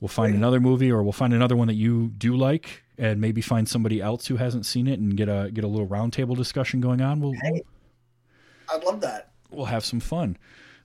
we'll 0.00 0.08
find 0.08 0.34
another 0.34 0.60
movie 0.60 0.92
or 0.92 1.02
we'll 1.02 1.12
find 1.12 1.32
another 1.32 1.56
one 1.56 1.68
that 1.68 1.74
you 1.74 2.08
do 2.08 2.36
like 2.36 2.84
and 2.98 3.20
maybe 3.20 3.40
find 3.40 3.66
somebody 3.66 4.00
else 4.00 4.26
who 4.26 4.36
hasn't 4.36 4.66
seen 4.66 4.86
it 4.86 5.00
and 5.00 5.16
get 5.16 5.28
a 5.28 5.50
get 5.52 5.64
a 5.64 5.66
little 5.66 5.88
roundtable 5.88 6.36
discussion 6.36 6.80
going 6.80 7.00
on. 7.00 7.20
We'll, 7.20 7.34
we'll 7.42 7.60
I'd 8.72 8.84
love 8.84 9.00
that. 9.00 9.30
we'll 9.50 9.66
have 9.66 9.84
some 9.84 10.00
fun. 10.00 10.36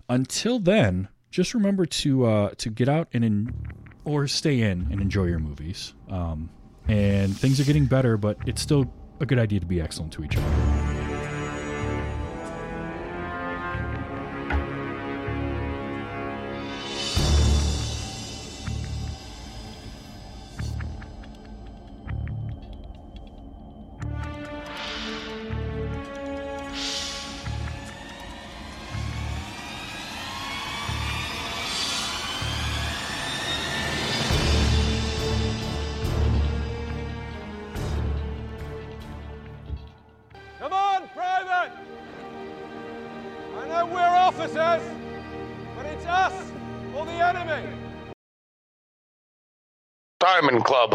Until 0.08 0.60
then, 0.60 1.10
just 1.30 1.54
remember 1.54 1.86
to 1.86 2.26
uh, 2.26 2.50
to 2.58 2.70
get 2.70 2.88
out 2.88 3.10
and 3.14 3.26
in, 3.26 3.54
or 4.06 4.28
stay 4.28 4.62
in 4.62 4.88
and 4.92 5.02
enjoy 5.02 5.26
your 5.26 5.40
movies. 5.40 5.94
Um, 6.10 6.50
and 6.88 7.36
things 7.36 7.60
are 7.60 7.66
getting 7.66 7.86
better, 7.86 8.16
but 8.16 8.38
it's 8.46 8.62
still 8.62 8.92
a 9.20 9.26
good 9.26 9.40
idea 9.40 9.60
to 9.60 9.66
be 9.66 9.82
excellent 9.82 10.14
to 10.14 10.24
each 10.24 10.38
other. 10.38 10.85